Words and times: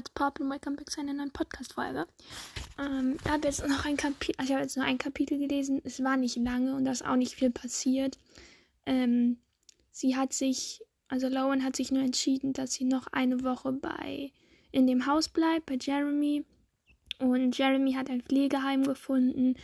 what's 0.00 0.10
pop 0.14 0.40
und 0.40 0.48
welcome 0.48 0.76
back 0.76 0.88
zu 0.88 0.98
einer 0.98 1.12
neuen 1.12 1.30
Podcast-Folge. 1.30 2.06
Ähm, 2.78 3.18
ich 3.22 3.30
habe 3.30 3.46
jetzt 3.46 3.68
noch 3.68 3.84
ein 3.84 3.98
Kapitel, 3.98 4.34
also 4.38 4.54
ich 4.54 4.58
jetzt 4.58 4.76
nur 4.78 4.86
ein 4.86 4.96
Kapitel 4.96 5.36
gelesen. 5.36 5.82
Es 5.84 6.02
war 6.02 6.16
nicht 6.16 6.36
lange 6.36 6.74
und 6.74 6.86
da 6.86 6.92
ist 6.92 7.04
auch 7.04 7.16
nicht 7.16 7.34
viel 7.34 7.50
passiert. 7.50 8.18
Ähm, 8.86 9.36
sie 9.90 10.16
hat 10.16 10.32
sich, 10.32 10.80
also 11.08 11.28
Lauren 11.28 11.62
hat 11.62 11.76
sich 11.76 11.92
nur 11.92 12.02
entschieden, 12.02 12.54
dass 12.54 12.72
sie 12.72 12.86
noch 12.86 13.08
eine 13.08 13.44
Woche 13.44 13.72
bei 13.72 14.32
in 14.72 14.86
dem 14.86 15.04
Haus 15.04 15.28
bleibt, 15.28 15.66
bei 15.66 15.76
Jeremy. 15.78 16.46
Und 17.18 17.58
Jeremy 17.58 17.92
hat 17.92 18.08
ein 18.08 18.22
Pflegeheim 18.22 18.84
gefunden, 18.84 19.54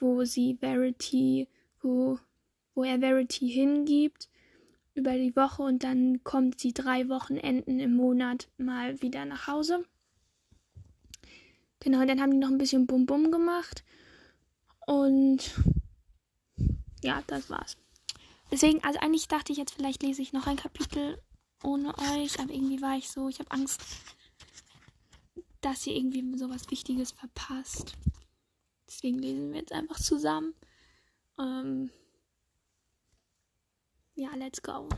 wo 0.00 0.24
sie 0.24 0.56
Verity, 0.56 1.46
wo, 1.80 2.18
wo 2.74 2.82
er 2.82 2.98
Verity 2.98 3.48
hingibt 3.48 4.28
über 4.96 5.12
die 5.12 5.36
Woche 5.36 5.62
und 5.62 5.84
dann 5.84 6.24
kommt 6.24 6.60
sie 6.60 6.72
drei 6.72 7.08
Wochenenden 7.08 7.78
im 7.78 7.94
Monat 7.94 8.48
mal 8.56 9.00
wieder 9.02 9.24
nach 9.24 9.46
Hause. 9.46 9.84
Genau, 11.80 12.04
dann 12.04 12.20
haben 12.20 12.32
die 12.32 12.38
noch 12.38 12.48
ein 12.48 12.58
bisschen 12.58 12.86
Bum-Bum 12.86 13.30
gemacht. 13.30 13.84
Und 14.86 15.52
ja, 17.02 17.22
das 17.26 17.50
war's. 17.50 17.76
Deswegen, 18.50 18.82
also 18.82 18.98
eigentlich 19.00 19.28
dachte 19.28 19.52
ich 19.52 19.58
jetzt, 19.58 19.74
vielleicht 19.74 20.02
lese 20.02 20.22
ich 20.22 20.32
noch 20.32 20.46
ein 20.46 20.56
Kapitel 20.56 21.20
ohne 21.62 21.96
euch, 21.98 22.38
aber 22.40 22.52
irgendwie 22.52 22.80
war 22.80 22.96
ich 22.96 23.10
so, 23.10 23.28
ich 23.28 23.38
habe 23.38 23.50
Angst, 23.50 23.82
dass 25.60 25.86
ihr 25.86 25.94
irgendwie 25.94 26.38
sowas 26.38 26.70
Wichtiges 26.70 27.12
verpasst. 27.12 27.94
Deswegen 28.86 29.18
lesen 29.18 29.52
wir 29.52 29.60
jetzt 29.60 29.72
einfach 29.72 30.00
zusammen. 30.00 30.54
Ähm, 31.38 31.90
ja, 34.16 34.30
let's 34.34 34.62
go. 34.62 34.88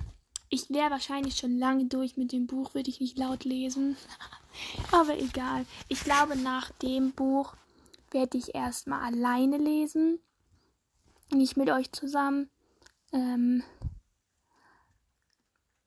Ich 0.48 0.70
wäre 0.70 0.90
wahrscheinlich 0.90 1.36
schon 1.36 1.58
lange 1.58 1.84
durch 1.86 2.16
mit 2.16 2.32
dem 2.32 2.46
Buch, 2.46 2.74
würde 2.74 2.88
ich 2.88 3.00
nicht 3.00 3.18
laut 3.18 3.44
lesen. 3.44 3.96
Aber 4.92 5.18
egal. 5.18 5.66
Ich 5.88 6.00
glaube, 6.00 6.36
nach 6.36 6.70
dem 6.70 7.12
Buch 7.12 7.54
werde 8.10 8.38
ich 8.38 8.54
erstmal 8.54 9.00
alleine 9.02 9.58
lesen. 9.58 10.20
Nicht 11.30 11.56
mit 11.56 11.68
euch 11.68 11.92
zusammen. 11.92 12.48
Ähm 13.12 13.62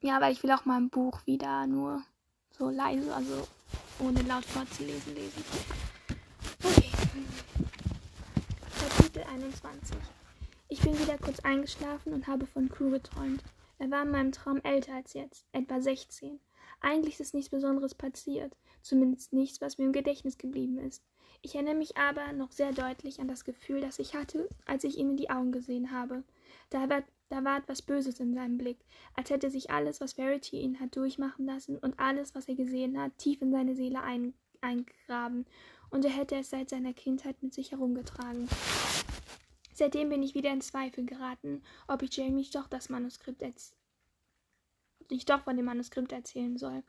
ja, 0.02 0.22
weil 0.22 0.34
ich 0.34 0.44
will 0.44 0.52
auch 0.52 0.66
mal 0.66 0.78
ein 0.78 0.90
Buch 0.90 1.26
wieder 1.26 1.66
nur 1.66 2.04
so 2.58 2.70
leise, 2.70 3.16
also 3.16 3.48
ohne 4.00 4.22
laut 4.24 4.46
vorzulesen, 4.46 5.16
lesen. 5.16 5.44
Okay. 6.64 6.92
Kapitel 8.80 9.24
21. 9.24 9.98
Ich 10.74 10.80
bin 10.80 10.98
wieder 10.98 11.18
kurz 11.18 11.42
eingeschlafen 11.42 12.14
und 12.14 12.28
habe 12.28 12.46
von 12.46 12.70
Crew 12.70 12.92
geträumt. 12.92 13.44
Er 13.78 13.92
war 13.92 14.04
in 14.04 14.12
meinem 14.12 14.32
Traum 14.32 14.62
älter 14.64 14.94
als 14.94 15.14
jetzt, 15.14 15.46
etwa 15.52 15.82
16. 15.82 16.40
Eigentlich 16.80 17.20
ist 17.20 17.34
nichts 17.34 17.50
Besonderes 17.50 17.94
passiert, 17.94 18.56
zumindest 18.82 19.34
nichts, 19.34 19.60
was 19.60 19.78
mir 19.78 19.84
im 19.84 19.92
Gedächtnis 19.92 20.38
geblieben 20.38 20.78
ist. 20.78 21.04
Ich 21.42 21.56
erinnere 21.56 21.76
mich 21.76 21.98
aber 21.98 22.32
noch 22.32 22.54
sehr 22.54 22.72
deutlich 22.72 23.20
an 23.20 23.28
das 23.28 23.44
Gefühl, 23.44 23.82
das 23.82 24.00
ich 24.00 24.16
hatte, 24.16 24.48
als 24.66 24.86
ich 24.86 24.98
ihm 24.98 25.10
in 25.10 25.18
die 25.18 25.30
Augen 25.30 25.52
gesehen 25.52 25.92
habe. 25.92 26.24
Da 26.70 26.88
war, 26.88 27.04
da 27.28 27.44
war 27.44 27.58
etwas 27.58 27.82
Böses 27.82 28.22
in 28.22 28.34
seinem 28.34 28.58
Blick, 28.58 28.78
als 29.14 29.30
hätte 29.30 29.52
sich 29.52 29.72
alles, 29.72 30.00
was 30.00 30.14
Verity 30.14 30.62
ihn 30.62 30.80
hat 30.80 30.96
durchmachen 30.96 31.46
lassen 31.46 31.78
und 31.80 32.00
alles, 32.00 32.34
was 32.34 32.48
er 32.48 32.56
gesehen 32.56 32.98
hat, 32.98 33.18
tief 33.18 33.42
in 33.42 33.52
seine 33.52 33.76
Seele 33.76 34.02
ein, 34.04 34.34
eingegraben, 34.62 35.46
und 35.90 36.06
er 36.06 36.12
hätte 36.12 36.38
es 36.38 36.50
seit 36.50 36.70
seiner 36.70 36.94
Kindheit 36.94 37.44
mit 37.44 37.54
sich 37.54 37.72
herumgetragen. 37.72 38.48
Seitdem 39.82 40.10
bin 40.10 40.22
ich 40.22 40.36
wieder 40.36 40.52
in 40.52 40.62
Zweifel 40.62 41.08
geraten, 41.08 41.64
ob 41.88 42.04
ich 42.04 42.16
Jamie 42.16 42.48
doch 42.54 42.68
das 42.68 42.90
Manuskript 42.90 43.42
nicht 45.10 45.28
doch 45.28 45.42
von 45.42 45.58
dem 45.58 45.66
Manuskript 45.66 46.12
erzählen 46.12 46.56
soll. 46.56 46.84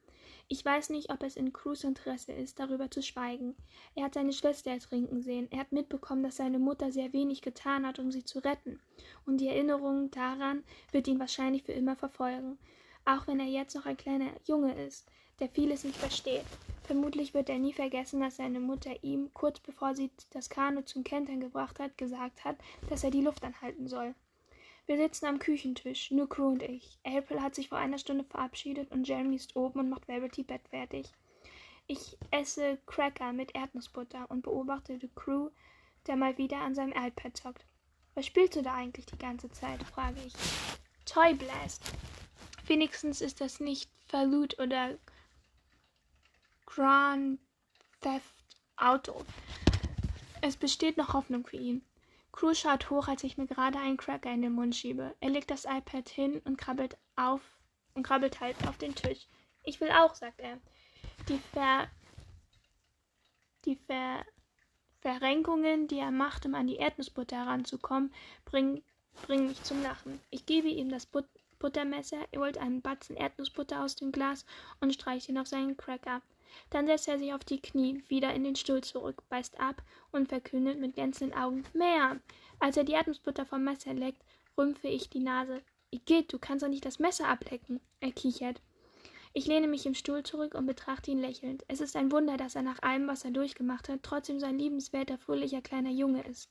Ich 0.49 0.62
weiß 0.62 0.91
nicht, 0.91 1.11
ob 1.11 1.22
es 1.22 1.37
in 1.37 1.55
Crews 1.55 1.84
Interesse 1.84 2.33
ist, 2.33 2.61
darüber 2.61 2.91
zu 2.91 3.03
schweigen. 3.03 3.56
Er 3.94 4.05
hat 4.05 4.12
seine 4.12 4.34
Schwester 4.34 4.72
ertrinken 4.72 5.22
sehen. 5.22 5.49
Er 5.50 5.61
hat 5.61 5.72
mitbekommen, 5.72 6.22
dass 6.22 6.37
seine 6.37 6.59
Mutter 6.59 6.93
sehr 6.93 7.15
wenig 7.15 7.41
getan 7.41 7.87
hat, 7.87 7.99
um 7.99 8.12
sie 8.12 8.25
zu 8.25 8.41
retten. 8.41 8.78
Und 9.25 9.38
die 9.38 9.49
Erinnerung 9.49 10.11
daran 10.11 10.62
wird 10.91 11.09
ihn 11.09 11.19
wahrscheinlich 11.19 11.62
für 11.62 11.72
immer 11.72 11.97
verfolgen. 11.97 12.59
Auch 13.06 13.27
wenn 13.27 13.41
er 13.41 13.47
jetzt 13.47 13.75
noch 13.75 13.87
ein 13.87 13.97
kleiner 13.97 14.33
Junge 14.44 14.75
ist, 14.84 15.11
der 15.41 15.48
vieles 15.48 15.84
nicht 15.84 15.97
versteht. 15.97 16.44
Vermutlich 16.84 17.32
wird 17.32 17.48
er 17.48 17.59
nie 17.59 17.72
vergessen, 17.72 18.20
dass 18.20 18.37
seine 18.37 18.60
Mutter 18.60 19.03
ihm, 19.03 19.31
kurz 19.34 19.60
bevor 19.60 19.94
sie 19.94 20.10
das 20.31 20.50
Kanu 20.50 20.82
zum 20.82 21.04
Kentern 21.04 21.41
gebracht 21.41 21.78
hat, 21.78 21.97
gesagt 21.97 22.44
hat, 22.44 22.56
dass 22.91 23.04
er 23.04 23.10
die 23.10 23.22
Luft 23.22 23.44
anhalten 23.44 23.88
soll. 23.88 24.15
Wir 24.87 24.97
sitzen 24.97 25.26
am 25.26 25.38
Küchentisch, 25.38 26.10
nur 26.10 26.28
Crew 26.28 26.48
und 26.48 26.62
ich. 26.62 26.98
April 27.04 27.41
hat 27.41 27.54
sich 27.54 27.69
vor 27.69 27.78
einer 27.78 27.98
Stunde 27.98 28.25
verabschiedet 28.25 28.91
und 28.91 29.06
Jeremy 29.06 29.37
ist 29.37 29.54
oben 29.54 29.78
und 29.78 29.91
macht 29.91 30.06
Verity 30.06 30.43
Bett 30.43 30.66
fertig. 30.69 31.12
Ich 31.87 32.16
esse 32.31 32.78
Cracker 32.87 33.32
mit 33.32 33.54
Erdnussbutter 33.54 34.31
und 34.31 34.43
beobachte 34.43 34.99
Crew, 35.14 35.50
der 36.06 36.16
mal 36.16 36.37
wieder 36.37 36.59
an 36.59 36.75
seinem 36.75 36.93
iPad 36.93 37.37
zockt. 37.37 37.64
Was 38.14 38.26
spielst 38.26 38.56
du 38.56 38.62
da 38.62 38.75
eigentlich 38.75 39.06
die 39.06 39.19
ganze 39.19 39.50
Zeit? 39.50 39.82
frage 39.84 40.20
ich. 40.26 40.32
Toy 41.06 41.34
Blast. 41.34 41.84
Wenigstens 42.66 43.20
ist 43.20 43.41
das 43.41 43.60
nicht 43.60 43.91
Falut 44.09 44.59
oder 44.59 44.99
Grand 46.75 47.38
Theft 48.00 48.25
Auto. 48.78 49.27
Es 50.41 50.56
besteht 50.56 50.97
noch 50.97 51.12
Hoffnung 51.12 51.47
für 51.47 51.59
ihn. 51.59 51.84
Crew 52.33 52.55
schaut 52.55 52.88
hoch, 52.88 53.09
als 53.09 53.25
ich 53.25 53.37
mir 53.37 53.47
gerade 53.47 53.78
einen 53.78 53.99
Cracker 53.99 54.33
in 54.33 54.41
den 54.41 54.55
Mund 54.55 54.75
schiebe. 54.75 55.15
Er 55.21 55.28
legt 55.28 55.50
das 55.50 55.66
iPad 55.66 56.09
hin 56.09 56.41
und 56.47 56.56
krabbelt 56.56 56.97
auf 57.15 57.43
und 57.93 58.05
krabbelt 58.05 58.41
halt 58.41 58.56
auf 58.66 58.78
den 58.78 58.94
Tisch. 58.94 59.27
Ich 59.65 59.82
will 59.82 59.91
auch, 59.91 60.15
sagt 60.15 60.41
er. 60.41 60.59
Die 61.28 61.38
Ver 61.53 61.88
die 63.66 63.77
Ver 63.77 64.25
Verrenkungen, 65.03 65.88
die 65.88 65.99
er 65.99 66.11
macht, 66.11 66.47
um 66.47 66.55
an 66.55 66.69
die 66.69 66.77
Erdnussbutter 66.77 67.37
heranzukommen, 67.37 68.15
bringen, 68.47 68.82
bringen 69.27 69.49
mich 69.49 69.62
zum 69.62 69.82
Lachen. 69.82 70.21
Ich 70.31 70.47
gebe 70.47 70.69
ihm 70.69 70.88
das 70.88 71.05
But 71.05 71.27
Buttermesser, 71.59 72.27
er 72.31 72.41
holt 72.41 72.56
einen 72.56 72.81
Batzen 72.81 73.15
Erdnussbutter 73.15 73.84
aus 73.84 73.94
dem 73.94 74.11
Glas 74.11 74.47
und 74.81 74.94
streicht 74.94 75.28
ihn 75.28 75.38
auf 75.38 75.49
seinen 75.49 75.77
Cracker. 75.77 76.22
Dann 76.71 76.87
setzt 76.87 77.09
er 77.09 77.19
sich 77.19 77.33
auf 77.33 77.45
die 77.45 77.61
Knie, 77.61 78.03
wieder 78.09 78.33
in 78.35 78.45
den 78.45 78.57
Stuhl 78.57 78.83
zurück, 78.83 79.23
beißt 79.29 79.61
ab 79.61 79.83
und 80.11 80.29
verkündet 80.29 80.79
mit 80.79 80.95
glänzenden 80.95 81.37
Augen 81.37 81.65
Mehr. 81.73 82.21
Als 82.59 82.77
er 82.77 82.85
die 82.85 82.93
Erdnussbutter 82.93 83.47
vom 83.47 83.65
Messer 83.65 83.95
leckt, 83.95 84.23
rümpfe 84.57 84.89
ich 84.89 85.11
die 85.11 85.21
Nase. 85.21 85.62
Igitt, 85.91 86.33
du 86.33 86.39
kannst 86.39 86.62
doch 86.62 86.69
nicht 86.69 86.85
das 86.85 86.99
Messer 86.99 87.29
ablecken. 87.29 87.81
Er 88.01 88.12
kichert. 88.12 88.61
Ich 89.35 89.47
lehne 89.47 89.67
mich 89.67 89.87
im 89.87 89.95
Stuhl 89.95 90.23
zurück 90.23 90.55
und 90.55 90.67
betrachte 90.67 91.11
ihn 91.11 91.21
lächelnd. 91.21 91.65
Es 91.69 91.81
ist 91.81 91.97
ein 91.97 92.12
Wunder, 92.12 92.37
dass 92.37 92.55
er 92.55 92.62
nach 92.62 92.83
allem, 92.83 93.09
was 93.09 93.25
er 93.25 93.31
durchgemacht 93.31 93.89
hat, 93.89 94.03
trotzdem 94.03 94.39
so 94.41 94.47
ein 94.47 94.59
liebenswerter, 94.59 95.17
fröhlicher 95.17 95.62
kleiner 95.62 95.91
Junge 95.91 96.23
ist. 96.23 96.51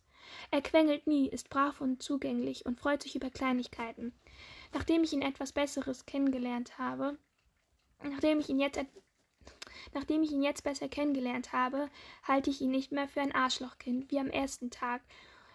Er 0.49 0.61
quengelt 0.61 1.05
nie, 1.07 1.27
ist 1.27 1.49
brav 1.49 1.81
und 1.81 2.01
zugänglich 2.01 2.65
und 2.65 2.79
freut 2.79 3.03
sich 3.03 3.15
über 3.15 3.29
Kleinigkeiten. 3.29 4.13
Nachdem 4.73 5.03
ich 5.03 5.13
ihn 5.13 5.21
etwas 5.21 5.51
Besseres 5.51 6.05
kennengelernt 6.05 6.77
habe, 6.79 7.17
nachdem 8.03 8.39
ich 8.39 8.49
ihn 8.49 8.59
jetzt 8.59 8.79
Nachdem 9.93 10.23
ich 10.23 10.31
ihn 10.31 10.43
jetzt 10.43 10.63
besser 10.63 10.87
kennengelernt 10.87 11.53
habe, 11.53 11.89
halte 12.23 12.49
ich 12.49 12.61
ihn 12.61 12.71
nicht 12.71 12.91
mehr 12.91 13.07
für 13.07 13.21
ein 13.21 13.33
Arschlochkind, 13.33 14.11
wie 14.11 14.19
am 14.19 14.29
ersten 14.29 14.69
Tag, 14.69 15.01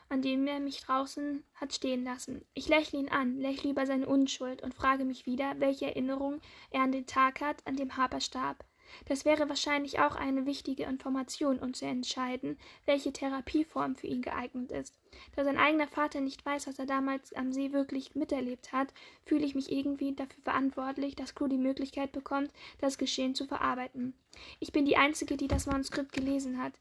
an 0.09 0.23
dem 0.23 0.47
er 0.47 0.61
mich 0.61 0.81
draußen 0.81 1.43
hat 1.55 1.75
stehen 1.75 2.05
lassen. 2.05 2.45
Ich 2.55 2.69
lächle 2.69 2.99
ihn 2.99 3.09
an, 3.09 3.39
lächle 3.39 3.71
über 3.71 3.87
seine 3.87 4.07
Unschuld 4.07 4.63
und 4.63 4.75
frage 4.75 5.05
mich 5.05 5.27
wieder, 5.27 5.55
welche 5.59 5.87
Erinnerung 5.87 6.41
er 6.71 6.83
an 6.83 6.93
den 6.93 7.07
Tag 7.07 7.41
hat, 7.41 7.67
an 7.67 7.77
dem 7.77 7.97
Harper 7.97 8.21
starb. 8.21 8.65
Das 9.07 9.25
wäre 9.25 9.49
wahrscheinlich 9.49 9.99
auch 9.99 10.17
eine 10.17 10.47
wichtige 10.47 10.85
Information, 10.85 11.59
um 11.59 11.75
zu 11.75 11.87
entscheiden, 11.87 12.59
welche 12.85 13.13
Therapieform 13.13 13.97
für 13.97 14.07
ihn 14.07 14.23
geeignet 14.23 14.73
ist. 14.73 14.95
Da 15.35 15.45
sein 15.45 15.59
eigener 15.59 15.89
Vater 15.89 16.21
nicht 16.21 16.45
weiß, 16.45 16.67
was 16.67 16.79
er 16.79 16.87
damals 16.87 17.33
am 17.33 17.53
See 17.53 17.73
wirklich 17.73 18.15
miterlebt 18.15 18.73
hat, 18.73 18.93
fühle 19.25 19.45
ich 19.45 19.55
mich 19.55 19.73
irgendwie 19.73 20.13
dafür 20.15 20.43
verantwortlich, 20.43 21.17
dass 21.17 21.35
Crew 21.35 21.49
die 21.49 21.57
Möglichkeit 21.57 22.13
bekommt, 22.13 22.51
das 22.79 22.99
Geschehen 22.99 23.35
zu 23.35 23.47
verarbeiten. 23.47 24.15
Ich 24.61 24.73
bin 24.73 24.85
die 24.85 24.97
Einzige, 24.97 25.37
die 25.37 25.49
das 25.49 25.67
Manuskript 25.67 26.13
gelesen 26.13 26.63
hat. 26.63 26.75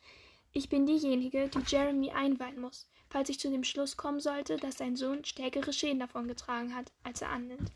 Ich 0.51 0.69
bin 0.69 0.86
diejenige, 0.86 1.50
die 1.50 1.63
Jeremy 1.68 2.12
einweihen 2.12 2.62
muss, 2.62 2.88
falls 3.10 3.30
ich 3.30 3.40
zu 3.40 3.50
dem 3.50 3.63
Schluss 3.63 3.98
kommen 3.98 4.19
sollte, 4.19 4.58
dass 4.58 4.78
sein 4.78 4.96
Sohn 4.96 5.25
stärkere 5.25 5.74
Schäden 5.74 6.00
davon 6.00 6.28
getragen 6.28 6.75
hat, 6.75 6.92
als 7.04 7.22
er 7.22 7.30
annimmt. 7.30 7.72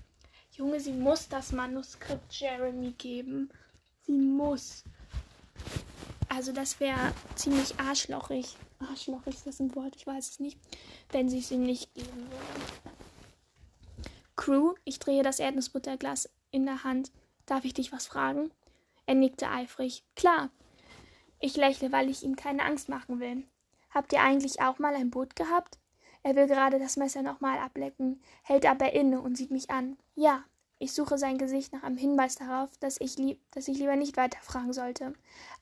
Junge, 0.52 0.80
sie 0.80 0.94
muss 0.94 1.30
das 1.30 1.52
Manuskript 1.52 2.34
Jeremy 2.34 2.94
geben. 2.98 3.50
Sie 4.10 4.18
muss. 4.18 4.84
Also 6.30 6.52
das 6.52 6.80
wäre 6.80 7.14
ziemlich 7.36 7.80
arschlochig. 7.80 8.56
Arschlochig 8.80 9.36
ist 9.36 9.46
das 9.46 9.60
ein 9.60 9.76
Wort, 9.76 9.96
ich 9.96 10.08
weiß 10.08 10.30
es 10.32 10.40
nicht. 10.40 10.60
Wenn 11.12 11.30
sie 11.30 11.38
es 11.38 11.52
ihm 11.52 11.62
nicht 11.62 11.94
geben 11.94 12.18
würde. 12.18 12.96
Crew, 14.36 14.74
ich 14.84 14.98
drehe 14.98 15.22
das 15.22 15.38
Erdnussbutterglas 15.38 16.28
in 16.50 16.66
der 16.66 16.84
Hand. 16.84 17.12
Darf 17.46 17.66
ich 17.66 17.76
dich 17.76 17.92
was 17.92 18.08
fragen? 18.08 18.50
Er 19.06 19.14
nickte 19.14 19.48
eifrig. 19.48 20.04
Klar. 20.16 20.50
Ich 21.40 21.56
lächle, 21.56 21.92
weil 21.92 22.10
ich 22.10 22.24
ihm 22.24 22.36
keine 22.36 22.64
Angst 22.64 22.90
machen 22.90 23.20
will. 23.20 23.44
Habt 23.92 24.12
ihr 24.12 24.24
eigentlich 24.24 24.60
auch 24.60 24.80
mal 24.80 24.96
ein 24.96 25.12
Boot 25.12 25.36
gehabt? 25.36 25.78
Er 26.24 26.36
will 26.36 26.48
gerade 26.48 26.80
das 26.80 26.98
Messer 26.98 27.22
nochmal 27.22 27.60
ablecken, 27.60 28.24
hält 28.42 28.66
aber 28.66 28.92
inne 28.94 29.22
und 29.22 29.38
sieht 29.38 29.52
mich 29.52 29.70
an. 29.70 30.00
Ja, 30.16 30.46
Ich 30.80 30.94
suche 30.94 31.18
sein 31.18 31.38
Gesicht 31.38 31.74
nach 31.74 31.84
einem 31.84 31.98
Hinweis 31.98 32.36
darauf, 32.36 32.70
dass 32.78 33.00
ich, 33.02 33.18
lieb, 33.18 33.40
dass 33.52 33.68
ich 33.68 33.78
lieber 33.78 33.98
nicht 33.98 34.16
weiterfragen 34.16 34.72
sollte. 34.72 35.14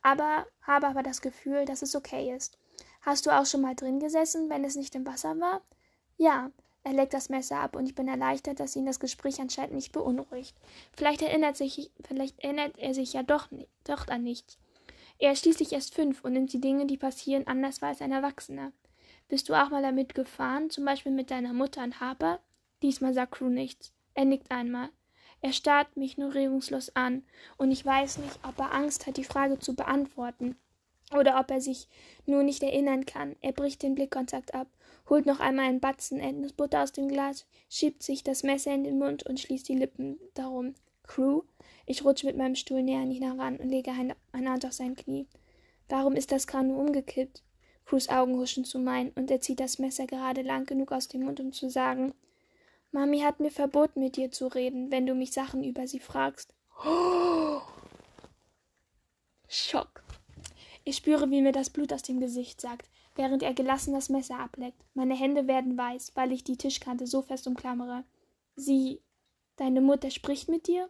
Aber 0.04 0.46
habe 0.62 0.88
aber 0.88 1.02
das 1.02 1.22
Gefühl, 1.22 1.66
dass 1.66 1.82
es 1.82 1.96
okay 1.96 2.34
ist. 2.36 2.60
Hast 3.02 3.26
du 3.26 3.32
auch 3.32 3.46
schon 3.46 3.62
mal 3.62 3.76
drin 3.76 4.00
gesessen, 4.00 4.50
wenn 4.50 4.64
es 4.64 4.76
nicht 4.76 4.94
im 4.94 5.06
Wasser 5.06 5.40
war? 5.40 5.62
Ja. 6.18 6.52
Er 6.84 6.94
legt 6.94 7.14
das 7.14 7.28
Messer 7.28 7.58
ab 7.58 7.76
und 7.76 7.86
ich 7.86 7.96
bin 7.96 8.08
erleichtert, 8.08 8.62
dass 8.62 8.78
ihn 8.78 8.86
das 8.86 9.02
Gespräch 9.02 9.42
anscheinend 9.42 9.74
nicht 9.76 9.92
beunruhigt. 9.92 10.56
Vielleicht 10.96 11.22
erinnert, 11.22 11.58
sich, 11.58 11.92
vielleicht 12.08 12.40
erinnert 12.40 12.78
er 12.78 12.94
sich 12.94 13.12
ja 13.12 13.24
doch, 13.24 13.50
doch 13.84 14.08
an 14.08 14.24
nichts. 14.24 14.58
Er 15.20 15.34
ist 15.34 15.42
schließlich 15.42 15.74
erst 15.74 15.96
fünf 15.96 16.24
und 16.24 16.32
nimmt 16.32 16.54
die 16.54 16.62
Dinge, 16.62 16.86
die 16.86 16.96
passieren, 16.96 17.46
anders 17.46 17.82
wahr 17.82 17.90
als 17.90 18.02
ein 18.02 18.14
Erwachsener. 18.14 18.72
Bist 19.28 19.50
du 19.50 19.54
auch 19.54 19.70
mal 19.70 19.82
damit 19.82 20.16
gefahren, 20.16 20.70
zum 20.70 20.86
Beispiel 20.86 21.12
mit 21.12 21.30
deiner 21.30 21.52
Mutter 21.52 21.84
und 21.84 22.00
Harper? 22.00 22.40
Diesmal 22.82 23.14
sagt 23.14 23.34
Crew 23.34 23.50
nichts. 23.50 23.92
Er 24.14 24.24
nickt 24.24 24.50
einmal. 24.50 24.90
Er 25.42 25.54
starrt 25.54 25.98
mich 25.98 26.18
nur 26.18 26.34
regungslos 26.34 26.96
an, 26.96 27.24
und 27.58 27.72
ich 27.72 27.86
weiß 27.86 28.18
nicht, 28.20 28.40
ob 28.44 28.58
er 28.60 28.74
Angst 28.74 29.06
hat, 29.06 29.18
die 29.18 29.24
Frage 29.24 29.60
zu 29.60 29.76
beantworten, 29.76 30.58
oder 31.16 31.40
ob 31.40 31.52
er 31.52 31.62
sich 31.62 31.88
nur 32.26 32.44
nicht 32.44 32.64
erinnern 32.64 33.06
kann. 33.06 33.36
Er 33.42 33.52
bricht 33.52 33.84
den 33.84 33.96
Blickkontakt 33.96 34.54
ab, 34.54 34.68
holt 35.10 35.26
noch 35.26 35.40
einmal 35.40 35.66
einen 35.66 35.80
Batzen 35.80 36.20
Erdnussbutter 36.20 36.84
aus 36.84 36.92
dem 36.92 37.08
Glas, 37.08 37.46
schiebt 37.70 38.04
sich 38.04 38.24
das 38.24 38.44
Messer 38.44 38.74
in 38.74 38.84
den 38.84 39.00
Mund 39.00 39.24
und 39.24 39.40
schließt 39.40 39.70
die 39.70 39.76
Lippen 39.76 40.20
darum. 40.34 40.76
Crew? 41.04 41.44
Ich 41.86 42.04
rutsche 42.04 42.28
mit 42.28 42.36
meinem 42.36 42.56
Stuhl 42.56 42.84
näher 42.84 43.02
an 43.02 43.12
ihn 43.12 43.24
heran 43.24 43.58
und 43.58 43.70
lege 43.70 43.92
eine 43.92 44.50
Hand 44.52 44.66
auf 44.66 44.74
sein 44.74 44.96
Knie. 44.96 45.28
Warum 45.88 46.16
ist 46.16 46.34
das 46.34 46.48
Kanu 46.48 46.78
umgekippt? 46.78 47.44
Crews 47.86 48.10
Augen 48.10 48.38
huschen 48.38 48.66
zu 48.66 48.80
meinen 48.80 49.12
und 49.12 49.32
er 49.32 49.40
zieht 49.40 49.62
das 49.62 49.80
Messer 49.80 50.06
gerade 50.06 50.42
lang 50.42 50.66
genug 50.66 50.92
aus 50.92 51.08
dem 51.08 51.24
Mund, 51.24 51.40
um 51.40 51.54
zu 51.54 51.70
sagen: 51.70 52.14
Mami 52.92 53.20
hat 53.20 53.40
mir 53.40 53.52
verboten, 53.52 54.00
mit 54.00 54.16
dir 54.16 54.32
zu 54.32 54.48
reden, 54.48 54.92
wenn 54.92 55.06
du 55.06 55.14
mich 55.14 55.32
Sachen 55.32 55.64
über 55.64 55.88
sie 55.88 56.00
fragst. 56.00 56.54
Oh. 56.86 57.62
Schock. 59.48 60.04
Ich 60.84 60.98
spüre, 60.98 61.30
wie 61.30 61.42
mir 61.42 61.52
das 61.52 61.70
Blut 61.70 61.92
aus 61.92 62.02
dem 62.02 62.20
Gesicht 62.20 62.62
sagt, 62.62 62.90
während 63.16 63.44
er 63.44 63.54
gelassen 63.54 63.94
das 63.94 64.10
Messer 64.10 64.40
ableckt. 64.40 64.86
Meine 64.94 65.16
Hände 65.16 65.48
werden 65.48 65.78
weiß, 65.78 66.14
weil 66.16 66.32
ich 66.32 66.44
die 66.44 66.58
Tischkante 66.58 67.08
so 67.08 67.22
fest 67.22 67.48
umklammere. 67.48 68.04
Sie. 68.56 69.02
Deine 69.58 69.82
Mutter 69.82 70.12
spricht 70.12 70.50
mit 70.50 70.68
dir? 70.68 70.90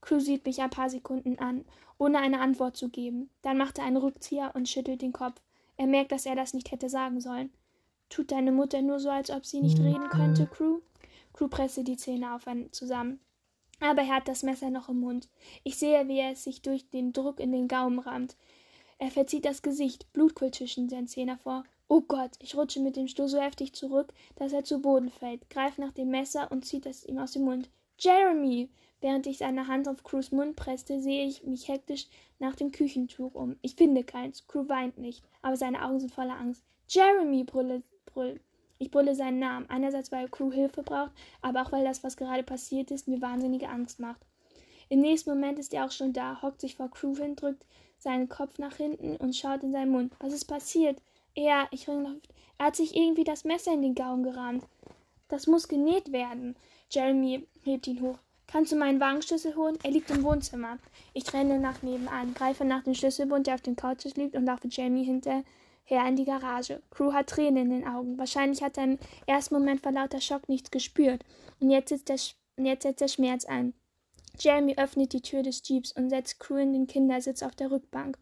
Crew 0.00 0.20
sieht 0.20 0.44
mich 0.46 0.60
ein 0.62 0.70
paar 0.70 0.90
Sekunden 0.90 1.38
an, 1.38 1.64
ohne 1.98 2.18
eine 2.18 2.40
Antwort 2.40 2.76
zu 2.76 2.88
geben. 2.88 3.30
Dann 3.42 3.58
macht 3.58 3.78
er 3.78 3.84
einen 3.84 3.98
Rückzieher 3.98 4.52
und 4.54 4.68
schüttelt 4.68 5.02
den 5.02 5.12
Kopf. 5.12 5.40
Er 5.76 5.86
merkt, 5.86 6.12
dass 6.12 6.26
er 6.26 6.34
das 6.34 6.54
nicht 6.54 6.70
hätte 6.70 6.88
sagen 6.88 7.20
sollen. 7.20 7.52
Tut 8.08 8.32
deine 8.32 8.52
Mutter 8.52 8.82
nur 8.82 9.00
so, 9.00 9.10
als 9.10 9.30
ob 9.30 9.44
sie 9.44 9.60
nicht 9.60 9.78
reden 9.78 10.08
könnte, 10.08 10.46
Crew? 10.46 10.80
Crew 11.36 11.48
presste 11.48 11.84
die 11.84 11.96
Zähne 11.96 12.34
auf 12.34 12.46
zusammen. 12.72 13.20
Aber 13.78 14.02
er 14.02 14.16
hat 14.16 14.28
das 14.28 14.42
Messer 14.42 14.70
noch 14.70 14.88
im 14.88 15.00
Mund. 15.00 15.28
Ich 15.62 15.76
sehe, 15.76 16.08
wie 16.08 16.18
er 16.18 16.32
es 16.32 16.44
sich 16.44 16.62
durch 16.62 16.88
den 16.88 17.12
Druck 17.12 17.38
in 17.40 17.52
den 17.52 17.68
Gaumen 17.68 17.98
rammt. 17.98 18.36
Er 18.98 19.10
verzieht 19.10 19.44
das 19.44 19.60
Gesicht, 19.60 20.10
Blut 20.14 20.34
quillt 20.34 20.54
zwischen 20.54 20.88
seinen 20.88 21.06
Zähnen 21.06 21.28
hervor. 21.28 21.64
Oh 21.88 22.00
Gott, 22.00 22.30
ich 22.40 22.56
rutsche 22.56 22.80
mit 22.80 22.96
dem 22.96 23.06
Stuhl 23.06 23.28
so 23.28 23.38
heftig 23.38 23.74
zurück, 23.74 24.12
dass 24.36 24.54
er 24.54 24.64
zu 24.64 24.80
Boden 24.80 25.10
fällt, 25.10 25.48
greift 25.50 25.78
nach 25.78 25.92
dem 25.92 26.08
Messer 26.08 26.50
und 26.50 26.64
zieht 26.64 26.86
es 26.86 27.04
ihm 27.04 27.18
aus 27.18 27.32
dem 27.32 27.44
Mund. 27.44 27.68
Jeremy! 27.98 28.70
Während 29.02 29.26
ich 29.26 29.36
seine 29.36 29.68
Hand 29.68 29.88
auf 29.88 30.02
Crews 30.02 30.32
Mund 30.32 30.56
presste, 30.56 31.00
sehe 31.00 31.26
ich 31.26 31.44
mich 31.44 31.68
hektisch 31.68 32.08
nach 32.38 32.56
dem 32.56 32.72
Küchentuch 32.72 33.34
um. 33.34 33.56
Ich 33.60 33.74
finde 33.74 34.04
keins. 34.04 34.46
Crew 34.46 34.66
weint 34.68 34.96
nicht, 34.96 35.22
aber 35.42 35.58
seine 35.58 35.84
Augen 35.84 36.00
sind 36.00 36.12
voller 36.12 36.38
Angst. 36.38 36.64
Jeremy, 36.88 37.44
brülle, 37.44 37.82
brüll. 38.06 38.40
Ich 38.78 38.90
brülle 38.90 39.14
seinen 39.14 39.38
Namen. 39.38 39.68
Einerseits, 39.70 40.12
weil 40.12 40.28
Crew 40.28 40.52
Hilfe 40.52 40.82
braucht, 40.82 41.12
aber 41.42 41.62
auch 41.62 41.72
weil 41.72 41.84
das, 41.84 42.04
was 42.04 42.16
gerade 42.16 42.42
passiert 42.42 42.90
ist, 42.90 43.08
mir 43.08 43.20
wahnsinnige 43.22 43.68
Angst 43.68 44.00
macht. 44.00 44.20
Im 44.88 45.00
nächsten 45.00 45.30
Moment 45.30 45.58
ist 45.58 45.74
er 45.74 45.84
auch 45.84 45.90
schon 45.90 46.12
da, 46.12 46.40
hockt 46.42 46.60
sich 46.60 46.76
vor 46.76 46.90
Crew 46.90 47.16
hin, 47.16 47.36
drückt 47.36 47.64
seinen 47.98 48.28
Kopf 48.28 48.58
nach 48.58 48.76
hinten 48.76 49.16
und 49.16 49.34
schaut 49.34 49.62
in 49.62 49.72
seinen 49.72 49.90
Mund. 49.90 50.12
Was 50.20 50.32
ist 50.32 50.44
passiert? 50.44 51.00
Er, 51.34 51.66
ich 51.70 51.88
ringe 51.88 52.08
Luft. 52.08 52.28
Er 52.58 52.66
hat 52.66 52.76
sich 52.76 52.94
irgendwie 52.94 53.24
das 53.24 53.44
Messer 53.44 53.72
in 53.72 53.82
den 53.82 53.94
Gaumen 53.94 54.22
gerammt. 54.22 54.64
Das 55.28 55.46
muss 55.46 55.68
genäht 55.68 56.12
werden. 56.12 56.56
Jeremy 56.90 57.46
hebt 57.64 57.86
ihn 57.86 58.00
hoch. 58.00 58.18
Kannst 58.46 58.70
du 58.70 58.76
meinen 58.76 59.00
Wagenschlüssel 59.00 59.56
holen? 59.56 59.76
Er 59.82 59.90
liegt 59.90 60.08
im 60.10 60.22
Wohnzimmer. 60.22 60.78
Ich 61.14 61.32
renne 61.34 61.58
nach 61.58 61.82
nebenan, 61.82 62.32
greife 62.32 62.64
nach 62.64 62.84
dem 62.84 62.94
Schlüsselbund, 62.94 63.48
der 63.48 63.54
auf 63.54 63.62
dem 63.62 63.74
Couch 63.74 64.04
liegt, 64.14 64.36
und 64.36 64.46
laufe 64.46 64.68
Jamie 64.68 65.04
hinterher 65.86 66.08
in 66.08 66.16
die 66.16 66.24
Garage. 66.24 66.82
Crew 66.90 67.12
hat 67.12 67.28
Tränen 67.28 67.70
in 67.70 67.70
den 67.70 67.88
Augen. 67.88 68.18
Wahrscheinlich 68.18 68.62
hat 68.62 68.76
er 68.76 68.84
im 68.84 68.98
ersten 69.26 69.54
Moment 69.54 69.80
vor 69.80 69.92
lauter 69.92 70.20
Schock 70.20 70.48
nichts 70.48 70.70
gespürt. 70.70 71.24
Und 71.60 71.70
jetzt 71.70 71.88
setzt 71.88 72.08
der, 72.08 72.64
jetzt 72.64 72.82
setzt 72.82 73.00
der 73.00 73.08
Schmerz 73.08 73.44
ein. 73.44 73.72
Jeremy 74.38 74.74
öffnet 74.76 75.12
die 75.12 75.22
Tür 75.22 75.42
des 75.42 75.62
Jeeps 75.66 75.92
und 75.92 76.10
setzt 76.10 76.40
Crew 76.40 76.56
in 76.56 76.72
den 76.72 76.86
Kindersitz 76.86 77.42
auf 77.42 77.54
der 77.54 77.70
Rückbank. 77.70 78.18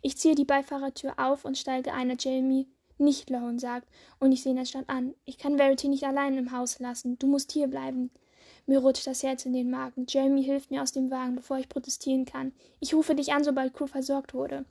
Ich 0.00 0.16
ziehe 0.16 0.34
die 0.34 0.46
Beifahrertür 0.46 1.14
auf 1.18 1.44
und 1.44 1.58
steige 1.58 1.92
ein, 1.92 2.16
Jeremy 2.18 2.68
nicht 2.96 3.30
Lone 3.30 3.58
sagt, 3.58 3.86
und 4.18 4.32
ich 4.32 4.42
sehe 4.42 4.52
ihn 4.52 4.58
erstaunt 4.58 4.88
an. 4.88 5.14
Ich 5.24 5.38
kann 5.38 5.56
Verity 5.56 5.88
nicht 5.88 6.04
allein 6.04 6.36
im 6.36 6.52
Haus 6.52 6.78
lassen. 6.80 7.18
Du 7.18 7.26
musst 7.26 7.52
hier 7.52 7.68
bleiben. 7.68 8.10
Mir 8.68 8.80
rutscht 8.80 9.06
das 9.06 9.22
Herz 9.22 9.46
in 9.46 9.54
den 9.54 9.70
Magen. 9.70 10.04
Jeremy 10.06 10.44
hilft 10.44 10.70
mir 10.70 10.82
aus 10.82 10.92
dem 10.92 11.10
Wagen, 11.10 11.36
bevor 11.36 11.56
ich 11.56 11.70
protestieren 11.70 12.26
kann. 12.26 12.52
Ich 12.80 12.92
rufe 12.92 13.14
dich 13.14 13.32
an, 13.32 13.42
sobald 13.42 13.72
Crew 13.72 13.86
versorgt 13.86 14.34
wurde. 14.34 14.66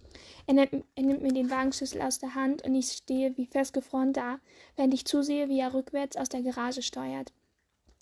Er 0.46 0.54
nimmt, 0.54 0.86
er 0.94 1.04
nimmt 1.04 1.24
mir 1.24 1.34
den 1.34 1.50
Wagenschlüssel 1.50 2.04
aus 2.04 2.20
der 2.20 2.36
Hand 2.36 2.62
und 2.64 2.76
ich 2.76 2.92
stehe 2.92 3.36
wie 3.38 3.48
festgefroren 3.48 4.14
da, 4.14 4.40
während 4.76 4.94
ich 4.94 5.06
zusehe, 5.06 5.50
wie 5.50 5.60
er 5.60 5.74
rückwärts 5.74 6.16
aus 6.16 6.30
der 6.30 6.44
Garage 6.44 6.84
steuert. 6.84 7.34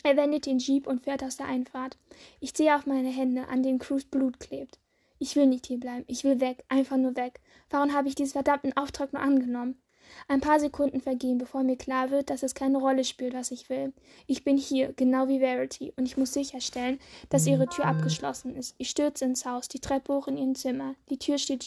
Er 0.03 0.18
wendet 0.18 0.47
den 0.47 0.59
Jeep 0.59 0.86
und 0.86 1.06
fährt 1.06 1.24
aus 1.24 1.38
der 1.38 1.47
Einfahrt. 1.47 1.97
Ich 2.42 2.51
sehe 2.51 2.75
auf 2.75 2.86
meine 2.86 3.07
Hände, 3.07 3.47
an 3.47 3.63
denen 3.63 3.80
Crews 3.80 4.03
Blut 4.03 4.42
klebt. 4.42 4.80
Ich 5.18 5.38
will 5.38 5.47
nicht 5.47 5.65
hier 5.65 5.80
bleiben. 5.80 6.03
Ich 6.07 6.25
will 6.25 6.42
weg. 6.42 6.65
Einfach 6.68 6.97
nur 6.97 7.15
weg. 7.15 7.39
Warum 7.69 7.94
habe 7.94 8.09
ich 8.09 8.15
diesen 8.15 8.33
verdammten 8.33 8.75
Auftrag 8.75 9.13
nur 9.13 9.21
angenommen? 9.21 9.81
Ein 10.28 10.42
paar 10.42 10.60
Sekunden 10.60 11.02
vergehen, 11.02 11.38
bevor 11.38 11.64
mir 11.64 11.78
klar 11.78 12.12
wird, 12.12 12.30
dass 12.30 12.44
es 12.44 12.56
keine 12.56 12.78
Rolle 12.78 13.04
spielt, 13.04 13.34
was 13.34 13.52
ich 13.52 13.70
will. 13.70 13.94
Ich 14.28 14.44
bin 14.44 14.58
hier, 14.58 14.94
genau 14.94 15.28
wie 15.28 15.40
Verity, 15.40 15.94
und 15.96 16.06
ich 16.06 16.18
muss 16.18 16.34
sicherstellen, 16.34 17.00
dass 17.30 17.48
ihre 17.48 17.68
Tür 17.68 17.86
abgeschlossen 17.86 18.56
ist. 18.56 18.76
Ich 18.78 18.90
stürze 18.90 19.26
ins 19.26 19.46
Haus, 19.46 19.68
die 19.68 19.80
Treppe 19.80 20.14
hoch 20.14 20.28
in 20.28 20.38
ihrem 20.38 20.56
Zimmer. 20.56 20.96
Die 21.10 21.20
Tür 21.20 21.38
steht 21.38 21.64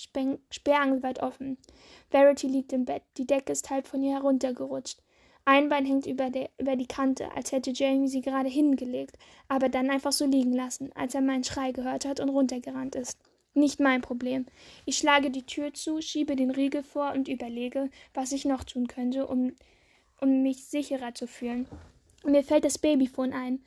sperrangelweit 0.50 1.22
offen. 1.22 1.58
Verity 2.10 2.46
liegt 2.46 2.72
im 2.72 2.84
Bett, 2.84 3.02
die 3.16 3.26
Decke 3.26 3.52
ist 3.52 3.70
halb 3.70 3.86
von 3.86 4.02
ihr 4.02 4.14
heruntergerutscht. 4.14 4.98
Ein 5.44 5.70
Bein 5.70 5.86
hängt 5.86 6.06
über, 6.06 6.28
der, 6.28 6.50
über 6.58 6.76
die 6.76 6.86
Kante, 6.86 7.32
als 7.34 7.52
hätte 7.52 7.70
Jamie 7.70 8.08
sie 8.08 8.20
gerade 8.20 8.50
hingelegt, 8.50 9.16
aber 9.48 9.70
dann 9.70 9.88
einfach 9.88 10.12
so 10.12 10.26
liegen 10.26 10.52
lassen, 10.52 10.90
als 10.94 11.14
er 11.14 11.22
meinen 11.22 11.42
Schrei 11.42 11.72
gehört 11.72 12.04
hat 12.04 12.20
und 12.20 12.28
runtergerannt 12.28 12.94
ist. 12.94 13.18
Nicht 13.54 13.80
mein 13.80 14.02
Problem. 14.02 14.46
Ich 14.84 14.98
schlage 14.98 15.30
die 15.30 15.44
Tür 15.44 15.74
zu, 15.74 16.00
schiebe 16.00 16.36
den 16.36 16.50
Riegel 16.50 16.82
vor 16.82 17.12
und 17.12 17.28
überlege, 17.28 17.90
was 18.14 18.32
ich 18.32 18.44
noch 18.44 18.64
tun 18.64 18.86
könnte, 18.86 19.26
um, 19.26 19.52
um 20.20 20.42
mich 20.42 20.64
sicherer 20.64 21.14
zu 21.14 21.26
fühlen. 21.26 21.66
Mir 22.24 22.44
fällt 22.44 22.64
das 22.64 22.78
Babyphone 22.78 23.32
ein, 23.32 23.60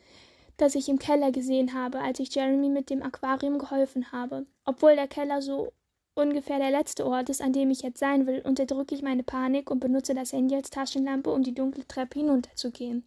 das 0.57 0.75
ich 0.75 0.87
im 0.89 0.99
Keller 0.99 1.31
gesehen 1.31 1.73
habe, 1.73 1.99
als 1.99 2.19
ich 2.19 2.33
Jeremy 2.33 2.69
mit 2.69 2.89
dem 2.89 3.01
Aquarium 3.01 3.57
geholfen 3.57 4.11
habe. 4.11 4.45
Obwohl 4.65 4.95
der 4.95 5.07
Keller 5.07 5.41
so 5.41 5.73
ungefähr 6.13 6.59
der 6.59 6.71
letzte 6.71 7.05
Ort 7.05 7.29
ist, 7.29 7.41
an 7.41 7.53
dem 7.53 7.71
ich 7.71 7.81
jetzt 7.81 7.99
sein 7.99 8.27
will, 8.27 8.41
unterdrücke 8.41 8.93
ich 8.93 9.01
meine 9.01 9.23
Panik 9.23 9.71
und 9.71 9.79
benutze 9.79 10.13
das 10.13 10.33
Handy 10.33 10.55
als 10.55 10.69
Taschenlampe, 10.69 11.31
um 11.31 11.43
die 11.43 11.53
dunkle 11.53 11.87
Treppe 11.87 12.19
hinunterzugehen. 12.19 13.05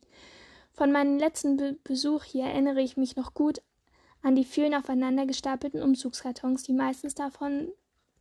Von 0.73 0.90
meinem 0.90 1.19
letzten 1.19 1.57
Be 1.57 1.76
Besuch 1.85 2.25
hier 2.25 2.45
erinnere 2.45 2.83
ich 2.83 2.97
mich 2.97 3.14
noch 3.14 3.35
gut 3.35 3.62
an 4.25 4.35
die 4.35 4.45
vielen 4.45 4.75
aufeinander 4.75 5.26
gestapelten 5.26 5.83
Umzugskartons, 5.83 6.64
die 6.64 6.73
meistens 6.73 7.14
davon 7.14 7.69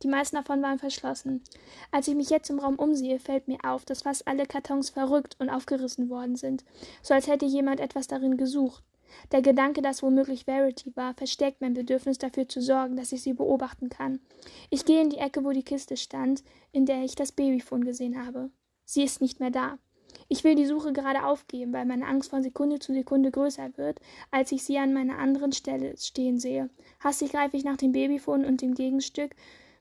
die 0.02 0.08
meisten 0.08 0.36
davon 0.36 0.60
waren 0.60 0.78
verschlossen. 0.78 1.42
Als 1.90 2.08
ich 2.08 2.14
mich 2.14 2.28
jetzt 2.28 2.50
im 2.50 2.58
Raum 2.58 2.76
umsehe, 2.76 3.18
fällt 3.18 3.48
mir 3.48 3.58
auf, 3.64 3.84
dass 3.84 4.02
fast 4.02 4.28
alle 4.28 4.44
Kartons 4.44 4.90
verrückt 4.90 5.36
und 5.38 5.48
aufgerissen 5.48 6.10
worden 6.10 6.36
sind, 6.36 6.64
so 7.00 7.14
als 7.14 7.26
hätte 7.26 7.46
jemand 7.46 7.80
etwas 7.80 8.06
darin 8.06 8.36
gesucht. 8.36 8.84
Der 9.32 9.40
Gedanke, 9.40 9.80
dass 9.80 10.02
womöglich 10.02 10.44
Verity 10.44 10.94
war, 10.96 11.14
verstärkt 11.14 11.60
mein 11.60 11.72
Bedürfnis 11.72 12.18
dafür 12.18 12.48
zu 12.48 12.60
sorgen, 12.60 12.96
dass 12.96 13.12
ich 13.12 13.22
sie 13.22 13.32
beobachten 13.32 13.88
kann. 13.88 14.20
Ich 14.68 14.84
gehe 14.84 15.00
in 15.00 15.08
die 15.08 15.18
Ecke, 15.18 15.44
wo 15.44 15.52
die 15.52 15.62
Kiste 15.62 15.96
stand, 15.96 16.42
in 16.72 16.84
der 16.84 17.02
ich 17.04 17.14
das 17.14 17.32
Babyphone 17.32 17.84
gesehen 17.84 18.26
habe. 18.26 18.50
Sie 18.84 19.04
ist 19.04 19.22
nicht 19.22 19.40
mehr 19.40 19.50
da. 19.50 19.78
Ich 20.28 20.44
will 20.44 20.54
die 20.54 20.66
Suche 20.66 20.92
gerade 20.92 21.24
aufgeben, 21.24 21.72
weil 21.72 21.84
meine 21.84 22.06
Angst 22.06 22.30
von 22.30 22.42
Sekunde 22.42 22.78
zu 22.78 22.92
Sekunde 22.92 23.30
größer 23.30 23.76
wird, 23.76 24.00
als 24.30 24.52
ich 24.52 24.62
sie 24.62 24.78
an 24.78 24.92
meiner 24.92 25.18
anderen 25.18 25.52
Stelle 25.52 25.96
stehen 25.96 26.38
sehe. 26.38 26.70
Hastig 27.00 27.32
greife 27.32 27.56
ich 27.56 27.64
nach 27.64 27.76
dem 27.76 27.92
Babyphone 27.92 28.44
und 28.44 28.62
dem 28.62 28.74
Gegenstück 28.74 29.34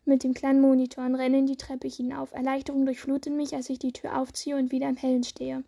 mit 0.06 0.24
dem 0.24 0.34
kleinen 0.34 0.62
Monitor 0.62 1.06
und 1.06 1.16
renne 1.16 1.40
in 1.40 1.48
die 1.48 1.56
Treppe 1.56 1.88
hinauf. 1.88 2.34
Erleichterung 2.34 2.86
durchflutet 2.86 3.34
mich, 3.34 3.56
als 3.56 3.70
ich 3.70 3.80
die 3.80 3.94
Tür 3.94 4.20
aufziehe 4.20 4.58
und 4.58 4.72
wieder 4.72 4.90
im 4.90 4.98
Hellen 4.98 5.24
stehe. 5.24 5.64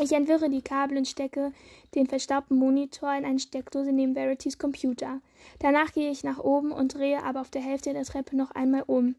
Ich 0.00 0.12
entwirre 0.12 0.50
die 0.50 0.62
Kabel 0.62 0.98
und 0.98 1.06
stecke 1.06 1.52
den 1.94 2.06
verstaubten 2.06 2.58
Monitor 2.58 3.14
in 3.14 3.24
eine 3.24 3.38
Steckdose 3.38 3.92
neben 3.92 4.14
Verities 4.14 4.58
Computer. 4.58 5.20
Danach 5.60 5.92
gehe 5.92 6.10
ich 6.10 6.24
nach 6.24 6.38
oben 6.38 6.72
und 6.72 6.94
drehe 6.94 7.22
aber 7.22 7.40
auf 7.40 7.50
der 7.50 7.62
Hälfte 7.62 7.92
der 7.92 8.04
Treppe 8.04 8.36
noch 8.36 8.50
einmal 8.50 8.82
um. 8.86 9.14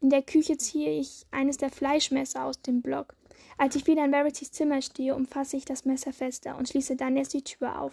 In 0.00 0.10
der 0.10 0.22
Küche 0.22 0.58
ziehe 0.58 0.90
ich 0.90 1.24
eines 1.30 1.56
der 1.56 1.70
Fleischmesser 1.70 2.44
aus 2.44 2.60
dem 2.60 2.82
Block. 2.82 3.14
Als 3.56 3.74
ich 3.74 3.86
wieder 3.86 4.04
in 4.04 4.12
Verities 4.12 4.52
Zimmer 4.52 4.82
stehe, 4.82 5.14
umfasse 5.14 5.56
ich 5.56 5.64
das 5.64 5.84
Messer 5.84 6.12
fester 6.12 6.56
und 6.56 6.68
schließe 6.68 6.96
dann 6.96 7.16
erst 7.16 7.34
die 7.34 7.42
Tür 7.42 7.80
auf. 7.80 7.92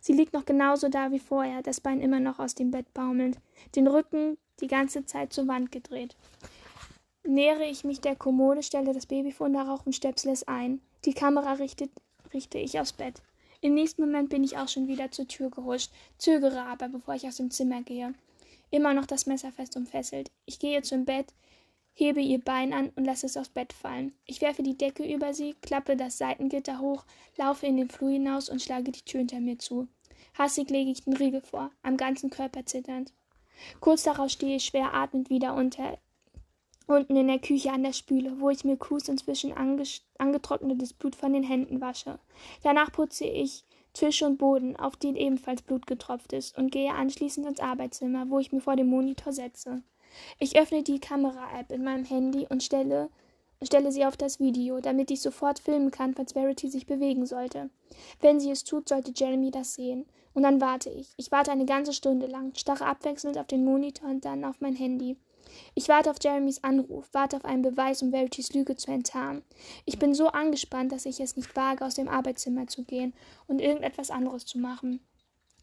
Sie 0.00 0.12
liegt 0.12 0.32
noch 0.32 0.44
genauso 0.44 0.88
da 0.88 1.10
wie 1.12 1.18
vorher, 1.18 1.62
das 1.62 1.80
Bein 1.80 2.00
immer 2.00 2.20
noch 2.20 2.38
aus 2.38 2.54
dem 2.54 2.70
Bett 2.70 2.92
baumelnd, 2.94 3.38
den 3.76 3.86
Rücken 3.86 4.36
die 4.60 4.66
ganze 4.66 5.04
Zeit 5.04 5.32
zur 5.32 5.46
Wand 5.46 5.72
gedreht. 5.72 6.16
Nähere 7.26 7.64
ich 7.64 7.84
mich 7.84 8.00
der 8.00 8.16
Kommode, 8.16 8.62
stelle 8.62 8.92
das 8.92 9.06
Babyfon 9.06 9.52
darauf 9.52 9.86
und 9.86 9.94
stöpsel 9.94 10.32
es 10.32 10.46
ein. 10.46 10.80
Die 11.04 11.14
Kamera 11.14 11.54
richtet, 11.54 11.90
richte 12.32 12.58
ich 12.58 12.78
aufs 12.78 12.92
Bett. 12.92 13.22
Im 13.60 13.74
nächsten 13.74 14.02
Moment 14.02 14.28
bin 14.28 14.44
ich 14.44 14.58
auch 14.58 14.68
schon 14.68 14.88
wieder 14.88 15.10
zur 15.10 15.26
Tür 15.26 15.50
gehuscht, 15.50 15.90
zögere 16.18 16.62
aber, 16.62 16.88
bevor 16.88 17.14
ich 17.14 17.26
aus 17.26 17.38
dem 17.38 17.50
Zimmer 17.50 17.82
gehe. 17.82 18.12
Immer 18.70 18.92
noch 18.92 19.06
das 19.06 19.24
Messer 19.26 19.52
fest 19.52 19.76
umfesselt. 19.76 20.30
Ich 20.44 20.58
gehe 20.58 20.82
zum 20.82 21.06
Bett, 21.06 21.32
hebe 21.94 22.20
ihr 22.20 22.40
Bein 22.40 22.72
an 22.72 22.90
und 22.96 23.04
lasse 23.04 23.26
es 23.26 23.36
aufs 23.36 23.48
Bett 23.48 23.72
fallen. 23.72 24.12
Ich 24.26 24.40
werfe 24.40 24.62
die 24.62 24.76
Decke 24.76 25.04
über 25.04 25.32
sie, 25.32 25.54
klappe 25.62 25.96
das 25.96 26.18
Seitengitter 26.18 26.80
hoch, 26.80 27.04
laufe 27.36 27.66
in 27.66 27.76
den 27.76 27.88
Flur 27.88 28.10
hinaus 28.10 28.48
und 28.48 28.60
schlage 28.60 28.92
die 28.92 29.02
Tür 29.02 29.20
hinter 29.20 29.40
mir 29.40 29.58
zu. 29.58 29.88
Hassig 30.36 30.68
lege 30.70 30.90
ich 30.90 31.04
den 31.04 31.16
Riegel 31.16 31.40
vor, 31.40 31.70
am 31.82 31.96
ganzen 31.96 32.30
Körper 32.30 32.66
zitternd. 32.66 33.12
Kurz 33.80 34.02
darauf 34.02 34.30
stehe 34.30 34.56
ich 34.56 34.64
schwer 34.64 34.92
atmend 34.92 35.30
wieder 35.30 35.54
unter 35.54 35.98
unten 36.86 37.16
in 37.16 37.28
der 37.28 37.38
Küche 37.38 37.72
an 37.72 37.82
der 37.82 37.92
Spüle, 37.92 38.40
wo 38.40 38.50
ich 38.50 38.64
mir 38.64 38.76
Cruz 38.76 39.08
inzwischen 39.08 39.54
angetrocknetes 40.18 40.92
Blut 40.92 41.16
von 41.16 41.32
den 41.32 41.44
Händen 41.44 41.80
wasche. 41.80 42.18
Danach 42.62 42.92
putze 42.92 43.24
ich 43.24 43.64
Tisch 43.94 44.22
und 44.22 44.38
Boden, 44.38 44.76
auf 44.76 44.96
den 44.96 45.16
ebenfalls 45.16 45.62
Blut 45.62 45.86
getropft 45.86 46.32
ist, 46.32 46.58
und 46.58 46.72
gehe 46.72 46.92
anschließend 46.92 47.46
ins 47.46 47.60
Arbeitszimmer, 47.60 48.28
wo 48.28 48.40
ich 48.40 48.52
mich 48.52 48.64
vor 48.64 48.76
dem 48.76 48.88
Monitor 48.88 49.32
setze. 49.32 49.82
Ich 50.38 50.58
öffne 50.58 50.82
die 50.82 51.00
Kamera-App 51.00 51.70
in 51.72 51.84
meinem 51.84 52.04
Handy 52.04 52.46
und 52.48 52.62
stelle, 52.62 53.10
stelle 53.62 53.92
sie 53.92 54.04
auf 54.04 54.16
das 54.16 54.40
Video, 54.40 54.80
damit 54.80 55.10
ich 55.10 55.20
sofort 55.20 55.58
filmen 55.58 55.90
kann, 55.90 56.14
falls 56.14 56.32
Verity 56.32 56.68
sich 56.68 56.86
bewegen 56.86 57.26
sollte. 57.26 57.70
Wenn 58.20 58.40
sie 58.40 58.50
es 58.50 58.64
tut, 58.64 58.88
sollte 58.88 59.12
Jeremy 59.14 59.50
das 59.50 59.74
sehen. 59.74 60.06
Und 60.34 60.42
dann 60.42 60.60
warte 60.60 60.90
ich. 60.90 61.12
Ich 61.16 61.30
warte 61.30 61.52
eine 61.52 61.64
ganze 61.64 61.92
Stunde 61.92 62.26
lang, 62.26 62.52
starre 62.56 62.86
abwechselnd 62.86 63.38
auf 63.38 63.46
den 63.46 63.64
Monitor 63.64 64.10
und 64.10 64.24
dann 64.24 64.44
auf 64.44 64.60
mein 64.60 64.74
Handy. 64.74 65.16
Ich 65.74 65.88
warte 65.88 66.10
auf 66.10 66.16
Jeremys 66.20 66.64
Anruf, 66.64 67.08
warte 67.12 67.36
auf 67.36 67.44
einen 67.44 67.62
Beweis, 67.62 68.02
um 68.02 68.10
Verities 68.10 68.52
Lüge 68.52 68.76
zu 68.76 68.90
enttarnen. 68.90 69.42
Ich 69.84 69.98
bin 69.98 70.14
so 70.14 70.28
angespannt, 70.28 70.90
dass 70.90 71.06
ich 71.06 71.20
es 71.20 71.36
nicht 71.36 71.54
wage, 71.54 71.84
aus 71.84 71.94
dem 71.94 72.08
Arbeitszimmer 72.08 72.66
zu 72.66 72.82
gehen 72.84 73.14
und 73.46 73.60
irgendetwas 73.60 74.10
anderes 74.10 74.46
zu 74.46 74.58
machen. 74.58 75.00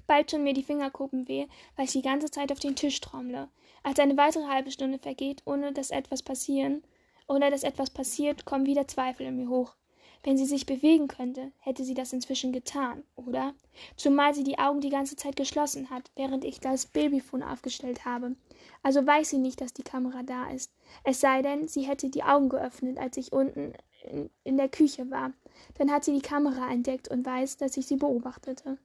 Bald 0.07 0.29
tun 0.29 0.43
mir 0.43 0.53
die 0.53 0.63
Fingerkuppen 0.63 1.27
weh, 1.27 1.47
weil 1.75 1.85
ich 1.85 1.91
die 1.91 2.01
ganze 2.01 2.29
Zeit 2.29 2.51
auf 2.51 2.59
den 2.59 2.75
Tisch 2.75 2.99
trommle. 3.01 3.49
Als 3.83 3.99
eine 3.99 4.17
weitere 4.17 4.45
halbe 4.45 4.71
Stunde 4.71 4.99
vergeht, 4.99 5.41
ohne 5.45 5.73
dass 5.73 5.91
etwas 5.91 6.21
passieren, 6.21 6.83
ohne 7.27 7.49
dass 7.49 7.63
etwas 7.63 7.89
passiert, 7.89 8.45
kommen 8.45 8.65
wieder 8.65 8.87
Zweifel 8.87 9.25
in 9.25 9.37
mir 9.37 9.49
hoch. 9.49 9.75
Wenn 10.23 10.37
sie 10.37 10.45
sich 10.45 10.67
bewegen 10.67 11.07
könnte, 11.07 11.51
hätte 11.57 11.83
sie 11.83 11.95
das 11.95 12.13
inzwischen 12.13 12.51
getan, 12.51 13.03
oder? 13.15 13.55
Zumal 13.95 14.35
sie 14.35 14.43
die 14.43 14.59
Augen 14.59 14.79
die 14.79 14.91
ganze 14.91 15.15
Zeit 15.15 15.35
geschlossen 15.35 15.89
hat, 15.89 16.11
während 16.15 16.45
ich 16.45 16.59
das 16.59 16.85
Babyfon 16.85 17.41
aufgestellt 17.41 18.05
habe. 18.05 18.35
Also 18.83 19.05
weiß 19.05 19.31
sie 19.31 19.39
nicht, 19.39 19.61
dass 19.61 19.73
die 19.73 19.83
Kamera 19.83 20.21
da 20.21 20.51
ist. 20.51 20.71
Es 21.03 21.21
sei 21.21 21.41
denn, 21.41 21.67
sie 21.67 21.87
hätte 21.87 22.09
die 22.09 22.23
Augen 22.23 22.49
geöffnet, 22.49 22.99
als 22.99 23.17
ich 23.17 23.33
unten 23.33 23.73
in, 24.03 24.29
in 24.43 24.57
der 24.57 24.69
Küche 24.69 25.09
war. 25.09 25.33
Dann 25.79 25.91
hat 25.91 26.03
sie 26.03 26.13
die 26.13 26.21
Kamera 26.21 26.71
entdeckt 26.71 27.07
und 27.07 27.25
weiß, 27.25 27.57
dass 27.57 27.77
ich 27.77 27.87
sie 27.87 27.97
beobachtete. 27.97 28.77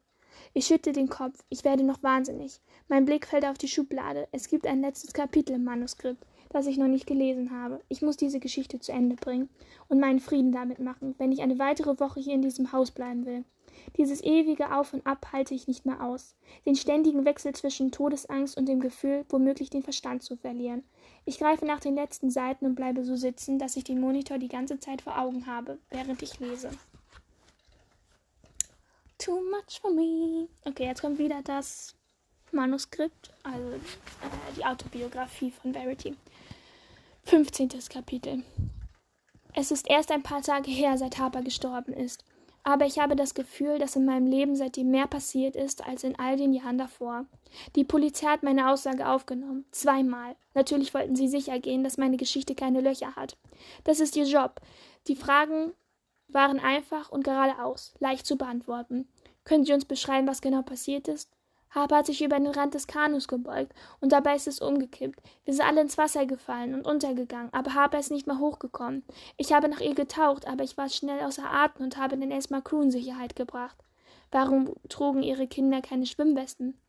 Ich 0.56 0.68
schütte 0.68 0.92
den 0.92 1.10
Kopf. 1.10 1.44
Ich 1.50 1.64
werde 1.64 1.82
noch 1.82 2.02
wahnsinnig. 2.02 2.60
Mein 2.88 3.04
Blick 3.04 3.26
fällt 3.26 3.44
auf 3.44 3.58
die 3.58 3.68
Schublade. 3.68 4.26
Es 4.32 4.48
gibt 4.48 4.66
ein 4.66 4.80
letztes 4.80 5.12
Kapitel 5.12 5.56
im 5.56 5.64
Manuskript, 5.64 6.24
das 6.48 6.66
ich 6.66 6.78
noch 6.78 6.88
nicht 6.88 7.06
gelesen 7.06 7.50
habe. 7.50 7.82
Ich 7.90 8.00
muss 8.00 8.16
diese 8.16 8.40
Geschichte 8.40 8.80
zu 8.80 8.90
Ende 8.90 9.16
bringen 9.16 9.50
und 9.88 10.00
meinen 10.00 10.18
Frieden 10.18 10.52
damit 10.52 10.78
machen, 10.78 11.14
wenn 11.18 11.30
ich 11.30 11.42
eine 11.42 11.58
weitere 11.58 12.00
Woche 12.00 12.20
hier 12.20 12.32
in 12.32 12.40
diesem 12.40 12.72
Haus 12.72 12.90
bleiben 12.90 13.26
will. 13.26 13.44
Dieses 13.98 14.24
ewige 14.24 14.74
Auf 14.74 14.94
und 14.94 15.06
Ab 15.06 15.26
halte 15.30 15.52
ich 15.52 15.68
nicht 15.68 15.84
mehr 15.84 16.02
aus. 16.02 16.34
Den 16.64 16.74
ständigen 16.74 17.26
Wechsel 17.26 17.54
zwischen 17.54 17.92
Todesangst 17.92 18.56
und 18.56 18.66
dem 18.66 18.80
Gefühl, 18.80 19.26
womöglich 19.28 19.68
den 19.68 19.82
Verstand 19.82 20.22
zu 20.22 20.38
verlieren. 20.38 20.84
Ich 21.26 21.38
greife 21.38 21.66
nach 21.66 21.80
den 21.80 21.96
letzten 21.96 22.30
Seiten 22.30 22.64
und 22.64 22.76
bleibe 22.76 23.04
so 23.04 23.14
sitzen, 23.14 23.58
dass 23.58 23.76
ich 23.76 23.84
den 23.84 24.00
Monitor 24.00 24.38
die 24.38 24.48
ganze 24.48 24.80
Zeit 24.80 25.02
vor 25.02 25.18
Augen 25.18 25.46
habe, 25.46 25.76
während 25.90 26.22
ich 26.22 26.40
lese. 26.40 26.70
Too 29.18 29.40
much 29.50 29.80
for 29.80 29.92
me. 29.92 30.48
Okay, 30.64 30.84
jetzt 30.84 31.00
kommt 31.00 31.18
wieder 31.18 31.42
das 31.42 31.94
Manuskript, 32.52 33.30
also 33.42 33.72
äh, 33.72 33.78
die 34.56 34.64
Autobiografie 34.64 35.50
von 35.50 35.72
Verity. 35.72 36.14
15. 37.24 37.70
Kapitel. 37.88 38.42
Es 39.54 39.70
ist 39.70 39.88
erst 39.88 40.12
ein 40.12 40.22
paar 40.22 40.42
Tage 40.42 40.70
her, 40.70 40.96
seit 40.98 41.18
Harper 41.18 41.42
gestorben 41.42 41.92
ist 41.92 42.24
aber 42.66 42.84
ich 42.84 42.98
habe 42.98 43.14
das 43.14 43.34
Gefühl, 43.34 43.78
dass 43.78 43.94
in 43.94 44.04
meinem 44.04 44.26
Leben 44.26 44.56
seitdem 44.56 44.90
mehr 44.90 45.06
passiert 45.06 45.54
ist 45.54 45.86
als 45.86 46.02
in 46.02 46.18
all 46.18 46.36
den 46.36 46.52
Jahren 46.52 46.78
davor. 46.78 47.24
Die 47.76 47.84
Polizei 47.84 48.26
hat 48.26 48.42
meine 48.42 48.72
Aussage 48.72 49.06
aufgenommen. 49.06 49.64
Zweimal. 49.70 50.34
Natürlich 50.52 50.92
wollten 50.92 51.14
sie 51.14 51.28
sicher 51.28 51.60
gehen, 51.60 51.84
dass 51.84 51.96
meine 51.96 52.16
Geschichte 52.16 52.56
keine 52.56 52.80
Löcher 52.80 53.14
hat. 53.14 53.38
Das 53.84 54.00
ist 54.00 54.16
ihr 54.16 54.24
Job. 54.24 54.60
Die 55.06 55.14
Fragen 55.14 55.74
waren 56.28 56.58
einfach 56.60 57.10
und 57.10 57.24
geradeaus, 57.24 57.94
leicht 57.98 58.26
zu 58.26 58.36
beantworten. 58.36 59.08
Können 59.44 59.64
Sie 59.64 59.72
uns 59.72 59.84
beschreiben, 59.84 60.26
was 60.26 60.40
genau 60.40 60.62
passiert 60.62 61.08
ist? 61.08 61.30
Harper 61.70 61.96
hat 61.96 62.06
sich 62.06 62.22
über 62.22 62.38
den 62.38 62.46
Rand 62.46 62.74
des 62.74 62.86
Kanus 62.86 63.28
gebeugt 63.28 63.74
und 64.00 64.10
dabei 64.10 64.34
ist 64.34 64.46
es 64.46 64.60
umgekippt. 64.60 65.20
Wir 65.44 65.54
sind 65.54 65.66
alle 65.66 65.82
ins 65.82 65.98
Wasser 65.98 66.24
gefallen 66.24 66.74
und 66.74 66.86
untergegangen, 66.86 67.52
aber 67.52 67.74
Harper 67.74 67.98
ist 67.98 68.10
nicht 68.10 68.26
mehr 68.26 68.38
hochgekommen. 68.38 69.04
Ich 69.36 69.52
habe 69.52 69.68
nach 69.68 69.80
ihr 69.80 69.94
getaucht, 69.94 70.46
aber 70.46 70.64
ich 70.64 70.76
war 70.76 70.88
schnell 70.88 71.20
außer 71.22 71.50
Atem 71.50 71.84
und 71.84 71.96
habe 71.98 72.16
den 72.16 72.30
erstmal 72.30 72.62
Crew 72.62 72.82
in 72.82 72.90
Sicherheit 72.90 73.36
gebracht. 73.36 73.76
Warum 74.30 74.74
trugen 74.88 75.22
ihre 75.22 75.46
Kinder 75.46 75.82
keine 75.82 76.06
Schwimmwesten? 76.06 76.80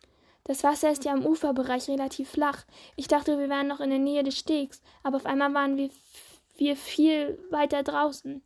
Das 0.46 0.64
Wasser 0.64 0.92
ist 0.92 1.04
ja 1.04 1.14
im 1.14 1.26
Uferbereich 1.26 1.90
relativ 1.90 2.30
flach. 2.30 2.64
Ich 2.96 3.10
dachte, 3.10 3.38
wir 3.38 3.50
wären 3.50 3.68
noch 3.68 3.82
in 3.82 3.90
der 3.90 4.00
Nähe 4.00 4.24
des 4.24 4.38
Stegs, 4.38 4.82
aber 5.04 5.18
auf 5.18 5.26
einmal 5.26 5.54
waren 5.54 5.76
wir, 5.76 5.90
wir 6.56 6.78
viel 6.78 7.38
weiter 7.52 7.84
draußen. 7.84 8.42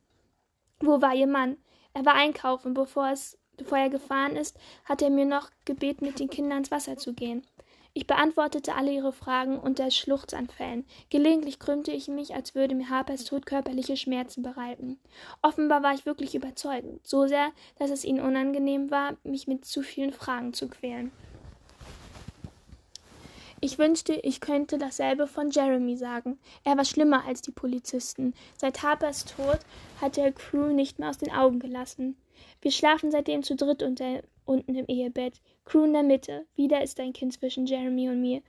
Wo 0.81 1.01
war 1.01 1.15
Ihr 1.15 1.27
Mann? 1.27 1.57
Er 1.93 2.05
war 2.05 2.15
einkaufen, 2.15 2.73
bevor 2.73 3.09
es 3.09 3.37
Bevor 3.61 3.77
er 3.77 3.89
gefahren 3.89 4.37
ist, 4.37 4.57
hat 4.85 5.03
er 5.03 5.11
mir 5.11 5.25
noch 5.25 5.51
gebeten, 5.65 6.05
mit 6.05 6.19
den 6.19 6.31
Kindern 6.31 6.59
ins 6.59 6.71
Wasser 6.71 6.97
zu 6.97 7.13
gehen. 7.13 7.45
Ich 7.93 8.07
beantwortete 8.07 8.73
alle 8.73 8.91
ihre 8.91 9.11
Fragen 9.11 9.59
unter 9.59 9.91
Schluchzanfällen. 9.91 10.85
Gelegentlich 11.09 11.59
krümmte 11.59 11.91
ich 11.91 12.07
mich, 12.07 12.33
als 12.33 12.55
würde 12.55 12.73
mir 12.73 12.89
Harpers 12.89 13.25
Tod 13.25 13.45
körperliche 13.45 13.97
Schmerzen 13.97 14.41
bereiten. 14.41 14.99
Offenbar 15.43 15.83
war 15.83 15.93
ich 15.93 16.07
wirklich 16.07 16.33
überzeugend, 16.33 17.05
so 17.05 17.27
sehr, 17.27 17.51
dass 17.77 17.91
es 17.91 18.03
ihnen 18.03 18.21
unangenehm 18.21 18.89
war, 18.89 19.17
mich 19.23 19.47
mit 19.47 19.65
zu 19.65 19.83
vielen 19.83 20.13
Fragen 20.13 20.53
zu 20.53 20.67
quälen. 20.67 21.11
Ich 23.63 23.77
wünschte, 23.77 24.13
ich 24.13 24.41
könnte 24.41 24.79
dasselbe 24.79 25.27
von 25.27 25.51
Jeremy 25.51 25.95
sagen. 25.95 26.39
Er 26.63 26.77
war 26.77 26.83
schlimmer 26.83 27.25
als 27.27 27.43
die 27.43 27.51
Polizisten. 27.51 28.33
Seit 28.57 28.81
Harpers 28.81 29.25
Tod 29.25 29.59
hat 30.01 30.17
er 30.17 30.31
Crew 30.31 30.73
nicht 30.73 30.97
mehr 30.97 31.09
aus 31.09 31.19
den 31.19 31.31
Augen 31.31 31.59
gelassen. 31.59 32.17
Wir 32.61 32.71
schlafen 32.71 33.11
seitdem 33.11 33.43
zu 33.43 33.55
dritt 33.55 33.83
unter, 33.83 34.23
unten 34.45 34.73
im 34.73 34.87
Ehebett. 34.87 35.41
Crew 35.63 35.83
in 35.83 35.93
der 35.93 36.01
Mitte. 36.01 36.47
Wieder 36.55 36.81
ist 36.81 36.99
ein 36.99 37.13
Kind 37.13 37.33
zwischen 37.33 37.67
Jeremy 37.67 38.09
und 38.09 38.19
mir. 38.19 38.41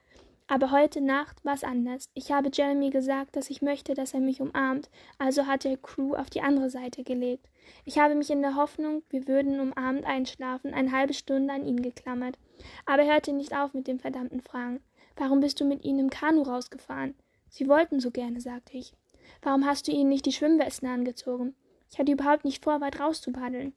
Aber 0.47 0.71
heute 0.71 1.03
Nacht 1.03 1.45
war 1.45 1.55
es 1.55 1.65
anders. 1.65 2.09
Ich 2.15 2.33
habe 2.33 2.51
Jeremy 2.51 2.89
gesagt, 2.89 3.37
dass 3.37 3.51
ich 3.51 3.61
möchte, 3.61 3.93
dass 3.93 4.15
er 4.15 4.21
mich 4.21 4.41
umarmt, 4.41 4.91
also 5.19 5.47
hat 5.47 5.67
er 5.67 5.77
Crew 5.77 6.15
auf 6.15 6.31
die 6.31 6.41
andere 6.41 6.71
Seite 6.71 7.05
gelegt. 7.05 7.49
Ich 7.85 7.99
habe 7.99 8.15
mich 8.15 8.31
in 8.31 8.41
der 8.41 8.57
Hoffnung, 8.57 9.03
wir 9.11 9.29
würden 9.29 9.61
umarmt 9.61 10.05
einschlafen, 10.05 10.73
eine 10.73 10.93
halbe 10.93 11.15
Stunde 11.15 11.53
an 11.53 11.67
ihn 11.67 11.83
geklammert. 11.83 12.39
Aber 12.87 13.03
er 13.03 13.13
hörte 13.13 13.33
nicht 13.33 13.55
auf 13.55 13.75
mit 13.75 13.87
dem 13.87 13.99
verdammten 13.99 14.41
Fragen. 14.41 14.81
Warum 15.17 15.41
bist 15.41 15.61
du 15.61 15.65
mit 15.65 15.85
ihnen 15.85 15.99
im 15.99 16.11
Kanu 16.11 16.43
rausgefahren? 16.43 17.15
Sie 17.49 17.69
wollten 17.69 18.01
so 18.01 18.11
gerne, 18.11 18.41
sagte 18.41 18.77
ich. 18.77 18.95
Warum 19.43 19.67
hast 19.67 19.89
du 19.89 19.93
ihnen 19.93 20.09
nicht 20.09 20.27
die 20.27 20.33
Schwimmwesten 20.33 20.89
angezogen? 20.89 21.55
Ich 21.91 21.99
hatte 21.99 22.13
überhaupt 22.13 22.45
nicht 22.45 22.65
vor, 22.65 22.81
weit 22.81 22.99
rauszupaddeln. 22.99 23.75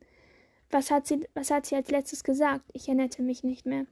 Was 0.71 0.91
hat 0.91 1.07
sie, 1.07 1.27
was 1.33 1.51
hat 1.51 1.65
sie 1.65 1.75
als 1.75 1.91
letztes 1.91 2.23
gesagt? 2.23 2.63
Ich 2.73 2.87
erinnerte 2.87 3.21
mich 3.21 3.43
nicht 3.43 3.65
mehr. 3.65 3.85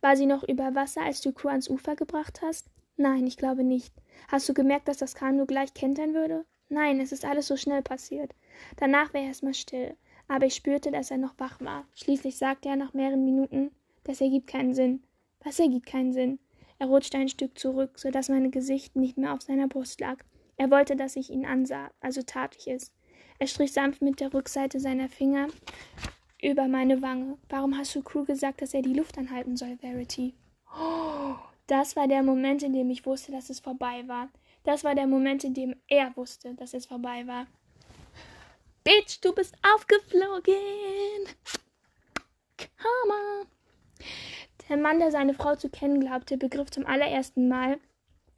War 0.00 0.16
sie 0.16 0.26
noch 0.26 0.42
über 0.42 0.74
Wasser, 0.74 1.02
als 1.02 1.20
du 1.20 1.32
Crew 1.32 1.48
ans 1.48 1.68
Ufer 1.68 1.96
gebracht 1.96 2.40
hast? 2.42 2.68
Nein, 2.96 3.26
ich 3.26 3.36
glaube 3.36 3.62
nicht. 3.62 3.94
Hast 4.28 4.48
du 4.48 4.54
gemerkt, 4.54 4.88
dass 4.88 4.96
das 4.96 5.14
Kanu 5.14 5.46
gleich 5.46 5.74
kentern 5.74 6.14
würde? 6.14 6.44
Nein, 6.68 7.00
es 7.00 7.12
ist 7.12 7.24
alles 7.24 7.46
so 7.46 7.56
schnell 7.56 7.82
passiert. 7.82 8.34
Danach 8.76 9.14
war 9.14 9.20
er 9.20 9.28
erstmal 9.28 9.54
still, 9.54 9.96
aber 10.28 10.46
ich 10.46 10.54
spürte, 10.54 10.90
dass 10.90 11.10
er 11.10 11.18
noch 11.18 11.34
wach 11.38 11.60
war. 11.60 11.86
Schließlich 11.94 12.36
sagte 12.36 12.68
er 12.68 12.76
nach 12.76 12.94
mehreren 12.94 13.24
Minuten, 13.24 13.70
das 14.04 14.20
ergibt 14.20 14.48
keinen 14.48 14.74
Sinn. 14.74 15.02
Was 15.46 15.60
ergibt 15.60 15.86
keinen 15.86 16.12
Sinn? 16.12 16.40
Er 16.80 16.88
rutschte 16.88 17.18
ein 17.18 17.28
Stück 17.28 17.56
zurück, 17.56 18.00
so 18.00 18.10
dass 18.10 18.28
mein 18.28 18.50
Gesicht 18.50 18.96
nicht 18.96 19.16
mehr 19.16 19.32
auf 19.32 19.42
seiner 19.42 19.68
Brust 19.68 20.00
lag. 20.00 20.24
Er 20.56 20.72
wollte, 20.72 20.96
dass 20.96 21.14
ich 21.14 21.30
ihn 21.30 21.46
ansah, 21.46 21.92
also 22.00 22.22
tat 22.22 22.56
ich 22.56 22.66
es. 22.66 22.92
Er 23.38 23.46
strich 23.46 23.72
sanft 23.72 24.02
mit 24.02 24.18
der 24.18 24.34
Rückseite 24.34 24.80
seiner 24.80 25.08
Finger 25.08 25.46
über 26.42 26.66
meine 26.66 27.00
Wange. 27.00 27.38
Warum 27.48 27.78
hast 27.78 27.94
du 27.94 28.02
Crew 28.02 28.24
gesagt, 28.24 28.60
dass 28.60 28.74
er 28.74 28.82
die 28.82 28.94
Luft 28.94 29.18
anhalten 29.18 29.56
soll, 29.56 29.76
Verity? 29.76 30.34
Oh, 30.76 31.36
das 31.68 31.94
war 31.94 32.08
der 32.08 32.24
Moment, 32.24 32.64
in 32.64 32.72
dem 32.72 32.90
ich 32.90 33.06
wusste, 33.06 33.30
dass 33.30 33.48
es 33.48 33.60
vorbei 33.60 34.02
war. 34.08 34.30
Das 34.64 34.82
war 34.82 34.96
der 34.96 35.06
Moment, 35.06 35.44
in 35.44 35.54
dem 35.54 35.76
er 35.86 36.16
wusste, 36.16 36.54
dass 36.54 36.74
es 36.74 36.86
vorbei 36.86 37.24
war. 37.28 37.46
Bitch, 38.82 39.20
du 39.20 39.32
bist 39.32 39.54
aufgeflogen! 39.62 40.56
Karma. 42.56 43.46
Der 44.68 44.76
Mann, 44.76 44.98
der 44.98 45.12
seine 45.12 45.34
Frau 45.34 45.54
zu 45.54 45.68
kennen 45.68 46.00
glaubte, 46.00 46.36
begriff 46.36 46.70
zum 46.70 46.86
allerersten 46.86 47.48
Mal, 47.48 47.78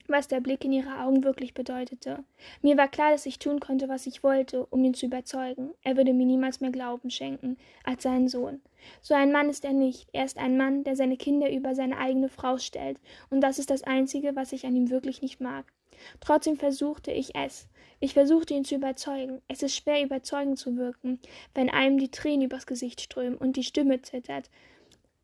was 0.07 0.27
der 0.27 0.41
Blick 0.41 0.63
in 0.63 0.71
ihre 0.71 1.01
Augen 1.01 1.23
wirklich 1.23 1.53
bedeutete. 1.53 2.23
Mir 2.61 2.77
war 2.77 2.87
klar, 2.87 3.11
dass 3.11 3.25
ich 3.25 3.39
tun 3.39 3.59
konnte, 3.59 3.89
was 3.89 4.07
ich 4.07 4.23
wollte, 4.23 4.65
um 4.67 4.83
ihn 4.83 4.93
zu 4.93 5.05
überzeugen. 5.05 5.71
Er 5.83 5.97
würde 5.97 6.13
mir 6.13 6.25
niemals 6.25 6.61
mehr 6.61 6.71
Glauben 6.71 7.09
schenken 7.09 7.57
als 7.83 8.03
seinen 8.03 8.27
Sohn. 8.27 8.61
So 9.01 9.13
ein 9.13 9.31
Mann 9.31 9.49
ist 9.49 9.65
er 9.65 9.73
nicht. 9.73 10.07
Er 10.13 10.25
ist 10.25 10.37
ein 10.37 10.57
Mann, 10.57 10.83
der 10.83 10.95
seine 10.95 11.17
Kinder 11.17 11.51
über 11.51 11.75
seine 11.75 11.97
eigene 11.97 12.29
Frau 12.29 12.57
stellt, 12.57 12.99
und 13.29 13.41
das 13.41 13.59
ist 13.59 13.69
das 13.69 13.83
Einzige, 13.83 14.35
was 14.35 14.51
ich 14.51 14.65
an 14.65 14.75
ihm 14.75 14.89
wirklich 14.89 15.21
nicht 15.21 15.41
mag. 15.41 15.65
Trotzdem 16.21 16.57
versuchte 16.57 17.11
ich 17.11 17.35
es. 17.35 17.67
Ich 17.99 18.13
versuchte 18.13 18.53
ihn 18.53 18.63
zu 18.63 18.75
überzeugen. 18.75 19.41
Es 19.47 19.61
ist 19.61 19.75
schwer, 19.75 20.01
überzeugend 20.01 20.57
zu 20.57 20.77
wirken, 20.77 21.19
wenn 21.53 21.69
einem 21.69 21.97
die 21.97 22.11
Tränen 22.11 22.45
übers 22.45 22.65
Gesicht 22.65 23.01
strömen 23.01 23.37
und 23.37 23.57
die 23.57 23.63
Stimme 23.63 24.01
zittert 24.01 24.49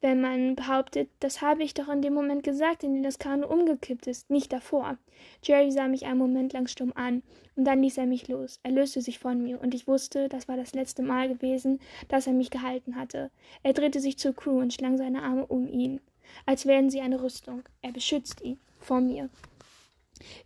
wenn 0.05 0.21
man 0.21 0.55
behauptet, 0.55 1.09
das 1.19 1.41
habe 1.41 1.63
ich 1.63 1.73
doch 1.73 1.89
in 1.89 2.03
dem 2.03 2.13
Moment 2.13 2.43
gesagt, 2.43 2.83
in 2.83 2.93
dem 2.93 3.01
das 3.01 3.17
Kanu 3.17 3.47
umgekippt 3.47 4.05
ist, 4.05 4.29
nicht 4.29 4.53
davor. 4.53 4.99
Jerry 5.41 5.71
sah 5.71 5.87
mich 5.87 6.05
einen 6.05 6.19
Moment 6.19 6.53
lang 6.53 6.67
stumm 6.67 6.93
an, 6.93 7.23
und 7.55 7.65
dann 7.65 7.81
ließ 7.81 7.97
er 7.97 8.05
mich 8.05 8.27
los. 8.27 8.59
Er 8.61 8.69
löste 8.69 9.01
sich 9.01 9.17
von 9.17 9.41
mir, 9.41 9.59
und 9.59 9.73
ich 9.73 9.87
wusste, 9.87 10.29
das 10.29 10.47
war 10.47 10.57
das 10.57 10.75
letzte 10.75 11.01
Mal 11.01 11.27
gewesen, 11.29 11.79
dass 12.07 12.27
er 12.27 12.33
mich 12.33 12.51
gehalten 12.51 12.97
hatte. 12.97 13.31
Er 13.63 13.73
drehte 13.73 13.99
sich 13.99 14.19
zur 14.19 14.35
Crew 14.35 14.59
und 14.59 14.75
schlang 14.75 14.95
seine 14.99 15.23
Arme 15.23 15.47
um 15.47 15.67
ihn, 15.67 15.99
als 16.45 16.67
wären 16.67 16.91
sie 16.91 17.01
eine 17.01 17.23
Rüstung. 17.23 17.63
Er 17.81 17.91
beschützte 17.91 18.43
ihn 18.43 18.59
vor 18.79 19.01
mir. 19.01 19.31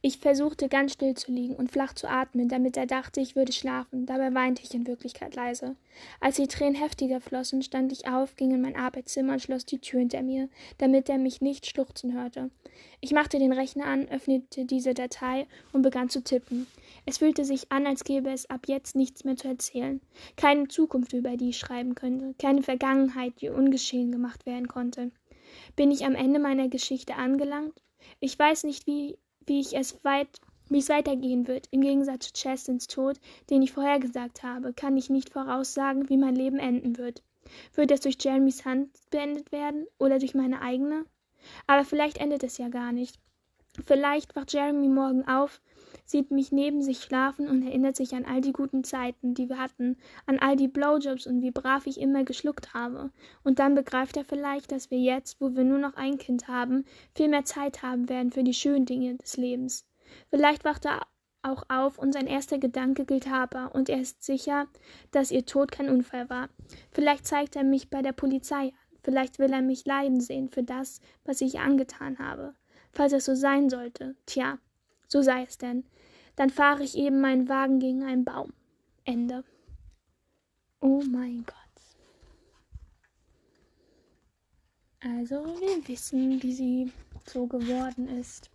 Ich 0.02 0.18
versuchte 0.18 0.68
ganz 0.68 0.94
still 0.94 1.14
zu 1.14 1.32
liegen 1.32 1.56
und 1.56 1.72
flach 1.72 1.94
zu 1.94 2.10
atmen, 2.10 2.50
damit 2.50 2.76
er 2.76 2.88
dachte, 2.88 3.22
ich 3.22 3.36
würde 3.36 3.52
schlafen. 3.52 4.08
Dabei 4.08 4.34
weinte 4.34 4.64
ich 4.64 4.74
in 4.74 4.88
Wirklichkeit 4.88 5.36
leise. 5.36 5.76
Als 6.20 6.38
die 6.38 6.48
Tränen 6.48 6.76
heftiger 6.76 7.22
flossen, 7.22 7.62
stand 7.62 7.92
ich 7.92 8.08
auf, 8.08 8.36
ging 8.36 8.52
in 8.52 8.62
mein 8.62 8.76
Arbeitszimmer 8.76 9.34
und 9.34 9.42
schloss 9.42 9.66
die 9.66 9.80
Tür 9.80 10.00
hinter 10.00 10.24
mir, 10.24 10.50
damit 10.80 11.08
er 11.08 11.20
mich 11.20 11.42
nicht 11.42 11.68
schluchzen 11.68 12.14
hörte. 12.14 12.50
Ich 13.00 13.12
machte 13.12 13.38
den 13.38 13.54
Rechner 13.54 13.86
an, 13.86 14.08
öffnete 14.10 14.66
diese 14.66 14.94
Datei 14.94 15.48
und 15.72 15.84
begann 15.84 16.10
zu 16.10 16.24
tippen. 16.24 16.66
Es 17.06 17.20
fühlte 17.20 17.46
sich 17.46 17.72
an, 17.72 17.86
als 17.86 18.04
gäbe 18.04 18.32
es 18.32 18.50
ab 18.50 18.62
jetzt 18.68 18.96
nichts 18.96 19.24
mehr 19.24 19.36
zu 19.36 19.48
erzählen. 19.48 20.02
Keine 20.36 20.68
Zukunft, 20.68 21.14
über 21.14 21.38
die 21.38 21.50
ich 21.50 21.60
schreiben 21.60 21.94
könnte, 21.94 22.34
keine 22.40 22.64
Vergangenheit, 22.64 23.34
die 23.42 23.50
ungeschehen 23.50 24.12
gemacht 24.12 24.46
werden 24.46 24.68
konnte. 24.68 25.12
Bin 25.76 25.92
ich 25.92 26.06
am 26.06 26.16
Ende 26.16 26.40
meiner 26.40 26.70
Geschichte 26.70 27.16
angelangt? 27.16 27.82
Ich 28.20 28.38
weiß 28.38 28.64
nicht, 28.64 28.88
wie 28.88 29.18
wie 29.46 29.60
ich 29.60 29.76
es 29.76 30.04
weit 30.04 30.40
wie 30.70 30.80
es 30.80 30.90
weitergehen 30.90 31.48
wird. 31.48 31.68
Im 31.72 31.82
Gegensatz 31.82 32.28
zu 32.28 32.34
Chastins 32.34 32.88
Tod, 32.88 33.20
den 33.50 33.62
ich 33.62 33.72
vorhergesagt 33.72 34.44
habe, 34.44 34.74
kann 34.74 34.98
ich 34.98 35.10
nicht 35.10 35.32
voraussagen, 35.32 36.10
wie 36.10 36.18
mein 36.18 36.36
Leben 36.36 36.58
enden 36.58 36.98
wird. 36.98 37.24
Wird 37.74 37.92
es 37.92 38.02
durch 38.02 38.18
Jeremys 38.20 38.66
Hand 38.66 38.92
beendet 39.10 39.52
werden 39.52 39.88
oder 39.98 40.20
durch 40.20 40.36
meine 40.36 40.62
eigene? 40.62 41.06
Aber 41.68 41.84
vielleicht 41.84 42.18
endet 42.18 42.44
es 42.44 42.58
ja 42.58 42.70
gar 42.70 42.92
nicht. 42.92 43.20
Vielleicht 43.86 44.36
wacht 44.36 44.54
Jeremy 44.54 44.88
morgen 44.88 45.28
auf, 45.28 45.62
sieht 46.06 46.32
mich 46.32 46.52
neben 46.52 46.82
sich 46.82 47.00
schlafen 47.00 47.48
und 47.48 47.64
erinnert 47.64 47.96
sich 47.96 48.14
an 48.14 48.26
all 48.26 48.42
die 48.42 48.54
guten 48.54 48.84
Zeiten, 48.84 49.34
die 49.34 49.50
wir 49.50 49.58
hatten, 49.58 49.98
an 50.26 50.40
all 50.40 50.56
die 50.56 50.68
Blowjobs 50.68 51.28
und 51.28 51.42
wie 51.42 51.52
brav 51.52 51.88
ich 51.88 52.00
immer 52.00 52.24
geschluckt 52.24 52.74
habe. 52.74 53.12
Und 53.44 53.60
dann 53.60 53.76
begreift 53.76 54.18
er 54.18 54.26
vielleicht, 54.26 54.72
dass 54.72 54.92
wir 54.92 55.00
jetzt, 55.00 55.40
wo 55.42 55.56
wir 55.56 55.64
nur 55.64 55.80
noch 55.80 55.96
ein 55.96 56.18
Kind 56.18 56.48
haben, 56.48 56.86
viel 57.16 57.28
mehr 57.28 57.46
Zeit 57.46 57.84
haben 57.84 58.10
werden 58.10 58.32
für 58.32 58.44
die 58.44 58.54
schönen 58.54 58.86
Dinge 58.86 59.16
des 59.16 59.38
Lebens. 59.38 59.86
Vielleicht 60.30 60.66
wacht 60.66 60.86
er 60.86 61.02
auch 61.42 61.64
auf 61.70 61.98
und 61.98 62.14
sein 62.14 62.28
erster 62.28 62.58
Gedanke 62.58 63.06
gilt 63.06 63.30
Harper 63.30 63.74
und 63.74 63.90
er 63.90 64.02
ist 64.02 64.24
sicher, 64.24 64.68
dass 65.12 65.32
ihr 65.32 65.46
Tod 65.46 65.72
kein 65.72 65.90
Unfall 65.90 66.30
war. 66.30 66.50
Vielleicht 66.92 67.26
zeigt 67.26 67.56
er 67.56 67.64
mich 67.64 67.90
bei 67.90 68.02
der 68.02 68.12
Polizei 68.14 68.68
an. 68.68 68.74
Vielleicht 69.02 69.40
will 69.40 69.52
er 69.52 69.62
mich 69.62 69.86
leiden 69.86 70.20
sehen 70.20 70.50
für 70.50 70.64
das, 70.64 71.00
was 71.24 71.42
ich 71.42 71.60
angetan 71.60 72.20
habe. 72.20 72.54
Falls 72.92 73.14
es 73.14 73.26
so 73.26 73.36
sein 73.36 73.70
sollte, 73.70 74.16
tja, 74.26 74.58
so 75.10 75.22
sei 75.22 75.44
es 75.44 75.58
denn. 75.58 75.84
Dann 76.38 76.50
fahre 76.50 76.84
ich 76.84 76.96
eben 76.96 77.20
meinen 77.20 77.50
Wagen 77.50 77.80
gegen 77.80 78.04
einen 78.04 78.24
Baum. 78.24 78.54
Ende. 79.04 79.44
Oh 80.80 81.04
mein 81.10 81.44
Gott. 81.46 81.56
Also, 85.02 85.46
wir 85.46 85.88
wissen, 85.88 86.42
wie 86.42 86.54
sie 86.54 86.94
so 87.26 87.48
geworden 87.48 88.08
ist. 88.20 88.50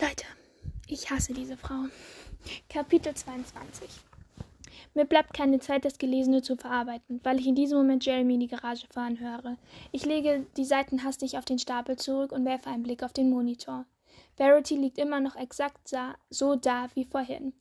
Leute, 0.00 0.26
ich 0.86 1.10
hasse 1.10 1.32
diese 1.32 1.56
Frau. 1.56 1.86
Kapitel 2.68 3.14
22. 3.14 3.88
Mir 4.94 5.04
bleibt 5.04 5.34
keine 5.34 5.58
Zeit, 5.58 5.84
das 5.84 5.98
Gelesene 5.98 6.42
zu 6.42 6.56
verarbeiten, 6.56 7.20
weil 7.24 7.40
ich 7.40 7.46
in 7.46 7.56
diesem 7.56 7.78
Moment 7.78 8.06
Jeremy 8.06 8.34
in 8.34 8.40
die 8.40 8.48
Garage 8.48 8.86
fahren 8.88 9.18
höre. 9.18 9.56
Ich 9.90 10.06
lege 10.06 10.46
die 10.56 10.64
Seiten 10.64 11.02
hastig 11.02 11.36
auf 11.36 11.44
den 11.44 11.58
Stapel 11.58 11.96
zurück 11.96 12.30
und 12.30 12.44
werfe 12.44 12.70
einen 12.70 12.84
Blick 12.84 13.02
auf 13.02 13.12
den 13.12 13.28
Monitor. 13.28 13.86
Verity 14.36 14.76
liegt 14.76 14.98
immer 14.98 15.18
noch 15.20 15.34
exakt 15.34 15.92
so 16.30 16.54
da 16.54 16.86
wie 16.94 17.04
vorhin. 17.04 17.52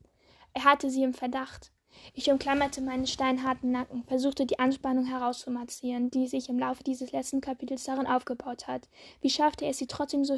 Er 0.53 0.63
hatte 0.63 0.91
sie 0.91 1.03
im 1.03 1.15
Verdacht. 1.15 1.71
Ich 2.13 2.31
umklammerte 2.31 2.81
meinen 2.81 3.07
steinharten 3.07 3.71
Nacken, 3.71 4.03
versuchte 4.03 4.45
die 4.45 4.59
Anspannung 4.59 5.05
herauszumassieren, 5.05 6.09
die 6.09 6.27
sich 6.27 6.49
im 6.49 6.59
Laufe 6.59 6.83
dieses 6.83 7.11
letzten 7.11 7.41
Kapitels 7.41 7.83
darin 7.83 8.07
aufgebaut 8.07 8.67
hat. 8.67 8.89
Wie 9.21 9.29
schaffte 9.29 9.65
er 9.65 9.71
es, 9.71 9.77
sie 9.77 9.87
trotzdem 9.87 10.23
so 10.23 10.35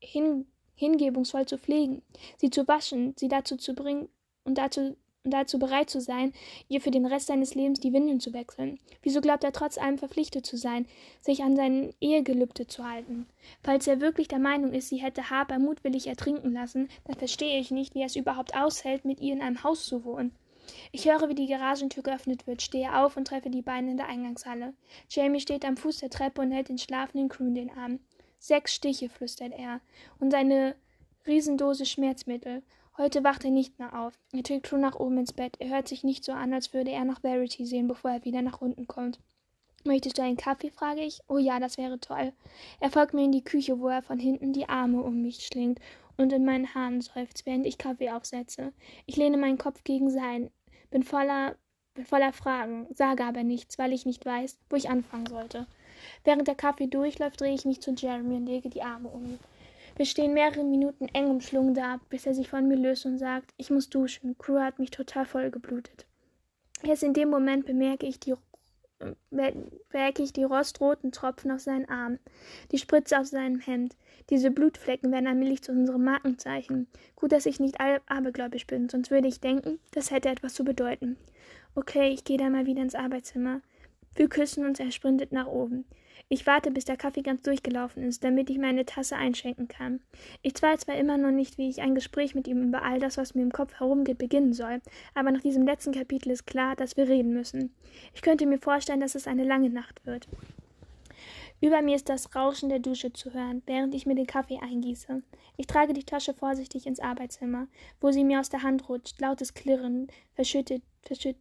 hin 0.00 0.46
hingebungsvoll 0.74 1.46
zu 1.46 1.58
pflegen, 1.58 2.02
sie 2.38 2.50
zu 2.50 2.66
waschen, 2.66 3.14
sie 3.16 3.28
dazu 3.28 3.56
zu 3.56 3.74
bringen 3.74 4.08
und 4.44 4.58
dazu 4.58 4.96
und 5.24 5.30
dazu 5.32 5.58
bereit 5.58 5.88
zu 5.88 6.00
sein, 6.00 6.32
ihr 6.68 6.80
für 6.80 6.90
den 6.90 7.06
Rest 7.06 7.28
seines 7.28 7.54
Lebens 7.54 7.80
die 7.80 7.92
Windeln 7.92 8.18
zu 8.18 8.32
wechseln? 8.32 8.78
Wieso 9.02 9.20
glaubt 9.20 9.44
er 9.44 9.52
trotz 9.52 9.78
allem 9.78 9.98
verpflichtet 9.98 10.44
zu 10.44 10.56
sein, 10.56 10.86
sich 11.20 11.42
an 11.42 11.54
sein 11.54 11.94
Ehegelübde 12.00 12.66
zu 12.66 12.88
halten? 12.88 13.26
Falls 13.62 13.86
er 13.86 14.00
wirklich 14.00 14.28
der 14.28 14.40
Meinung 14.40 14.72
ist, 14.72 14.88
sie 14.88 14.96
hätte 14.96 15.30
Harper 15.30 15.58
mutwillig 15.58 16.08
ertrinken 16.08 16.52
lassen, 16.52 16.88
dann 17.04 17.16
verstehe 17.16 17.60
ich 17.60 17.70
nicht, 17.70 17.94
wie 17.94 18.00
er 18.00 18.06
es 18.06 18.16
überhaupt 18.16 18.56
aushält, 18.56 19.04
mit 19.04 19.20
ihr 19.20 19.32
in 19.32 19.42
einem 19.42 19.62
Haus 19.62 19.86
zu 19.86 20.04
wohnen. 20.04 20.32
Ich 20.90 21.08
höre, 21.08 21.28
wie 21.28 21.34
die 21.34 21.46
Garagentür 21.46 22.02
geöffnet 22.02 22.46
wird, 22.46 22.62
stehe 22.62 22.96
auf 22.96 23.16
und 23.16 23.26
treffe 23.26 23.50
die 23.50 23.62
beiden 23.62 23.90
in 23.90 23.96
der 23.96 24.08
Eingangshalle. 24.08 24.74
Jamie 25.08 25.40
steht 25.40 25.64
am 25.64 25.76
Fuß 25.76 25.98
der 25.98 26.10
Treppe 26.10 26.40
und 26.40 26.52
hält 26.52 26.68
den 26.68 26.78
schlafenden 26.78 27.28
Crew 27.28 27.46
in 27.46 27.54
den 27.54 27.70
Arm. 27.70 28.00
Sechs 28.38 28.74
Stiche, 28.74 29.08
flüstert 29.08 29.52
er, 29.52 29.80
und 30.18 30.32
seine 30.32 30.74
Riesendose 31.26 31.86
Schmerzmittel. 31.86 32.62
Heute 32.98 33.24
wacht 33.24 33.44
er 33.44 33.50
nicht 33.50 33.78
mehr 33.78 33.98
auf. 33.98 34.12
Er 34.32 34.42
trägt 34.42 34.66
True 34.66 34.78
nach 34.78 34.96
oben 34.96 35.18
ins 35.18 35.32
Bett. 35.32 35.56
Er 35.60 35.70
hört 35.70 35.88
sich 35.88 36.04
nicht 36.04 36.24
so 36.24 36.32
an, 36.32 36.52
als 36.52 36.74
würde 36.74 36.90
er 36.90 37.04
nach 37.04 37.22
Verity 37.22 37.64
sehen, 37.64 37.88
bevor 37.88 38.10
er 38.10 38.24
wieder 38.24 38.42
nach 38.42 38.60
unten 38.60 38.86
kommt. 38.86 39.18
Möchtest 39.84 40.18
du 40.18 40.22
einen 40.22 40.36
Kaffee? 40.36 40.70
frage 40.70 41.00
ich. 41.00 41.20
Oh 41.26 41.38
ja, 41.38 41.58
das 41.58 41.78
wäre 41.78 41.98
toll. 41.98 42.32
Er 42.80 42.90
folgt 42.90 43.14
mir 43.14 43.24
in 43.24 43.32
die 43.32 43.44
Küche, 43.44 43.80
wo 43.80 43.88
er 43.88 44.02
von 44.02 44.18
hinten 44.18 44.52
die 44.52 44.68
Arme 44.68 45.02
um 45.02 45.22
mich 45.22 45.46
schlingt 45.46 45.80
und 46.18 46.32
in 46.32 46.44
meinen 46.44 46.74
Haaren 46.74 47.00
seufzt, 47.00 47.46
während 47.46 47.66
ich 47.66 47.78
Kaffee 47.78 48.10
aufsetze. 48.10 48.72
Ich 49.06 49.16
lehne 49.16 49.38
meinen 49.38 49.58
Kopf 49.58 49.82
gegen 49.84 50.10
sein, 50.10 50.50
bin 50.90 51.02
voller, 51.02 51.56
bin 51.94 52.04
voller 52.04 52.32
Fragen, 52.34 52.86
sage 52.94 53.24
aber 53.24 53.42
nichts, 53.42 53.78
weil 53.78 53.92
ich 53.92 54.04
nicht 54.04 54.24
weiß, 54.24 54.58
wo 54.68 54.76
ich 54.76 54.90
anfangen 54.90 55.26
sollte. 55.26 55.66
Während 56.24 56.46
der 56.46 56.54
Kaffee 56.54 56.86
durchläuft, 56.86 57.40
drehe 57.40 57.54
ich 57.54 57.64
mich 57.64 57.80
zu 57.80 57.92
Jeremy 57.92 58.36
und 58.36 58.46
lege 58.46 58.68
die 58.68 58.82
Arme 58.82 59.08
um 59.08 59.24
ihn. 59.24 59.38
Wir 59.96 60.06
stehen 60.06 60.34
mehrere 60.34 60.64
Minuten 60.64 61.08
eng 61.12 61.28
umschlungen 61.28 61.74
da, 61.74 62.00
bis 62.08 62.26
er 62.26 62.34
sich 62.34 62.48
von 62.48 62.66
mir 62.66 62.76
löst 62.76 63.06
und 63.06 63.18
sagt, 63.18 63.52
ich 63.56 63.70
muss 63.70 63.90
duschen. 63.90 64.36
Crew 64.38 64.58
hat 64.58 64.78
mich 64.78 64.90
total 64.90 65.26
vollgeblutet. 65.26 66.06
Erst 66.82 67.02
in 67.02 67.14
dem 67.14 67.30
Moment 67.30 67.66
bemerke 67.66 68.06
ich 68.06 68.18
die 68.18 68.34
merke 69.30 70.22
ich 70.22 70.32
die 70.32 70.44
rostroten 70.44 71.12
Tropfen 71.12 71.50
auf 71.50 71.60
seinen 71.60 71.88
Arm, 71.88 72.18
die 72.70 72.78
Spritze 72.78 73.18
auf 73.18 73.26
seinem 73.26 73.60
Hemd. 73.60 73.96
Diese 74.30 74.50
Blutflecken 74.50 75.10
werden 75.10 75.26
allmählich 75.26 75.62
zu 75.62 75.72
unserem 75.72 76.04
Markenzeichen. 76.04 76.86
Gut, 77.16 77.32
dass 77.32 77.46
ich 77.46 77.60
nicht 77.60 77.80
abergläubisch 77.80 78.66
bin, 78.66 78.88
sonst 78.88 79.10
würde 79.10 79.28
ich 79.28 79.40
denken, 79.40 79.80
das 79.92 80.10
hätte 80.10 80.28
etwas 80.28 80.54
zu 80.54 80.64
bedeuten. 80.64 81.16
Okay, 81.74 82.10
ich 82.10 82.24
gehe 82.24 82.38
dann 82.38 82.52
mal 82.52 82.66
wieder 82.66 82.82
ins 82.82 82.94
Arbeitszimmer. 82.94 83.60
Wir 84.14 84.28
küssen 84.28 84.64
uns, 84.64 84.78
er 84.78 84.90
sprintet 84.90 85.32
nach 85.32 85.46
oben. 85.46 85.84
Ich 86.28 86.46
warte, 86.46 86.70
bis 86.70 86.86
der 86.86 86.96
Kaffee 86.96 87.22
ganz 87.22 87.42
durchgelaufen 87.42 88.02
ist, 88.04 88.24
damit 88.24 88.48
ich 88.48 88.58
meine 88.58 88.86
Tasse 88.86 89.16
einschenken 89.16 89.68
kann. 89.68 90.00
Ich 90.40 90.54
weiß 90.60 90.80
zwar 90.80 90.96
immer 90.96 91.18
noch 91.18 91.30
nicht, 91.30 91.58
wie 91.58 91.68
ich 91.68 91.82
ein 91.82 91.94
Gespräch 91.94 92.34
mit 92.34 92.48
ihm 92.48 92.62
über 92.62 92.82
all 92.82 93.00
das, 93.00 93.18
was 93.18 93.34
mir 93.34 93.42
im 93.42 93.52
Kopf 93.52 93.74
herumgeht, 93.74 94.18
beginnen 94.18 94.52
soll, 94.54 94.80
aber 95.14 95.30
nach 95.30 95.42
diesem 95.42 95.66
letzten 95.66 95.92
Kapitel 95.92 96.30
ist 96.30 96.46
klar, 96.46 96.74
dass 96.74 96.96
wir 96.96 97.08
reden 97.08 97.34
müssen. 97.34 97.74
Ich 98.14 98.22
könnte 98.22 98.46
mir 98.46 98.58
vorstellen, 98.58 99.00
dass 99.00 99.14
es 99.14 99.26
eine 99.26 99.44
lange 99.44 99.68
Nacht 99.68 100.06
wird. 100.06 100.26
Über 101.60 101.80
mir 101.80 101.94
ist 101.94 102.08
das 102.08 102.34
Rauschen 102.34 102.70
der 102.70 102.80
Dusche 102.80 103.12
zu 103.12 103.32
hören, 103.34 103.62
während 103.66 103.94
ich 103.94 104.06
mir 104.06 104.14
den 104.14 104.26
Kaffee 104.26 104.58
eingieße. 104.58 105.22
Ich 105.56 105.66
trage 105.66 105.92
die 105.92 106.04
Tasche 106.04 106.34
vorsichtig 106.34 106.86
ins 106.86 106.98
Arbeitszimmer, 106.98 107.68
wo 108.00 108.10
sie 108.10 108.24
mir 108.24 108.40
aus 108.40 108.48
der 108.48 108.62
Hand 108.62 108.88
rutscht, 108.88 109.20
lautes 109.20 109.54
Klirren, 109.54 110.08
verschüttet, 110.34 110.82
verschüttet 111.02 111.36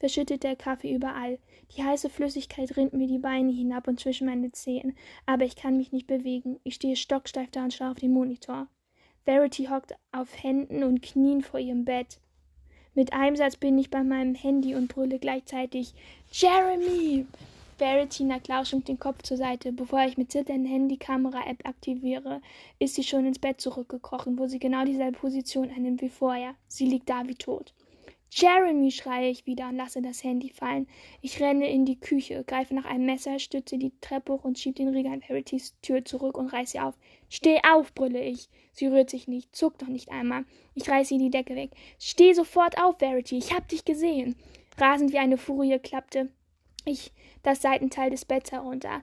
verschüttet 0.00 0.42
der 0.42 0.56
Kaffee 0.56 0.92
überall. 0.92 1.38
Die 1.76 1.84
heiße 1.84 2.10
Flüssigkeit 2.10 2.76
rinnt 2.76 2.94
mir 2.94 3.06
die 3.06 3.18
Beine 3.18 3.52
hinab 3.52 3.86
und 3.86 4.00
zwischen 4.00 4.26
meine 4.26 4.50
Zehen, 4.50 4.96
aber 5.26 5.44
ich 5.44 5.54
kann 5.54 5.76
mich 5.76 5.92
nicht 5.92 6.08
bewegen. 6.08 6.58
Ich 6.64 6.74
stehe 6.74 6.96
stocksteif 6.96 7.50
da 7.52 7.62
und 7.62 7.72
schaue 7.72 7.92
auf 7.92 7.98
den 7.98 8.12
Monitor. 8.12 8.66
Verity 9.24 9.66
hockt 9.66 9.94
auf 10.10 10.42
Händen 10.42 10.82
und 10.82 11.02
Knien 11.02 11.42
vor 11.42 11.60
ihrem 11.60 11.84
Bett. 11.84 12.18
Mit 12.94 13.12
einem 13.12 13.36
Satz 13.36 13.56
bin 13.56 13.78
ich 13.78 13.90
bei 13.90 14.02
meinem 14.02 14.34
Handy 14.34 14.74
und 14.74 14.88
brülle 14.88 15.20
gleichzeitig 15.20 15.94
Jeremy! 16.32 17.26
Verity 17.78 18.24
neigt 18.24 18.48
lauschend 18.48 18.88
den 18.88 18.98
Kopf 18.98 19.22
zur 19.22 19.36
Seite. 19.36 19.72
Bevor 19.72 20.00
ich 20.04 20.18
mit 20.18 20.32
zitternden 20.32 20.70
Handy 20.70 20.98
Kamera-App 20.98 21.66
aktiviere, 21.66 22.42
ist 22.78 22.94
sie 22.94 23.04
schon 23.04 23.24
ins 23.24 23.38
Bett 23.38 23.60
zurückgekrochen, 23.60 24.38
wo 24.38 24.46
sie 24.48 24.58
genau 24.58 24.84
dieselbe 24.84 25.18
Position 25.18 25.70
einnimmt 25.70 26.02
wie 26.02 26.10
vorher. 26.10 26.54
Sie 26.68 26.86
liegt 26.86 27.08
da 27.08 27.26
wie 27.26 27.36
tot. 27.36 27.72
Jeremy, 28.32 28.92
schreie 28.92 29.28
ich 29.28 29.44
wieder 29.46 29.68
und 29.68 29.76
lasse 29.76 30.00
das 30.00 30.22
Handy 30.22 30.50
fallen. 30.50 30.86
Ich 31.20 31.40
renne 31.40 31.68
in 31.68 31.84
die 31.84 31.98
Küche, 31.98 32.44
greife 32.44 32.74
nach 32.74 32.84
einem 32.84 33.06
Messer, 33.06 33.40
stütze 33.40 33.76
die 33.76 33.92
Treppe 34.00 34.32
hoch 34.32 34.44
und 34.44 34.58
schiebe 34.58 34.76
den 34.76 34.88
Riegel 34.88 35.12
an 35.12 35.20
Veritys 35.20 35.74
Tür 35.82 36.04
zurück 36.04 36.38
und 36.38 36.48
reiße 36.48 36.72
sie 36.72 36.80
auf. 36.80 36.94
Steh 37.28 37.60
auf, 37.68 37.92
brülle 37.92 38.22
ich. 38.22 38.48
Sie 38.72 38.86
rührt 38.86 39.10
sich 39.10 39.26
nicht, 39.26 39.54
zuckt 39.54 39.82
noch 39.82 39.88
nicht 39.88 40.10
einmal. 40.10 40.44
Ich 40.74 40.88
reiße 40.88 41.14
ihr 41.14 41.20
die 41.20 41.30
Decke 41.30 41.56
weg. 41.56 41.72
Steh 41.98 42.32
sofort 42.32 42.80
auf, 42.80 42.98
Verity, 42.98 43.36
ich 43.36 43.52
hab 43.52 43.66
dich 43.66 43.84
gesehen. 43.84 44.36
Rasend 44.78 45.12
wie 45.12 45.18
eine 45.18 45.36
Furie 45.36 45.78
klappte 45.80 46.30
ich 46.84 47.12
das 47.42 47.62
Seitenteil 47.62 48.10
des 48.10 48.24
Betts 48.24 48.52
herunter. 48.52 49.02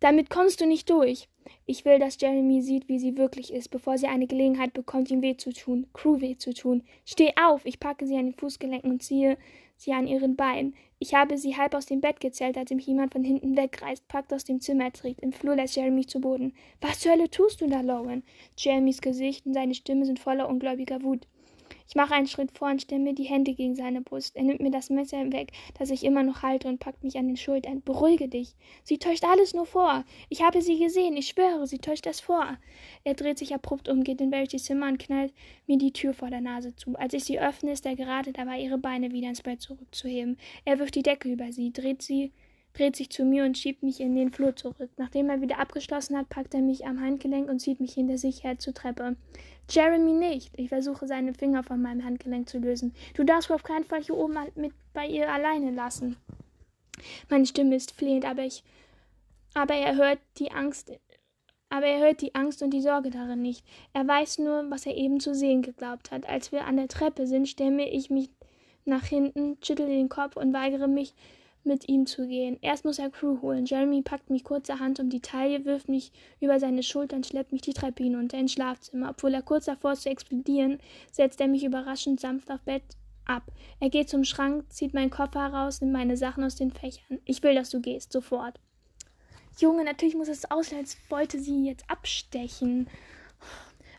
Damit 0.00 0.28
kommst 0.28 0.60
du 0.60 0.66
nicht 0.66 0.90
durch. 0.90 1.28
Ich 1.64 1.84
will, 1.84 1.98
dass 1.98 2.20
Jeremy 2.20 2.62
sieht, 2.62 2.88
wie 2.88 2.98
sie 2.98 3.16
wirklich 3.16 3.52
ist, 3.52 3.68
bevor 3.68 3.98
sie 3.98 4.06
eine 4.06 4.26
Gelegenheit 4.26 4.72
bekommt, 4.72 5.10
ihm 5.10 5.22
weh 5.22 5.36
zu 5.36 5.52
tun, 5.52 5.86
Crew 5.92 6.20
weh 6.20 6.36
zu 6.36 6.52
tun. 6.54 6.82
Steh 7.04 7.32
auf! 7.42 7.64
Ich 7.64 7.80
packe 7.80 8.06
sie 8.06 8.16
an 8.16 8.26
den 8.26 8.34
Fußgelenken 8.34 8.90
und 8.90 9.02
ziehe 9.02 9.36
sie 9.76 9.92
an 9.92 10.06
ihren 10.06 10.36
Beinen. 10.36 10.74
Ich 10.98 11.14
habe 11.14 11.36
sie 11.36 11.56
halb 11.56 11.74
aus 11.74 11.86
dem 11.86 12.00
Bett 12.00 12.20
gezählt, 12.20 12.56
als 12.56 12.70
mich 12.70 12.86
jemand 12.86 13.12
von 13.12 13.22
hinten 13.22 13.56
wegreißt, 13.56 14.08
packt 14.08 14.32
aus 14.32 14.44
dem 14.44 14.60
Zimmer, 14.60 14.92
trägt. 14.92 15.20
Im 15.20 15.32
Flur 15.32 15.56
lässt 15.56 15.76
Jeremy 15.76 16.06
zu 16.06 16.20
Boden. 16.20 16.54
Was 16.80 17.00
zur 17.00 17.12
Hölle 17.12 17.30
tust 17.30 17.60
du 17.60 17.66
da, 17.66 17.80
Lauren? 17.82 18.22
Jeremys 18.56 19.00
Gesicht 19.00 19.46
und 19.46 19.54
seine 19.54 19.74
Stimme 19.74 20.06
sind 20.06 20.18
voller 20.18 20.48
ungläubiger 20.48 21.02
Wut. 21.02 21.26
Ich 21.88 21.94
mache 21.94 22.14
einen 22.14 22.26
Schritt 22.26 22.56
vor 22.56 22.68
und 22.68 22.82
stemme 22.82 23.14
die 23.14 23.24
Hände 23.24 23.54
gegen 23.54 23.74
seine 23.74 24.00
Brust. 24.00 24.36
Er 24.36 24.42
nimmt 24.42 24.60
mir 24.60 24.70
das 24.70 24.90
Messer 24.90 25.32
weg, 25.32 25.52
das 25.78 25.90
ich 25.90 26.04
immer 26.04 26.22
noch 26.22 26.42
halte, 26.42 26.68
und 26.68 26.80
packt 26.80 27.04
mich 27.04 27.16
an 27.16 27.26
den 27.26 27.36
Schultern. 27.36 27.82
Beruhige 27.82 28.28
dich. 28.28 28.54
Sie 28.82 28.98
täuscht 28.98 29.24
alles 29.24 29.54
nur 29.54 29.66
vor. 29.66 30.04
Ich 30.28 30.42
habe 30.42 30.62
sie 30.62 30.78
gesehen. 30.78 31.16
Ich 31.16 31.28
schwöre, 31.28 31.66
sie 31.66 31.78
täuscht 31.78 32.06
das 32.06 32.20
vor. 32.20 32.58
Er 33.04 33.14
dreht 33.14 33.38
sich 33.38 33.54
abrupt 33.54 33.88
um, 33.88 34.02
geht 34.02 34.20
in 34.20 34.30
Verity's 34.30 34.64
Zimmer 34.64 34.88
und 34.88 34.98
knallt 34.98 35.32
mir 35.66 35.78
die 35.78 35.92
Tür 35.92 36.14
vor 36.14 36.30
der 36.30 36.40
Nase 36.40 36.74
zu. 36.74 36.96
Als 36.96 37.14
ich 37.14 37.24
sie 37.24 37.38
öffne, 37.38 37.72
ist 37.72 37.86
er 37.86 37.96
gerade 37.96 38.32
dabei, 38.32 38.60
ihre 38.60 38.78
Beine 38.78 39.12
wieder 39.12 39.28
ins 39.28 39.42
Bett 39.42 39.60
zurückzuheben. 39.60 40.36
Er 40.64 40.78
wirft 40.78 40.94
die 40.94 41.02
Decke 41.02 41.30
über 41.30 41.52
sie, 41.52 41.72
dreht 41.72 42.02
sie 42.02 42.32
dreht 42.76 42.96
sich 42.96 43.10
zu 43.10 43.24
mir 43.24 43.44
und 43.44 43.56
schiebt 43.56 43.82
mich 43.82 44.00
in 44.00 44.14
den 44.14 44.30
Flur 44.30 44.54
zurück. 44.54 44.90
Nachdem 44.96 45.30
er 45.30 45.40
wieder 45.40 45.58
abgeschlossen 45.58 46.16
hat, 46.16 46.28
packt 46.28 46.54
er 46.54 46.60
mich 46.60 46.86
am 46.86 47.00
Handgelenk 47.00 47.48
und 47.48 47.60
zieht 47.60 47.80
mich 47.80 47.94
hinter 47.94 48.18
sich 48.18 48.44
her 48.44 48.58
zur 48.58 48.74
Treppe. 48.74 49.16
Jeremy 49.70 50.12
nicht. 50.12 50.52
Ich 50.56 50.68
versuche 50.68 51.06
seine 51.06 51.34
Finger 51.34 51.62
von 51.62 51.80
meinem 51.80 52.04
Handgelenk 52.04 52.48
zu 52.48 52.58
lösen. 52.58 52.94
Du 53.14 53.24
darfst 53.24 53.50
auf 53.50 53.62
keinen 53.62 53.84
Fall 53.84 54.02
hier 54.02 54.16
oben 54.16 54.36
mit 54.54 54.72
bei 54.92 55.06
ihr 55.06 55.32
alleine 55.32 55.70
lassen. 55.70 56.16
Meine 57.28 57.46
Stimme 57.46 57.76
ist 57.76 57.92
flehend, 57.92 58.24
aber 58.24 58.42
ich 58.42 58.62
aber 59.54 59.74
er 59.74 59.96
hört 59.96 60.18
die 60.38 60.52
Angst 60.52 60.92
aber 61.68 61.86
er 61.86 61.98
hört 61.98 62.20
die 62.20 62.34
Angst 62.34 62.62
und 62.62 62.70
die 62.70 62.80
Sorge 62.80 63.10
darin 63.10 63.42
nicht. 63.42 63.64
Er 63.92 64.06
weiß 64.06 64.38
nur, 64.38 64.70
was 64.70 64.86
er 64.86 64.96
eben 64.96 65.18
zu 65.20 65.34
sehen 65.34 65.62
geglaubt 65.62 66.10
hat. 66.10 66.28
Als 66.28 66.52
wir 66.52 66.64
an 66.64 66.76
der 66.76 66.88
Treppe 66.88 67.26
sind, 67.26 67.48
stemme 67.48 67.88
ich 67.88 68.08
mich 68.08 68.30
nach 68.84 69.04
hinten, 69.04 69.58
schüttle 69.62 69.86
den 69.86 70.08
Kopf 70.08 70.36
und 70.36 70.52
weigere 70.52 70.86
mich, 70.86 71.14
mit 71.66 71.88
ihm 71.88 72.06
zu 72.06 72.26
gehen. 72.26 72.58
Erst 72.62 72.84
muss 72.84 72.98
er 72.98 73.10
Crew 73.10 73.40
holen. 73.42 73.66
Jeremy 73.66 74.02
packt 74.02 74.30
mich 74.30 74.44
kurzerhand 74.44 75.00
um 75.00 75.10
die 75.10 75.20
Taille, 75.20 75.64
wirft 75.64 75.88
mich 75.88 76.12
über 76.40 76.58
seine 76.60 76.82
Schultern, 76.82 77.24
schleppt 77.24 77.52
mich 77.52 77.62
die 77.62 77.74
Treppe 77.74 78.04
hinunter 78.04 78.38
ins 78.38 78.52
Schlafzimmer. 78.52 79.10
Obwohl 79.10 79.34
er 79.34 79.42
kurz 79.42 79.66
davor 79.66 79.92
ist 79.92 80.02
zu 80.02 80.10
explodieren, 80.10 80.78
setzt 81.12 81.40
er 81.40 81.48
mich 81.48 81.64
überraschend 81.64 82.20
sanft 82.20 82.50
auf 82.50 82.60
Bett 82.62 82.82
ab. 83.26 83.42
Er 83.80 83.90
geht 83.90 84.08
zum 84.08 84.24
Schrank, 84.24 84.64
zieht 84.72 84.94
meinen 84.94 85.10
Koffer 85.10 85.50
heraus, 85.52 85.80
nimmt 85.80 85.92
meine 85.92 86.16
Sachen 86.16 86.44
aus 86.44 86.56
den 86.56 86.70
Fächern. 86.70 87.18
Ich 87.24 87.42
will, 87.42 87.54
dass 87.54 87.70
du 87.70 87.80
gehst, 87.80 88.12
sofort. 88.12 88.58
Junge, 89.58 89.84
natürlich 89.84 90.14
muss 90.14 90.28
es 90.28 90.50
aussehen, 90.50 90.78
als 90.78 90.96
wollte 91.08 91.40
sie 91.40 91.66
jetzt 91.66 91.88
abstechen. 91.90 92.88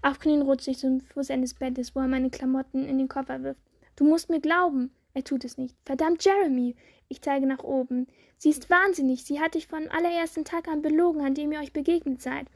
Auf 0.01 0.19
Knien 0.19 0.43
rutscht 0.43 0.67
ich 0.67 0.77
zum 0.77 1.01
Fußende 1.01 1.41
des 1.41 1.55
Bettes, 1.55 1.95
wo 1.95 1.99
er 1.99 2.07
meine 2.07 2.29
Klamotten 2.29 2.85
in 2.85 2.97
den 2.97 3.07
Koffer 3.07 3.43
wirft. 3.43 3.59
Du 3.95 4.03
musst 4.03 4.29
mir 4.29 4.39
glauben. 4.39 4.91
Er 5.13 5.23
tut 5.23 5.43
es 5.43 5.57
nicht. 5.57 5.75
Verdammt, 5.83 6.23
Jeremy! 6.23 6.75
Ich 7.09 7.21
zeige 7.21 7.47
nach 7.47 7.63
oben. 7.63 8.07
Sie 8.37 8.49
ist 8.49 8.69
wahnsinnig. 8.69 9.23
Sie 9.23 9.39
hat 9.39 9.55
dich 9.55 9.67
von 9.67 9.87
allerersten 9.87 10.43
Tag 10.43 10.67
an 10.67 10.81
belogen, 10.81 11.21
an 11.21 11.33
dem 11.35 11.51
ihr 11.51 11.59
euch 11.59 11.73
begegnet 11.73 12.21
seid. 12.21 12.47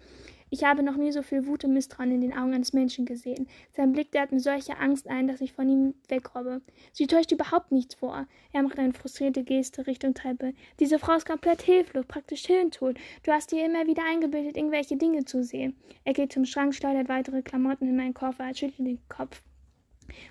Ich 0.54 0.66
habe 0.66 0.84
noch 0.84 0.98
nie 0.98 1.14
so 1.14 1.22
viel 1.22 1.48
Wut 1.48 1.64
und 1.64 1.72
Misstrauen 1.72 2.12
in 2.12 2.20
den 2.20 2.38
Augen 2.38 2.54
eines 2.54 2.74
Menschen 2.74 3.06
gesehen. 3.06 3.48
Sein 3.72 3.94
Blick 3.94 4.12
därt 4.12 4.34
mir 4.34 4.42
solche 4.42 4.78
Angst 4.78 5.08
ein, 5.08 5.30
dass 5.30 5.40
ich 5.40 5.54
von 5.54 5.70
ihm 5.70 5.94
wegrobbe. 6.10 6.62
Sie 6.92 7.08
täuscht 7.08 7.32
überhaupt 7.32 7.72
nichts 7.72 7.96
vor. 7.96 8.28
Er 8.52 8.62
macht 8.62 8.78
eine 8.78 8.92
frustrierte 8.92 9.46
Geste 9.46 9.88
Richtung 9.88 10.14
Treppe. 10.14 10.54
Diese 10.82 11.00
Frau 11.00 11.14
ist 11.14 11.26
komplett 11.26 11.62
hilflos, 11.62 12.06
praktisch 12.06 12.46
hirntot. 12.46 12.98
Du 13.24 13.32
hast 13.32 13.54
dir 13.54 13.66
immer 13.66 13.88
wieder 13.88 14.04
eingebildet, 14.04 14.58
irgendwelche 14.58 14.98
Dinge 14.98 15.24
zu 15.24 15.42
sehen. 15.42 15.78
Er 16.04 16.12
geht 16.12 16.34
zum 16.34 16.44
Schrank, 16.44 16.76
schleudert 16.76 17.08
weitere 17.08 17.42
Klamotten 17.44 17.88
in 17.88 17.96
meinen 17.96 18.14
Koffer, 18.14 18.54
schüttelt 18.54 18.86
den 18.86 19.00
Kopf. 19.08 19.42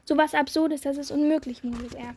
So 0.04 0.18
was 0.18 0.34
Absurdes, 0.34 0.82
das 0.82 0.98
ist 0.98 1.10
unmöglich, 1.10 1.64
murmelt 1.64 1.94
er. 1.94 2.14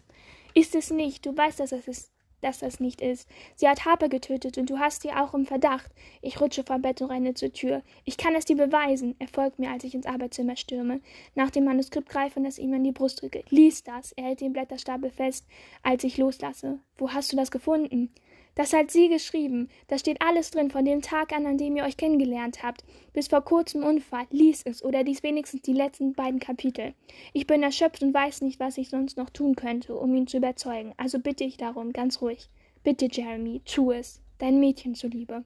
Ist 0.54 0.76
es 0.76 0.92
nicht, 0.92 1.26
du 1.26 1.36
weißt, 1.36 1.60
dass 1.60 1.72
es 1.72 1.88
ist, 1.88 2.12
dass 2.44 2.60
das 2.60 2.80
nicht 2.80 3.02
ist. 3.02 3.28
Sie 3.56 3.68
hat 3.68 3.86
Harper 3.86 4.10
getötet 4.10 4.58
und 4.58 4.70
du 4.70 4.78
hast 4.78 5.02
sie 5.02 5.12
auch 5.12 5.34
im 5.34 5.46
Verdacht. 5.46 5.90
Ich 6.22 6.40
rutsche 6.42 6.64
vom 6.64 6.82
Bett 6.82 7.02
und 7.02 7.10
renne 7.10 7.34
zur 7.34 7.54
Tür. 7.54 7.82
Ich 8.04 8.18
kann 8.18 8.36
es 8.36 8.46
dir 8.46 8.58
beweisen. 8.58 9.16
Er 9.20 9.28
folgt 9.28 9.60
mir, 9.60 9.72
als 9.72 9.84
ich 9.84 9.96
ins 9.96 10.06
Arbeitszimmer 10.06 10.56
stürme. 10.56 11.00
Nach 11.36 11.50
dem 11.50 11.64
Manuskript 11.64 12.10
greife 12.10 12.40
und 12.40 12.46
es 12.46 12.60
ihm 12.60 12.74
an 12.74 12.84
die 12.84 12.92
Brust 12.92 13.22
drücke. 13.22 13.44
Lies 13.50 13.84
das. 13.84 14.12
Er 14.12 14.26
hält 14.26 14.42
den 14.42 14.54
Blätterstapel 14.54 15.10
fest, 15.10 15.46
als 15.82 16.04
ich 16.04 16.18
loslasse. 16.18 16.80
Wo 16.98 17.12
hast 17.12 17.32
du 17.32 17.38
das 17.38 17.50
gefunden? 17.50 18.14
Das 18.56 18.72
hat 18.72 18.92
sie 18.92 19.10
geschrieben. 19.10 19.70
Da 19.88 19.98
steht 19.98 20.22
alles 20.22 20.52
drin 20.52 20.70
von 20.70 20.86
dem 20.86 21.02
Tag 21.02 21.34
an, 21.34 21.46
an 21.46 21.58
dem 21.58 21.76
ihr 21.76 21.84
euch 21.84 21.98
kennengelernt 21.98 22.62
habt. 22.62 22.84
Bis 23.12 23.28
vor 23.28 23.42
kurzem 23.42 23.84
Unfall. 23.84 24.28
Lies 24.30 24.62
es 24.64 24.84
oder 24.84 25.04
lies 25.04 25.24
wenigstens 25.24 25.64
die 25.64 25.74
letzten 25.74 26.14
beiden 26.14 26.40
Kapitel. 26.40 26.94
Ich 27.34 27.48
bin 27.48 27.64
erschöpft 27.64 28.04
und 28.04 28.14
weiß 28.14 28.42
nicht, 28.42 28.60
was 28.60 28.78
ich 28.78 28.90
sonst 28.90 29.18
noch 29.18 29.32
tun 29.32 29.56
könnte, 29.56 29.96
um 29.96 30.14
ihn 30.16 30.28
zu 30.28 30.38
überzeugen. 30.38 30.94
Also 30.98 31.20
bitte 31.20 31.44
ich 31.44 31.58
darum, 31.58 31.94
ganz 31.94 32.22
ruhig. 32.22 32.50
Bitte, 32.84 33.08
Jeremy, 33.12 33.62
tu 33.66 33.92
es. 33.92 34.22
Dein 34.38 34.60
Mädchen 34.60 34.94
zuliebe. 34.94 35.44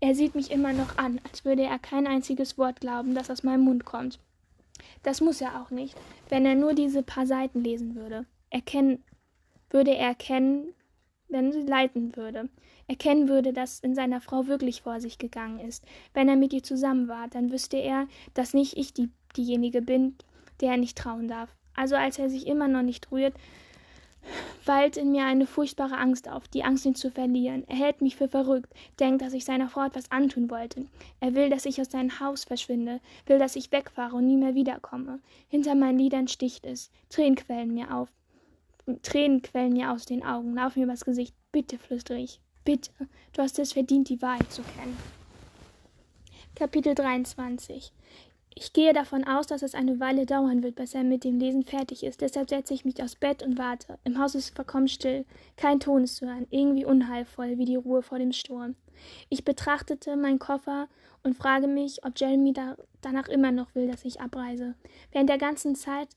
Er 0.00 0.16
sieht 0.16 0.34
mich 0.34 0.50
immer 0.50 0.72
noch 0.72 0.98
an, 0.98 1.20
als 1.30 1.44
würde 1.44 1.62
er 1.62 1.78
kein 1.78 2.08
einziges 2.08 2.58
Wort 2.58 2.80
glauben, 2.80 3.14
das 3.14 3.30
aus 3.30 3.44
meinem 3.44 3.62
Mund 3.62 3.84
kommt. 3.84 4.18
Das 5.04 5.20
muss 5.20 5.40
er 5.40 5.62
auch 5.62 5.70
nicht, 5.70 5.96
wenn 6.28 6.44
er 6.44 6.56
nur 6.56 6.74
diese 6.74 7.04
paar 7.04 7.26
Seiten 7.26 7.62
lesen 7.62 7.94
würde. 7.94 8.26
Erkennen, 8.50 9.04
würde 9.70 9.94
er 9.94 10.08
erkennen, 10.08 10.74
wenn 11.32 11.52
sie 11.52 11.62
leiden 11.62 12.16
würde, 12.16 12.48
erkennen 12.88 13.28
würde, 13.28 13.52
dass 13.52 13.80
in 13.80 13.94
seiner 13.94 14.20
Frau 14.20 14.46
wirklich 14.46 14.82
vor 14.82 15.00
sich 15.00 15.18
gegangen 15.18 15.58
ist. 15.60 15.84
Wenn 16.14 16.28
er 16.28 16.36
mit 16.36 16.52
ihr 16.52 16.62
zusammen 16.62 17.08
war, 17.08 17.28
dann 17.28 17.50
wüsste 17.50 17.78
er, 17.78 18.06
dass 18.34 18.54
nicht 18.54 18.76
ich 18.76 18.92
die, 18.92 19.10
diejenige 19.36 19.82
bin, 19.82 20.16
der 20.60 20.72
er 20.72 20.76
nicht 20.76 20.98
trauen 20.98 21.28
darf. 21.28 21.54
Also 21.74 21.96
als 21.96 22.18
er 22.18 22.28
sich 22.28 22.46
immer 22.46 22.68
noch 22.68 22.82
nicht 22.82 23.10
rührt, 23.10 23.34
wallt 24.64 24.96
in 24.96 25.10
mir 25.10 25.24
eine 25.24 25.46
furchtbare 25.46 25.96
Angst 25.96 26.28
auf, 26.28 26.46
die 26.48 26.62
Angst, 26.64 26.86
ihn 26.86 26.94
zu 26.94 27.10
verlieren. 27.10 27.64
Er 27.66 27.76
hält 27.76 28.00
mich 28.00 28.16
für 28.16 28.28
verrückt, 28.28 28.72
denkt, 29.00 29.22
dass 29.22 29.32
ich 29.32 29.44
seiner 29.44 29.68
Frau 29.68 29.84
etwas 29.84 30.10
antun 30.10 30.50
wollte. 30.50 30.86
Er 31.20 31.34
will, 31.34 31.50
dass 31.50 31.66
ich 31.66 31.80
aus 31.80 31.90
seinem 31.90 32.20
Haus 32.20 32.44
verschwinde, 32.44 33.00
will, 33.26 33.38
dass 33.38 33.56
ich 33.56 33.72
wegfahre 33.72 34.16
und 34.16 34.26
nie 34.26 34.36
mehr 34.36 34.54
wiederkomme. 34.54 35.18
Hinter 35.48 35.74
meinen 35.74 35.98
Lidern 35.98 36.28
sticht 36.28 36.64
es, 36.66 36.90
Tränen 37.08 37.36
quellen 37.36 37.74
mir 37.74 37.94
auf. 37.94 38.08
Tränen 39.02 39.42
quellen 39.42 39.72
mir 39.72 39.92
aus 39.92 40.06
den 40.06 40.24
Augen, 40.24 40.54
laufen 40.54 40.80
mir 40.80 40.86
übers 40.86 41.04
Gesicht. 41.04 41.34
Bitte, 41.52 41.78
flüstere 41.78 42.18
ich. 42.18 42.40
Bitte, 42.64 42.90
du 43.32 43.42
hast 43.42 43.58
es 43.58 43.72
verdient, 43.72 44.08
die 44.08 44.22
Wahrheit 44.22 44.50
zu 44.52 44.62
kennen. 44.62 44.96
Kapitel 46.54 46.94
23 46.94 47.92
Ich 48.54 48.72
gehe 48.72 48.92
davon 48.92 49.24
aus, 49.24 49.46
dass 49.46 49.62
es 49.62 49.74
eine 49.74 49.98
Weile 50.00 50.26
dauern 50.26 50.62
wird, 50.62 50.76
bis 50.76 50.94
er 50.94 51.02
mit 51.02 51.24
dem 51.24 51.38
Lesen 51.38 51.64
fertig 51.64 52.04
ist. 52.04 52.20
Deshalb 52.20 52.50
setze 52.50 52.74
ich 52.74 52.84
mich 52.84 53.02
aufs 53.02 53.16
Bett 53.16 53.42
und 53.42 53.58
warte. 53.58 53.98
Im 54.04 54.18
Haus 54.18 54.34
ist 54.34 54.44
es 54.44 54.50
vollkommen 54.50 54.88
still. 54.88 55.24
Kein 55.56 55.80
Ton 55.80 56.04
ist 56.04 56.16
zu 56.16 56.26
hören. 56.26 56.46
Irgendwie 56.50 56.84
unheilvoll, 56.84 57.58
wie 57.58 57.64
die 57.64 57.76
Ruhe 57.76 58.02
vor 58.02 58.18
dem 58.18 58.32
Sturm. 58.32 58.76
Ich 59.28 59.44
betrachtete 59.44 60.16
meinen 60.16 60.38
Koffer 60.38 60.88
und 61.22 61.36
frage 61.36 61.66
mich, 61.66 62.04
ob 62.04 62.12
Jeremy 62.16 62.52
da 62.52 62.76
danach 63.00 63.28
immer 63.28 63.50
noch 63.50 63.74
will, 63.74 63.88
dass 63.88 64.04
ich 64.04 64.20
abreise. 64.20 64.74
Während 65.10 65.30
der 65.30 65.38
ganzen 65.38 65.74
Zeit, 65.74 66.08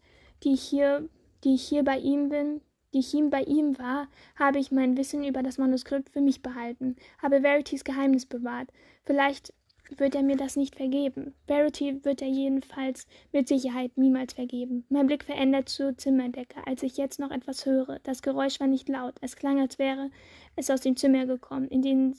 die 0.43 0.53
ich 0.53 0.61
hier 0.61 1.09
die 1.45 1.55
ich 1.55 1.67
hier 1.67 1.83
bei 1.83 1.97
ihm 1.97 2.29
bin, 2.29 2.59
die 2.93 2.99
ich 2.99 3.13
ihm 3.13 3.29
bei 3.29 3.43
ihm 3.43 3.77
war, 3.77 4.07
habe 4.35 4.59
ich 4.59 4.71
mein 4.71 4.97
Wissen 4.97 5.23
über 5.23 5.43
das 5.43 5.57
Manuskript 5.57 6.09
für 6.09 6.21
mich 6.21 6.41
behalten, 6.41 6.95
habe 7.21 7.41
Verities 7.41 7.83
Geheimnis 7.83 8.25
bewahrt. 8.25 8.69
Vielleicht 9.03 9.53
wird 9.97 10.15
er 10.15 10.23
mir 10.23 10.35
das 10.35 10.55
nicht 10.55 10.75
vergeben. 10.75 11.35
Verity 11.45 12.03
wird 12.03 12.21
er 12.21 12.27
jedenfalls 12.27 13.05
mit 13.31 13.47
Sicherheit 13.47 13.95
niemals 13.97 14.33
vergeben. 14.33 14.85
Mein 14.89 15.05
Blick 15.05 15.23
verändert 15.23 15.69
zur 15.69 15.95
Zimmerdecke, 15.95 16.65
als 16.65 16.81
ich 16.81 16.97
jetzt 16.97 17.19
noch 17.19 17.29
etwas 17.29 17.65
höre. 17.67 17.99
Das 17.99 18.23
Geräusch 18.23 18.59
war 18.59 18.67
nicht 18.67 18.89
laut. 18.89 19.13
Es 19.21 19.35
klang, 19.35 19.59
als 19.59 19.77
wäre 19.77 20.09
es 20.55 20.71
aus 20.71 20.81
dem 20.81 20.97
Zimmer 20.97 21.27
gekommen, 21.27 21.67
in, 21.67 21.83
den, 21.83 22.15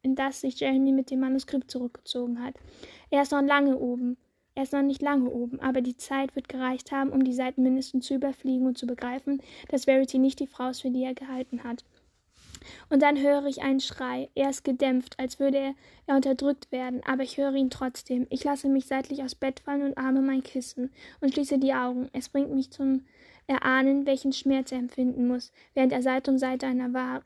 in 0.00 0.14
das 0.14 0.40
sich 0.40 0.58
Jeremy 0.58 0.92
mit 0.92 1.10
dem 1.10 1.20
Manuskript 1.20 1.70
zurückgezogen 1.70 2.42
hat. 2.42 2.54
Er 3.10 3.22
ist 3.22 3.32
noch 3.32 3.42
lange 3.42 3.76
oben 3.76 4.16
Er 4.56 4.62
ist 4.62 4.72
noch 4.72 4.82
nicht 4.82 5.02
lange 5.02 5.28
oben, 5.28 5.60
aber 5.60 5.82
die 5.82 5.98
Zeit 5.98 6.34
wird 6.34 6.48
gereicht 6.48 6.90
haben, 6.90 7.10
um 7.10 7.22
die 7.22 7.34
Seiten 7.34 7.62
mindestens 7.62 8.06
zu 8.06 8.14
überfliegen 8.14 8.66
und 8.66 8.78
zu 8.78 8.86
begreifen, 8.86 9.42
dass 9.68 9.84
Verity 9.84 10.18
nicht 10.18 10.40
die 10.40 10.46
Frau 10.46 10.70
ist, 10.70 10.80
für 10.80 10.90
die 10.90 11.04
er 11.04 11.14
gehalten 11.14 11.62
hat. 11.62 11.84
Und 12.88 13.02
dann 13.02 13.20
höre 13.20 13.44
ich 13.44 13.60
einen 13.60 13.80
Schrei. 13.80 14.30
Er 14.34 14.48
ist 14.48 14.64
gedämpft, 14.64 15.18
als 15.18 15.38
würde 15.38 15.58
er, 15.58 15.74
er 16.06 16.16
unterdrückt 16.16 16.72
werden, 16.72 17.02
aber 17.04 17.22
ich 17.22 17.36
höre 17.36 17.54
ihn 17.54 17.68
trotzdem. 17.68 18.26
Ich 18.30 18.44
lasse 18.44 18.70
mich 18.70 18.86
seitlich 18.86 19.22
aufs 19.22 19.34
Bett 19.34 19.60
fallen 19.60 19.82
und 19.82 19.98
arme 19.98 20.22
mein 20.22 20.42
Kissen 20.42 20.90
und 21.20 21.34
schließe 21.34 21.58
die 21.58 21.74
Augen. 21.74 22.08
Es 22.14 22.30
bringt 22.30 22.54
mich 22.54 22.70
zum 22.70 23.04
Erahnen, 23.46 24.06
welchen 24.06 24.32
Schmerz 24.32 24.72
er 24.72 24.78
empfinden 24.78 25.28
muss, 25.28 25.52
während 25.74 25.92
er 25.92 26.02
Seite 26.02 26.30
um 26.30 26.38
Seite 26.38 26.66
einer, 26.66 26.94
Wahr 26.94 27.24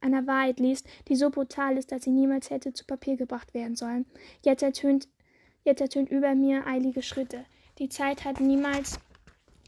einer 0.00 0.28
Wahrheit 0.28 0.60
liest, 0.60 0.86
die 1.08 1.16
so 1.16 1.28
brutal 1.28 1.76
ist, 1.76 1.90
dass 1.90 2.04
sie 2.04 2.12
niemals 2.12 2.50
hätte 2.50 2.72
zu 2.72 2.84
Papier 2.84 3.16
gebracht 3.16 3.52
werden 3.52 3.74
sollen. 3.74 4.06
Jetzt 4.44 4.62
ertönt, 4.62 5.08
jetzt 5.64 5.80
ertönt 5.80 6.10
über 6.10 6.34
mir 6.34 6.66
eilige 6.66 7.02
Schritte. 7.02 7.44
Die 7.78 7.88
Zeit 7.88 8.24
hat 8.24 8.40
niemals 8.40 8.98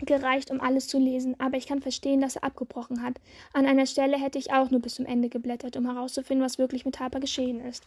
gereicht, 0.07 0.51
um 0.51 0.61
alles 0.61 0.89
zu 0.89 0.99
lesen, 0.99 1.39
aber 1.39 1.57
ich 1.57 1.67
kann 1.67 1.81
verstehen, 1.81 2.21
dass 2.21 2.37
er 2.37 2.45
abgebrochen 2.45 3.03
hat. 3.03 3.21
An 3.53 3.67
einer 3.67 3.87
Stelle 3.87 4.19
hätte 4.19 4.39
ich 4.39 4.53
auch 4.53 4.71
nur 4.71 4.81
bis 4.81 4.95
zum 4.95 5.07
Ende 5.07 5.29
geblättert, 5.29 5.77
um 5.77 5.87
herauszufinden, 5.87 6.45
was 6.45 6.59
wirklich 6.59 6.85
mit 6.85 7.01
Harper 7.01 7.21
geschehen 7.21 7.61
ist. 7.61 7.87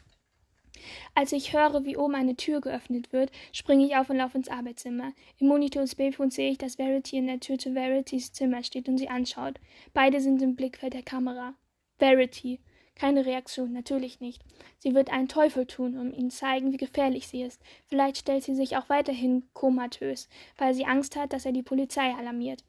Als 1.16 1.32
ich 1.32 1.54
höre, 1.54 1.86
wie 1.86 1.98
oben 1.98 2.16
eine 2.16 2.36
Tür 2.36 2.60
geöffnet 2.60 3.14
wird, 3.14 3.32
springe 3.52 3.86
ich 3.86 3.96
auf 3.96 4.10
und 4.10 4.18
laufe 4.18 4.38
ins 4.38 4.50
Arbeitszimmer. 4.50 5.14
Im 5.40 5.48
Monitor 5.48 5.82
des 5.82 5.96
Babyphones 5.96 6.36
sehe 6.36 6.52
ich, 6.52 6.58
dass 6.58 6.76
Verity 6.76 7.18
in 7.18 7.28
der 7.28 7.40
Tür 7.40 7.58
zu 7.58 7.74
Verities 7.74 8.34
Zimmer 8.34 8.64
steht 8.64 8.90
und 8.90 8.98
sie 8.98 9.10
anschaut. 9.10 9.60
Beide 9.94 10.20
sind 10.20 10.42
im 10.42 10.56
Blickfeld 10.56 10.94
der 10.94 11.04
Kamera. 11.04 11.54
Verity. 12.00 12.60
Keine 12.96 13.26
Reaktion, 13.26 13.74
natürlich 13.74 14.20
nicht. 14.20 14.44
Sie 14.80 14.94
wird 14.94 15.12
einen 15.12 15.28
Teufel 15.28 15.66
tun, 15.66 15.98
um 15.98 16.14
ihnen 16.14 16.30
zeigen, 16.30 16.72
wie 16.72 16.78
gefährlich 16.78 17.28
sie 17.28 17.42
ist. 17.42 17.60
Vielleicht 17.88 18.18
stellt 18.18 18.44
sie 18.44 18.56
sich 18.56 18.78
auch 18.78 18.88
weiterhin 18.88 19.44
komatös, 19.54 20.30
weil 20.58 20.74
sie 20.74 20.86
Angst 20.86 21.16
hat, 21.16 21.34
dass 21.34 21.46
er 21.46 21.54
die 21.54 21.64
Polizei 21.64 22.14
alarmiert. 22.14 22.64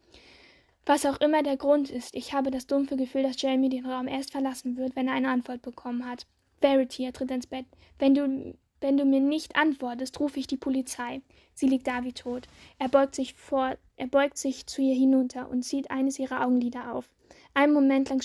Was 0.87 1.07
auch 1.07 1.21
immer 1.21 1.43
der 1.43 1.57
Grund 1.57 1.91
ist, 1.91 2.15
ich 2.15 2.33
habe 2.33 2.51
das 2.51 2.67
dumpfe 2.67 2.97
Gefühl, 2.97 3.23
dass 3.23 3.41
Jamie 3.41 3.71
den 3.71 3.87
Raum 3.87 4.07
erst 4.07 4.33
verlassen 4.33 4.77
wird, 4.77 4.97
wenn 4.97 5.09
er 5.09 5.15
eine 5.15 5.31
Antwort 5.31 5.63
bekommen 5.63 6.07
hat. 6.07 6.27
Verity, 6.61 7.05
er 7.05 7.13
tritt 7.13 7.31
ins 7.31 7.47
Bett. 7.47 7.67
Wenn 7.99 8.15
du, 8.15 8.55
wenn 8.81 8.97
du 8.97 9.05
mir 9.05 9.21
nicht 9.21 9.57
antwortest, 9.57 10.21
rufe 10.21 10.41
ich 10.41 10.47
die 10.47 10.59
Polizei. 10.59 11.23
Sie 11.55 11.67
liegt 11.67 11.87
da 11.87 12.05
wie 12.05 12.13
tot. 12.13 12.49
Er 12.79 12.89
beugt 12.89 13.15
sich 13.15 13.35
vor, 13.35 13.77
er 13.97 14.07
beugt 14.09 14.37
sich 14.37 14.67
zu 14.67 14.83
ihr 14.83 14.95
hinunter 14.95 15.49
und 15.49 15.63
zieht 15.63 15.91
eines 15.91 16.19
ihrer 16.19 16.45
Augenlider 16.45 16.93
auf. 16.93 17.09
Einen 17.55 17.73
Moment 17.73 18.11
lang 18.11 18.23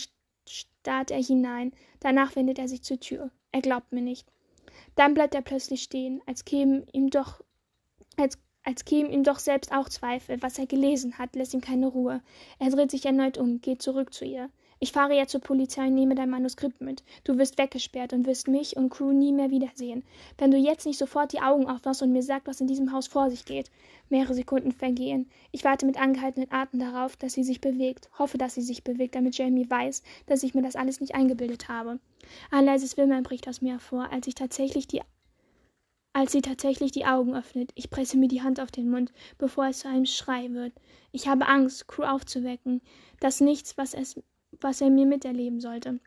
starrt 0.81 1.11
er 1.11 1.21
hinein, 1.21 1.73
danach 1.99 2.35
wendet 2.35 2.59
er 2.59 2.67
sich 2.67 2.83
zur 2.83 2.99
Tür. 2.99 3.31
Er 3.51 3.61
glaubt 3.61 3.91
mir 3.91 4.01
nicht. 4.01 4.27
Dann 4.95 5.13
bleibt 5.13 5.35
er 5.35 5.41
plötzlich 5.41 5.83
stehen, 5.83 6.21
als 6.25 6.45
kämen 6.45 6.85
ihm 6.93 7.09
doch 7.09 7.41
als, 8.17 8.37
als 8.63 8.85
kämen 8.85 9.11
ihm 9.11 9.23
doch 9.23 9.39
selbst 9.39 9.71
auch 9.71 9.89
Zweifel. 9.89 10.41
Was 10.41 10.59
er 10.59 10.67
gelesen 10.67 11.17
hat, 11.17 11.35
lässt 11.35 11.53
ihm 11.53 11.61
keine 11.61 11.87
Ruhe. 11.87 12.21
Er 12.59 12.69
dreht 12.69 12.91
sich 12.91 13.05
erneut 13.05 13.37
um, 13.37 13.61
geht 13.61 13.81
zurück 13.81 14.13
zu 14.13 14.25
ihr. 14.25 14.49
Ich 14.81 14.93
fahre 14.93 15.13
jetzt 15.13 15.31
zur 15.31 15.41
Polizei 15.41 15.87
und 15.87 15.95
nehme 15.95 16.15
dein 16.15 16.29
Manuskript 16.29 16.79
mit. 16.79 17.03
Du 17.25 17.37
wirst 17.37 17.57
weggesperrt 17.57 18.13
und 18.13 18.25
wirst 18.25 18.47
mich 18.47 18.77
und 18.77 18.89
Crew 18.89 19.11
nie 19.11 19.33
mehr 19.33 19.51
wiedersehen. 19.51 20.03
Wenn 20.37 20.51
du 20.51 20.57
jetzt 20.57 20.85
nicht 20.85 20.97
sofort 20.97 21.33
die 21.33 21.41
Augen 21.41 21.67
aufmachst 21.67 22.01
und 22.01 22.13
mir 22.13 22.23
sagst, 22.23 22.47
was 22.47 22.61
in 22.61 22.67
diesem 22.67 22.93
Haus 22.93 23.07
vor 23.07 23.29
sich 23.29 23.43
geht. 23.43 23.69
Mehrere 24.07 24.33
Sekunden 24.33 24.71
vergehen. 24.71 25.29
Ich 25.51 25.65
warte 25.65 25.85
mit 25.85 25.99
angehaltenen 25.99 26.49
Atem 26.49 26.79
darauf, 26.79 27.17
dass 27.17 27.33
sie 27.33 27.43
sich 27.43 27.59
bewegt. 27.59 28.09
Hoffe, 28.17 28.37
dass 28.37 28.55
sie 28.55 28.61
sich 28.61 28.85
bewegt, 28.85 29.15
damit 29.15 29.37
Jamie 29.37 29.69
weiß, 29.69 30.01
dass 30.27 30.43
ich 30.43 30.53
mir 30.53 30.61
das 30.61 30.77
alles 30.77 31.01
nicht 31.01 31.13
eingebildet 31.13 31.67
habe. 31.67 31.99
Ein 32.49 32.63
leises 32.63 32.95
Wimmern 32.95 33.23
bricht 33.23 33.49
aus 33.49 33.61
mir 33.61 33.73
hervor, 33.73 34.09
als 34.13 34.27
ich 34.27 34.35
tatsächlich 34.35 34.87
die 34.87 35.01
als 36.13 36.31
sie 36.31 36.41
tatsächlich 36.41 36.91
die 36.91 37.05
Augen 37.05 37.35
öffnet. 37.35 37.71
Ich 37.75 37.89
presse 37.89 38.17
mir 38.17 38.27
die 38.27 38.41
Hand 38.41 38.59
auf 38.59 38.71
den 38.71 38.89
Mund, 38.89 39.11
bevor 39.37 39.67
es 39.67 39.79
zu 39.79 39.89
einem 39.89 40.05
Schrei 40.05 40.51
wird. 40.51 40.73
Ich 41.11 41.27
habe 41.27 41.47
Angst, 41.47 41.87
Crew 41.87 42.03
aufzuwecken. 42.03 42.81
Das 43.19 43.41
Nichts, 43.41 43.77
was 43.77 43.93
es 43.93 44.19
was 44.61 44.81
er 44.81 44.89
mir 44.89 45.05
miterleben 45.05 45.59
sollte. 45.59 45.99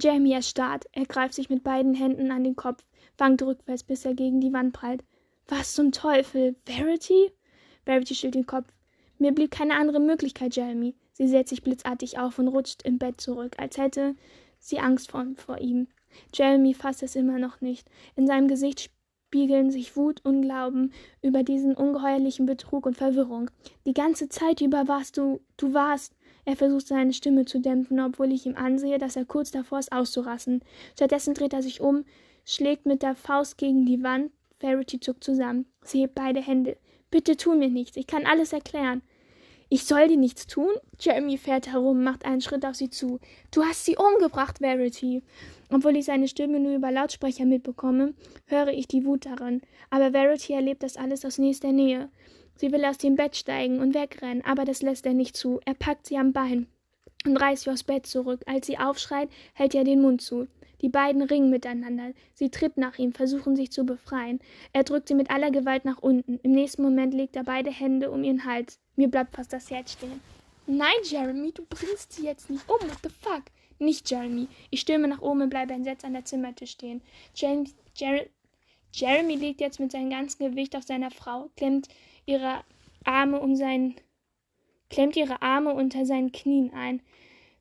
Jamie 0.00 0.32
erstarrt, 0.32 0.86
er 0.92 1.06
greift 1.06 1.34
sich 1.34 1.50
mit 1.50 1.64
beiden 1.64 1.94
Händen 1.94 2.30
an 2.30 2.44
den 2.44 2.56
Kopf, 2.56 2.84
wankt 3.16 3.42
rückwärts, 3.42 3.82
bis 3.82 4.04
er 4.04 4.14
gegen 4.14 4.40
die 4.40 4.52
Wand 4.52 4.72
prallt. 4.72 5.02
Was 5.48 5.74
zum 5.74 5.92
Teufel? 5.92 6.56
Verity? 6.66 7.32
Verity 7.84 8.14
schüttelt 8.14 8.34
den 8.34 8.46
Kopf. 8.46 8.68
Mir 9.18 9.32
blieb 9.32 9.50
keine 9.50 9.74
andere 9.74 9.98
Möglichkeit, 9.98 10.54
Jeremy. 10.54 10.94
Sie 11.12 11.26
setzt 11.26 11.50
sich 11.50 11.62
blitzartig 11.62 12.18
auf 12.18 12.38
und 12.38 12.48
rutscht 12.48 12.82
im 12.82 12.98
Bett 12.98 13.20
zurück, 13.20 13.56
als 13.58 13.78
hätte 13.78 14.14
sie 14.60 14.78
Angst 14.78 15.10
vor, 15.10 15.26
vor 15.36 15.58
ihm. 15.58 15.88
Jeremy 16.34 16.74
fasst 16.74 17.02
es 17.02 17.16
immer 17.16 17.38
noch 17.38 17.60
nicht. 17.60 17.88
In 18.14 18.26
seinem 18.26 18.46
Gesicht 18.46 18.90
spiegeln 19.28 19.70
sich 19.70 19.96
Wut 19.96 20.24
und 20.24 20.42
Glauben 20.42 20.92
über 21.20 21.42
diesen 21.42 21.74
ungeheuerlichen 21.74 22.46
Betrug 22.46 22.86
und 22.86 22.96
Verwirrung. 22.96 23.50
Die 23.86 23.92
ganze 23.92 24.28
Zeit 24.28 24.60
über 24.60 24.88
warst 24.88 25.16
du, 25.16 25.40
du 25.56 25.74
warst, 25.74 26.14
er 26.48 26.56
versucht 26.56 26.86
seine 26.86 27.12
Stimme 27.12 27.44
zu 27.44 27.60
dämpfen, 27.60 28.00
obwohl 28.00 28.32
ich 28.32 28.46
ihm 28.46 28.56
ansehe, 28.56 28.96
dass 28.96 29.16
er 29.16 29.26
kurz 29.26 29.50
davor 29.50 29.80
ist, 29.80 29.92
auszurassen. 29.92 30.62
Stattdessen 30.94 31.34
dreht 31.34 31.52
er 31.52 31.60
sich 31.60 31.82
um, 31.82 32.06
schlägt 32.46 32.86
mit 32.86 33.02
der 33.02 33.14
Faust 33.14 33.58
gegen 33.58 33.84
die 33.84 34.02
Wand. 34.02 34.32
Verity 34.58 34.98
zuckt 34.98 35.22
zusammen. 35.22 35.66
Sie 35.84 36.00
hebt 36.00 36.14
beide 36.14 36.40
Hände. 36.40 36.78
Bitte 37.10 37.36
tu 37.36 37.54
mir 37.54 37.68
nichts, 37.68 37.98
ich 37.98 38.06
kann 38.06 38.24
alles 38.24 38.54
erklären. 38.54 39.02
Ich 39.68 39.84
soll 39.84 40.08
dir 40.08 40.16
nichts 40.16 40.46
tun? 40.46 40.70
Jeremy 40.98 41.36
fährt 41.36 41.70
herum, 41.70 42.02
macht 42.02 42.24
einen 42.24 42.40
Schritt 42.40 42.64
auf 42.64 42.76
sie 42.76 42.88
zu. 42.88 43.20
Du 43.50 43.62
hast 43.62 43.84
sie 43.84 43.98
umgebracht, 43.98 44.60
Verity. 44.60 45.22
Obwohl 45.70 45.98
ich 45.98 46.06
seine 46.06 46.28
Stimme 46.28 46.60
nur 46.60 46.76
über 46.76 46.90
Lautsprecher 46.90 47.44
mitbekomme, 47.44 48.14
höre 48.46 48.68
ich 48.68 48.88
die 48.88 49.04
Wut 49.04 49.26
darin. 49.26 49.60
Aber 49.90 50.12
Verity 50.12 50.54
erlebt 50.54 50.82
das 50.82 50.96
alles 50.96 51.26
aus 51.26 51.36
nächster 51.36 51.72
Nähe. 51.72 52.08
Sie 52.58 52.72
will 52.72 52.84
aus 52.84 52.98
dem 52.98 53.14
Bett 53.14 53.36
steigen 53.36 53.78
und 53.78 53.94
wegrennen, 53.94 54.44
aber 54.44 54.64
das 54.64 54.82
lässt 54.82 55.06
er 55.06 55.14
nicht 55.14 55.36
zu. 55.36 55.60
Er 55.64 55.74
packt 55.74 56.06
sie 56.06 56.18
am 56.18 56.32
Bein 56.32 56.66
und 57.24 57.36
reißt 57.36 57.64
sie 57.64 57.70
aufs 57.70 57.84
Bett 57.84 58.04
zurück. 58.04 58.42
Als 58.46 58.66
sie 58.66 58.78
aufschreit, 58.78 59.28
hält 59.54 59.76
er 59.76 59.84
den 59.84 60.02
Mund 60.02 60.20
zu. 60.20 60.48
Die 60.82 60.88
beiden 60.88 61.22
ringen 61.22 61.50
miteinander. 61.50 62.12
Sie 62.34 62.50
tritt 62.50 62.76
nach 62.76 62.98
ihm, 62.98 63.12
versuchen 63.12 63.54
sich 63.54 63.70
zu 63.70 63.84
befreien. 63.84 64.40
Er 64.72 64.82
drückt 64.82 65.06
sie 65.06 65.14
mit 65.14 65.30
aller 65.30 65.52
Gewalt 65.52 65.84
nach 65.84 65.98
unten. 65.98 66.40
Im 66.42 66.50
nächsten 66.50 66.82
Moment 66.82 67.14
legt 67.14 67.36
er 67.36 67.44
beide 67.44 67.70
Hände 67.70 68.10
um 68.10 68.24
ihren 68.24 68.44
Hals. 68.44 68.80
Mir 68.96 69.08
bleibt 69.08 69.36
fast 69.36 69.52
das 69.52 69.70
Herz 69.70 69.92
stehen. 69.92 70.20
Nein, 70.66 70.88
Jeremy, 71.04 71.52
du 71.52 71.64
bringst 71.64 72.12
sie 72.12 72.24
jetzt 72.24 72.50
nicht 72.50 72.68
um. 72.68 72.88
What 72.88 72.98
the 73.04 73.08
fuck? 73.08 73.44
Nicht 73.78 74.10
Jeremy. 74.10 74.48
Ich 74.70 74.80
stürme 74.80 75.06
nach 75.06 75.22
oben 75.22 75.42
und 75.42 75.50
bleibe 75.50 75.74
entsetzt 75.74 76.04
an 76.04 76.12
der 76.12 76.24
Zimmertisch 76.24 76.72
stehen. 76.72 77.02
James, 77.34 77.74
Jer 77.94 78.26
Jeremy 78.92 79.36
liegt 79.36 79.60
jetzt 79.60 79.78
mit 79.78 79.92
seinem 79.92 80.10
ganzen 80.10 80.50
Gewicht 80.50 80.74
auf 80.74 80.82
seiner 80.82 81.10
Frau, 81.10 81.50
klemmt 81.56 81.88
ihre 82.28 82.62
Arme 83.04 83.40
um 83.40 83.56
sein, 83.56 83.94
klemmt 84.90 85.16
ihre 85.16 85.42
Arme 85.42 85.72
unter 85.72 86.04
seinen 86.04 86.30
Knien 86.30 86.72
ein. 86.74 87.00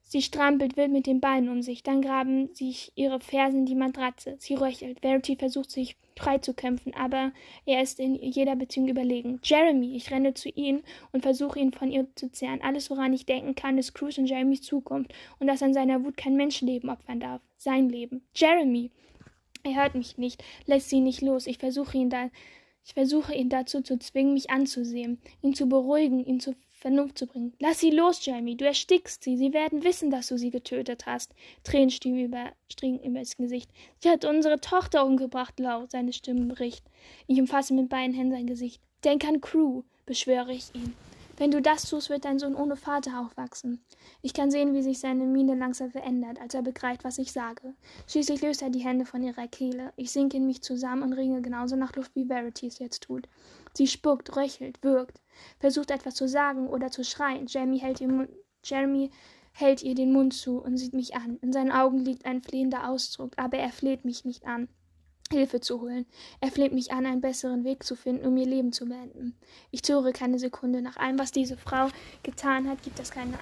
Sie 0.10 0.22
strampelt 0.22 0.78
wild 0.78 0.92
mit 0.92 1.06
den 1.06 1.20
Beinen 1.20 1.50
um 1.50 1.62
sich, 1.62 1.84
dann 1.84 2.02
graben 2.02 2.54
sich 2.56 2.94
ihre 2.96 3.20
Fersen 3.20 3.60
in 3.60 3.66
die 3.66 3.76
Matratze. 3.76 4.36
Sie 4.40 4.54
röchelt. 4.54 5.02
Verity 5.02 5.36
versucht 5.36 5.70
sich 5.70 5.98
frei 6.16 6.38
zu 6.38 6.54
kämpfen, 6.54 6.94
aber 6.94 7.34
er 7.66 7.82
ist 7.82 8.00
in 8.00 8.16
jeder 8.16 8.56
Beziehung 8.56 8.88
überlegen. 8.88 9.40
Jeremy, 9.44 9.96
ich 9.96 10.10
renne 10.10 10.34
zu 10.34 10.50
ihm 10.50 10.82
und 11.12 11.24
versuche 11.24 11.60
ihn 11.60 11.74
von 11.74 11.92
ihr 11.92 12.08
zu 12.16 12.32
zehren. 12.32 12.62
Alles, 12.62 12.90
woran 12.90 13.14
ich 13.14 13.26
denken 13.26 13.56
kann, 13.56 13.78
ist 13.78 13.94
Cruz 13.94 14.18
und 14.18 14.28
Jeremys 14.28 14.62
Zukunft 14.62 15.14
und 15.40 15.48
dass 15.48 15.62
an 15.62 15.74
seiner 15.74 16.04
Wut 16.06 16.16
kein 16.16 16.38
Menschenleben 16.38 16.90
opfern 16.90 17.20
darf. 17.20 17.42
Sein 17.58 17.90
Leben. 17.90 18.26
Jeremy! 18.34 18.92
Er 19.64 19.76
hört 19.76 19.96
mich 19.96 20.18
nicht, 20.18 20.42
lässt 20.66 20.90
sie 20.90 21.02
nicht 21.02 21.22
los. 21.22 21.48
Ich 21.48 21.58
versuche 21.58 21.98
ihn 21.98 22.10
da 22.10 22.30
ich 22.88 22.94
versuche 22.94 23.36
ihn 23.36 23.50
dazu 23.50 23.82
zu 23.82 24.00
zwingen, 24.00 24.34
mich 24.34 24.50
anzusehen, 24.50 25.20
ihn 25.42 25.54
zu 25.54 25.68
beruhigen, 25.68 26.24
ihn 26.24 26.40
zur 26.40 26.56
Vernunft 26.72 27.18
zu 27.18 27.28
bringen. 27.28 27.54
Lass 27.60 27.82
sie 27.82 27.92
los, 27.92 28.26
Jamie, 28.26 28.56
du 28.56 28.66
erstickst 28.66 29.26
sie. 29.26 29.36
Sie 29.36 29.52
werden 29.52 29.84
wissen, 29.84 30.10
dass 30.10 30.28
du 30.28 30.38
sie 30.38 30.52
getötet 30.52 31.06
hast. 31.06 31.34
Tränen 31.64 31.90
stiegen 31.90 32.18
über, 32.18 32.54
stiegen 32.72 33.04
über 33.04 33.20
das 33.20 33.36
Gesicht. 33.36 33.70
Sie 34.00 34.10
hat 34.10 34.24
unsere 34.24 34.62
Tochter 34.62 35.06
umgebracht, 35.06 35.60
laut, 35.60 35.92
seine 35.92 36.14
Stimme 36.14 36.46
bricht. 36.46 36.86
Ich 37.28 37.42
umfasse 37.42 37.74
mit 37.74 37.90
beiden 37.90 38.16
Händen 38.16 38.32
sein 38.32 38.48
Gesicht. 38.48 38.82
Denk 39.04 39.26
an 39.26 39.42
Crew, 39.42 39.84
beschwöre 40.06 40.54
ich 40.54 40.74
ihn. 40.74 40.94
Wenn 41.40 41.52
du 41.52 41.62
das 41.62 41.88
tust, 41.88 42.10
wird 42.10 42.26
dein 42.26 42.40
Sohn 42.40 42.56
ohne 42.56 42.76
Vater 42.76 43.20
aufwachsen. 43.22 43.86
Ich 44.24 44.34
kann 44.34 44.50
sehen, 44.50 44.74
wie 44.74 44.82
sich 44.82 45.00
seine 45.00 45.26
Miene 45.26 45.54
langsam 45.54 45.92
verändert, 45.92 46.42
als 46.42 46.56
er 46.56 46.64
begreift, 46.64 47.04
was 47.04 47.20
ich 47.20 47.32
sage. 47.32 47.76
Schließlich 48.08 48.42
löst 48.42 48.64
er 48.64 48.72
die 48.72 48.84
Hände 48.84 49.06
von 49.06 49.22
ihrer 49.22 49.48
Kehle. 49.48 49.94
Ich 49.98 50.12
sinke 50.12 50.38
in 50.38 50.48
mich 50.48 50.64
zusammen 50.64 51.04
und 51.04 51.14
ringe 51.14 51.44
genauso 51.44 51.76
nach 51.76 51.96
Luft, 51.96 52.16
wie 52.16 52.26
Verity 52.26 52.66
es 52.66 52.80
jetzt 52.80 53.04
tut. 53.04 53.30
Sie 53.74 53.86
spuckt, 53.86 54.36
röchelt, 54.36 54.82
wirkt, 54.82 55.22
versucht 55.60 55.92
etwas 55.92 56.16
zu 56.16 56.28
sagen 56.28 56.68
oder 56.68 56.90
zu 56.90 57.04
schreien. 57.04 57.46
Jeremy 57.46 57.78
hält 57.78 58.02
ihr, 58.02 58.28
Jeremy 58.64 59.12
hält 59.52 59.84
ihr 59.84 59.94
den 59.94 60.12
Mund 60.12 60.34
zu 60.34 60.60
und 60.60 60.78
sieht 60.78 60.94
mich 60.94 61.16
an. 61.16 61.38
In 61.44 61.54
seinen 61.54 61.72
Augen 61.72 62.00
liegt 62.00 62.26
ein 62.26 62.42
flehender 62.42 62.90
Ausdruck, 62.90 63.34
aber 63.38 63.60
er 63.60 63.72
fleht 63.72 64.06
mich 64.06 64.26
nicht 64.26 64.48
an. 64.48 64.70
Hilfe 65.32 65.60
zu 65.60 65.82
holen. 65.82 66.06
Er 66.42 66.52
fleht 66.52 66.74
mich 66.74 66.92
an, 66.92 67.06
einen 67.06 67.22
besseren 67.22 67.64
Weg 67.64 67.84
zu 67.84 67.96
finden, 67.96 68.26
um 68.26 68.38
ihr 68.38 68.46
Leben 68.46 68.72
zu 68.72 68.86
beenden. 68.86 69.36
Ich 69.72 69.84
zögere 69.84 70.14
keine 70.14 70.40
Sekunde. 70.40 70.82
Nach 70.82 70.98
allem, 70.98 71.20
was 71.20 71.32
diese 71.32 71.58
Frau 71.58 71.88
getan 72.24 72.68
hat, 72.70 72.84
gibt 72.84 73.00
es 73.00 73.12
keine, 73.12 73.38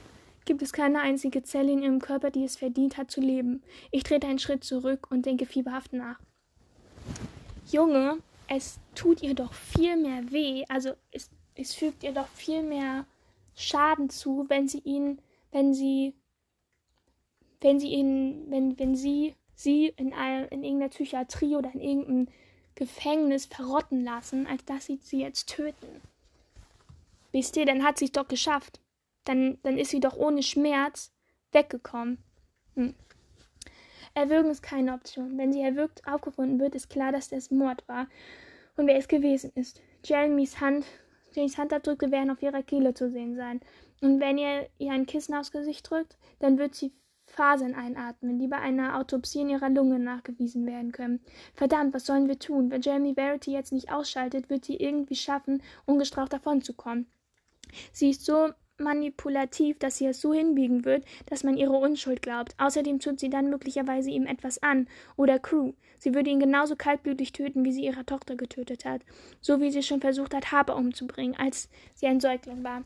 gibt 0.45 0.61
es 0.61 0.73
keine 0.73 1.01
einzige 1.01 1.43
Zelle 1.43 1.71
in 1.71 1.81
ihrem 1.81 1.99
Körper, 1.99 2.31
die 2.31 2.43
es 2.43 2.55
verdient 2.55 2.97
hat 2.97 3.11
zu 3.11 3.21
leben. 3.21 3.63
Ich 3.91 4.03
trete 4.03 4.27
einen 4.27 4.39
Schritt 4.39 4.63
zurück 4.63 5.07
und 5.09 5.25
denke 5.25 5.45
fieberhaft 5.45 5.93
nach. 5.93 6.19
Junge, 7.71 8.19
es 8.47 8.79
tut 8.93 9.21
ihr 9.23 9.33
doch 9.33 9.53
viel 9.53 9.97
mehr 9.97 10.31
weh, 10.31 10.63
also 10.69 10.93
es, 11.11 11.29
es 11.55 11.73
fügt 11.73 12.03
ihr 12.03 12.11
doch 12.11 12.27
viel 12.27 12.63
mehr 12.63 13.05
Schaden 13.55 14.09
zu, 14.09 14.45
wenn 14.49 14.67
sie 14.67 14.79
ihn, 14.79 15.19
wenn 15.51 15.73
sie, 15.73 16.13
wenn 17.61 17.79
sie 17.79 17.87
ihn, 17.87 18.45
wenn, 18.49 18.77
wenn 18.77 18.95
sie 18.95 19.33
sie 19.55 19.87
in, 19.97 20.13
ein, 20.13 20.47
in 20.49 20.63
irgendeiner 20.63 20.89
Psychiatrie 20.89 21.55
oder 21.55 21.73
in 21.73 21.81
irgendeinem 21.81 22.27
Gefängnis 22.75 23.45
verrotten 23.45 24.03
lassen, 24.03 24.47
als 24.47 24.65
dass 24.65 24.85
sie 24.85 24.99
sie 25.01 25.21
jetzt 25.21 25.49
töten. 25.49 26.01
Wisst 27.31 27.57
ihr, 27.57 27.65
dann 27.65 27.83
hat 27.83 27.97
sie 27.97 28.05
es 28.05 28.11
doch 28.11 28.27
geschafft. 28.27 28.79
Dann, 29.23 29.57
dann 29.63 29.77
ist 29.77 29.91
sie 29.91 29.99
doch 29.99 30.15
ohne 30.15 30.43
Schmerz 30.43 31.11
weggekommen. 31.51 32.17
Hm. 32.75 32.93
Erwürgen 34.13 34.51
ist 34.51 34.61
keine 34.61 34.93
Option. 34.93 35.37
Wenn 35.37 35.51
sie 35.51 35.61
erwürgt 35.61 36.07
aufgefunden 36.07 36.59
wird, 36.59 36.75
ist 36.75 36.89
klar, 36.89 37.11
dass 37.11 37.29
das 37.29 37.51
Mord 37.51 37.85
war 37.87 38.07
und 38.77 38.87
wer 38.87 38.97
es 38.97 39.07
gewesen 39.07 39.51
ist. 39.55 39.81
Jeremys 40.03 40.59
Hand, 40.59 40.85
Jeremys 41.33 41.57
Handabdrücke 41.57 42.11
werden 42.11 42.31
auf 42.31 42.41
ihrer 42.41 42.63
Kehle 42.63 42.93
zu 42.93 43.09
sehen 43.09 43.35
sein. 43.35 43.61
Und 44.01 44.19
wenn 44.19 44.37
ihr 44.37 44.69
ihr 44.77 44.91
ein 44.91 45.05
Kissen 45.05 45.35
aufs 45.35 45.51
Gesicht 45.51 45.89
drückt, 45.89 46.17
dann 46.39 46.57
wird 46.57 46.75
sie 46.75 46.93
Fasern 47.35 47.75
einatmen, 47.75 48.39
die 48.39 48.47
bei 48.47 48.57
einer 48.57 48.97
Autopsie 48.97 49.41
in 49.41 49.49
ihrer 49.49 49.69
Lunge 49.69 49.99
nachgewiesen 49.99 50.65
werden 50.65 50.91
können. 50.91 51.19
Verdammt, 51.53 51.93
was 51.93 52.05
sollen 52.05 52.27
wir 52.27 52.39
tun? 52.39 52.71
Wenn 52.71 52.81
Jeremy 52.81 53.13
Verity 53.13 53.51
jetzt 53.51 53.73
nicht 53.73 53.91
ausschaltet, 53.91 54.49
wird 54.49 54.65
sie 54.65 54.77
irgendwie 54.77 55.15
schaffen, 55.15 55.61
ungestraft 55.85 56.33
davonzukommen. 56.33 57.07
Sie 57.91 58.09
ist 58.09 58.25
so 58.25 58.49
manipulativ, 58.77 59.79
dass 59.79 59.97
sie 59.97 60.07
es 60.07 60.21
so 60.21 60.33
hinbiegen 60.33 60.85
wird, 60.85 61.05
dass 61.27 61.43
man 61.43 61.57
ihre 61.57 61.73
Unschuld 61.73 62.21
glaubt. 62.21 62.55
Außerdem 62.57 62.99
tut 62.99 63.19
sie 63.19 63.29
dann 63.29 63.49
möglicherweise 63.49 64.09
ihm 64.09 64.25
etwas 64.25 64.61
an. 64.61 64.87
Oder 65.15 65.39
Crew. 65.39 65.73
Sie 65.97 66.13
würde 66.13 66.29
ihn 66.29 66.39
genauso 66.39 66.75
kaltblütig 66.75 67.31
töten, 67.31 67.63
wie 67.63 67.71
sie 67.71 67.85
ihre 67.85 68.05
Tochter 68.05 68.35
getötet 68.35 68.85
hat. 68.85 69.01
So 69.41 69.61
wie 69.61 69.71
sie 69.71 69.83
schon 69.83 70.01
versucht 70.01 70.33
hat, 70.33 70.51
Harper 70.51 70.75
umzubringen, 70.75 71.35
als 71.37 71.69
sie 71.93 72.07
ein 72.07 72.19
Säugling 72.19 72.63
war. 72.63 72.83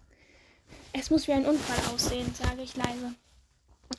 Es 0.93 1.09
muss 1.09 1.27
wie 1.27 1.33
ein 1.33 1.45
Unfall 1.45 1.93
aussehen, 1.93 2.33
sage 2.33 2.61
ich 2.61 2.75
leise. 2.75 3.15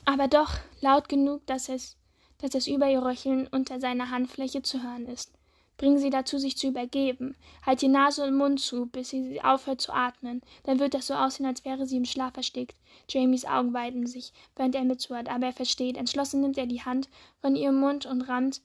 Aber 0.05 0.27
doch 0.27 0.51
laut 0.81 1.09
genug, 1.09 1.45
dass 1.45 1.69
es, 1.69 1.97
dass 2.39 2.55
es 2.55 2.67
über 2.67 2.89
ihr 2.89 3.03
Röcheln 3.03 3.47
unter 3.47 3.79
seiner 3.79 4.09
Handfläche 4.09 4.61
zu 4.61 4.83
hören 4.83 5.05
ist. 5.07 5.31
Bring 5.77 5.97
sie 5.97 6.11
dazu, 6.11 6.37
sich 6.37 6.57
zu 6.57 6.67
übergeben. 6.67 7.35
Halt 7.65 7.81
die 7.81 7.87
Nase 7.87 8.23
und 8.23 8.37
Mund 8.37 8.59
zu, 8.59 8.85
bis 8.85 9.09
sie 9.09 9.41
aufhört 9.41 9.81
zu 9.81 9.91
atmen. 9.91 10.41
Dann 10.63 10.79
wird 10.79 10.93
das 10.93 11.07
so 11.07 11.15
aussehen, 11.15 11.47
als 11.47 11.65
wäre 11.65 11.87
sie 11.87 11.97
im 11.97 12.05
Schlaf 12.05 12.37
erstickt. 12.37 12.75
Jamies 13.09 13.45
Augen 13.45 13.73
weiten 13.73 14.05
sich, 14.05 14.31
während 14.55 14.75
er 14.75 14.83
mitzuhört, 14.83 15.27
aber 15.27 15.47
er 15.47 15.53
versteht. 15.53 15.97
Entschlossen 15.97 16.41
nimmt 16.41 16.57
er 16.57 16.67
die 16.67 16.83
Hand 16.83 17.09
von 17.41 17.55
ihrem 17.55 17.79
Mund 17.79 18.05
und 18.05 18.21
rammt 18.21 18.61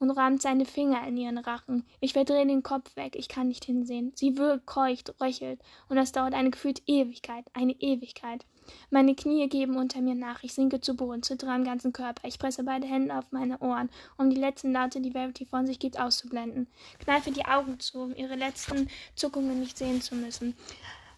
und 0.00 0.10
rammt 0.10 0.42
seine 0.42 0.64
Finger 0.64 1.06
in 1.06 1.16
ihren 1.16 1.38
Rachen. 1.38 1.86
Ich 2.00 2.14
verdrehe 2.14 2.46
den 2.46 2.62
Kopf 2.62 2.96
weg, 2.96 3.16
ich 3.16 3.28
kann 3.28 3.48
nicht 3.48 3.64
hinsehen. 3.64 4.12
Sie 4.14 4.36
wirkt, 4.36 4.66
keucht, 4.66 5.14
röchelt, 5.20 5.60
und 5.88 5.96
das 5.96 6.12
dauert 6.12 6.34
eine 6.34 6.50
gefühlte 6.50 6.82
Ewigkeit, 6.86 7.44
eine 7.52 7.72
Ewigkeit. 7.72 8.44
Meine 8.90 9.14
Knie 9.14 9.48
geben 9.48 9.76
unter 9.76 10.00
mir 10.00 10.14
nach. 10.14 10.42
Ich 10.42 10.54
sinke 10.54 10.80
zu 10.80 10.94
Boden, 10.94 11.22
zittere 11.22 11.50
am 11.50 11.64
ganzen 11.64 11.92
Körper. 11.92 12.26
Ich 12.26 12.38
presse 12.38 12.64
beide 12.64 12.86
Hände 12.86 13.16
auf 13.16 13.30
meine 13.30 13.58
Ohren, 13.58 13.90
um 14.16 14.30
die 14.30 14.40
letzten 14.40 14.72
Laute, 14.72 15.00
die 15.00 15.12
Verity 15.12 15.46
von 15.46 15.66
sich 15.66 15.78
gibt, 15.78 15.98
auszublenden. 15.98 16.66
Kneife 16.98 17.30
die 17.30 17.44
Augen 17.44 17.78
zu, 17.80 18.00
um 18.00 18.14
ihre 18.14 18.36
letzten 18.36 18.88
Zuckungen 19.14 19.60
nicht 19.60 19.78
sehen 19.78 20.02
zu 20.02 20.14
müssen. 20.14 20.56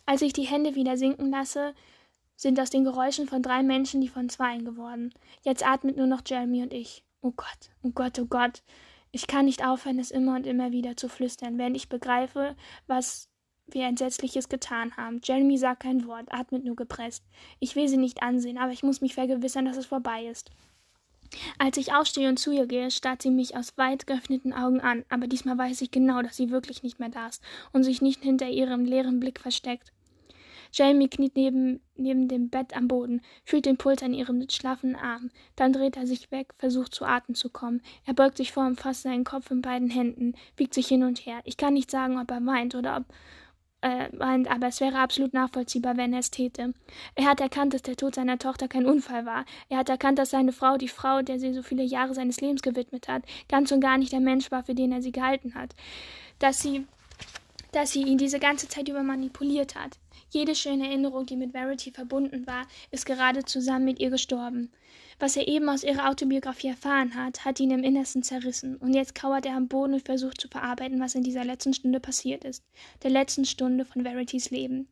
Als 0.06 0.22
ich 0.22 0.32
die 0.32 0.42
Hände 0.42 0.74
wieder 0.74 0.96
sinken 0.96 1.30
lasse, 1.30 1.74
sind 2.36 2.58
aus 2.58 2.70
den 2.70 2.84
Geräuschen 2.84 3.28
von 3.28 3.42
drei 3.42 3.62
Menschen 3.62 4.00
die 4.00 4.08
von 4.08 4.28
zweien 4.28 4.64
geworden. 4.64 5.14
Jetzt 5.42 5.64
atmet 5.66 5.96
nur 5.96 6.06
noch 6.06 6.22
Jeremy 6.26 6.62
und 6.62 6.72
ich. 6.72 7.04
Oh 7.20 7.32
Gott, 7.36 7.70
oh 7.82 7.90
Gott, 7.90 8.18
oh 8.18 8.26
Gott. 8.26 8.62
Ich 9.12 9.26
kann 9.26 9.44
nicht 9.44 9.64
aufhören, 9.64 9.98
es 9.98 10.10
immer 10.10 10.34
und 10.34 10.46
immer 10.46 10.72
wieder 10.72 10.96
zu 10.96 11.08
flüstern, 11.08 11.58
während 11.58 11.76
ich 11.76 11.88
begreife, 11.88 12.56
was 12.86 13.28
wir 13.74 13.86
Entsetzliches 13.86 14.48
getan 14.48 14.96
haben. 14.96 15.20
Jeremy 15.22 15.58
sagt 15.58 15.82
kein 15.82 16.06
Wort, 16.06 16.32
atmet 16.32 16.64
nur 16.64 16.76
gepresst. 16.76 17.24
Ich 17.60 17.76
will 17.76 17.88
sie 17.88 17.96
nicht 17.96 18.22
ansehen, 18.22 18.58
aber 18.58 18.72
ich 18.72 18.82
muss 18.82 19.00
mich 19.00 19.14
vergewissern, 19.14 19.64
dass 19.64 19.76
es 19.76 19.86
vorbei 19.86 20.26
ist. 20.26 20.50
Als 21.58 21.76
ich 21.78 21.94
aufstehe 21.94 22.28
und 22.28 22.38
zu 22.38 22.52
ihr 22.52 22.66
gehe, 22.66 22.90
starrt 22.90 23.22
sie 23.22 23.30
mich 23.30 23.56
aus 23.56 23.78
weit 23.78 24.06
geöffneten 24.06 24.52
Augen 24.52 24.80
an, 24.80 25.04
aber 25.08 25.26
diesmal 25.26 25.56
weiß 25.56 25.80
ich 25.80 25.90
genau, 25.90 26.20
dass 26.22 26.36
sie 26.36 26.50
wirklich 26.50 26.82
nicht 26.82 27.00
mehr 27.00 27.08
da 27.08 27.28
ist 27.28 27.42
und 27.72 27.84
sich 27.84 28.02
nicht 28.02 28.22
hinter 28.22 28.48
ihrem 28.48 28.84
leeren 28.84 29.18
Blick 29.18 29.40
versteckt. 29.40 29.92
Jamie 30.74 31.08
kniet 31.08 31.36
neben, 31.36 31.80
neben 31.96 32.28
dem 32.28 32.48
Bett 32.48 32.74
am 32.74 32.88
Boden, 32.88 33.20
fühlt 33.44 33.66
den 33.66 33.76
Puls 33.76 34.02
an 34.02 34.14
ihrem 34.14 34.48
schlaffen 34.48 34.96
Arm. 34.96 35.30
Dann 35.54 35.74
dreht 35.74 35.98
er 35.98 36.06
sich 36.06 36.30
weg, 36.30 36.54
versucht 36.56 36.94
zu 36.94 37.04
Atem 37.04 37.34
zu 37.34 37.50
kommen. 37.50 37.82
Er 38.06 38.14
beugt 38.14 38.38
sich 38.38 38.52
vor 38.52 38.66
und 38.66 38.80
fasst 38.80 39.02
seinen 39.02 39.24
Kopf 39.24 39.50
in 39.50 39.60
beiden 39.60 39.90
Händen, 39.90 40.34
wiegt 40.56 40.72
sich 40.72 40.86
hin 40.86 41.02
und 41.02 41.26
her. 41.26 41.40
Ich 41.44 41.58
kann 41.58 41.74
nicht 41.74 41.90
sagen, 41.90 42.18
ob 42.18 42.30
er 42.30 42.44
weint 42.46 42.74
oder 42.74 42.96
ob 42.96 43.04
äh, 43.82 44.08
meint, 44.16 44.48
aber 44.50 44.68
es 44.68 44.80
wäre 44.80 44.98
absolut 44.98 45.34
nachvollziehbar, 45.34 45.96
wenn 45.96 46.12
er 46.12 46.20
es 46.20 46.30
täte. 46.30 46.72
Er 47.16 47.24
hat 47.24 47.40
erkannt, 47.40 47.74
dass 47.74 47.82
der 47.82 47.96
Tod 47.96 48.14
seiner 48.14 48.38
Tochter 48.38 48.68
kein 48.68 48.86
Unfall 48.86 49.26
war. 49.26 49.44
Er 49.68 49.78
hat 49.78 49.88
erkannt, 49.88 50.18
dass 50.18 50.30
seine 50.30 50.52
Frau, 50.52 50.76
die 50.76 50.88
Frau, 50.88 51.22
der 51.22 51.38
sie 51.38 51.52
so 51.52 51.62
viele 51.62 51.82
Jahre 51.82 52.14
seines 52.14 52.40
Lebens 52.40 52.62
gewidmet 52.62 53.08
hat, 53.08 53.24
ganz 53.48 53.72
und 53.72 53.80
gar 53.80 53.98
nicht 53.98 54.12
der 54.12 54.20
Mensch 54.20 54.50
war, 54.50 54.62
für 54.62 54.74
den 54.74 54.92
er 54.92 55.02
sie 55.02 55.12
gehalten 55.12 55.54
hat. 55.54 55.74
Dass 56.38 56.60
sie, 56.60 56.86
dass 57.72 57.90
sie 57.90 58.02
ihn 58.02 58.18
diese 58.18 58.38
ganze 58.38 58.68
Zeit 58.68 58.88
über 58.88 59.02
manipuliert 59.02 59.74
hat. 59.74 59.98
Jede 60.30 60.54
schöne 60.54 60.86
Erinnerung, 60.86 61.26
die 61.26 61.36
mit 61.36 61.52
Verity 61.52 61.90
verbunden 61.90 62.46
war, 62.46 62.66
ist 62.90 63.04
gerade 63.04 63.44
zusammen 63.44 63.84
mit 63.84 64.00
ihr 64.00 64.10
gestorben. 64.10 64.70
Was 65.22 65.36
er 65.36 65.46
eben 65.46 65.68
aus 65.68 65.84
ihrer 65.84 66.08
Autobiografie 66.10 66.66
erfahren 66.66 67.14
hat, 67.14 67.44
hat 67.44 67.60
ihn 67.60 67.70
im 67.70 67.84
Innersten 67.84 68.24
zerrissen, 68.24 68.74
und 68.74 68.92
jetzt 68.92 69.14
kauert 69.14 69.46
er 69.46 69.54
am 69.54 69.68
Boden 69.68 69.94
und 69.94 70.04
versucht 70.04 70.40
zu 70.40 70.48
verarbeiten, 70.48 70.98
was 70.98 71.14
in 71.14 71.22
dieser 71.22 71.44
letzten 71.44 71.74
Stunde 71.74 72.00
passiert 72.00 72.42
ist, 72.42 72.64
der 73.04 73.10
letzten 73.10 73.44
Stunde 73.44 73.84
von 73.84 74.02
Verities 74.02 74.50
Leben. 74.50 74.88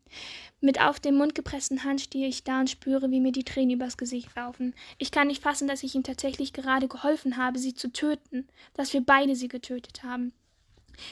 Mit 0.61 0.81
auf 0.81 1.01
den 1.01 1.17
Mund 1.17 1.35
gepressten 1.35 1.83
Hand 1.83 2.01
stehe 2.01 2.29
ich 2.29 2.45
da 2.45 2.61
und 2.61 2.71
spüre, 2.71 3.11
wie 3.11 3.19
mir 3.19 3.33
die 3.33 3.43
Tränen 3.43 3.75
übers 3.75 3.97
Gesicht 3.97 4.29
laufen. 4.37 4.73
Ich 4.99 5.11
kann 5.11 5.27
nicht 5.27 5.43
fassen, 5.43 5.67
dass 5.67 5.83
ich 5.83 5.97
ihm 5.97 6.05
tatsächlich 6.05 6.53
gerade 6.53 6.87
geholfen 6.87 7.37
habe, 7.37 7.59
sie 7.59 7.75
zu 7.75 7.91
töten, 7.93 8.47
dass 8.75 8.93
wir 8.93 9.01
beide 9.01 9.35
sie 9.35 9.49
getötet 9.49 10.05
haben. 10.05 10.33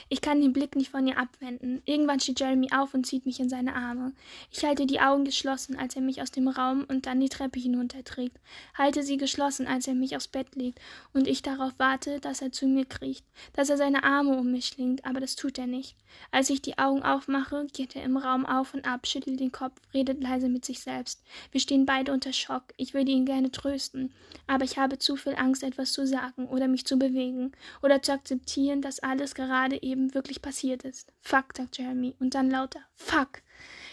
Ich 0.08 0.20
kann 0.20 0.40
den 0.40 0.52
Blick 0.52 0.76
nicht 0.76 0.90
von 0.90 1.06
ihr 1.06 1.18
abwenden. 1.18 1.82
Irgendwann 1.84 2.20
steht 2.20 2.40
Jeremy 2.40 2.68
auf 2.72 2.94
und 2.94 3.06
zieht 3.06 3.26
mich 3.26 3.40
in 3.40 3.48
seine 3.48 3.74
Arme. 3.74 4.12
Ich 4.50 4.64
halte 4.64 4.86
die 4.86 5.00
Augen 5.00 5.24
geschlossen, 5.24 5.78
als 5.78 5.96
er 5.96 6.02
mich 6.02 6.22
aus 6.22 6.30
dem 6.30 6.48
Raum 6.48 6.84
und 6.88 7.06
dann 7.06 7.20
die 7.20 7.28
Treppe 7.28 7.60
hinunterträgt. 7.60 8.38
Halte 8.76 9.02
sie 9.02 9.16
geschlossen, 9.16 9.66
als 9.66 9.86
er 9.86 9.94
mich 9.94 10.16
aufs 10.16 10.28
Bett 10.28 10.54
legt 10.54 10.80
und 11.12 11.26
ich 11.26 11.42
darauf 11.42 11.72
warte, 11.78 12.20
dass 12.20 12.42
er 12.42 12.52
zu 12.52 12.66
mir 12.66 12.84
kriecht, 12.84 13.24
dass 13.52 13.70
er 13.70 13.76
seine 13.76 14.04
Arme 14.04 14.36
um 14.36 14.50
mich 14.50 14.66
schlingt, 14.66 15.04
aber 15.04 15.20
das 15.20 15.36
tut 15.36 15.58
er 15.58 15.66
nicht. 15.66 15.96
Als 16.30 16.50
ich 16.50 16.62
die 16.62 16.78
Augen 16.78 17.02
aufmache, 17.02 17.66
geht 17.72 17.96
er 17.96 18.02
im 18.02 18.16
Raum 18.16 18.46
auf 18.46 18.74
und 18.74 18.86
ab, 18.86 19.06
schüttelt 19.06 19.40
den 19.40 19.52
Kopf, 19.52 19.80
redet 19.94 20.22
leise 20.22 20.48
mit 20.48 20.64
sich 20.64 20.80
selbst. 20.80 21.22
Wir 21.52 21.60
stehen 21.60 21.86
beide 21.86 22.12
unter 22.12 22.32
Schock. 22.32 22.64
Ich 22.76 22.94
würde 22.94 23.10
ihn 23.10 23.26
gerne 23.26 23.50
trösten, 23.50 24.12
aber 24.46 24.64
ich 24.64 24.78
habe 24.78 24.98
zu 24.98 25.16
viel 25.16 25.34
Angst, 25.36 25.62
etwas 25.62 25.92
zu 25.92 26.06
sagen 26.06 26.46
oder 26.48 26.68
mich 26.68 26.86
zu 26.86 26.98
bewegen 26.98 27.52
oder 27.82 28.02
zu 28.02 28.12
akzeptieren, 28.12 28.82
dass 28.82 29.00
alles 29.00 29.34
gerade 29.34 29.76
eben 29.82 30.14
wirklich 30.14 30.42
passiert 30.42 30.82
ist. 30.84 31.12
Fuck, 31.20 31.56
sagt 31.56 31.78
Jeremy. 31.78 32.14
Und 32.18 32.34
dann 32.34 32.50
lauter 32.50 32.80
Fuck. 32.94 33.42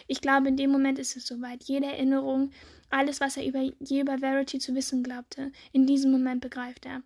Ich 0.07 0.21
glaube, 0.21 0.47
in 0.47 0.57
dem 0.57 0.71
Moment 0.71 0.99
ist 0.99 1.15
es 1.15 1.25
soweit. 1.25 1.63
Jede 1.63 1.87
Erinnerung, 1.87 2.51
alles, 2.89 3.21
was 3.21 3.37
er 3.37 3.45
über, 3.45 3.61
je 3.79 4.01
über 4.01 4.19
Verity 4.19 4.59
zu 4.59 4.75
wissen 4.75 5.03
glaubte, 5.03 5.51
in 5.71 5.87
diesem 5.87 6.11
Moment 6.11 6.41
begreift 6.41 6.85
er. 6.85 7.01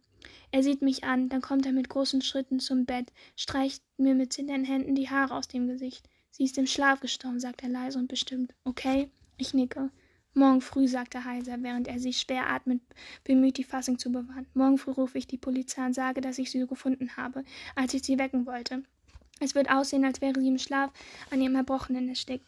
Er 0.51 0.63
sieht 0.63 0.81
mich 0.81 1.03
an, 1.03 1.29
dann 1.29 1.41
kommt 1.41 1.65
er 1.65 1.71
mit 1.71 1.89
großen 1.89 2.21
Schritten 2.21 2.59
zum 2.59 2.85
Bett, 2.85 3.11
streicht 3.35 3.83
mir 3.97 4.15
mit 4.15 4.33
zitternden 4.33 4.65
Händen 4.65 4.95
die 4.95 5.09
Haare 5.09 5.35
aus 5.35 5.47
dem 5.47 5.67
Gesicht. 5.67 6.09
Sie 6.31 6.43
ist 6.43 6.57
im 6.57 6.67
Schlaf 6.67 6.99
gestorben, 6.99 7.39
sagt 7.39 7.63
er 7.63 7.69
leise 7.69 7.99
und 7.99 8.07
bestimmt. 8.07 8.53
Okay? 8.63 9.11
Ich 9.37 9.53
nicke. 9.53 9.91
Morgen 10.33 10.61
früh, 10.61 10.87
sagt 10.87 11.15
er 11.15 11.25
heiser, 11.25 11.57
während 11.61 11.87
er 11.87 11.99
sich 11.99 12.19
schwer 12.19 12.47
atmet, 12.49 12.81
bemüht, 13.23 13.57
die 13.57 13.63
Fassung 13.63 13.97
zu 13.97 14.11
bewahren. 14.11 14.45
Morgen 14.53 14.77
früh 14.77 14.91
rufe 14.91 15.17
ich 15.17 15.27
die 15.27 15.37
Polizei 15.37 15.85
und 15.85 15.93
sage, 15.93 16.21
dass 16.21 16.37
ich 16.37 16.51
sie 16.51 16.65
gefunden 16.67 17.17
habe, 17.17 17.43
als 17.75 17.93
ich 17.93 18.03
sie 18.03 18.19
wecken 18.19 18.45
wollte. 18.45 18.83
Es 19.39 19.55
wird 19.55 19.69
aussehen, 19.69 20.05
als 20.05 20.21
wäre 20.21 20.39
sie 20.39 20.47
im 20.47 20.57
Schlaf 20.57 20.91
an 21.31 21.41
ihrem 21.41 21.55
Erbrochenen 21.55 22.09
erstickt. 22.09 22.47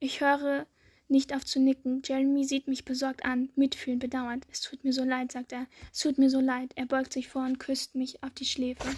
Ich 0.00 0.20
höre 0.20 0.66
nicht 1.08 1.34
auf 1.34 1.44
zu 1.44 1.60
nicken. 1.60 2.02
Jeremy 2.04 2.44
sieht 2.44 2.68
mich 2.68 2.84
besorgt 2.84 3.24
an, 3.24 3.50
mitfühlend, 3.56 4.00
bedauernd. 4.00 4.46
Es 4.50 4.60
tut 4.60 4.84
mir 4.84 4.92
so 4.92 5.04
leid, 5.04 5.32
sagt 5.32 5.52
er. 5.52 5.66
Es 5.92 6.00
tut 6.00 6.18
mir 6.18 6.30
so 6.30 6.40
leid. 6.40 6.72
Er 6.76 6.86
beugt 6.86 7.12
sich 7.12 7.28
vor 7.28 7.44
und 7.44 7.58
küsst 7.58 7.94
mich 7.94 8.22
auf 8.22 8.30
die 8.30 8.44
Schläfe. 8.44 8.88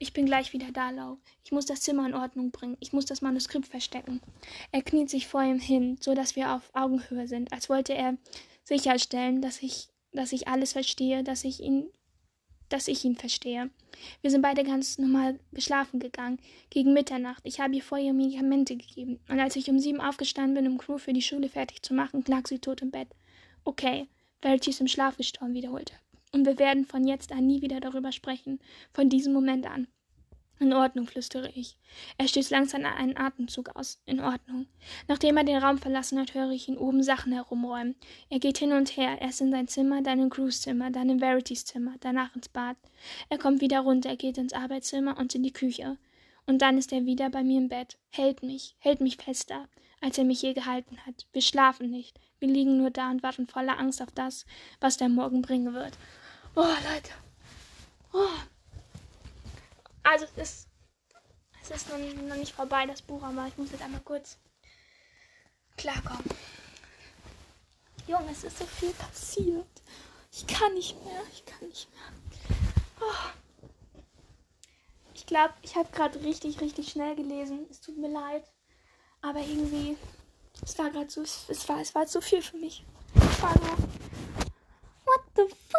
Ich 0.00 0.12
bin 0.12 0.26
gleich 0.26 0.52
wieder 0.52 0.70
da, 0.72 0.90
Lau. 0.90 1.18
Ich 1.44 1.50
muss 1.50 1.66
das 1.66 1.80
Zimmer 1.80 2.06
in 2.06 2.14
Ordnung 2.14 2.52
bringen. 2.52 2.76
Ich 2.78 2.92
muss 2.92 3.04
das 3.04 3.20
Manuskript 3.20 3.66
verstecken. 3.66 4.20
Er 4.70 4.82
kniet 4.82 5.10
sich 5.10 5.26
vor 5.26 5.42
ihm 5.42 5.58
hin, 5.58 5.96
so 6.00 6.14
dass 6.14 6.36
wir 6.36 6.54
auf 6.54 6.70
Augenhöhe 6.72 7.26
sind, 7.26 7.52
als 7.52 7.68
wollte 7.68 7.94
er 7.94 8.16
sicherstellen, 8.62 9.42
dass 9.42 9.60
ich, 9.60 9.88
dass 10.12 10.32
ich 10.32 10.46
alles 10.46 10.72
verstehe, 10.72 11.24
dass 11.24 11.42
ich 11.42 11.60
ihn, 11.60 11.90
dass 12.68 12.86
ich 12.86 13.04
ihn 13.04 13.16
verstehe. 13.16 13.70
Wir 14.20 14.30
sind 14.30 14.42
beide 14.42 14.62
ganz 14.62 14.98
normal 14.98 15.40
geschlafen 15.50 15.98
gegangen, 15.98 16.38
gegen 16.70 16.92
Mitternacht. 16.92 17.42
Ich 17.44 17.58
habe 17.58 17.74
ihr 17.74 17.82
vorher 17.82 18.12
Medikamente 18.12 18.76
gegeben. 18.76 19.18
Und 19.28 19.40
als 19.40 19.56
ich 19.56 19.68
um 19.68 19.80
sieben 19.80 20.00
aufgestanden 20.00 20.54
bin, 20.54 20.70
um 20.70 20.78
Crew 20.78 20.98
für 20.98 21.12
die 21.12 21.22
Schule 21.22 21.48
fertig 21.48 21.82
zu 21.82 21.92
machen, 21.92 22.22
lag 22.28 22.46
sie 22.46 22.60
tot 22.60 22.82
im 22.82 22.92
Bett. 22.92 23.08
Okay, 23.64 24.06
Verity 24.42 24.70
ist 24.70 24.80
im 24.80 24.86
Schlaf 24.86 25.16
gestorben, 25.16 25.54
wiederholte. 25.54 25.94
Und 26.32 26.46
wir 26.46 26.58
werden 26.58 26.84
von 26.84 27.06
jetzt 27.06 27.32
an 27.32 27.46
nie 27.46 27.62
wieder 27.62 27.80
darüber 27.80 28.12
sprechen, 28.12 28.60
von 28.92 29.08
diesem 29.08 29.32
Moment 29.32 29.66
an. 29.66 29.88
In 30.60 30.72
Ordnung, 30.72 31.06
flüstere 31.06 31.50
ich. 31.54 31.78
Er 32.16 32.26
stößt 32.26 32.50
langsam 32.50 32.84
einen 32.84 33.16
Atemzug 33.16 33.76
aus. 33.76 34.02
In 34.06 34.18
Ordnung. 34.20 34.66
Nachdem 35.06 35.36
er 35.36 35.44
den 35.44 35.58
Raum 35.58 35.78
verlassen 35.78 36.18
hat, 36.18 36.34
höre 36.34 36.50
ich 36.50 36.68
ihn 36.68 36.76
oben 36.76 37.04
Sachen 37.04 37.32
herumräumen. 37.32 37.94
Er 38.28 38.40
geht 38.40 38.58
hin 38.58 38.72
und 38.72 38.96
her, 38.96 39.20
erst 39.20 39.40
in 39.40 39.52
sein 39.52 39.68
Zimmer, 39.68 40.02
dann 40.02 40.18
in 40.18 40.30
Crews 40.30 40.62
Zimmer, 40.62 40.90
dann 40.90 41.10
in 41.10 41.20
Verities 41.20 41.64
Zimmer, 41.64 41.94
danach 42.00 42.34
ins 42.34 42.48
Bad. 42.48 42.76
Er 43.28 43.38
kommt 43.38 43.60
wieder 43.60 43.80
runter, 43.80 44.16
geht 44.16 44.36
ins 44.36 44.52
Arbeitszimmer 44.52 45.16
und 45.16 45.32
in 45.34 45.44
die 45.44 45.52
Küche. 45.52 45.96
Und 46.46 46.60
dann 46.60 46.76
ist 46.76 46.92
er 46.92 47.06
wieder 47.06 47.30
bei 47.30 47.44
mir 47.44 47.58
im 47.58 47.68
Bett, 47.68 47.98
hält 48.10 48.42
mich, 48.42 48.74
hält 48.80 49.00
mich 49.00 49.16
fester, 49.16 49.68
als 50.00 50.18
er 50.18 50.24
mich 50.24 50.42
je 50.42 50.54
gehalten 50.54 50.98
hat. 51.06 51.26
Wir 51.32 51.42
schlafen 51.42 51.90
nicht. 51.90 52.18
Wir 52.38 52.48
liegen 52.48 52.78
nur 52.78 52.90
da 52.90 53.10
und 53.10 53.22
warten 53.22 53.46
voller 53.46 53.78
Angst 53.78 54.00
auf 54.00 54.10
das, 54.14 54.46
was 54.80 54.96
der 54.96 55.08
Morgen 55.08 55.42
bringen 55.42 55.74
wird. 55.74 55.96
Oh, 56.54 56.62
Leute. 56.62 57.12
Oh. 58.12 58.28
Also 60.02 60.26
es 60.36 60.50
ist, 60.50 60.68
es 61.62 61.70
ist 61.70 61.88
noch, 61.90 61.98
noch 62.28 62.36
nicht 62.36 62.52
vorbei, 62.52 62.86
das 62.86 63.02
Buch, 63.02 63.22
aber 63.22 63.46
ich 63.46 63.56
muss 63.58 63.72
jetzt 63.72 63.82
einmal 63.82 64.00
kurz 64.00 64.38
klarkommen. 65.76 66.24
Junge, 68.06 68.30
es 68.30 68.44
ist 68.44 68.58
so 68.58 68.64
viel 68.64 68.92
passiert. 68.92 69.82
Ich 70.32 70.46
kann 70.46 70.72
nicht 70.74 70.96
mehr, 71.04 71.22
ich 71.32 71.44
kann 71.44 71.68
nicht 71.68 71.88
mehr. 71.90 72.48
Oh. 73.00 74.02
Ich 75.14 75.26
glaube, 75.26 75.52
ich 75.62 75.76
habe 75.76 75.90
gerade 75.90 76.22
richtig, 76.22 76.60
richtig 76.60 76.88
schnell 76.88 77.16
gelesen. 77.16 77.66
Es 77.70 77.80
tut 77.80 77.98
mir 77.98 78.08
leid. 78.08 78.44
Aber 79.20 79.40
irgendwie, 79.40 79.96
es 80.62 80.78
war 80.78 80.90
gerade 80.90 81.10
so, 81.10 81.22
es 81.22 81.68
war, 81.68 81.80
es 81.80 81.94
war 81.94 82.06
zu 82.06 82.20
viel 82.20 82.42
für 82.42 82.56
mich. 82.56 82.84
Es 83.14 83.42
war 83.42 83.52
so, 83.52 83.76
what 85.04 85.20
the 85.36 85.42
fuck? 85.48 85.78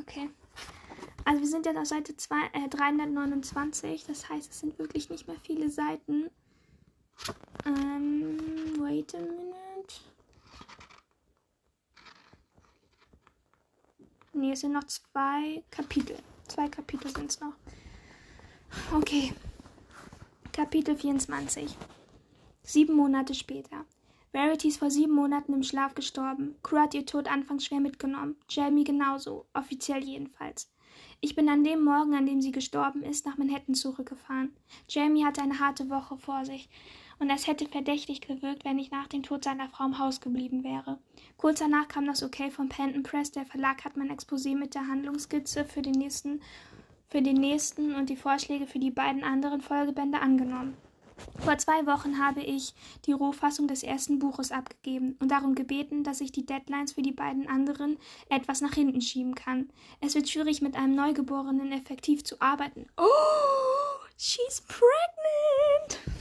Okay. 0.00 0.30
Also 1.24 1.40
wir 1.40 1.48
sind 1.48 1.66
jetzt 1.66 1.78
auf 1.78 1.86
Seite 1.86 2.16
2, 2.16 2.36
äh, 2.52 2.68
329. 2.68 4.04
Das 4.06 4.28
heißt, 4.28 4.50
es 4.50 4.60
sind 4.60 4.78
wirklich 4.78 5.10
nicht 5.10 5.26
mehr 5.26 5.36
viele 5.42 5.70
Seiten. 5.70 6.30
Ähm, 7.64 8.38
wait 8.78 9.14
a 9.14 9.18
minute. 9.18 10.00
Ne, 14.32 14.52
es 14.52 14.60
sind 14.60 14.72
noch 14.72 14.84
zwei 14.84 15.64
Kapitel. 15.70 16.18
Zwei 16.48 16.68
Kapitel 16.68 17.10
sind 17.10 17.30
es 17.30 17.40
noch. 17.40 17.54
Okay. 18.94 19.32
Kapitel 20.52 20.96
24. 20.96 21.76
Sieben 22.62 22.94
Monate 22.94 23.34
später. 23.34 23.84
Verity 24.32 24.68
ist 24.68 24.78
vor 24.78 24.90
sieben 24.90 25.12
Monaten 25.14 25.54
im 25.54 25.62
Schlaf 25.62 25.94
gestorben. 25.94 26.54
Crew 26.62 26.78
hat 26.78 26.94
ihr 26.94 27.04
Tod 27.04 27.30
anfangs 27.30 27.64
schwer 27.64 27.80
mitgenommen. 27.80 28.36
Jamie 28.48 28.84
genauso, 28.84 29.46
offiziell 29.54 30.04
jedenfalls. 30.04 30.70
Ich 31.20 31.34
bin 31.34 31.48
an 31.48 31.64
dem 31.64 31.82
Morgen, 31.82 32.14
an 32.14 32.26
dem 32.26 32.40
sie 32.40 32.52
gestorben 32.52 33.02
ist, 33.02 33.26
nach 33.26 33.38
Manhattan 33.38 33.74
zurückgefahren. 33.74 34.54
Jamie 34.88 35.24
hatte 35.24 35.42
eine 35.42 35.58
harte 35.58 35.90
Woche 35.90 36.16
vor 36.16 36.44
sich, 36.44 36.68
und 37.18 37.30
es 37.30 37.46
hätte 37.46 37.66
verdächtig 37.66 38.20
gewirkt, 38.20 38.64
wenn 38.64 38.78
ich 38.78 38.90
nach 38.90 39.06
dem 39.06 39.22
Tod 39.22 39.44
seiner 39.44 39.68
Frau 39.68 39.84
im 39.84 39.98
Haus 39.98 40.20
geblieben 40.20 40.64
wäre. 40.64 40.98
Kurz 41.36 41.60
danach 41.60 41.88
kam 41.88 42.06
das 42.06 42.22
Okay 42.22 42.50
von 42.50 42.68
Penton 42.68 43.02
Press. 43.02 43.32
Der 43.32 43.46
Verlag 43.46 43.84
hat 43.84 43.96
mein 43.96 44.10
Exposé 44.10 44.56
mit 44.56 44.74
der 44.74 44.86
Handlungsskizze 44.86 45.64
für 45.64 45.82
den 45.82 45.94
nächsten, 45.94 46.40
für 47.08 47.22
den 47.22 47.36
nächsten 47.36 47.94
und 47.94 48.10
die 48.10 48.16
Vorschläge 48.16 48.66
für 48.66 48.78
die 48.78 48.90
beiden 48.90 49.24
anderen 49.24 49.60
Folgebände 49.60 50.20
angenommen. 50.20 50.76
Vor 51.38 51.56
zwei 51.56 51.86
Wochen 51.86 52.18
habe 52.18 52.42
ich 52.42 52.74
die 53.06 53.12
Rohfassung 53.12 53.68
des 53.68 53.82
ersten 53.82 54.18
Buches 54.18 54.52
abgegeben 54.52 55.16
und 55.18 55.30
darum 55.30 55.54
gebeten, 55.54 56.04
dass 56.04 56.20
ich 56.20 56.30
die 56.30 56.44
Deadlines 56.44 56.92
für 56.92 57.02
die 57.02 57.12
beiden 57.12 57.48
anderen 57.48 57.96
etwas 58.28 58.60
nach 58.60 58.74
hinten 58.74 59.00
schieben 59.00 59.34
kann. 59.34 59.70
Es 60.00 60.14
wird 60.14 60.28
schwierig, 60.28 60.60
mit 60.60 60.76
einem 60.76 60.94
Neugeborenen 60.94 61.72
effektiv 61.72 62.24
zu 62.24 62.40
arbeiten. 62.40 62.86
Oh, 62.98 63.04
she's 64.18 64.62
pregnant! 64.68 66.15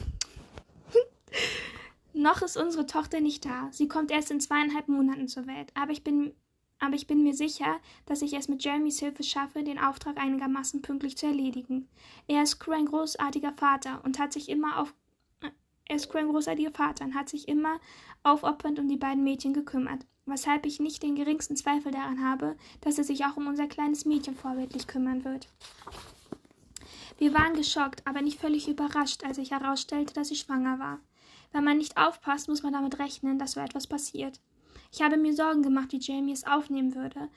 Noch 2.14 2.42
ist 2.42 2.58
unsere 2.58 2.86
Tochter 2.86 3.20
nicht 3.20 3.46
da. 3.46 3.68
Sie 3.72 3.88
kommt 3.88 4.12
erst 4.12 4.32
in 4.32 4.40
zweieinhalb 4.40 4.88
Monaten 4.88 5.28
zur 5.28 5.48
Welt. 5.48 5.72
Aber 5.76 5.92
ich 5.92 6.04
bin 6.04 6.34
aber 6.80 6.96
ich 6.96 7.08
bin 7.08 7.24
mir 7.24 7.34
sicher, 7.34 7.80
dass 8.06 8.22
ich 8.22 8.34
es 8.34 8.48
mit 8.48 8.64
Jeremys 8.64 9.00
Hilfe 9.00 9.24
schaffe, 9.24 9.64
den 9.64 9.80
Auftrag 9.80 10.18
einigermaßen 10.18 10.82
pünktlich 10.82 11.18
zu 11.18 11.26
erledigen. 11.26 11.88
Er 12.28 12.44
ist 12.44 12.60
Crew 12.60 12.74
ein 12.74 12.86
großartiger 12.86 13.54
Vater 13.54 14.02
und 14.04 14.20
hat 14.20 14.34
sich 14.34 14.50
immer 14.50 14.80
auf 14.80 14.94
er 15.88 15.98
ist 15.98 16.10
Crew 16.10 16.18
ein 16.18 16.30
großartiger 16.30 16.72
Vater 16.72 17.06
und 17.06 17.14
hat 17.14 17.30
sich 17.30 17.48
immer 17.48 17.80
aufopfernd 18.24 18.80
um 18.80 18.88
die 18.88 18.98
beiden 18.98 19.24
Mädchen 19.24 19.54
gekümmert, 19.54 20.06
weshalb 20.26 20.66
ich 20.66 20.80
nicht 20.80 21.04
den 21.04 21.16
geringsten 21.16 21.56
Zweifel 21.56 21.92
daran 21.92 22.24
habe, 22.24 22.56
dass 22.82 22.98
er 22.98 23.04
sich 23.04 23.24
auch 23.24 23.38
um 23.38 23.48
unser 23.48 23.68
kleines 23.68 24.04
Mädchen 24.04 24.36
vorbildlich 24.36 24.88
kümmern 24.88 25.24
wird. 25.24 25.48
Wir 27.20 27.34
waren 27.36 27.54
geschockt, 27.54 28.06
aber 28.06 28.22
nicht 28.22 28.40
völlig 28.40 28.68
überrascht, 28.68 29.24
als 29.24 29.36
sich 29.36 29.52
herausstellte, 29.52 30.14
dass 30.16 30.30
sie 30.30 30.36
schwanger 30.36 30.80
war. 30.80 31.00
Wenn 31.52 31.64
man 31.64 31.78
nicht 31.78 31.98
aufpasst, 31.98 32.48
muss 32.48 32.64
man 32.64 32.74
damit 32.74 33.00
rechnen, 33.00 33.40
dass 33.40 33.54
so 33.54 33.60
etwas 33.60 33.88
passiert. 33.88 34.40
Ich 34.92 35.02
habe 35.02 35.18
mir 35.18 35.34
Sorgen 35.34 35.64
gemacht, 35.64 35.92
wie 35.92 36.00
Jamie 36.00 36.32
es 36.32 36.48
aufnehmen 36.48 36.96
würde, 36.96 37.30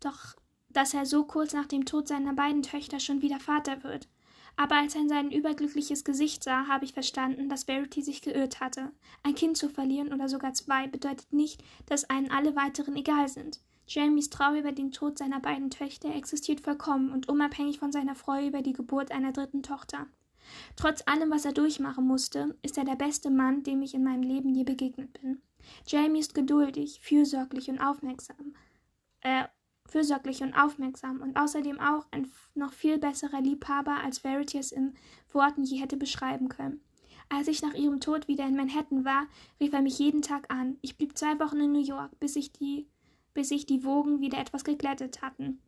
doch 0.00 0.36
dass 0.68 0.92
er 0.92 1.06
so 1.06 1.24
kurz 1.24 1.54
nach 1.54 1.66
dem 1.66 1.86
Tod 1.86 2.06
seiner 2.06 2.34
beiden 2.34 2.62
Töchter 2.62 3.00
schon 3.00 3.22
wieder 3.22 3.40
Vater 3.40 3.82
wird. 3.82 4.08
Aber 4.56 4.76
als 4.76 4.94
er 4.94 5.02
in 5.02 5.08
sein 5.08 5.30
überglückliches 5.30 6.04
Gesicht 6.04 6.42
sah, 6.42 6.66
habe 6.66 6.84
ich 6.84 6.92
verstanden, 6.92 7.48
dass 7.48 7.64
Verity 7.64 8.02
sich 8.02 8.22
geirrt 8.22 8.60
hatte. 8.60 8.90
Ein 9.22 9.34
Kind 9.34 9.56
zu 9.56 9.68
verlieren 9.68 10.12
oder 10.12 10.28
sogar 10.28 10.54
zwei 10.54 10.86
bedeutet 10.86 11.32
nicht, 11.32 11.62
dass 11.86 12.08
einen 12.08 12.30
alle 12.30 12.56
weiteren 12.56 12.96
egal 12.96 13.28
sind. 13.28 13.60
Jamies 13.86 14.30
Trauer 14.30 14.58
über 14.58 14.72
den 14.72 14.92
Tod 14.92 15.18
seiner 15.18 15.40
beiden 15.40 15.70
Töchter 15.70 16.14
existiert 16.14 16.60
vollkommen 16.60 17.12
und 17.12 17.28
unabhängig 17.28 17.78
von 17.78 17.92
seiner 17.92 18.14
Freude 18.14 18.48
über 18.48 18.62
die 18.62 18.72
Geburt 18.72 19.12
einer 19.12 19.32
dritten 19.32 19.62
Tochter. 19.62 20.06
Trotz 20.76 21.02
allem, 21.06 21.30
was 21.30 21.44
er 21.44 21.52
durchmachen 21.52 22.06
musste, 22.06 22.56
ist 22.62 22.78
er 22.78 22.84
der 22.84 22.96
beste 22.96 23.30
Mann, 23.30 23.62
dem 23.62 23.82
ich 23.82 23.94
in 23.94 24.04
meinem 24.04 24.22
Leben 24.22 24.54
je 24.54 24.64
begegnet 24.64 25.12
bin. 25.20 25.42
Jamie 25.86 26.20
ist 26.20 26.34
geduldig, 26.34 27.00
fürsorglich 27.02 27.68
und 27.68 27.80
aufmerksam. 27.80 28.54
Äh, 29.20 29.44
fürsorglich 29.88 30.42
und 30.42 30.54
aufmerksam 30.54 31.20
und 31.20 31.36
außerdem 31.36 31.80
auch 31.80 32.06
ein 32.10 32.30
noch 32.54 32.72
viel 32.72 32.98
besserer 32.98 33.40
Liebhaber, 33.40 33.98
als 34.04 34.18
Verity 34.18 34.58
es 34.58 34.72
in 34.72 34.94
Worten 35.32 35.64
je 35.64 35.78
hätte 35.78 35.96
beschreiben 35.96 36.48
können. 36.48 36.80
Als 37.28 37.48
ich 37.48 37.62
nach 37.62 37.74
ihrem 37.74 38.00
Tod 38.00 38.28
wieder 38.28 38.46
in 38.46 38.56
Manhattan 38.56 39.04
war, 39.04 39.26
rief 39.60 39.72
er 39.72 39.82
mich 39.82 39.98
jeden 39.98 40.22
Tag 40.22 40.52
an. 40.52 40.78
Ich 40.80 40.96
blieb 40.96 41.18
zwei 41.18 41.38
Wochen 41.40 41.60
in 41.60 41.72
New 41.72 41.82
York, 41.82 42.18
bis 42.20 42.34
sich 42.34 42.52
die, 42.52 42.86
bis 43.34 43.48
sich 43.48 43.66
die 43.66 43.84
Wogen 43.84 44.20
wieder 44.20 44.38
etwas 44.38 44.64
geglättet 44.64 45.22
hatten. 45.22 45.60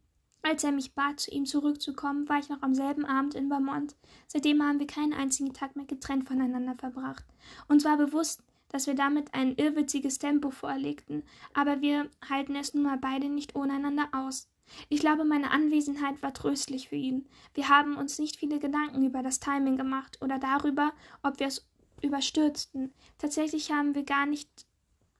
Als 0.42 0.64
er 0.64 0.72
mich 0.72 0.94
bat, 0.94 1.20
zu 1.20 1.30
ihm 1.30 1.46
zurückzukommen, 1.46 2.28
war 2.28 2.38
ich 2.38 2.48
noch 2.48 2.62
am 2.62 2.74
selben 2.74 3.04
Abend 3.04 3.34
in 3.34 3.48
Vermont. 3.48 3.96
Seitdem 4.26 4.62
haben 4.62 4.78
wir 4.78 4.86
keinen 4.86 5.12
einzigen 5.12 5.52
Tag 5.52 5.76
mehr 5.76 5.86
getrennt 5.86 6.28
voneinander 6.28 6.74
verbracht. 6.76 7.24
Uns 7.66 7.84
war 7.84 7.96
bewusst, 7.96 8.42
dass 8.68 8.86
wir 8.86 8.94
damit 8.94 9.34
ein 9.34 9.54
irrwitziges 9.56 10.18
Tempo 10.18 10.50
vorlegten, 10.50 11.22
aber 11.54 11.80
wir 11.80 12.10
halten 12.28 12.54
es 12.54 12.74
nun 12.74 12.84
mal 12.84 12.98
beide 12.98 13.28
nicht 13.28 13.56
ohne 13.56 13.74
einander 13.74 14.08
aus. 14.12 14.48
Ich 14.88 15.00
glaube, 15.00 15.24
meine 15.24 15.50
Anwesenheit 15.50 16.22
war 16.22 16.34
tröstlich 16.34 16.90
für 16.90 16.96
ihn. 16.96 17.26
Wir 17.54 17.70
haben 17.70 17.96
uns 17.96 18.18
nicht 18.18 18.36
viele 18.36 18.58
Gedanken 18.58 19.04
über 19.06 19.22
das 19.22 19.40
Timing 19.40 19.76
gemacht 19.76 20.18
oder 20.20 20.38
darüber, 20.38 20.92
ob 21.22 21.40
wir 21.40 21.46
es 21.46 21.66
überstürzten. 22.02 22.92
Tatsächlich 23.16 23.72
haben 23.72 23.94
wir 23.94 24.04
gar 24.04 24.26
nicht 24.26 24.66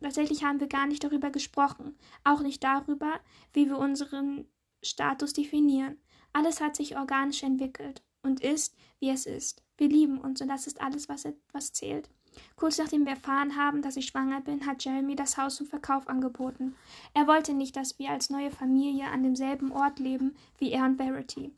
tatsächlich 0.01 0.45
haben 0.45 0.61
wir 0.61 0.69
gar 0.69 0.87
nicht 0.87 1.03
darüber 1.03 1.31
gesprochen, 1.31 1.97
auch 2.23 2.41
nicht 2.41 2.63
darüber, 2.63 3.19
wie 3.53 3.69
wir 3.69 3.79
unseren 3.79 4.47
Status 4.83 5.33
definieren. 5.33 5.99
Alles 6.33 6.61
hat 6.61 6.77
sich 6.77 6.97
organisch 6.97 7.43
entwickelt 7.43 8.03
und 8.23 8.41
ist, 8.41 8.75
wie 9.01 9.11
es 9.11 9.27
ist. 9.27 9.63
Wir 9.77 9.89
lieben 9.89 10.19
uns 10.19 10.41
und 10.41 10.49
das 10.49 10.67
ist 10.67 10.81
alles, 10.81 11.09
was, 11.09 11.27
was 11.53 11.73
zählt. 11.73 12.09
Kurz 12.57 12.79
nachdem 12.79 13.05
wir 13.05 13.13
erfahren 13.13 13.57
haben, 13.57 13.83
dass 13.83 13.97
ich 13.97 14.07
schwanger 14.07 14.41
bin, 14.41 14.67
hat 14.67 14.85
Jeremy 14.85 15.17
das 15.17 15.37
Haus 15.37 15.57
zum 15.57 15.67
Verkauf 15.67 16.09
angeboten. 16.09 16.77
Er 17.15 17.27
wollte 17.27 17.55
nicht, 17.55 17.77
dass 17.77 17.99
wir 17.99 18.11
als 18.11 18.31
neue 18.31 18.51
Familie 18.51 19.07
an 19.07 19.23
demselben 19.23 19.73
Ort 19.73 19.99
leben 19.99 20.37
wie 20.59 20.71
er 20.71 20.85
und 20.85 20.97
Verity. 20.97 21.53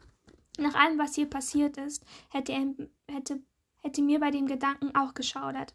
Nach 0.58 0.74
allem, 0.74 0.98
was 0.98 1.14
hier 1.14 1.26
passiert 1.28 1.76
ist, 1.76 2.04
hätte, 2.30 2.52
er, 2.52 2.74
hätte, 3.08 3.42
hätte 3.82 4.02
mir 4.02 4.20
bei 4.20 4.30
dem 4.30 4.46
Gedanken 4.46 4.94
auch 4.94 5.14
geschaudert. 5.14 5.74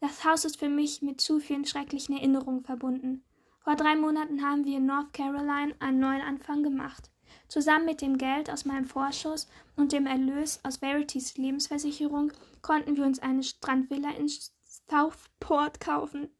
Das 0.00 0.24
Haus 0.24 0.44
ist 0.44 0.58
für 0.58 0.68
mich 0.68 1.02
mit 1.02 1.20
zu 1.20 1.40
vielen 1.40 1.64
schrecklichen 1.64 2.16
Erinnerungen 2.16 2.62
verbunden. 2.62 3.22
Vor 3.70 3.76
drei 3.76 3.94
Monaten 3.94 4.42
haben 4.42 4.64
wir 4.64 4.78
in 4.78 4.86
North 4.86 5.12
Carolina 5.12 5.72
einen 5.78 6.00
neuen 6.00 6.22
Anfang 6.22 6.64
gemacht. 6.64 7.08
Zusammen 7.46 7.84
mit 7.84 8.00
dem 8.00 8.18
Geld 8.18 8.50
aus 8.50 8.64
meinem 8.64 8.84
Vorschuss 8.84 9.48
und 9.76 9.92
dem 9.92 10.06
Erlös 10.06 10.58
aus 10.64 10.78
Verities 10.78 11.36
Lebensversicherung 11.36 12.32
konnten 12.62 12.96
wir 12.96 13.04
uns 13.04 13.20
eine 13.20 13.44
Strandvilla 13.44 14.10
in 14.18 14.26
Southport 14.28 15.78
kaufen. 15.78 16.30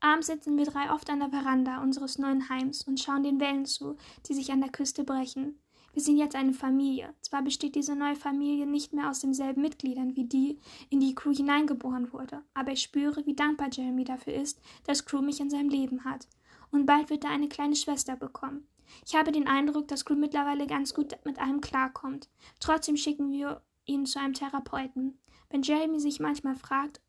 Abends 0.00 0.26
sitzen 0.26 0.58
wir 0.58 0.66
drei 0.66 0.92
oft 0.92 1.08
an 1.08 1.20
der 1.20 1.30
Veranda 1.30 1.80
unseres 1.82 2.18
neuen 2.18 2.50
Heims 2.50 2.86
und 2.86 3.00
schauen 3.00 3.22
den 3.22 3.40
Wellen 3.40 3.64
zu, 3.64 3.96
die 4.28 4.34
sich 4.34 4.52
an 4.52 4.60
der 4.60 4.68
Küste 4.68 5.02
brechen. 5.02 5.58
Wir 5.94 6.02
sind 6.02 6.18
jetzt 6.18 6.36
eine 6.36 6.52
Familie. 6.52 7.14
Zwar 7.22 7.40
besteht 7.40 7.74
diese 7.74 7.96
neue 7.96 8.16
Familie 8.16 8.66
nicht 8.66 8.92
mehr 8.92 9.08
aus 9.08 9.20
denselben 9.20 9.62
Mitgliedern 9.62 10.14
wie 10.14 10.24
die, 10.24 10.58
in 10.90 11.00
die 11.00 11.14
Crew 11.14 11.32
hineingeboren 11.32 12.12
wurde, 12.12 12.42
aber 12.52 12.72
ich 12.72 12.82
spüre, 12.82 13.24
wie 13.24 13.34
dankbar 13.34 13.70
Jeremy 13.72 14.04
dafür 14.04 14.34
ist, 14.34 14.60
dass 14.84 15.06
Crew 15.06 15.22
mich 15.22 15.40
in 15.40 15.48
seinem 15.48 15.70
Leben 15.70 16.04
hat. 16.04 16.28
Und 16.70 16.86
bald 16.86 17.10
wird 17.10 17.24
er 17.24 17.30
eine 17.30 17.48
kleine 17.48 17.76
Schwester 17.76 18.16
bekommen. 18.16 18.66
Ich 19.06 19.14
habe 19.14 19.32
den 19.32 19.46
Eindruck, 19.46 19.88
dass 19.88 20.04
Crew 20.04 20.16
mittlerweile 20.16 20.66
ganz 20.66 20.94
gut 20.94 21.16
mit 21.24 21.40
allem 21.40 21.60
klarkommt. 21.60 22.28
Trotzdem 22.58 22.96
schicken 22.96 23.30
wir 23.30 23.62
ihn 23.84 24.06
zu 24.06 24.18
einem 24.18 24.34
Therapeuten. 24.34 25.18
Wenn 25.48 25.62
Jeremy 25.62 26.00
sich 26.00 26.20
manchmal 26.20 26.56
fragt, 26.56 27.00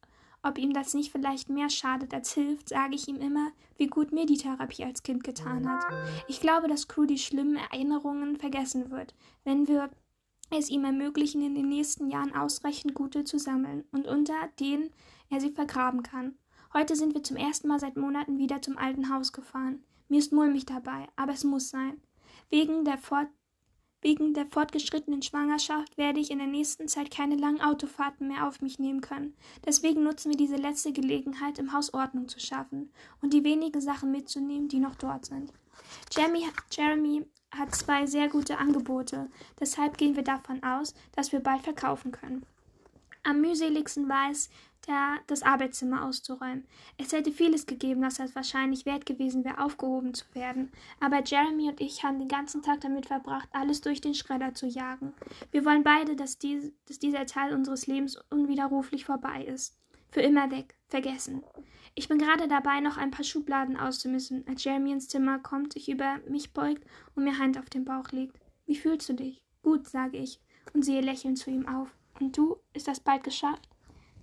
ob 0.44 0.58
ihm 0.58 0.74
das 0.74 0.94
nicht 0.94 1.12
vielleicht 1.12 1.50
mehr 1.50 1.70
schadet 1.70 2.14
als 2.14 2.34
hilft, 2.34 2.70
sage 2.70 2.96
ich 2.96 3.08
ihm 3.08 3.18
immer, 3.18 3.52
wie 3.78 3.88
gut 3.88 4.12
mir 4.12 4.26
die 4.26 4.38
Therapie 4.38 4.84
als 4.84 5.04
Kind 5.04 5.24
getan 5.24 5.70
hat. 5.70 5.84
Ich 6.28 6.42
glaube, 6.42 6.68
dass 6.68 6.88
Crew 6.88 7.06
die 7.06 7.20
schlimmen 7.20 7.58
Erinnerungen 7.58 8.38
vergessen 8.38 8.90
wird, 8.90 9.14
wenn 9.44 9.68
wir 9.68 9.92
es 10.50 10.70
ihm 10.70 10.84
ermöglichen, 10.84 11.44
in 11.44 11.56
den 11.56 11.70
nächsten 11.70 12.10
Jahren 12.10 12.34
ausreichend 12.34 12.96
gute 12.96 13.24
zu 13.24 13.38
sammeln 13.38 13.86
und 13.92 14.08
unter 14.08 14.34
denen 14.60 14.90
er 15.30 15.40
sie 15.40 15.52
vergraben 15.52 16.04
kann. 16.04 16.36
Heute 16.74 16.96
sind 16.96 17.14
wir 17.14 17.22
zum 17.22 17.36
ersten 17.36 17.68
Mal 17.68 17.82
seit 17.82 17.98
Monaten 17.98 18.38
wieder 18.38 18.62
zum 18.62 18.78
alten 18.78 19.14
Haus 19.14 19.34
gefahren. 19.34 19.84
Mir 20.08 20.20
ist 20.20 20.32
mulmig 20.32 20.66
dabei, 20.66 21.08
aber 21.18 21.34
es 21.34 21.44
muss 21.44 21.70
sein. 21.70 22.00
Wegen 22.50 22.86
der 22.86 22.98
Fort 22.98 23.28
Wegen 24.04 24.34
der 24.34 24.46
fortgeschrittenen 24.46 25.22
Schwangerschaft 25.22 25.98
werde 25.98 26.22
ich 26.22 26.32
in 26.32 26.40
der 26.40 26.48
nächsten 26.48 26.88
Zeit 26.88 27.12
keine 27.12 27.36
langen 27.36 27.62
Autofahrten 27.62 28.30
mehr 28.30 28.48
auf 28.48 28.62
mich 28.62 28.80
nehmen 28.80 29.02
können. 29.02 29.36
Deswegen 29.66 30.04
nutzen 30.04 30.32
wir 30.32 30.38
diese 30.38 30.56
letzte 30.56 30.94
Gelegenheit, 30.94 31.60
im 31.60 31.74
Haus 31.74 31.94
Ordnung 31.94 32.30
zu 32.30 32.40
schaffen 32.40 32.90
und 33.22 33.34
die 33.34 33.44
wenigen 33.44 33.82
Sachen 33.82 34.10
mitzunehmen, 34.12 34.70
die 34.70 34.80
noch 34.80 34.96
dort 34.96 35.26
sind. 35.26 35.52
Jeremy, 36.16 36.48
Jeremy 36.72 37.26
hat 37.52 37.76
zwei 37.76 38.08
sehr 38.08 38.30
gute 38.30 38.58
Angebote, 38.58 39.30
deshalb 39.60 39.98
gehen 39.98 40.16
wir 40.16 40.24
davon 40.24 40.64
aus, 40.64 40.96
dass 41.12 41.34
wir 41.34 41.42
bald 41.42 41.62
verkaufen 41.62 42.12
können. 42.12 42.46
Am 43.24 43.42
mühseligsten 43.42 44.10
war 44.10 44.32
es, 44.32 44.50
der, 44.88 45.20
das 45.28 45.44
Arbeitszimmer 45.44 46.06
auszuräumen. 46.06 46.66
Es 46.98 47.12
hätte 47.12 47.32
vieles 47.32 47.66
gegeben, 47.66 48.02
das 48.02 48.20
es 48.20 48.36
wahrscheinlich 48.36 48.86
wert 48.86 49.06
gewesen 49.06 49.44
wäre, 49.44 49.64
aufgehoben 49.64 50.14
zu 50.14 50.26
werden. 50.34 50.72
Aber 51.00 51.24
Jeremy 51.24 51.70
und 51.70 51.82
ich 51.82 52.04
haben 52.04 52.20
den 52.20 52.28
ganzen 52.28 52.62
Tag 52.62 52.82
damit 52.82 53.08
verbracht, 53.08 53.50
alles 53.52 53.82
durch 53.82 54.02
den 54.02 54.14
Schredder 54.14 54.54
zu 54.54 54.68
jagen. 54.68 55.14
Wir 55.52 55.66
wollen 55.66 55.84
beide, 55.84 56.16
dass, 56.16 56.38
dies, 56.38 56.72
dass 56.88 57.00
dieser 57.00 57.26
Teil 57.26 57.54
unseres 57.54 57.88
Lebens 57.88 58.18
unwiderruflich 58.30 59.06
vorbei 59.06 59.44
ist. 59.44 59.78
Für 60.10 60.22
immer 60.22 60.52
weg, 60.52 60.76
vergessen. 60.90 61.44
Ich 61.96 62.10
bin 62.10 62.18
gerade 62.18 62.48
dabei, 62.48 62.80
noch 62.80 62.98
ein 62.98 63.12
paar 63.12 63.24
Schubladen 63.24 63.78
auszumisten, 63.78 64.46
als 64.48 64.64
Jeremy 64.64 64.92
ins 64.92 65.08
Zimmer 65.08 65.40
kommt, 65.40 65.74
sich 65.74 65.90
über 65.90 66.20
mich 66.28 66.54
beugt 66.54 66.86
und 67.16 67.24
mir 67.24 67.38
Hand 67.38 67.58
auf 67.58 67.70
den 67.70 67.86
Bauch 67.86 68.12
legt. 68.12 68.38
Wie 68.66 68.76
fühlst 68.76 69.10
du 69.10 69.14
dich? 69.14 69.44
Gut, 69.64 69.88
sage 69.88 70.18
ich 70.18 70.42
und 70.74 70.84
sehe 70.84 71.02
lächelnd 71.02 71.38
zu 71.38 71.50
ihm 71.50 71.68
auf. 71.68 71.96
Und 72.20 72.38
du, 72.38 72.58
ist 72.74 72.88
das 72.88 73.00
bald 73.00 73.24
geschafft? 73.24 73.68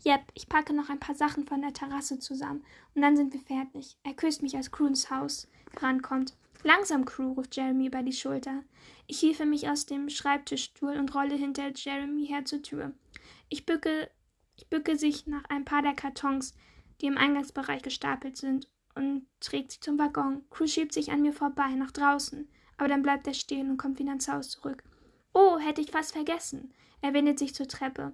Jep, 0.04 0.22
ich 0.34 0.48
packe 0.48 0.72
noch 0.72 0.88
ein 0.90 1.00
paar 1.00 1.14
Sachen 1.14 1.46
von 1.46 1.60
der 1.60 1.72
Terrasse 1.72 2.18
zusammen 2.18 2.64
und 2.94 3.02
dann 3.02 3.16
sind 3.16 3.32
wir 3.32 3.40
fertig. 3.40 3.96
Er 4.04 4.14
küsst 4.14 4.42
mich, 4.42 4.56
als 4.56 4.70
Crew 4.70 4.86
ins 4.86 5.10
Haus 5.10 5.48
rankommt. 5.76 6.36
Langsam, 6.64 7.04
Crew, 7.04 7.32
ruft 7.32 7.56
Jeremy 7.56 7.86
über 7.86 8.02
die 8.02 8.12
Schulter. 8.12 8.64
Ich 9.06 9.20
hiefe 9.20 9.46
mich 9.46 9.68
aus 9.68 9.86
dem 9.86 10.08
Schreibtischstuhl 10.08 10.96
und 10.96 11.14
rolle 11.14 11.36
hinter 11.36 11.70
Jeremy 11.74 12.26
her 12.26 12.44
zur 12.44 12.62
Tür. 12.62 12.92
Ich 13.48 13.64
bücke, 13.64 14.10
ich 14.56 14.68
bücke 14.68 14.96
sich 14.96 15.26
nach 15.26 15.44
ein 15.48 15.64
paar 15.64 15.82
der 15.82 15.94
Kartons, 15.94 16.54
die 17.00 17.06
im 17.06 17.16
Eingangsbereich 17.16 17.82
gestapelt 17.82 18.36
sind, 18.36 18.68
und 18.94 19.26
trägt 19.38 19.70
sie 19.70 19.80
zum 19.80 19.98
Waggon. 19.98 20.44
Crew 20.50 20.66
schiebt 20.66 20.92
sich 20.92 21.12
an 21.12 21.22
mir 21.22 21.32
vorbei, 21.32 21.70
nach 21.76 21.92
draußen, 21.92 22.48
aber 22.76 22.88
dann 22.88 23.02
bleibt 23.02 23.28
er 23.28 23.34
stehen 23.34 23.70
und 23.70 23.76
kommt 23.76 24.00
wieder 24.00 24.12
ins 24.12 24.28
Haus 24.28 24.50
zurück. 24.50 24.82
Oh, 25.32 25.58
hätte 25.58 25.80
ich 25.80 25.92
fast 25.92 26.12
vergessen. 26.12 26.74
Er 27.00 27.14
wendet 27.14 27.38
sich 27.38 27.54
zur 27.54 27.68
Treppe. 27.68 28.12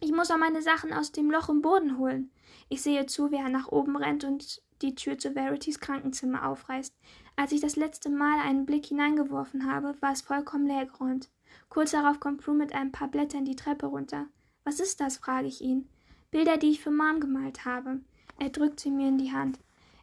Ich 0.00 0.12
muss 0.12 0.30
auch 0.30 0.38
meine 0.38 0.62
Sachen 0.62 0.92
aus 0.92 1.12
dem 1.12 1.30
Loch 1.30 1.48
im 1.48 1.62
Boden 1.62 1.98
holen. 1.98 2.30
Ich 2.68 2.82
sehe 2.82 3.06
zu, 3.06 3.30
wie 3.30 3.36
er 3.36 3.48
nach 3.48 3.68
oben 3.68 3.96
rennt 3.96 4.24
und 4.24 4.62
die 4.82 4.94
Tür 4.94 5.18
zu 5.18 5.34
Verities 5.34 5.80
Krankenzimmer 5.80 6.46
aufreißt. 6.46 6.94
Als 7.36 7.52
ich 7.52 7.60
das 7.60 7.76
letzte 7.76 8.10
Mal 8.10 8.38
einen 8.40 8.66
Blick 8.66 8.86
hineingeworfen 8.86 9.70
habe, 9.70 9.94
war 10.00 10.12
es 10.12 10.22
vollkommen 10.22 10.66
leergeräumt. 10.66 11.30
Kurz 11.68 11.92
darauf 11.92 12.20
kommt 12.20 12.42
Prue 12.42 12.54
mit 12.54 12.74
ein 12.74 12.92
paar 12.92 13.08
Blättern 13.08 13.44
die 13.44 13.56
Treppe 13.56 13.86
runter. 13.86 14.26
Was 14.64 14.80
ist 14.80 15.00
das? 15.00 15.16
frage 15.16 15.46
ich 15.46 15.60
ihn. 15.60 15.88
Bilder, 16.30 16.56
die 16.58 16.70
ich 16.70 16.80
für 16.80 16.90
Mom 16.90 17.20
gemalt 17.20 17.64
habe. 17.64 18.00
Er 18.38 18.50
drückt 18.50 18.80
sie 18.80 18.90
mir 18.90 19.08
in 19.08 19.18
die 19.18 19.32
Hand. 19.32 19.58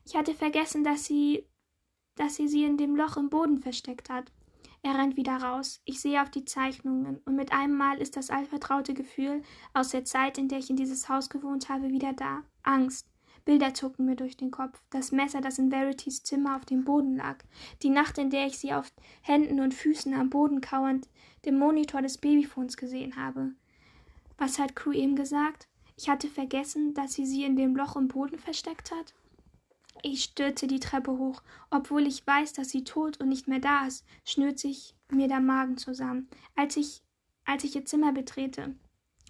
Ich 0.05 0.15
hatte 0.15 0.33
vergessen, 0.33 0.83
dass 0.83 1.05
sie 1.05 1.45
dass 2.15 2.35
sie 2.35 2.47
sie 2.47 2.63
in 2.63 2.77
dem 2.77 2.95
Loch 2.95 3.17
im 3.17 3.29
Boden 3.29 3.59
versteckt 3.59 4.09
hat. 4.09 4.31
Er 4.85 4.95
rennt 4.95 5.15
wieder 5.15 5.37
raus. 5.37 5.81
Ich 5.85 6.01
sehe 6.01 6.21
auf 6.21 6.29
die 6.29 6.43
Zeichnungen, 6.43 7.21
und 7.23 7.35
mit 7.35 7.53
einem 7.53 7.75
Mal 7.77 7.99
ist 7.99 8.17
das 8.17 8.29
allvertraute 8.29 8.93
Gefühl 8.93 9.41
aus 9.73 9.89
der 9.89 10.03
Zeit, 10.03 10.37
in 10.37 10.49
der 10.49 10.59
ich 10.59 10.69
in 10.69 10.75
dieses 10.75 11.07
Haus 11.07 11.29
gewohnt 11.29 11.69
habe, 11.69 11.89
wieder 11.89 12.11
da. 12.11 12.43
Angst. 12.63 13.07
Bilder 13.45 13.73
zucken 13.73 14.05
mir 14.05 14.17
durch 14.17 14.35
den 14.35 14.51
Kopf. 14.51 14.81
Das 14.89 15.13
Messer, 15.13 15.39
das 15.39 15.57
in 15.57 15.71
Verities 15.71 16.23
Zimmer 16.23 16.57
auf 16.57 16.65
dem 16.65 16.83
Boden 16.83 17.15
lag. 17.15 17.37
Die 17.81 17.89
Nacht, 17.89 18.17
in 18.17 18.29
der 18.29 18.45
ich 18.45 18.57
sie 18.57 18.73
auf 18.73 18.91
Händen 19.21 19.61
und 19.61 19.73
Füßen 19.73 20.13
am 20.13 20.29
Boden 20.29 20.59
kauernd 20.59 21.07
den 21.45 21.57
Monitor 21.57 22.01
des 22.01 22.17
Babyphones 22.17 22.75
gesehen 22.75 23.15
habe. 23.15 23.53
Was 24.37 24.59
hat 24.59 24.75
Crew 24.75 24.91
eben 24.91 25.15
gesagt? 25.15 25.67
Ich 25.95 26.09
hatte 26.09 26.27
vergessen, 26.27 26.93
dass 26.93 27.13
sie 27.13 27.25
sie 27.25 27.45
in 27.45 27.55
dem 27.55 27.75
Loch 27.75 27.95
im 27.95 28.09
Boden 28.09 28.37
versteckt 28.37 28.91
hat? 28.91 29.13
Ich 30.01 30.23
stürze 30.23 30.67
die 30.67 30.79
Treppe 30.79 31.17
hoch. 31.17 31.41
Obwohl 31.69 32.07
ich 32.07 32.25
weiß, 32.25 32.53
dass 32.53 32.69
sie 32.69 32.83
tot 32.83 33.19
und 33.19 33.29
nicht 33.29 33.47
mehr 33.47 33.59
da 33.59 33.85
ist, 33.85 34.05
schnürt 34.25 34.59
sich 34.59 34.95
mir 35.09 35.27
der 35.27 35.39
Magen 35.39 35.77
zusammen, 35.77 36.27
als 36.55 36.77
ich, 36.77 37.01
als 37.45 37.63
ich 37.63 37.75
ihr 37.75 37.85
Zimmer 37.85 38.11
betrete. 38.11 38.75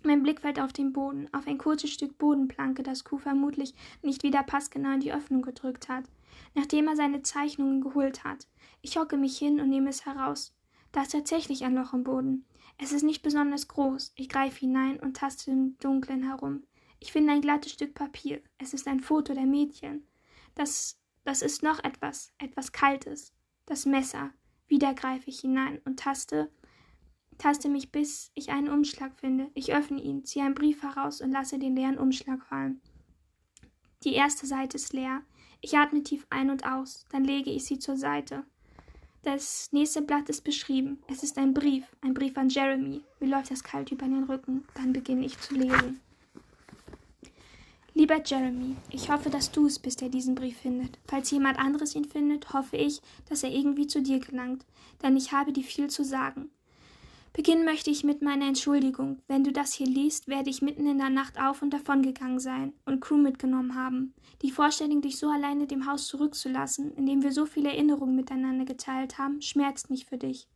Mein 0.06 0.24
Blick 0.24 0.42
fällt 0.42 0.60
auf 0.60 0.74
den 0.74 0.92
Boden, 0.92 1.30
auf 1.34 1.48
ein 1.48 1.58
kurzes 1.58 1.92
Stück 1.92 2.18
Bodenplanke, 2.18 2.84
das 2.84 3.04
Kuh 3.04 3.18
vermutlich 3.18 3.74
nicht 4.02 4.24
wieder 4.24 4.44
passgenau 4.44 4.94
in 4.94 5.00
die 5.00 5.14
Öffnung 5.14 5.42
gedrückt 5.42 5.88
hat, 5.88 6.06
nachdem 6.56 6.88
er 6.88 6.96
seine 6.96 7.22
Zeichnungen 7.22 7.82
geholt 7.82 8.24
hat. 8.24 8.48
Ich 8.82 8.98
hocke 8.98 9.16
mich 9.16 9.38
hin 9.38 9.62
und 9.62 9.70
nehme 9.70 9.90
es 9.90 10.06
heraus. 10.06 10.54
Da 10.92 11.04
ist 11.04 11.14
tatsächlich 11.14 11.64
ein 11.64 11.76
Loch 11.76 11.94
im 11.94 12.04
Boden. 12.04 12.46
Es 12.78 12.92
ist 12.92 13.04
nicht 13.04 13.24
besonders 13.24 13.68
groß. 13.68 14.14
Ich 14.16 14.28
greife 14.28 14.60
hinein 14.60 15.00
und 15.00 15.16
taste 15.16 15.52
im 15.52 15.78
Dunkeln 15.80 16.24
herum. 16.24 16.64
Ich 17.00 17.12
finde 17.12 17.34
ein 17.34 17.42
glattes 17.42 17.72
Stück 17.72 17.96
Papier. 17.96 18.42
Es 18.58 18.74
ist 18.74 18.88
ein 18.88 19.00
Foto 19.00 19.34
der 19.34 19.46
Mädchen. 19.46 20.06
Das, 20.56 21.00
das 21.24 21.42
ist 21.42 21.64
noch 21.64 21.84
etwas, 21.84 22.34
etwas 22.38 22.72
Kaltes. 22.72 23.34
Das 23.66 23.86
Messer. 23.86 24.32
Wieder 24.68 24.94
greife 24.94 25.30
ich 25.30 25.42
hinein 25.42 25.80
und 25.86 26.00
taste, 26.00 26.52
taste 27.38 27.70
mich, 27.70 27.92
bis 27.92 28.32
ich 28.34 28.50
einen 28.50 28.70
Umschlag 28.70 29.20
finde. 29.20 29.50
Ich 29.54 29.74
öffne 29.74 30.02
ihn, 30.02 30.26
ziehe 30.26 30.46
einen 30.46 30.56
Brief 30.56 30.82
heraus 30.82 31.22
und 31.22 31.32
lasse 31.32 31.60
den 31.60 31.76
leeren 31.76 31.98
Umschlag 31.98 32.44
fallen. 32.46 32.82
Die 34.04 34.14
erste 34.14 34.46
Seite 34.46 34.78
ist 34.78 34.94
leer. 34.94 35.22
Ich 35.62 35.78
atme 35.78 36.04
tief 36.04 36.28
ein 36.30 36.50
und 36.50 36.66
aus, 36.66 37.06
dann 37.10 37.24
lege 37.24 37.50
ich 37.50 37.64
sie 37.66 37.80
zur 37.80 37.96
Seite. 37.96 38.44
Das 39.24 39.72
nächste 39.72 40.02
Blatt 40.02 40.28
ist 40.28 40.44
beschrieben. 40.44 41.02
Es 41.08 41.24
ist 41.24 41.38
ein 41.38 41.54
Brief, 41.54 41.86
ein 42.02 42.14
Brief 42.14 42.38
an 42.38 42.50
Jeremy. 42.50 43.02
Mir 43.22 43.30
läuft 43.30 43.52
das 43.52 43.64
kalt 43.64 43.90
über 43.90 44.06
den 44.06 44.26
Rücken. 44.26 44.66
Dann 44.74 44.92
beginne 44.92 45.26
ich 45.26 45.40
zu 45.40 45.56
lesen. 45.56 46.02
Lieber 47.96 48.24
Jeremy, 48.26 48.76
ich 48.90 49.12
hoffe, 49.12 49.30
dass 49.30 49.52
du 49.52 49.68
es 49.68 49.78
bist, 49.78 50.02
der 50.02 50.10
diesen 50.10 50.34
Brief 50.34 50.58
findet. 50.58 50.98
Falls 51.06 51.30
jemand 51.30 51.60
anderes 51.60 51.94
ihn 51.94 52.06
findet, 52.06 52.52
hoffe 52.52 52.76
ich, 52.76 53.02
dass 53.30 53.44
er 53.44 53.52
irgendwie 53.52 53.86
zu 53.86 54.02
dir 54.02 54.20
gelangt, 54.20 54.66
denn 55.04 55.16
ich 55.16 55.32
habe 55.32 55.54
dir 55.54 55.64
viel 55.64 55.92
zu 55.92 56.04
sagen. 56.04 56.50
Beginnen 57.34 57.66
möchte 57.66 57.92
ich 57.92 58.04
mit 58.04 58.24
meiner 58.24 58.48
Entschuldigung. 58.48 59.22
Wenn 59.28 59.44
du 59.44 59.52
das 59.52 59.74
hier 59.74 59.88
liest, 59.88 60.28
werde 60.28 60.50
ich 60.50 60.64
mitten 60.64 60.88
in 60.88 60.98
der 60.98 61.12
Nacht 61.12 61.40
auf 61.40 61.62
und 61.62 61.72
davongegangen 61.72 62.40
sein 62.40 62.74
und 62.86 63.00
Crew 63.00 63.18
mitgenommen 63.18 63.76
haben. 63.76 64.16
Die 64.42 64.52
Vorstellung, 64.52 65.02
dich 65.02 65.18
so 65.18 65.30
alleine 65.30 65.68
dem 65.68 65.86
Haus 65.86 66.08
zurückzulassen, 66.08 66.94
in 66.96 67.06
dem 67.06 67.22
wir 67.22 67.32
so 67.32 67.46
viele 67.46 67.70
Erinnerungen 67.70 68.16
miteinander 68.16 68.66
geteilt 68.66 69.20
haben, 69.20 69.40
schmerzt 69.42 69.92
mich 69.92 70.06
für 70.06 70.18
dich. 70.18 70.48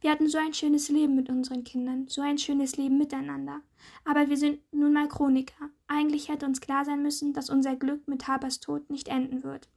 Wir 0.00 0.10
hatten 0.10 0.28
so 0.28 0.38
ein 0.38 0.54
schönes 0.54 0.88
Leben 0.88 1.14
mit 1.14 1.28
unseren 1.28 1.64
Kindern, 1.64 2.06
so 2.08 2.20
ein 2.20 2.38
schönes 2.38 2.76
Leben 2.76 2.98
miteinander. 2.98 3.60
Aber 4.04 4.28
wir 4.28 4.36
sind 4.36 4.60
nun 4.72 4.92
mal 4.92 5.08
Chroniker. 5.08 5.70
Eigentlich 5.86 6.28
hätte 6.28 6.46
uns 6.46 6.60
klar 6.60 6.84
sein 6.84 7.02
müssen, 7.02 7.32
dass 7.32 7.50
unser 7.50 7.76
Glück 7.76 8.06
mit 8.08 8.28
Habers 8.28 8.60
Tod 8.60 8.90
nicht 8.90 9.08
enden 9.08 9.42
wird. 9.42 9.68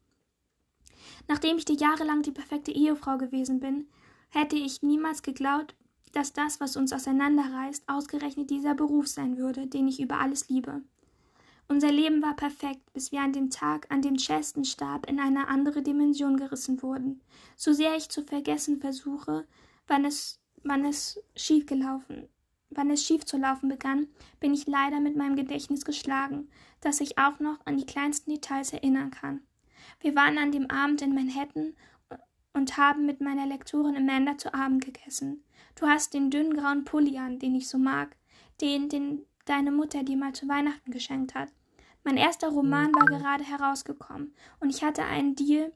Nachdem 1.27 1.57
ich 1.57 1.65
dir 1.65 1.75
jahrelang 1.75 2.21
die 2.21 2.31
perfekte 2.31 2.71
Ehefrau 2.71 3.17
gewesen 3.17 3.59
bin, 3.59 3.87
hätte 4.29 4.55
ich 4.55 4.81
niemals 4.81 5.23
geglaubt, 5.23 5.75
dass 6.11 6.33
das, 6.33 6.59
was 6.59 6.75
uns 6.75 6.93
auseinanderreißt, 6.93 7.87
ausgerechnet 7.87 8.49
dieser 8.49 8.75
Beruf 8.75 9.07
sein 9.07 9.37
würde, 9.37 9.67
den 9.67 9.87
ich 9.87 10.01
über 10.01 10.19
alles 10.19 10.49
liebe. 10.49 10.81
Unser 11.67 11.91
Leben 11.91 12.21
war 12.21 12.35
perfekt, 12.35 12.91
bis 12.91 13.13
wir 13.13 13.21
an 13.21 13.31
dem 13.31 13.49
Tag, 13.49 13.87
an 13.89 14.01
dem 14.01 14.17
Cheston 14.17 14.65
starb, 14.65 15.09
in 15.09 15.21
eine 15.21 15.47
andere 15.47 15.81
Dimension 15.81 16.35
gerissen 16.35 16.81
wurden. 16.81 17.21
So 17.55 17.71
sehr 17.71 17.95
ich 17.95 18.09
zu 18.09 18.23
vergessen 18.23 18.81
versuche, 18.81 19.47
wann 19.91 20.05
es, 20.05 20.39
wann 20.63 20.85
es 20.85 21.21
schief 21.35 21.65
gelaufen, 21.65 22.29
wann 22.69 22.89
es 22.89 23.05
schief 23.05 23.25
zu 23.25 23.37
laufen 23.37 23.67
begann, 23.67 24.07
bin 24.39 24.53
ich 24.53 24.65
leider 24.65 25.01
mit 25.01 25.17
meinem 25.17 25.35
Gedächtnis 25.35 25.83
geschlagen, 25.83 26.49
dass 26.79 27.01
ich 27.01 27.17
auch 27.17 27.39
noch 27.39 27.59
an 27.65 27.77
die 27.77 27.85
kleinsten 27.85 28.31
Details 28.31 28.71
erinnern 28.71 29.11
kann. 29.11 29.41
Wir 29.99 30.15
waren 30.15 30.37
an 30.37 30.53
dem 30.53 30.71
Abend 30.71 31.01
in 31.01 31.13
Manhattan 31.13 31.73
und 32.53 32.77
haben 32.77 33.05
mit 33.05 33.19
meiner 33.19 33.45
Lektorin 33.45 33.97
Amanda 33.97 34.37
zu 34.37 34.53
Abend 34.53 34.85
gegessen. 34.85 35.43
Du 35.75 35.87
hast 35.87 36.13
den 36.13 36.31
dünnen 36.31 36.53
grauen 36.53 36.85
Pulli 36.85 37.17
an, 37.17 37.39
den 37.39 37.55
ich 37.55 37.67
so 37.67 37.77
mag, 37.77 38.15
den, 38.61 38.87
den 38.87 39.25
deine 39.45 39.71
Mutter 39.71 40.03
dir 40.03 40.17
mal 40.17 40.33
zu 40.33 40.47
Weihnachten 40.47 40.91
geschenkt 40.91 41.35
hat. 41.35 41.49
Mein 42.03 42.17
erster 42.17 42.49
Roman 42.49 42.93
war 42.95 43.05
gerade 43.05 43.43
herausgekommen 43.43 44.33
und 44.59 44.69
ich 44.69 44.83
hatte 44.83 45.03
einen 45.03 45.35
Deal 45.35 45.73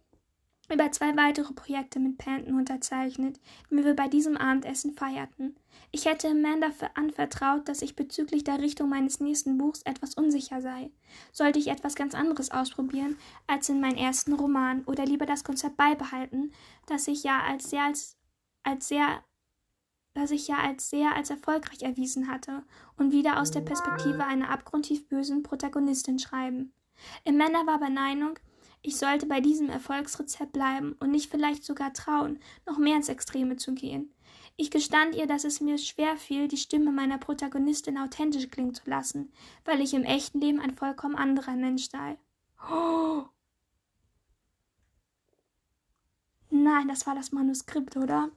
über 0.71 0.91
zwei 0.91 1.15
weitere 1.15 1.53
Projekte 1.53 1.99
mit 1.99 2.17
Panton 2.17 2.55
unterzeichnet, 2.55 3.39
die 3.69 3.83
wir 3.83 3.95
bei 3.95 4.07
diesem 4.07 4.37
Abendessen 4.37 4.93
feierten. 4.93 5.55
Ich 5.91 6.05
hätte 6.05 6.29
Amanda 6.29 6.67
anvertraut, 6.95 7.67
dass 7.67 7.81
ich 7.81 7.95
bezüglich 7.95 8.43
der 8.43 8.59
Richtung 8.59 8.89
meines 8.89 9.19
nächsten 9.19 9.57
Buchs 9.57 9.81
etwas 9.83 10.15
unsicher 10.15 10.61
sei. 10.61 10.91
Sollte 11.31 11.59
ich 11.59 11.67
etwas 11.67 11.95
ganz 11.95 12.15
anderes 12.15 12.51
ausprobieren 12.51 13.17
als 13.47 13.69
in 13.69 13.79
meinem 13.79 13.97
ersten 13.97 14.33
Roman 14.33 14.83
oder 14.85 15.05
lieber 15.05 15.25
das 15.25 15.43
Konzept 15.43 15.77
beibehalten, 15.77 16.51
das 16.87 17.07
ich 17.07 17.23
ja 17.23 17.41
als 17.41 17.69
sehr 17.69 17.83
als, 17.83 18.17
als 18.63 18.87
sehr 18.87 19.23
das 20.15 20.31
ich 20.31 20.47
ja 20.47 20.59
als 20.59 20.89
sehr 20.89 21.13
als 21.13 21.29
erfolgreich 21.29 21.83
erwiesen 21.83 22.29
hatte, 22.29 22.63
und 22.97 23.11
wieder 23.11 23.39
aus 23.39 23.51
der 23.51 23.61
Perspektive 23.61 24.23
einer 24.23 24.49
abgrundtief 24.49 25.07
bösen 25.09 25.43
Protagonistin 25.43 26.19
schreiben. 26.19 26.73
Amanda 27.27 27.65
war 27.67 27.79
bei 27.79 27.89
Meinung, 27.89 28.39
ich 28.85 28.97
sollte 28.97 29.25
bei 29.25 29.41
diesem 29.41 29.69
Erfolgsrezept 29.69 30.53
bleiben 30.53 30.95
und 30.99 31.09
nicht 31.09 31.31
vielleicht 31.31 31.63
sogar 31.63 31.91
trauen, 31.93 32.39
noch 32.67 32.77
mehr 32.77 32.95
ins 32.95 33.09
Extreme 33.09 33.57
zu 33.57 33.73
gehen. 33.73 34.13
Ich 34.57 34.69
gestand 34.69 35.15
ihr, 35.15 35.25
dass 35.25 35.43
es 35.43 35.59
mir 35.59 35.77
schwer 35.77 36.17
fiel, 36.17 36.47
die 36.47 36.57
Stimme 36.57 36.91
meiner 36.91 37.17
Protagonistin 37.17 37.97
authentisch 37.97 38.49
klingen 38.49 38.75
zu 38.75 38.87
lassen, 38.89 39.33
weil 39.65 39.81
ich 39.81 39.93
im 39.93 40.03
echten 40.03 40.39
Leben 40.39 40.59
ein 40.59 40.75
vollkommen 40.75 41.15
anderer 41.15 41.55
Mensch 41.55 41.89
sei. 41.89 42.17
Oh. 42.69 43.23
Nein, 46.51 46.87
das 46.87 47.07
war 47.07 47.15
das 47.15 47.31
Manuskript, 47.31 47.97
oder? 47.97 48.29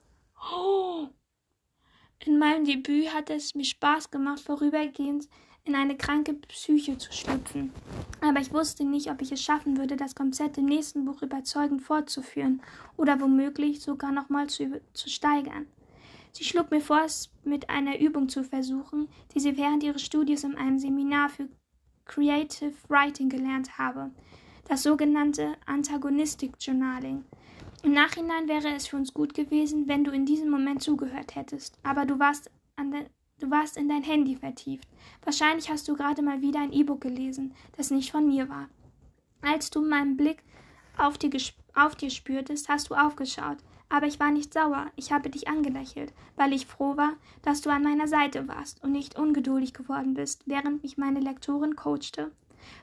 Oh. 0.53 1.09
In 2.24 2.38
meinem 2.38 2.64
Debüt 2.64 3.12
hatte 3.12 3.34
es 3.34 3.55
mir 3.55 3.64
Spaß 3.64 4.11
gemacht, 4.11 4.40
vorübergehend 4.40 5.28
in 5.68 5.74
eine 5.74 5.96
kranke 5.96 6.32
Psyche 6.34 6.96
zu 6.96 7.12
schlüpfen. 7.12 7.72
Aber 8.20 8.40
ich 8.40 8.52
wusste 8.52 8.84
nicht, 8.84 9.10
ob 9.10 9.20
ich 9.20 9.30
es 9.30 9.42
schaffen 9.42 9.76
würde, 9.76 9.96
das 9.96 10.14
Konzept 10.14 10.56
im 10.56 10.64
nächsten 10.64 11.04
Buch 11.04 11.22
überzeugend 11.22 11.82
fortzuführen 11.82 12.62
oder 12.96 13.20
womöglich 13.20 13.82
sogar 13.82 14.10
nochmal 14.10 14.48
zu, 14.48 14.80
zu 14.94 15.10
steigern. 15.10 15.66
Sie 16.32 16.44
schlug 16.44 16.70
mir 16.70 16.80
vor, 16.80 17.02
es 17.04 17.30
mit 17.44 17.68
einer 17.68 18.00
Übung 18.00 18.28
zu 18.28 18.44
versuchen, 18.44 19.08
die 19.34 19.40
sie 19.40 19.56
während 19.56 19.82
ihres 19.82 20.02
Studiums 20.02 20.44
in 20.44 20.56
einem 20.56 20.78
Seminar 20.78 21.28
für 21.28 21.48
Creative 22.06 22.72
Writing 22.88 23.28
gelernt 23.28 23.76
habe, 23.76 24.10
das 24.68 24.82
sogenannte 24.82 25.54
Antagonistic 25.66 26.52
Journaling. 26.60 27.24
Im 27.82 27.92
Nachhinein 27.92 28.48
wäre 28.48 28.74
es 28.74 28.88
für 28.88 28.96
uns 28.96 29.12
gut 29.12 29.34
gewesen, 29.34 29.86
wenn 29.86 30.04
du 30.04 30.10
in 30.12 30.24
diesem 30.24 30.50
Moment 30.50 30.82
zugehört 30.82 31.36
hättest, 31.36 31.78
aber 31.82 32.06
du 32.06 32.18
warst 32.18 32.50
an 32.76 32.90
der 32.90 33.06
Du 33.41 33.51
warst 33.51 33.76
in 33.76 33.89
dein 33.89 34.03
Handy 34.03 34.34
vertieft. 34.34 34.89
Wahrscheinlich 35.22 35.70
hast 35.70 35.86
du 35.86 35.95
gerade 35.95 36.22
mal 36.22 36.43
wieder 36.43 36.61
ein 36.61 36.72
E-Book 36.72 37.01
gelesen, 37.01 37.55
das 37.76 37.91
nicht 37.91 38.11
von 38.11 38.26
mir 38.26 38.49
war. 38.49 38.68
Als 39.43 39.70
du 39.70 39.80
meinen 39.80 40.16
Blick 40.16 40.43
auf 40.97 41.18
dir, 41.18 41.30
auf 41.74 41.95
dir 41.95 42.11
spürtest, 42.11 42.68
hast 42.68 42.91
du 42.91 42.95
aufgeschaut. 42.95 43.59
Aber 43.89 44.07
ich 44.07 44.18
war 44.18 44.30
nicht 44.30 44.53
sauer, 44.53 44.91
ich 44.97 45.12
habe 45.12 45.30
dich 45.30 45.49
angelächelt, 45.49 46.12
weil 46.36 46.53
ich 46.53 46.66
froh 46.66 46.97
war, 46.97 47.14
dass 47.43 47.62
du 47.62 47.70
an 47.70 47.84
meiner 47.84 48.09
Seite 48.09 48.49
warst 48.49 48.82
und 48.82 48.93
nicht 48.93 49.18
ungeduldig 49.18 49.72
geworden 49.72 50.14
bist, 50.14 50.43
während 50.47 50.82
mich 50.82 50.99
meine 50.99 51.20
Lektorin 51.20 51.76
coachte. 51.76 52.32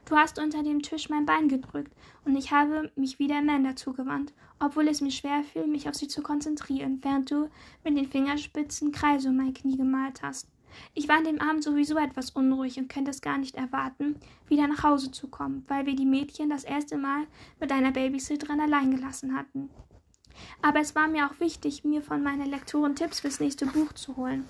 Du 0.06 0.16
hast 0.16 0.39
unter 0.39 0.64
dem 0.64 0.82
Tisch 0.82 1.10
mein 1.10 1.26
Bein 1.26 1.47
gedrückt, 1.47 1.93
und 2.24 2.36
ich 2.36 2.51
habe 2.51 2.91
mich 2.95 3.20
wieder 3.20 3.38
Amanda 3.38 3.76
zugewandt, 3.76 4.34
obwohl 4.60 4.88
es 4.88 5.01
mir 5.01 5.12
schwer 5.12 5.43
fiel, 5.43 5.68
mich 5.68 5.88
auf 5.89 5.95
sie 5.95 6.08
zu 6.08 6.22
konzentrieren, 6.22 6.99
während 7.01 7.32
du 7.32 7.49
mit 7.84 7.97
den 7.97 8.10
Fingerspitzen 8.10 8.91
Kreise 8.91 9.30
um 9.30 9.38
mein 9.38 9.53
Knie 9.53 9.78
gemalt 9.78 10.22
hast. 10.22 10.47
Ich 10.93 11.08
war 11.08 11.18
an 11.18 11.24
dem 11.24 11.39
Abend 11.39 11.64
sowieso 11.64 11.97
etwas 11.97 12.32
unruhig 12.32 12.78
und 12.78 12.89
könnte 12.89 13.12
es 13.12 13.22
gar 13.22 13.38
nicht 13.38 13.56
erwarten, 13.56 14.20
wieder 14.47 14.68
nach 14.68 14.84
Hause 14.84 15.12
zu 15.12 15.28
kommen, 15.28 15.64
weil 15.68 15.86
wir 15.86 15.95
die 15.95 16.06
Mädchen 16.06 16.49
das 16.49 16.64
erste 16.64 16.97
Mal 16.97 17.28
mit 17.60 17.72
einer 17.72 17.91
Babysitterin 17.91 18.60
allein 18.60 18.91
gelassen 18.91 19.36
hatten. 19.36 19.70
Aber 20.62 20.82
es 20.82 20.95
war 20.95 21.08
mir 21.08 21.28
auch 21.28 21.39
wichtig, 21.39 21.86
mir 21.86 22.01
von 22.01 22.22
meiner 22.22 22.45
Lektorin 22.45 22.95
Tipps 22.95 23.22
fürs 23.22 23.39
nächste 23.39 23.66
Buch 23.66 23.93
zu 23.93 24.18
holen. 24.18 24.45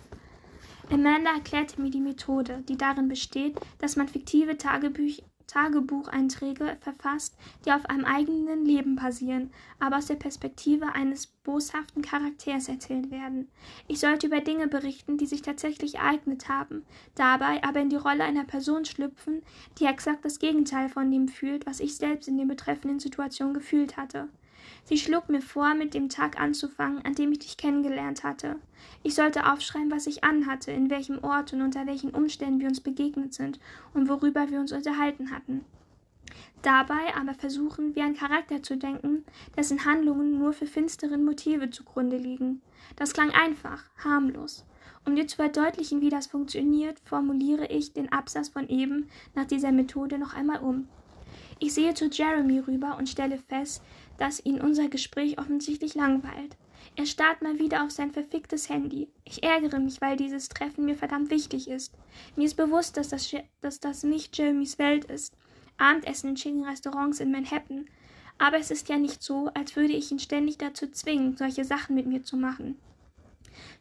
Amanda 0.92 1.32
erklärte 1.34 1.82
mir 1.82 1.90
die 1.90 2.02
Methode, 2.02 2.64
die 2.68 2.78
darin 2.78 3.08
besteht, 3.08 3.60
dass 3.80 3.96
man 3.96 4.08
fiktive 4.08 4.58
Tagebücher 4.58 5.24
Tagebucheinträge 5.48 6.78
verfasst, 6.82 7.38
die 7.66 7.72
auf 7.72 7.86
einem 7.86 8.06
eigenen 8.06 8.66
Leben 8.66 8.96
basieren, 8.96 9.52
aber 9.80 9.98
aus 9.98 10.08
der 10.08 10.16
Perspektive 10.16 10.94
eines 10.94 11.28
boshaften 11.28 12.02
Charakters 12.02 12.68
erzählt 12.68 13.12
werden. 13.12 13.50
Ich 13.88 14.00
sollte 14.00 14.28
über 14.28 14.42
Dinge 14.42 14.68
berichten, 14.68 15.18
die 15.18 15.28
sich 15.28 15.42
tatsächlich 15.42 15.96
ereignet 15.96 16.50
haben, 16.50 16.84
dabei 17.16 17.64
aber 17.64 17.82
in 17.82 17.90
die 17.90 17.96
Rolle 17.96 18.24
einer 18.24 18.44
Person 18.44 18.86
schlüpfen, 18.86 19.44
die 19.80 19.86
exakt 19.86 20.26
das 20.26 20.40
Gegenteil 20.40 20.90
von 20.90 21.12
dem 21.12 21.28
fühlt, 21.28 21.66
was 21.66 21.80
ich 21.80 21.96
selbst 21.96 22.28
in 22.28 22.38
der 22.38 22.46
betreffenden 22.46 23.00
Situation 23.00 23.54
gefühlt 23.54 23.98
hatte. 23.98 24.28
Sie 24.86 25.00
schlug 25.00 25.30
mir 25.30 25.42
vor, 25.42 25.74
mit 25.74 25.96
dem 25.96 26.10
Tag 26.10 26.40
anzufangen, 26.40 27.04
an 27.04 27.16
dem 27.16 27.32
ich 27.32 27.40
dich 27.40 27.58
kennengelernt 27.58 28.24
hatte. 28.24 28.58
Ich 29.02 29.16
sollte 29.16 29.52
aufschreiben, 29.52 29.90
was 29.90 30.06
ich 30.06 30.24
anhatte, 30.24 30.72
in 30.72 30.92
welchem 30.92 31.24
Ort 31.24 31.54
und 31.54 31.64
unter 31.64 31.88
welchen 31.88 32.12
Umständen 32.12 32.60
wir 32.60 32.68
uns 32.68 32.82
begegnet 32.82 33.34
sind 33.34 33.60
und 33.96 34.08
worüber 34.08 34.50
wir 34.52 34.60
uns 34.60 34.72
unterhalten 34.72 35.32
hatten. 35.32 35.66
Dabei 36.62 37.16
aber 37.16 37.34
versuchen, 37.34 37.96
wie 37.96 38.02
ein 38.02 38.16
Charakter 38.16 38.62
zu 38.62 38.78
denken, 38.78 39.26
dessen 39.58 39.86
Handlungen 39.86 40.38
nur 40.38 40.54
für 40.54 40.68
finsteren 40.68 41.26
Motive 41.26 41.72
zugrunde 41.72 42.18
liegen. 42.18 42.62
Das 42.96 43.14
klang 43.14 43.32
einfach, 43.32 43.84
harmlos. 44.04 44.66
Um 45.04 45.16
dir 45.16 45.28
zu 45.28 45.36
verdeutlichen, 45.36 46.02
wie 46.02 46.10
das 46.10 46.28
funktioniert, 46.28 47.00
formuliere 47.06 47.68
ich 47.68 47.94
den 47.94 48.12
Absatz 48.12 48.50
von 48.50 48.70
eben 48.70 49.10
nach 49.34 49.46
dieser 49.46 49.72
Methode 49.72 50.20
noch 50.20 50.36
einmal 50.36 50.60
um. 50.60 50.88
Ich 51.60 51.74
sehe 51.74 51.94
zu 51.94 52.08
Jeremy 52.08 52.60
rüber 52.60 52.98
und 52.98 53.08
stelle 53.08 53.38
fest, 53.38 53.82
dass 54.18 54.44
ihn 54.46 54.62
unser 54.62 54.90
Gespräch 54.90 55.40
offensichtlich 55.40 55.96
langweilt. 55.96 56.58
Er 56.96 57.06
starrt 57.06 57.42
mal 57.42 57.60
wieder 57.60 57.84
auf 57.84 57.92
sein 57.92 58.12
verficktes 58.12 58.70
Handy. 58.70 59.10
Ich 59.26 59.44
ärgere 59.44 59.80
mich, 59.80 60.02
weil 60.02 60.16
dieses 60.16 60.50
Treffen 60.50 60.86
mir 60.86 60.96
verdammt 60.96 61.30
wichtig 61.30 61.68
ist. 61.68 61.94
Mir 62.36 62.46
ist 62.46 62.56
bewusst, 62.56 62.96
dass 62.98 63.10
das, 63.10 63.36
dass 63.62 63.80
das 63.80 64.04
nicht 64.04 64.38
Jeremys 64.38 64.78
Welt 64.78 65.06
ist. 65.06 65.36
Abendessen 65.78 66.32
in 66.32 66.38
schicken 66.38 66.64
Restaurants 66.64 67.20
in 67.20 67.32
Manhattan. 67.32 67.86
Aber 68.38 68.58
es 68.58 68.72
ist 68.72 68.88
ja 68.90 68.98
nicht 68.98 69.24
so, 69.24 69.50
als 69.54 69.76
würde 69.76 69.94
ich 69.94 70.12
ihn 70.12 70.20
ständig 70.20 70.58
dazu 70.58 70.90
zwingen, 70.90 71.36
solche 71.38 71.66
Sachen 71.66 71.96
mit 71.96 72.06
mir 72.06 72.24
zu 72.24 72.38
machen. 72.38 72.78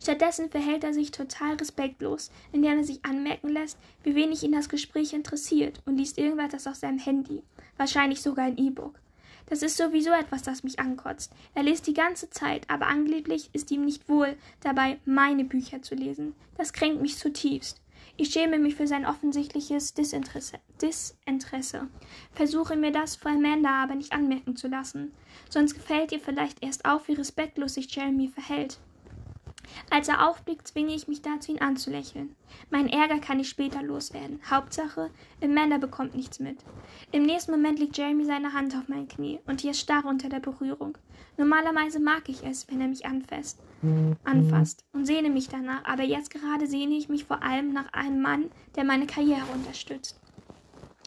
Stattdessen 0.01 0.51
verhält 0.51 0.85
er 0.85 0.95
sich 0.95 1.11
total 1.11 1.55
respektlos, 1.55 2.31
indem 2.53 2.79
er 2.79 2.85
sich 2.85 3.05
anmerken 3.05 3.49
lässt, 3.49 3.79
wie 4.03 4.15
wenig 4.15 4.43
ihn 4.43 4.53
das 4.53 4.69
Gespräch 4.69 5.13
interessiert 5.13 5.81
und 5.85 5.97
liest 5.97 6.19
irgendwas 6.19 6.67
auf 6.67 6.77
seinem 6.77 6.99
Handy, 6.99 7.43
wahrscheinlich 7.77 8.21
sogar 8.21 8.47
ein 8.47 8.59
E-Book. 8.59 9.01
Das 9.55 9.63
ist 9.63 9.77
sowieso 9.77 10.11
etwas, 10.11 10.43
das 10.43 10.65
mich 10.65 10.81
ankotzt. 10.81 11.33
Er 11.55 11.63
liest 11.63 11.87
die 11.87 11.95
ganze 11.95 12.29
Zeit, 12.29 12.69
aber 12.69 12.89
angeblich 12.89 13.51
ist 13.53 13.71
ihm 13.71 13.85
nicht 13.85 14.09
wohl, 14.09 14.37
dabei 14.59 14.99
meine 15.05 15.45
Bücher 15.45 15.81
zu 15.81 15.95
lesen. 15.95 16.35
Das 16.59 16.73
kränkt 16.73 17.01
mich 17.01 17.19
zutiefst. 17.19 17.81
Ich 18.17 18.31
schäme 18.31 18.59
mich 18.59 18.75
für 18.75 18.89
sein 18.89 19.07
offensichtliches 19.07 19.95
Disinteresse, 19.95 20.59
Disinteresse. 20.83 21.87
Versuche 22.33 22.75
mir 22.75 22.91
das 22.91 23.15
vor 23.15 23.31
Amanda 23.31 23.81
aber 23.81 23.95
nicht 23.95 24.13
anmerken 24.13 24.57
zu 24.57 24.67
lassen. 24.67 25.13
Sonst 25.49 25.75
gefällt 25.75 26.11
ihr 26.11 26.19
vielleicht 26.19 26.61
erst 26.61 26.85
auf, 26.85 27.07
wie 27.07 27.13
respektlos 27.13 27.75
sich 27.75 27.95
Jeremy 27.95 28.27
verhält. 28.27 28.81
Als 29.91 30.09
er 30.09 30.29
aufblickt, 30.29 30.69
zwinge 30.69 30.95
ich 30.95 31.09
mich 31.09 31.23
dazu, 31.23 31.53
ihn 31.53 31.61
anzulächeln. 31.61 32.35
Mein 32.71 32.89
Ärger 32.89 33.19
kann 33.19 33.41
ich 33.41 33.49
später 33.49 33.83
loswerden. 33.83 34.41
Hauptsache, 34.49 35.11
Amanda 35.43 35.79
bekommt 35.79 36.15
nichts 36.15 36.41
mit. 36.41 36.59
Im 37.13 37.25
nächsten 37.25 37.53
Moment 37.53 37.79
legt 37.79 37.97
Jeremy 37.97 38.25
seine 38.25 38.53
Hand 38.53 38.75
auf 38.75 38.89
mein 38.89 39.09
Knie 39.09 39.41
und 39.47 39.63
ich 39.63 39.79
starre 39.79 40.09
unter 40.09 40.29
der 40.29 40.41
Berührung. 40.41 40.97
Normalerweise 41.37 42.01
mag 42.01 42.29
ich 42.29 42.45
es, 42.45 42.69
wenn 42.69 42.81
er 42.81 42.89
mich 42.89 43.07
anfasst, 43.07 43.59
anfasst 44.23 44.85
und 44.93 45.05
sehne 45.05 45.31
mich 45.31 45.49
danach, 45.49 45.85
aber 45.85 46.05
jetzt 46.05 46.31
gerade 46.31 46.67
sehne 46.67 46.95
ich 46.95 47.09
mich 47.09 47.25
vor 47.25 47.43
allem 47.43 47.73
nach 47.73 47.93
einem 47.93 48.23
Mann, 48.23 48.51
der 48.77 48.85
meine 48.85 49.07
Karriere 49.07 49.47
unterstützt. 49.53 50.21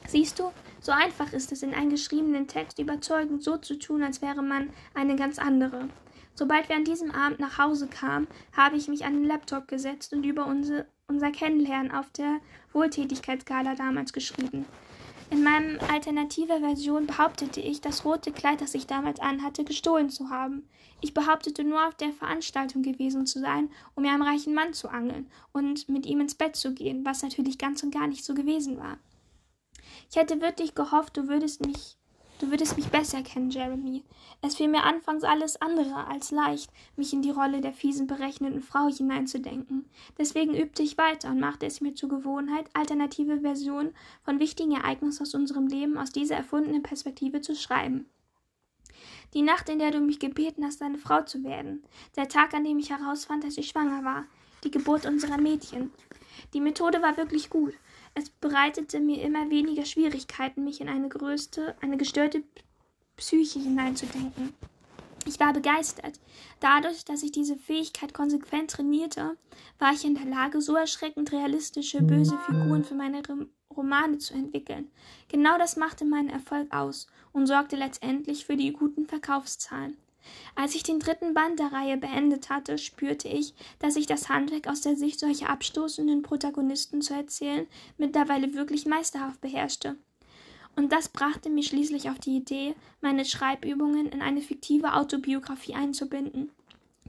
Siehst 0.08 0.40
du, 0.40 0.52
so 0.80 0.92
einfach 0.92 1.34
ist 1.34 1.52
es, 1.52 1.64
in 1.64 1.74
einem 1.74 1.90
geschriebenen 1.90 2.48
Text 2.48 2.80
überzeugend 2.80 3.44
so 3.44 3.58
zu 3.58 3.78
tun, 3.78 4.04
als 4.04 4.22
wäre 4.22 4.42
man 4.42 4.70
eine 4.94 5.16
ganz 5.16 5.40
andere. 5.40 5.90
Sobald 6.38 6.70
wir 6.70 6.76
an 6.76 6.84
diesem 6.84 7.10
Abend 7.10 7.40
nach 7.40 7.58
Hause 7.58 7.88
kamen, 7.88 8.28
habe 8.56 8.78
ich 8.78 8.88
mich 8.88 9.06
an 9.06 9.14
den 9.14 9.24
Laptop 9.24 9.68
gesetzt 9.68 10.14
und 10.14 10.24
über 10.24 10.46
unser, 10.46 10.86
unser 11.08 11.32
Kennenlernen 11.32 11.92
auf 11.92 12.12
der 12.12 12.40
Wohltätigkeitsskala 12.74 13.74
damals 13.74 14.14
geschrieben. 14.14 14.66
In 15.32 15.44
meinem 15.44 15.80
alternativer 15.92 16.60
Version 16.60 17.08
behauptete 17.08 17.60
ich, 17.60 17.82
das 17.82 18.06
rote 18.06 18.32
Kleid, 18.32 18.62
das 18.62 18.76
ich 18.76 18.86
damals 18.86 19.20
anhatte, 19.20 19.64
gestohlen 19.64 20.12
zu 20.12 20.30
haben. 20.30 20.70
Ich 21.02 21.16
behauptete 21.16 21.64
nur 21.64 21.86
auf 21.88 21.96
der 21.96 22.14
Veranstaltung 22.14 22.84
gewesen 22.84 23.26
zu 23.26 23.40
sein, 23.40 23.72
um 23.96 24.04
mir 24.04 24.12
einem 24.12 24.22
reichen 24.22 24.54
Mann 24.54 24.74
zu 24.74 24.90
angeln 24.90 25.32
und 25.54 25.90
mit 25.90 26.06
ihm 26.06 26.22
ins 26.22 26.36
Bett 26.36 26.56
zu 26.56 26.72
gehen, 26.72 27.04
was 27.04 27.24
natürlich 27.24 27.58
ganz 27.58 27.82
und 27.82 27.92
gar 27.92 28.06
nicht 28.06 28.24
so 28.24 28.36
gewesen 28.36 28.78
war. 28.78 29.00
Ich 30.12 30.16
hätte 30.16 30.40
wirklich 30.40 30.76
gehofft, 30.76 31.18
du 31.18 31.28
würdest 31.28 31.66
mich 31.66 31.97
Du 32.40 32.52
würdest 32.52 32.78
mich 32.78 32.88
besser 32.90 33.24
kennen, 33.24 33.50
Jeremy. 33.50 34.04
Es 34.44 34.56
fiel 34.56 34.68
mir 34.68 34.84
anfangs 34.84 35.24
alles 35.24 35.60
andere 35.60 36.06
als 36.06 36.30
leicht, 36.30 36.70
mich 36.96 37.12
in 37.12 37.24
die 37.24 37.32
Rolle 37.32 37.62
der 37.62 37.74
fiesen, 37.74 38.06
berechnenden 38.06 38.62
Frau 38.62 38.88
hineinzudenken. 38.88 39.90
Deswegen 40.20 40.54
übte 40.54 40.84
ich 40.84 41.00
weiter 41.00 41.30
und 41.30 41.40
machte 41.40 41.66
es 41.66 41.82
mir 41.82 41.96
zur 41.96 42.10
Gewohnheit, 42.10 42.70
alternative 42.74 43.42
Versionen 43.42 43.96
von 44.24 44.40
wichtigen 44.40 44.74
Ereignissen 44.74 45.24
aus 45.24 45.34
unserem 45.34 45.66
Leben 45.66 45.98
aus 45.98 46.12
dieser 46.12 46.36
erfundenen 46.36 46.84
Perspektive 46.84 47.42
zu 47.42 47.56
schreiben. 47.56 48.06
Die 49.34 49.42
Nacht, 49.42 49.68
in 49.70 49.80
der 49.80 49.90
du 49.90 50.00
mich 50.00 50.20
gebeten 50.20 50.64
hast, 50.64 50.80
deine 50.82 51.00
Frau 51.00 51.24
zu 51.24 51.44
werden. 51.44 51.84
Der 52.16 52.30
Tag, 52.30 52.54
an 52.54 52.64
dem 52.64 52.78
ich 52.78 52.92
herausfand, 52.92 53.44
dass 53.44 53.58
ich 53.58 53.70
schwanger 53.70 54.04
war. 54.04 54.26
Die 54.64 54.72
Geburt 54.72 55.08
unserer 55.08 55.38
Mädchen. 55.38 55.92
Die 56.54 56.62
Methode 56.62 57.02
war 57.02 57.18
wirklich 57.18 57.50
gut. 57.50 57.74
Es 58.20 58.32
bereitete 58.32 59.00
mir 59.00 59.22
immer 59.22 59.52
weniger 59.52 59.86
Schwierigkeiten, 59.86 60.64
mich 60.64 60.82
in 60.82 60.90
eine 60.90 61.08
größte, 61.08 61.76
eine 61.82 61.98
gestörte 61.98 62.42
Psyche 63.16 63.60
hineinzudenken. 63.60 64.56
Ich 65.28 65.40
war 65.40 65.54
begeistert. 65.54 66.20
Dadurch, 66.60 67.06
dass 67.06 67.22
ich 67.22 67.32
diese 67.32 67.58
Fähigkeit 67.58 68.16
konsequent 68.16 68.72
trainierte, 68.72 69.38
war 69.78 69.94
ich 69.94 70.04
in 70.04 70.16
der 70.16 70.26
Lage, 70.26 70.62
so 70.62 70.76
erschreckend 70.76 71.32
realistische, 71.32 72.02
böse 72.02 72.40
Figuren 72.48 72.84
für 72.84 72.96
meine 72.96 73.22
Romane 73.76 74.18
zu 74.18 74.34
entwickeln. 74.34 74.90
Genau 75.28 75.60
das 75.60 75.78
machte 75.78 76.04
meinen 76.04 76.30
Erfolg 76.30 76.74
aus 76.74 77.06
und 77.34 77.46
sorgte 77.46 77.76
letztendlich 77.76 78.48
für 78.48 78.58
die 78.58 78.74
guten 78.74 79.06
Verkaufszahlen. 79.06 79.96
Als 80.56 80.76
ich 80.76 80.84
den 80.84 81.00
dritten 81.00 81.34
Band 81.34 81.60
der 81.60 81.72
Reihe 81.72 81.98
beendet 81.98 82.50
hatte, 82.50 82.78
spürte 82.78 83.28
ich, 83.28 83.54
dass 83.80 83.96
ich 83.96 84.08
das 84.08 84.30
Handwerk 84.30 84.68
aus 84.68 84.82
der 84.82 84.96
Sicht 84.96 85.20
solcher 85.20 85.50
abstoßenden 85.50 86.22
Protagonisten 86.22 87.02
zu 87.02 87.14
erzählen 87.14 87.68
mittlerweile 87.98 88.54
wirklich 88.54 88.86
meisterhaft 88.86 89.42
beherrschte. 89.42 89.96
Und 90.76 90.92
das 90.92 91.10
brachte 91.10 91.50
mich 91.50 91.68
schließlich 91.68 92.10
auf 92.10 92.20
die 92.20 92.38
Idee, 92.38 92.76
meine 93.02 93.26
Schreibübungen 93.26 94.10
in 94.10 94.22
eine 94.22 94.42
fiktive 94.42 94.94
Autobiografie 94.94 95.74
einzubinden, 95.74 96.52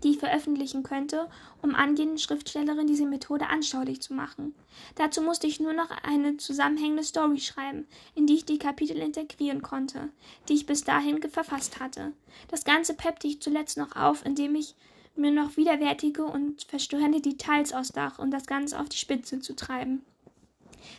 die 0.03 0.11
ich 0.11 0.19
veröffentlichen 0.19 0.83
könnte, 0.83 1.29
um 1.63 1.75
angehenden 1.75 2.19
Schriftstellerinnen 2.19 2.87
diese 2.87 3.07
Methode 3.07 3.49
anschaulich 3.49 4.01
zu 4.01 4.15
machen. 4.15 4.55
Dazu 4.95 5.23
musste 5.23 5.47
ich 5.47 5.61
nur 5.61 5.73
noch 5.73 5.91
eine 6.03 6.37
zusammenhängende 6.37 7.05
Story 7.05 7.39
schreiben, 7.39 7.87
in 8.15 8.27
die 8.27 8.35
ich 8.35 8.45
die 8.45 8.59
Kapitel 8.59 8.99
integrieren 8.99 9.63
konnte, 9.63 10.09
die 10.49 10.55
ich 10.55 10.67
bis 10.67 10.85
dahin 10.85 11.23
verfasst 11.23 11.81
hatte. 11.81 12.13
Das 12.49 12.65
Ganze 12.65 12.95
peppte 12.95 13.27
ich 13.27 13.41
zuletzt 13.41 13.77
noch 13.77 13.97
auf, 13.97 14.25
indem 14.25 14.55
ich 14.55 14.75
mir 15.17 15.33
noch 15.33 15.57
widerwärtige 15.57 16.25
und 16.25 16.63
verstörende 16.63 17.21
Details 17.21 17.73
ausdach, 17.73 18.19
um 18.19 18.31
das 18.31 18.47
Ganze 18.47 18.79
auf 18.79 18.89
die 18.89 18.97
Spitze 18.97 19.41
zu 19.41 19.55
treiben. 19.55 20.05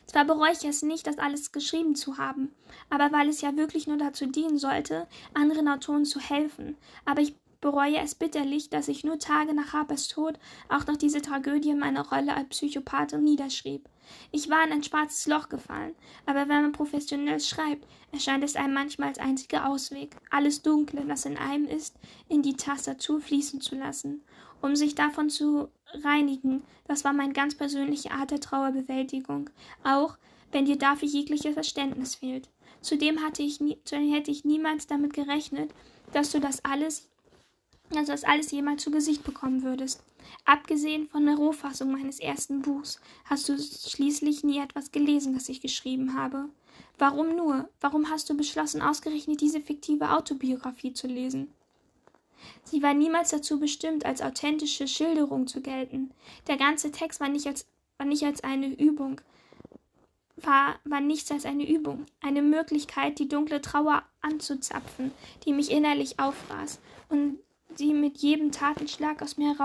Zwar 0.06 0.26
bereue 0.26 0.52
ich 0.52 0.66
es 0.66 0.82
nicht, 0.82 1.08
das 1.08 1.18
alles 1.18 1.52
geschrieben 1.52 1.96
zu 1.96 2.18
haben, 2.18 2.54
aber 2.90 3.12
weil 3.12 3.30
es 3.30 3.42
ja 3.42 3.56
wirklich 3.56 3.88
nur 3.88 3.98
dazu 3.98 4.26
dienen 4.26 4.58
sollte, 4.58 5.08
anderen 5.34 5.68
Autoren 5.68 6.06
zu 6.06 6.20
helfen. 6.20 6.76
Aber 7.06 7.22
ich 7.22 7.36
bereue 7.62 7.98
es 7.98 8.16
bitterlich, 8.16 8.70
dass 8.70 8.88
ich 8.88 9.04
nur 9.04 9.20
Tage 9.20 9.54
nach 9.54 9.74
Harpers 9.74 10.08
Tod 10.08 10.40
auch 10.70 10.88
noch 10.88 10.98
diese 10.98 11.22
Tragödie 11.22 11.74
meiner 11.74 12.08
Rolle 12.08 12.36
als 12.36 12.50
Psychopathin 12.50 13.24
niederschrieb. 13.24 13.88
Ich 14.32 14.50
war 14.50 14.66
in 14.66 14.72
ein 14.72 14.84
schwarzes 14.84 15.28
Loch 15.28 15.50
gefallen, 15.50 15.96
aber 16.26 16.42
wenn 16.48 16.64
man 16.64 16.72
professionell 16.72 17.40
schreibt, 17.40 17.86
erscheint 18.12 18.44
es 18.44 18.56
einem 18.56 18.74
manchmal 18.74 19.10
als 19.10 19.20
einziger 19.20 19.70
Ausweg, 19.70 20.16
alles 20.32 20.62
Dunkle, 20.62 21.06
das 21.06 21.26
in 21.26 21.38
einem 21.38 21.66
ist, 21.66 21.96
in 22.28 22.42
die 22.42 22.56
Tastatur 22.56 23.22
fließen 23.22 23.62
zu 23.62 23.76
lassen, 23.76 24.24
um 24.62 24.76
sich 24.76 24.96
davon 24.96 25.30
zu 25.30 25.70
reinigen. 25.94 26.64
Das 26.88 27.04
war 27.04 27.14
meine 27.14 27.34
ganz 27.34 27.56
persönliche 27.56 28.12
Art 28.12 28.32
der 28.32 28.40
Trauerbewältigung, 28.40 29.50
auch 29.84 30.18
wenn 30.52 30.66
dir 30.66 30.78
dafür 30.78 31.08
jegliches 31.08 31.54
Verständnis 31.54 32.16
fehlt. 32.16 32.50
Zudem 32.82 33.22
hatte 33.22 33.44
ich 33.44 33.60
nie, 33.60 33.78
hätte 33.92 34.32
ich 34.32 34.46
niemals 34.46 34.88
damit 34.88 35.14
gerechnet, 35.14 35.72
dass 36.14 36.32
du 36.32 36.40
das 36.40 36.64
alles, 36.64 37.09
also 37.96 38.12
das 38.12 38.24
alles 38.24 38.52
jemals 38.52 38.84
zu 38.84 38.92
Gesicht 38.92 39.24
bekommen 39.24 39.64
würdest. 39.64 40.04
Abgesehen 40.46 41.08
von 41.08 41.26
der 41.26 41.36
Rohfassung 41.36 41.92
meines 41.92 42.20
ersten 42.20 42.62
Buchs 42.62 43.00
hast 43.26 43.50
du 43.50 43.58
schließlich 43.58 44.44
nie 44.44 44.60
etwas 44.60 44.92
gelesen, 44.92 45.34
das 45.34 45.50
ich 45.50 45.62
geschrieben 45.62 46.14
habe. 46.14 46.50
Warum 46.98 47.36
nur? 47.36 47.70
Warum 47.82 48.10
hast 48.10 48.30
du 48.30 48.38
beschlossen, 48.38 48.82
ausgerechnet 48.82 49.42
diese 49.42 49.62
fiktive 49.62 50.12
Autobiografie 50.12 50.94
zu 50.94 51.08
lesen? 51.08 51.52
Sie 52.64 52.82
war 52.82 52.94
niemals 52.94 53.30
dazu 53.32 53.60
bestimmt, 53.60 54.06
als 54.06 54.22
authentische 54.22 54.88
Schilderung 54.88 55.48
zu 55.48 55.62
gelten. 55.62 56.12
Der 56.48 56.58
ganze 56.58 56.92
Text 56.92 57.20
war 57.20 57.30
nicht 57.30 57.48
als, 57.48 57.66
war 57.98 58.06
nicht 58.06 58.24
als 58.24 58.44
eine 58.44 58.68
Übung, 58.68 59.20
war, 60.38 60.80
war 60.86 61.02
nichts 61.02 61.32
als 61.32 61.46
eine 61.46 61.70
Übung, 61.70 62.06
eine 62.22 62.42
Möglichkeit, 62.42 63.20
die 63.20 63.28
dunkle 63.28 63.62
Trauer 63.62 64.04
anzuzapfen, 64.22 65.12
die 65.46 65.54
mich 65.54 65.72
innerlich 65.72 66.20
auffraß 66.20 66.80
und 67.10 67.40
sie 67.76 67.94
mit 67.94 68.18
jedem 68.18 68.52
Tatenschlag 68.52 69.22
aus 69.22 69.38
mir 69.38 69.56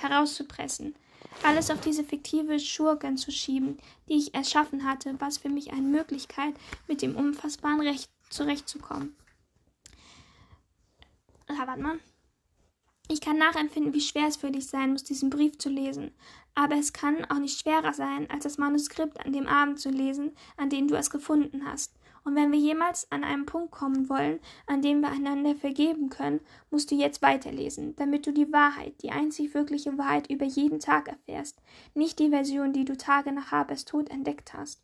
herauszupressen. 0.00 0.94
Alles 1.42 1.70
auf 1.70 1.80
diese 1.80 2.04
fiktive 2.04 2.58
Schurken 2.58 3.16
zu 3.16 3.30
schieben, 3.30 3.78
die 4.08 4.14
ich 4.14 4.34
erschaffen 4.34 4.84
hatte, 4.84 5.14
was 5.18 5.38
für 5.38 5.48
mich 5.48 5.72
eine 5.72 5.82
Möglichkeit, 5.82 6.54
mit 6.86 7.02
dem 7.02 7.16
unfassbaren 7.16 7.80
Recht 7.80 8.10
zurechtzukommen. 8.30 9.16
Warte 11.48 11.80
mal. 11.80 11.98
Ich 13.08 13.20
kann 13.20 13.38
nachempfinden, 13.38 13.92
wie 13.92 14.00
schwer 14.00 14.28
es 14.28 14.36
für 14.36 14.52
dich 14.52 14.68
sein 14.68 14.92
muss, 14.92 15.02
diesen 15.02 15.30
Brief 15.30 15.58
zu 15.58 15.68
lesen. 15.68 16.12
Aber 16.54 16.76
es 16.76 16.92
kann 16.92 17.24
auch 17.24 17.38
nicht 17.38 17.58
schwerer 17.58 17.92
sein, 17.92 18.30
als 18.30 18.44
das 18.44 18.56
Manuskript 18.56 19.18
an 19.24 19.32
dem 19.32 19.48
Abend 19.48 19.80
zu 19.80 19.90
lesen, 19.90 20.36
an 20.56 20.70
dem 20.70 20.86
du 20.86 20.94
es 20.94 21.10
gefunden 21.10 21.64
hast. 21.66 21.92
Und 22.24 22.34
wenn 22.36 22.52
wir 22.52 22.58
jemals 22.58 23.10
an 23.10 23.24
einen 23.24 23.46
Punkt 23.46 23.70
kommen 23.70 24.08
wollen, 24.08 24.40
an 24.66 24.82
dem 24.82 25.00
wir 25.00 25.10
einander 25.10 25.54
vergeben 25.54 26.10
können, 26.10 26.40
musst 26.70 26.90
du 26.90 26.94
jetzt 26.94 27.22
weiterlesen, 27.22 27.96
damit 27.96 28.26
du 28.26 28.32
die 28.32 28.52
Wahrheit, 28.52 29.00
die 29.02 29.10
einzig 29.10 29.54
wirkliche 29.54 29.96
Wahrheit 29.98 30.28
über 30.30 30.44
jeden 30.44 30.80
Tag 30.80 31.08
erfährst, 31.08 31.60
nicht 31.94 32.18
die 32.18 32.30
Version, 32.30 32.72
die 32.72 32.84
du 32.84 32.96
Tage 32.96 33.32
nach 33.32 33.50
Habers 33.50 33.84
Tod 33.84 34.10
entdeckt 34.10 34.52
hast. 34.54 34.82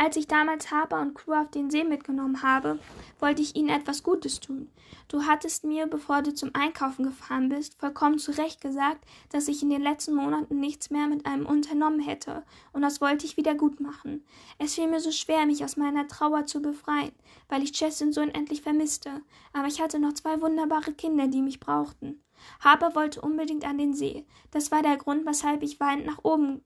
Als 0.00 0.16
ich 0.16 0.28
damals 0.28 0.70
Harper 0.70 1.00
und 1.00 1.14
Crew 1.14 1.34
auf 1.34 1.50
den 1.50 1.70
See 1.70 1.82
mitgenommen 1.82 2.44
habe, 2.44 2.78
wollte 3.18 3.42
ich 3.42 3.56
ihnen 3.56 3.68
etwas 3.68 4.04
Gutes 4.04 4.38
tun. 4.38 4.70
Du 5.08 5.24
hattest 5.24 5.64
mir, 5.64 5.88
bevor 5.88 6.22
du 6.22 6.32
zum 6.32 6.50
Einkaufen 6.54 7.02
gefahren 7.02 7.48
bist, 7.48 7.74
vollkommen 7.80 8.20
zu 8.20 8.30
Recht 8.30 8.60
gesagt, 8.60 9.04
dass 9.30 9.48
ich 9.48 9.60
in 9.60 9.70
den 9.70 9.82
letzten 9.82 10.14
Monaten 10.14 10.60
nichts 10.60 10.90
mehr 10.90 11.08
mit 11.08 11.26
einem 11.26 11.46
unternommen 11.46 11.98
hätte, 11.98 12.44
und 12.72 12.82
das 12.82 13.00
wollte 13.00 13.26
ich 13.26 13.36
wieder 13.36 13.56
gut 13.56 13.80
machen. 13.80 14.24
Es 14.58 14.76
fiel 14.76 14.86
mir 14.86 15.00
so 15.00 15.10
schwer, 15.10 15.46
mich 15.46 15.64
aus 15.64 15.76
meiner 15.76 16.06
Trauer 16.06 16.46
zu 16.46 16.62
befreien, 16.62 17.12
weil 17.48 17.64
ich 17.64 17.72
Chestin 17.72 18.12
so 18.12 18.20
unendlich 18.20 18.62
vermisste, 18.62 19.22
aber 19.52 19.66
ich 19.66 19.80
hatte 19.80 19.98
noch 19.98 20.12
zwei 20.12 20.40
wunderbare 20.40 20.92
Kinder, 20.92 21.26
die 21.26 21.42
mich 21.42 21.58
brauchten. 21.58 22.22
Harper 22.60 22.94
wollte 22.94 23.20
unbedingt 23.20 23.66
an 23.66 23.78
den 23.78 23.94
See. 23.94 24.24
Das 24.52 24.70
war 24.70 24.82
der 24.82 24.96
Grund, 24.96 25.26
weshalb 25.26 25.64
ich 25.64 25.80
weinend 25.80 26.06
nach 26.06 26.22
oben 26.22 26.62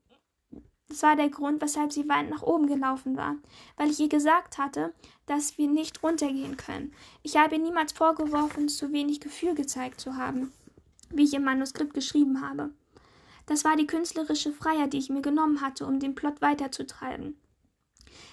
das 0.92 1.02
war 1.02 1.16
der 1.16 1.30
Grund, 1.30 1.62
weshalb 1.62 1.90
sie 1.90 2.06
weinend 2.06 2.32
nach 2.32 2.42
oben 2.42 2.66
gelaufen 2.66 3.16
war, 3.16 3.36
weil 3.78 3.90
ich 3.90 3.98
ihr 3.98 4.10
gesagt 4.10 4.58
hatte, 4.58 4.92
dass 5.24 5.56
wir 5.56 5.66
nicht 5.66 6.02
runtergehen 6.02 6.58
können. 6.58 6.92
Ich 7.22 7.38
habe 7.38 7.54
ihr 7.54 7.62
niemals 7.62 7.92
vorgeworfen, 7.92 8.68
zu 8.68 8.92
wenig 8.92 9.20
Gefühl 9.20 9.54
gezeigt 9.54 10.02
zu 10.02 10.18
haben, 10.18 10.52
wie 11.08 11.24
ich 11.24 11.32
im 11.32 11.44
Manuskript 11.44 11.94
geschrieben 11.94 12.46
habe. 12.46 12.74
Das 13.46 13.64
war 13.64 13.74
die 13.74 13.86
künstlerische 13.86 14.52
Freiheit, 14.52 14.92
die 14.92 14.98
ich 14.98 15.08
mir 15.08 15.22
genommen 15.22 15.62
hatte, 15.62 15.86
um 15.86 15.98
den 15.98 16.14
Plot 16.14 16.42
weiterzutreiben. 16.42 17.38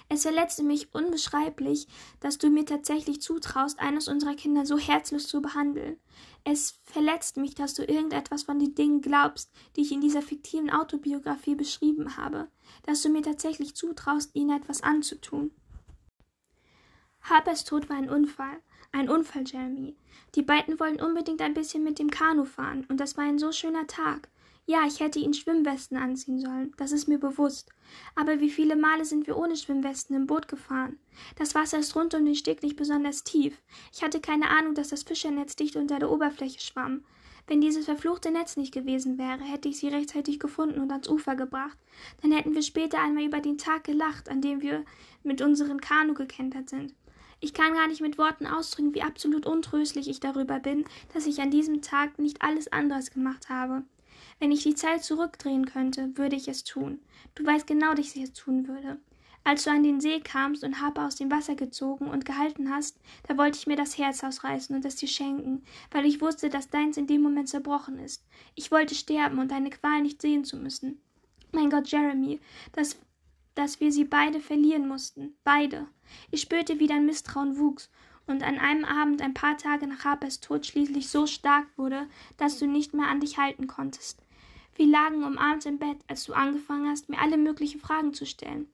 Es 0.09 0.23
verletzte 0.23 0.63
mich 0.63 0.93
unbeschreiblich, 0.93 1.87
dass 2.19 2.39
du 2.39 2.49
mir 2.49 2.65
tatsächlich 2.65 3.21
zutraust, 3.21 3.79
eines 3.79 4.09
unserer 4.09 4.35
Kinder 4.35 4.65
so 4.65 4.77
herzlos 4.77 5.29
zu 5.29 5.41
behandeln. 5.41 5.95
Es 6.43 6.79
verletzt 6.83 7.37
mich, 7.37 7.53
dass 7.55 7.73
du 7.73 7.83
irgendetwas 7.83 8.43
von 8.43 8.59
den 8.59 8.73
Dingen 8.73 9.01
glaubst, 9.01 9.51
die 9.75 9.81
ich 9.81 9.91
in 9.91 10.01
dieser 10.01 10.21
fiktiven 10.21 10.69
Autobiografie 10.69 11.55
beschrieben 11.55 12.17
habe, 12.17 12.47
dass 12.83 13.01
du 13.01 13.09
mir 13.09 13.21
tatsächlich 13.21 13.75
zutraust, 13.75 14.31
ihnen 14.33 14.57
etwas 14.57 14.81
anzutun. 14.81 15.51
Harpers 17.21 17.65
Tod 17.65 17.89
war 17.89 17.97
ein 17.97 18.09
Unfall. 18.09 18.61
Ein 18.91 19.09
Unfall, 19.09 19.43
Jeremy. 19.45 19.95
Die 20.33 20.41
beiden 20.41 20.79
wollen 20.79 20.99
unbedingt 20.99 21.41
ein 21.41 21.53
bisschen 21.53 21.83
mit 21.83 21.99
dem 21.99 22.09
Kanu 22.09 22.45
fahren, 22.45 22.85
und 22.89 22.99
das 22.99 23.17
war 23.17 23.25
ein 23.25 23.37
so 23.37 23.51
schöner 23.51 23.85
Tag. 23.85 24.29
Ja, 24.69 24.85
ich 24.85 24.99
hätte 24.99 25.17
ihnen 25.17 25.33
Schwimmwesten 25.33 25.97
anziehen 25.97 26.39
sollen, 26.39 26.75
das 26.77 26.91
ist 26.91 27.07
mir 27.07 27.17
bewusst. 27.17 27.71
Aber 28.13 28.39
wie 28.39 28.51
viele 28.51 28.75
Male 28.75 29.03
sind 29.03 29.25
wir 29.25 29.35
ohne 29.35 29.55
Schwimmwesten 29.55 30.15
im 30.15 30.27
Boot 30.27 30.47
gefahren? 30.47 30.99
Das 31.37 31.55
Wasser 31.55 31.79
ist 31.79 31.95
rund 31.95 32.13
um 32.13 32.23
den 32.23 32.35
Steg 32.35 32.61
nicht 32.61 32.75
besonders 32.75 33.23
tief. 33.23 33.59
Ich 33.91 34.03
hatte 34.03 34.21
keine 34.21 34.47
Ahnung, 34.47 34.75
dass 34.75 34.89
das 34.89 35.01
Fischernetz 35.01 35.55
dicht 35.55 35.75
unter 35.75 35.97
der 35.97 36.11
Oberfläche 36.11 36.59
schwamm. 36.59 37.03
Wenn 37.47 37.61
dieses 37.61 37.85
verfluchte 37.85 38.29
Netz 38.29 38.57
nicht 38.57 38.71
gewesen 38.71 39.17
wäre, 39.17 39.41
hätte 39.41 39.69
ich 39.69 39.79
sie 39.79 39.87
rechtzeitig 39.87 40.37
gefunden 40.37 40.79
und 40.79 40.91
ans 40.91 41.09
Ufer 41.09 41.35
gebracht. 41.35 41.79
Dann 42.21 42.31
hätten 42.31 42.53
wir 42.53 42.61
später 42.61 43.01
einmal 43.01 43.25
über 43.25 43.39
den 43.39 43.57
Tag 43.57 43.85
gelacht, 43.85 44.29
an 44.29 44.39
dem 44.39 44.61
wir 44.61 44.85
mit 45.23 45.41
unserem 45.41 45.81
Kanu 45.81 46.13
gekentert 46.13 46.69
sind. 46.69 46.93
Ich 47.39 47.55
kann 47.55 47.73
gar 47.73 47.87
nicht 47.87 48.01
mit 48.01 48.19
Worten 48.19 48.45
ausdrücken, 48.45 48.93
wie 48.93 49.01
absolut 49.01 49.47
untröstlich 49.47 50.07
ich 50.07 50.19
darüber 50.19 50.59
bin, 50.59 50.85
dass 51.15 51.25
ich 51.25 51.41
an 51.41 51.49
diesem 51.49 51.81
Tag 51.81 52.19
nicht 52.19 52.43
alles 52.43 52.71
anderes 52.71 53.09
gemacht 53.09 53.49
habe. 53.49 53.81
Wenn 54.39 54.51
ich 54.53 54.63
die 54.63 54.75
Zeit 54.75 55.03
zurückdrehen 55.03 55.65
könnte, 55.65 56.17
würde 56.17 56.37
ich 56.37 56.47
es 56.47 56.63
tun. 56.63 56.99
Du 57.35 57.45
weißt 57.45 57.67
genau, 57.67 57.93
dass 57.93 58.15
ich 58.15 58.23
es 58.23 58.33
tun 58.33 58.67
würde. 58.67 58.97
Als 59.43 59.63
du 59.63 59.71
an 59.71 59.83
den 59.83 59.99
See 59.99 60.19
kamst 60.19 60.63
und 60.63 60.79
Harper 60.79 61.07
aus 61.07 61.15
dem 61.15 61.31
Wasser 61.31 61.55
gezogen 61.55 62.07
und 62.07 62.23
gehalten 62.25 62.69
hast, 62.69 62.97
da 63.27 63.37
wollte 63.37 63.57
ich 63.57 63.67
mir 63.67 63.75
das 63.75 63.97
Herz 63.97 64.23
ausreißen 64.23 64.75
und 64.75 64.85
es 64.85 64.95
dir 64.95 65.07
schenken, 65.07 65.63
weil 65.91 66.05
ich 66.05 66.21
wusste, 66.21 66.49
dass 66.49 66.69
deins 66.69 66.97
in 66.97 67.07
dem 67.07 67.21
Moment 67.21 67.49
zerbrochen 67.49 67.99
ist. 67.99 68.23
Ich 68.55 68.71
wollte 68.71 68.95
sterben 68.95 69.39
und 69.39 69.51
deine 69.51 69.69
Qual 69.69 70.01
nicht 70.01 70.21
sehen 70.21 70.45
zu 70.45 70.55
müssen. 70.55 71.01
Mein 71.51 71.69
Gott, 71.69 71.89
Jeremy, 71.89 72.39
dass, 72.73 72.97
dass 73.55 73.79
wir 73.79 73.91
sie 73.91 74.05
beide 74.05 74.39
verlieren 74.39 74.87
mussten. 74.87 75.35
Beide. 75.43 75.87
Ich 76.31 76.41
spürte, 76.41 76.79
wie 76.79 76.87
dein 76.87 77.05
Misstrauen 77.05 77.57
wuchs 77.57 77.89
und 78.27 78.43
an 78.43 78.59
einem 78.59 78.85
Abend 78.85 79.21
ein 79.21 79.33
paar 79.33 79.57
Tage 79.57 79.87
nach 79.87 80.05
Harpers 80.05 80.39
Tod 80.39 80.65
schließlich 80.65 81.09
so 81.09 81.25
stark 81.25 81.65
wurde, 81.75 82.07
dass 82.37 82.59
du 82.59 82.67
nicht 82.67 82.93
mehr 82.93 83.07
an 83.07 83.19
dich 83.19 83.37
halten 83.37 83.67
konntest. 83.67 84.21
Wir 84.79 84.87
lagen 84.87 85.25
umarmt 85.25 85.65
im 85.65 85.77
Bett, 85.77 85.97
als 86.07 86.23
du 86.23 86.31
angefangen 86.31 86.87
hast, 86.87 87.09
mir 87.09 87.19
alle 87.19 87.37
möglichen 87.37 87.81
Fragen 87.81 88.13
zu 88.13 88.25
stellen. 88.25 88.71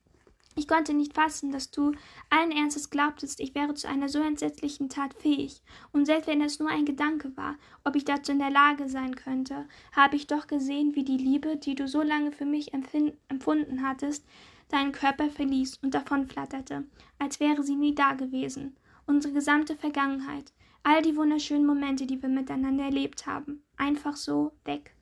Ich 0.55 0.67
konnte 0.67 0.93
nicht 0.93 1.15
fassen, 1.15 1.51
dass 1.51 1.71
du 1.71 1.93
allen 2.29 2.51
Ernstes 2.51 2.91
glaubtest, 2.91 3.39
ich 3.39 3.55
wäre 3.55 3.73
zu 3.73 3.89
einer 3.89 4.07
so 4.07 4.19
entsetzlichen 4.19 4.87
Tat 4.87 5.15
fähig, 5.15 5.63
und 5.93 6.05
selbst 6.05 6.27
wenn 6.27 6.41
es 6.41 6.59
nur 6.59 6.69
ein 6.69 6.85
Gedanke 6.85 7.35
war, 7.35 7.55
ob 7.83 7.95
ich 7.95 8.05
dazu 8.05 8.31
in 8.31 8.37
der 8.37 8.51
Lage 8.51 8.87
sein 8.87 9.15
könnte, 9.15 9.67
habe 9.93 10.15
ich 10.15 10.27
doch 10.27 10.45
gesehen, 10.45 10.93
wie 10.93 11.03
die 11.03 11.17
Liebe, 11.17 11.57
die 11.57 11.73
du 11.73 11.87
so 11.87 12.03
lange 12.03 12.31
für 12.31 12.45
mich 12.45 12.71
empfunden 12.71 13.81
hattest, 13.81 14.27
deinen 14.69 14.91
Körper 14.91 15.31
verließ 15.31 15.79
und 15.81 15.95
davonflatterte, 15.95 16.83
als 17.17 17.39
wäre 17.39 17.63
sie 17.63 17.75
nie 17.75 17.95
dagewesen. 17.95 18.77
Unsere 19.07 19.33
gesamte 19.33 19.75
Vergangenheit, 19.75 20.53
all 20.83 21.01
die 21.01 21.15
wunderschönen 21.15 21.65
Momente, 21.65 22.05
die 22.05 22.21
wir 22.21 22.29
miteinander 22.29 22.83
erlebt 22.83 23.25
haben, 23.25 23.63
einfach 23.75 24.15
so 24.15 24.51
weg. 24.65 24.94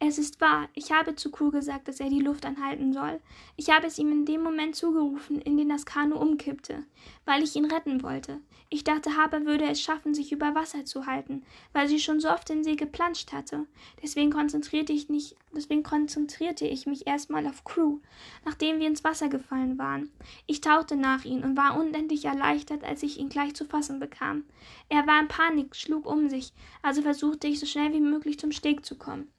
Es 0.00 0.16
ist 0.16 0.40
wahr, 0.40 0.68
ich 0.74 0.92
habe 0.92 1.16
zu 1.16 1.28
Crew 1.28 1.50
gesagt, 1.50 1.88
dass 1.88 1.98
er 1.98 2.08
die 2.08 2.20
Luft 2.20 2.46
anhalten 2.46 2.92
soll. 2.92 3.20
Ich 3.56 3.70
habe 3.70 3.88
es 3.88 3.98
ihm 3.98 4.12
in 4.12 4.24
dem 4.26 4.44
Moment 4.44 4.76
zugerufen, 4.76 5.40
in 5.40 5.56
den 5.56 5.70
das 5.70 5.86
Kanu 5.86 6.14
umkippte, 6.14 6.84
weil 7.24 7.42
ich 7.42 7.56
ihn 7.56 7.64
retten 7.64 8.04
wollte. 8.04 8.40
Ich 8.70 8.84
dachte, 8.84 9.16
Harper 9.16 9.44
würde 9.44 9.64
es 9.64 9.80
schaffen, 9.80 10.14
sich 10.14 10.30
über 10.30 10.54
Wasser 10.54 10.84
zu 10.84 11.06
halten, 11.06 11.42
weil 11.72 11.88
sie 11.88 11.98
schon 11.98 12.20
so 12.20 12.30
oft 12.30 12.48
in 12.48 12.62
See 12.62 12.76
geplanscht 12.76 13.32
hatte. 13.32 13.66
Deswegen 14.00 14.30
konzentrierte 14.30 14.92
ich, 14.92 15.08
nicht, 15.08 15.34
deswegen 15.52 15.82
konzentrierte 15.82 16.64
ich 16.64 16.86
mich 16.86 17.08
erstmal 17.08 17.44
auf 17.48 17.64
Crew, 17.64 17.98
nachdem 18.44 18.78
wir 18.78 18.86
ins 18.86 19.02
Wasser 19.02 19.28
gefallen 19.28 19.78
waren. 19.78 20.12
Ich 20.46 20.60
tauchte 20.60 20.94
nach 20.94 21.24
ihm 21.24 21.42
und 21.42 21.56
war 21.56 21.76
unendlich 21.76 22.24
erleichtert, 22.24 22.84
als 22.84 23.02
ich 23.02 23.18
ihn 23.18 23.30
gleich 23.30 23.54
zu 23.54 23.64
fassen 23.64 23.98
bekam. 23.98 24.44
Er 24.88 25.08
war 25.08 25.20
in 25.20 25.26
Panik, 25.26 25.74
schlug 25.74 26.06
um 26.06 26.28
sich, 26.28 26.52
also 26.82 27.02
versuchte 27.02 27.48
ich 27.48 27.58
so 27.58 27.66
schnell 27.66 27.92
wie 27.92 28.00
möglich 28.00 28.38
zum 28.38 28.52
Steg 28.52 28.86
zu 28.86 28.94
kommen. 28.94 29.32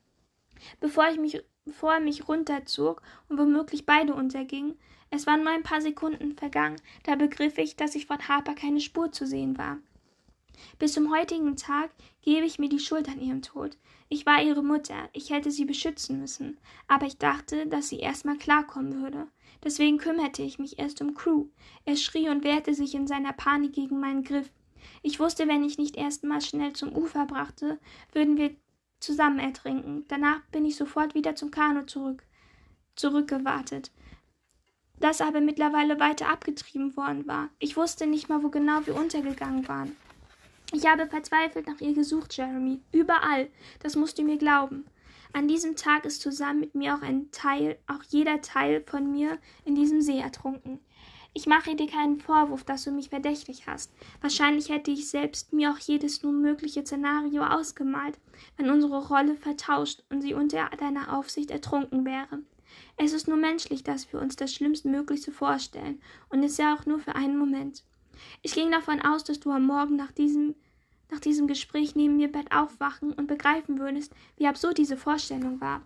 Bevor, 0.79 1.09
ich 1.09 1.19
mich, 1.19 1.41
bevor 1.65 1.93
er 1.93 1.99
mich 1.99 2.27
runterzog 2.27 3.01
und 3.27 3.37
womöglich 3.37 3.85
beide 3.85 4.13
untergingen, 4.13 4.77
es 5.11 5.25
waren 5.25 5.43
nur 5.43 5.51
ein 5.51 5.63
paar 5.63 5.81
Sekunden 5.81 6.35
vergangen, 6.35 6.79
da 7.03 7.15
begriff 7.15 7.57
ich, 7.57 7.75
dass 7.75 7.95
ich 7.95 8.05
von 8.05 8.27
Harper 8.27 8.53
keine 8.53 8.79
Spur 8.79 9.11
zu 9.11 9.25
sehen 9.25 9.57
war. 9.57 9.79
Bis 10.77 10.93
zum 10.93 11.11
heutigen 11.11 11.55
Tag 11.55 11.89
gebe 12.21 12.45
ich 12.45 12.59
mir 12.59 12.69
die 12.69 12.79
Schuld 12.79 13.07
an 13.07 13.19
ihrem 13.19 13.41
Tod. 13.41 13.77
Ich 14.09 14.25
war 14.25 14.41
ihre 14.41 14.63
Mutter, 14.63 15.09
ich 15.13 15.29
hätte 15.29 15.51
sie 15.51 15.65
beschützen 15.65 16.19
müssen, 16.19 16.57
aber 16.87 17.05
ich 17.05 17.17
dachte, 17.17 17.67
dass 17.67 17.89
sie 17.89 17.99
erst 17.99 18.25
mal 18.25 18.37
klarkommen 18.37 19.01
würde. 19.01 19.27
Deswegen 19.63 19.97
kümmerte 19.97 20.41
ich 20.41 20.59
mich 20.59 20.79
erst 20.79 21.01
um 21.01 21.13
Crew. 21.13 21.47
Er 21.85 21.95
schrie 21.95 22.29
und 22.29 22.43
wehrte 22.43 22.73
sich 22.73 22.95
in 22.95 23.07
seiner 23.07 23.33
Panik 23.33 23.73
gegen 23.73 23.99
meinen 23.99 24.23
Griff. 24.23 24.49
Ich 25.01 25.19
wusste, 25.19 25.47
wenn 25.47 25.63
ich 25.63 25.77
nicht 25.77 25.97
erst 25.97 26.23
mal 26.23 26.41
schnell 26.41 26.73
zum 26.73 26.95
Ufer 26.95 27.25
brachte, 27.25 27.79
würden 28.13 28.37
wir 28.37 28.55
zusammen 28.99 29.39
ertrinken. 29.39 30.05
Danach 30.07 30.41
bin 30.51 30.65
ich 30.65 30.75
sofort 30.75 31.15
wieder 31.15 31.35
zum 31.35 31.51
Kanu 31.51 31.83
zurück, 31.83 32.23
zurückgewartet, 32.95 33.91
das 34.99 35.21
aber 35.21 35.41
mittlerweile 35.41 35.99
weiter 35.99 36.29
abgetrieben 36.29 36.95
worden 36.97 37.27
war. 37.27 37.49
Ich 37.59 37.77
wusste 37.77 38.07
nicht 38.07 38.29
mal, 38.29 38.43
wo 38.43 38.49
genau 38.49 38.85
wir 38.85 38.95
untergegangen 38.95 39.67
waren. 39.67 39.95
Ich 40.71 40.85
habe 40.85 41.07
verzweifelt 41.07 41.65
nach 41.67 41.81
ihr 41.81 41.93
gesucht, 41.93 42.37
Jeremy. 42.37 42.79
Überall. 42.91 43.49
Das 43.79 43.95
musst 43.95 44.19
du 44.19 44.23
mir 44.23 44.37
glauben. 44.37 44.85
An 45.33 45.47
diesem 45.47 45.75
Tag 45.75 46.05
ist 46.05 46.21
zusammen 46.21 46.59
mit 46.59 46.75
mir 46.75 46.95
auch 46.95 47.01
ein 47.01 47.31
Teil, 47.31 47.77
auch 47.87 48.03
jeder 48.09 48.41
Teil 48.41 48.83
von 48.85 49.11
mir 49.11 49.37
in 49.65 49.75
diesem 49.75 50.01
See 50.01 50.19
ertrunken. 50.19 50.79
Ich 51.33 51.45
mache 51.45 51.75
dir 51.75 51.87
keinen 51.87 52.19
Vorwurf, 52.19 52.63
dass 52.63 52.83
du 52.83 52.91
mich 52.91 53.09
verdächtig 53.09 53.67
hast. 53.67 53.91
Wahrscheinlich 54.21 54.69
hätte 54.69 54.91
ich 54.91 55.09
selbst 55.09 55.53
mir 55.53 55.71
auch 55.71 55.77
jedes 55.77 56.23
nun 56.23 56.41
mögliche 56.41 56.83
Szenario 56.83 57.43
ausgemalt, 57.45 58.19
wenn 58.57 58.69
unsere 58.69 59.07
Rolle 59.07 59.35
vertauscht 59.35 60.03
und 60.09 60.21
sie 60.21 60.33
unter 60.33 60.69
deiner 60.77 61.17
Aufsicht 61.17 61.51
ertrunken 61.51 62.05
wäre. 62.05 62.39
Es 62.97 63.13
ist 63.13 63.27
nur 63.27 63.37
menschlich, 63.37 63.83
dass 63.83 64.11
wir 64.13 64.21
uns 64.21 64.35
das 64.35 64.53
Schlimmstmögliche 64.53 65.31
vorstellen, 65.31 66.01
und 66.29 66.43
es 66.43 66.57
ja 66.57 66.75
auch 66.75 66.85
nur 66.85 66.99
für 66.99 67.15
einen 67.15 67.37
Moment. 67.37 67.83
Ich 68.41 68.53
ging 68.53 68.71
davon 68.71 69.01
aus, 69.01 69.23
dass 69.23 69.39
du 69.39 69.51
am 69.51 69.65
Morgen 69.65 69.95
nach 69.95 70.11
diesem 70.11 70.55
nach 71.11 71.19
diesem 71.19 71.47
Gespräch 71.47 71.95
neben 71.95 72.17
mir 72.17 72.31
Bett 72.31 72.51
aufwachen 72.51 73.13
und 73.13 73.27
begreifen 73.27 73.79
würdest, 73.79 74.13
wie 74.37 74.47
absurd 74.47 74.77
diese 74.77 74.97
Vorstellung 74.97 75.59
war. 75.59 75.81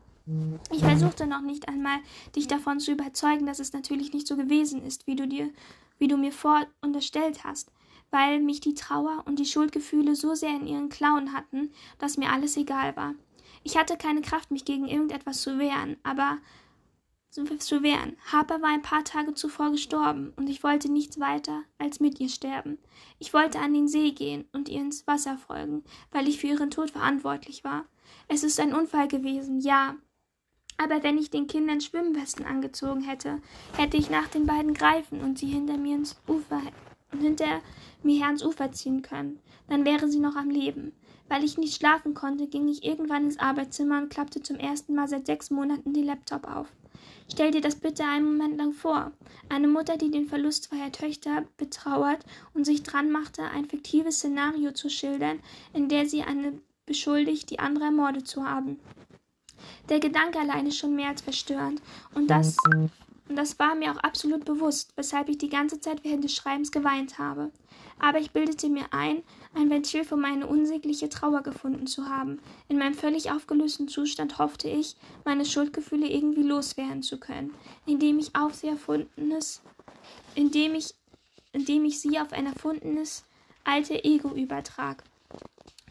Ich 0.71 0.79
versuchte 0.79 1.27
noch 1.27 1.41
nicht 1.41 1.67
einmal, 1.67 1.97
dich 2.35 2.47
davon 2.47 2.79
zu 2.79 2.91
überzeugen, 2.91 3.45
dass 3.45 3.59
es 3.59 3.73
natürlich 3.73 4.13
nicht 4.13 4.27
so 4.27 4.37
gewesen 4.37 4.83
ist, 4.85 5.05
wie 5.05 5.15
du 5.15 5.27
dir, 5.27 5.49
wie 5.97 6.07
du 6.07 6.17
mir 6.17 6.31
vor 6.31 6.65
unterstellt 6.81 7.43
hast, 7.43 7.71
weil 8.13 8.39
mich 8.39 8.61
die 8.61 8.75
Trauer 8.75 9.23
und 9.25 9.39
die 9.39 9.45
Schuldgefühle 9.45 10.15
so 10.15 10.35
sehr 10.35 10.51
in 10.55 10.67
ihren 10.67 10.89
Klauen 10.89 11.33
hatten, 11.33 11.71
dass 11.97 12.15
mir 12.17 12.31
alles 12.31 12.55
egal 12.55 12.95
war. 12.95 13.15
Ich 13.63 13.75
hatte 13.75 13.97
keine 13.97 14.21
Kraft, 14.21 14.51
mich 14.51 14.65
gegen 14.65 14.87
irgendetwas 14.87 15.41
zu 15.41 15.57
wehren, 15.57 15.97
aber 16.03 16.37
zu 17.31 17.81
wehren. 17.81 18.15
Harper 18.31 18.61
war 18.61 18.69
ein 18.69 18.83
paar 18.83 19.03
Tage 19.03 19.33
zuvor 19.33 19.71
gestorben, 19.71 20.31
und 20.35 20.47
ich 20.47 20.63
wollte 20.63 20.91
nichts 20.91 21.19
weiter 21.19 21.63
als 21.79 21.99
mit 21.99 22.19
ihr 22.19 22.29
sterben. 22.29 22.77
Ich 23.17 23.33
wollte 23.33 23.57
an 23.57 23.73
den 23.73 23.87
See 23.87 24.11
gehen 24.11 24.45
und 24.53 24.69
ihr 24.69 24.81
ins 24.81 25.07
Wasser 25.07 25.39
folgen, 25.39 25.83
weil 26.11 26.27
ich 26.27 26.39
für 26.39 26.47
ihren 26.47 26.69
Tod 26.69 26.91
verantwortlich 26.91 27.63
war. 27.63 27.85
Es 28.27 28.43
ist 28.43 28.59
ein 28.59 28.75
Unfall 28.75 29.07
gewesen, 29.07 29.59
ja, 29.59 29.95
aber 30.77 31.01
wenn 31.01 31.17
ich 31.17 31.31
den 31.31 31.47
Kindern 31.47 31.81
Schwimmwesten 31.81 32.45
angezogen 32.45 33.01
hätte, 33.01 33.41
hätte 33.75 33.97
ich 33.97 34.11
nach 34.11 34.27
den 34.27 34.45
beiden 34.45 34.75
greifen 34.75 35.21
und 35.21 35.39
sie 35.39 35.47
hinter 35.47 35.77
mir 35.77 35.95
ins 35.95 36.21
Ufer 36.27 36.61
hinter 37.21 37.61
mir 38.03 38.17
her 38.17 38.27
ans 38.27 38.43
Ufer 38.43 38.71
ziehen 38.71 39.01
können. 39.01 39.39
Dann 39.69 39.85
wäre 39.85 40.07
sie 40.09 40.19
noch 40.19 40.35
am 40.35 40.49
Leben. 40.49 40.93
Weil 41.29 41.43
ich 41.43 41.57
nicht 41.57 41.75
schlafen 41.75 42.13
konnte, 42.13 42.47
ging 42.47 42.67
ich 42.67 42.83
irgendwann 42.83 43.25
ins 43.25 43.39
Arbeitszimmer 43.39 43.97
und 43.99 44.09
klappte 44.09 44.41
zum 44.41 44.57
ersten 44.57 44.93
Mal 44.93 45.07
seit 45.07 45.25
sechs 45.25 45.49
Monaten 45.49 45.93
den 45.93 46.05
Laptop 46.05 46.47
auf. 46.47 46.67
Stell 47.31 47.51
dir 47.51 47.61
das 47.61 47.75
bitte 47.75 48.03
einen 48.03 48.25
Moment 48.25 48.57
lang 48.57 48.73
vor. 48.73 49.11
Eine 49.49 49.67
Mutter, 49.67 49.97
die 49.97 50.11
den 50.11 50.27
Verlust 50.27 50.65
zweier 50.65 50.91
Töchter 50.91 51.45
betrauert 51.57 52.25
und 52.53 52.65
sich 52.65 52.83
dran 52.83 53.11
machte, 53.11 53.43
ein 53.43 53.65
fiktives 53.65 54.17
Szenario 54.17 54.71
zu 54.71 54.89
schildern, 54.89 55.39
in 55.73 55.89
der 55.89 56.05
sie 56.05 56.23
eine 56.23 56.59
beschuldigt, 56.85 57.49
die 57.49 57.59
andere 57.59 57.85
ermordet 57.85 58.27
zu 58.27 58.45
haben. 58.45 58.79
Der 59.89 59.99
Gedanke 59.99 60.39
allein 60.39 60.67
ist 60.67 60.77
schon 60.77 60.95
mehr 60.95 61.09
als 61.09 61.21
verstörend. 61.21 61.81
Und 62.13 62.29
das, 62.29 62.57
und 63.33 63.37
das 63.37 63.57
war 63.57 63.73
mir 63.73 63.91
auch 63.91 63.97
absolut 63.97 64.45
bewusst, 64.45 64.93
weshalb 64.95 65.27
ich 65.27 65.39
die 65.39 65.49
ganze 65.49 65.79
Zeit 65.79 66.03
während 66.03 66.23
des 66.23 66.35
Schreibens 66.35 66.71
geweint 66.71 67.17
habe. 67.17 67.49
Aber 67.97 68.19
ich 68.19 68.29
bildete 68.29 68.69
mir 68.69 68.85
ein, 68.91 69.23
ein 69.55 69.71
Ventil 69.71 70.03
für 70.03 70.17
meine 70.17 70.45
unsägliche 70.45 71.09
Trauer 71.09 71.41
gefunden 71.41 71.87
zu 71.87 72.07
haben. 72.07 72.39
In 72.67 72.77
meinem 72.77 72.93
völlig 72.93 73.31
aufgelösten 73.31 73.87
Zustand 73.87 74.37
hoffte 74.37 74.69
ich, 74.69 74.95
meine 75.25 75.45
Schuldgefühle 75.45 76.07
irgendwie 76.07 76.43
loswerden 76.43 77.01
zu 77.01 77.19
können, 77.19 77.55
indem 77.87 78.19
ich 78.19 78.35
auf 78.35 78.53
sie 78.53 78.67
erfundenes, 78.67 79.63
indem 80.35 80.75
ich, 80.75 80.93
indem 81.53 81.85
ich 81.85 81.99
sie 81.99 82.19
auf 82.19 82.33
ein 82.33 82.45
erfundenes 82.45 83.25
alte 83.63 84.03
Ego 84.03 84.29
übertrag. 84.35 85.03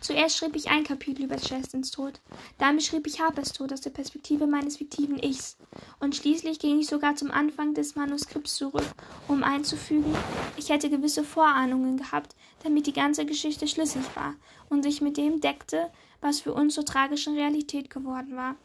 Zuerst 0.03 0.37
schrieb 0.37 0.57
ich 0.57 0.69
ein 0.69 0.83
Kapitel 0.83 1.27
über 1.27 1.37
Chastins 1.37 1.93
Tod. 1.93 2.21
Dann 2.59 2.75
beschrieb 2.75 3.07
ich 3.07 3.21
Harpers 3.21 3.53
Tod 3.53 3.73
aus 3.73 3.83
der 3.83 3.91
Perspektive 3.91 4.49
meines 4.49 4.79
fiktiven 4.79 5.17
Ichs. 5.23 5.57
Und 6.01 6.17
schließlich 6.17 6.59
ging 6.59 6.81
ich 6.81 6.89
sogar 6.89 7.15
zum 7.15 7.31
Anfang 7.31 7.73
des 7.73 7.95
Manuskripts 7.95 8.57
zurück, 8.57 8.85
um 9.29 9.45
einzufügen, 9.45 10.13
ich 10.57 10.71
hätte 10.71 10.91
gewisse 10.91 11.23
Vorahnungen 11.23 11.97
gehabt, 11.99 12.35
damit 12.65 12.89
die 12.89 12.93
ganze 12.93 13.25
Geschichte 13.25 13.69
schlüssig 13.69 14.03
war 14.17 14.35
und 14.69 14.83
sich 14.83 15.03
mit 15.03 15.17
dem 15.17 15.41
deckte, 15.41 15.93
was 16.21 16.41
für 16.41 16.53
uns 16.53 16.75
zur 16.75 16.85
tragischen 16.85 17.37
Realität 17.37 17.89
geworden 17.89 18.35
war. 18.35 18.57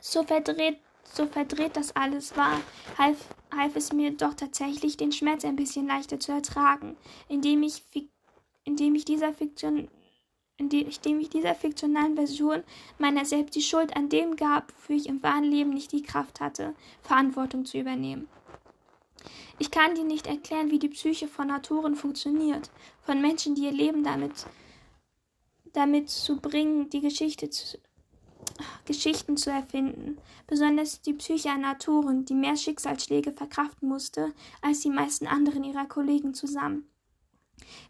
So 0.00 0.22
verdreht, 0.22 0.78
so 1.12 1.26
verdreht 1.26 1.76
das 1.76 1.94
alles 1.94 2.38
war, 2.38 2.58
half, 2.96 3.18
half 3.54 3.76
es 3.76 3.92
mir 3.92 4.12
doch 4.12 4.32
tatsächlich, 4.32 4.96
den 4.96 5.12
Schmerz 5.12 5.44
ein 5.44 5.56
bisschen 5.56 5.86
leichter 5.86 6.18
zu 6.18 6.32
ertragen, 6.32 6.96
indem 7.28 7.62
ich, 7.62 7.82
indem 8.64 8.94
ich 8.94 9.04
dieser 9.04 9.34
Fiktion 9.34 9.88
indem 10.56 10.88
ich 10.88 11.30
dieser 11.30 11.54
fiktionalen 11.54 12.14
Version 12.14 12.62
meiner 12.98 13.24
selbst 13.24 13.54
die 13.56 13.62
Schuld 13.62 13.96
an 13.96 14.08
dem 14.08 14.36
gab, 14.36 14.72
wofür 14.72 14.96
ich 14.96 15.08
im 15.08 15.22
wahren 15.22 15.44
Leben 15.44 15.70
nicht 15.70 15.92
die 15.92 16.02
Kraft 16.02 16.40
hatte, 16.40 16.74
Verantwortung 17.02 17.64
zu 17.64 17.78
übernehmen. 17.78 18.28
Ich 19.58 19.70
kann 19.70 19.94
dir 19.94 20.04
nicht 20.04 20.26
erklären, 20.26 20.70
wie 20.70 20.78
die 20.78 20.88
Psyche 20.88 21.28
von 21.28 21.50
Autoren 21.50 21.94
funktioniert, 21.94 22.70
von 23.02 23.20
Menschen, 23.20 23.54
die 23.54 23.62
ihr 23.62 23.72
Leben 23.72 24.02
damit, 24.02 24.46
damit 25.72 26.10
zu 26.10 26.40
bringen, 26.40 26.90
die 26.90 27.00
Geschichte 27.00 27.50
zu, 27.50 27.78
Geschichten 28.84 29.36
zu 29.36 29.50
erfinden, 29.50 30.18
besonders 30.46 31.00
die 31.02 31.14
Psyche 31.14 31.50
einer 31.50 31.72
Autorin, 31.72 32.24
die 32.24 32.34
mehr 32.34 32.56
Schicksalsschläge 32.56 33.32
verkraften 33.32 33.88
musste 33.88 34.32
als 34.60 34.80
die 34.80 34.90
meisten 34.90 35.26
anderen 35.26 35.64
ihrer 35.64 35.86
Kollegen 35.86 36.34
zusammen. 36.34 36.88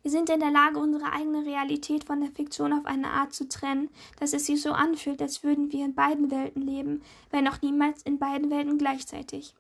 Wir 0.02 0.10
sind 0.10 0.30
in 0.30 0.40
der 0.40 0.50
Lage, 0.50 0.78
unsere 0.78 1.12
eigene 1.12 1.44
Realität 1.44 2.04
von 2.04 2.20
der 2.20 2.30
Fiktion 2.30 2.72
auf 2.72 2.86
eine 2.86 3.08
Art 3.08 3.32
zu 3.32 3.48
trennen, 3.48 3.90
dass 4.20 4.32
es 4.32 4.46
sich 4.46 4.60
so 4.60 4.72
anfühlt, 4.72 5.20
als 5.22 5.42
würden 5.42 5.72
wir 5.72 5.84
in 5.84 5.94
beiden 5.94 6.30
Welten 6.30 6.62
leben, 6.62 7.02
wenn 7.30 7.48
auch 7.48 7.62
niemals 7.62 8.02
in 8.02 8.18
beiden 8.18 8.50
Welten 8.50 8.78
gleichzeitig. 8.78 9.54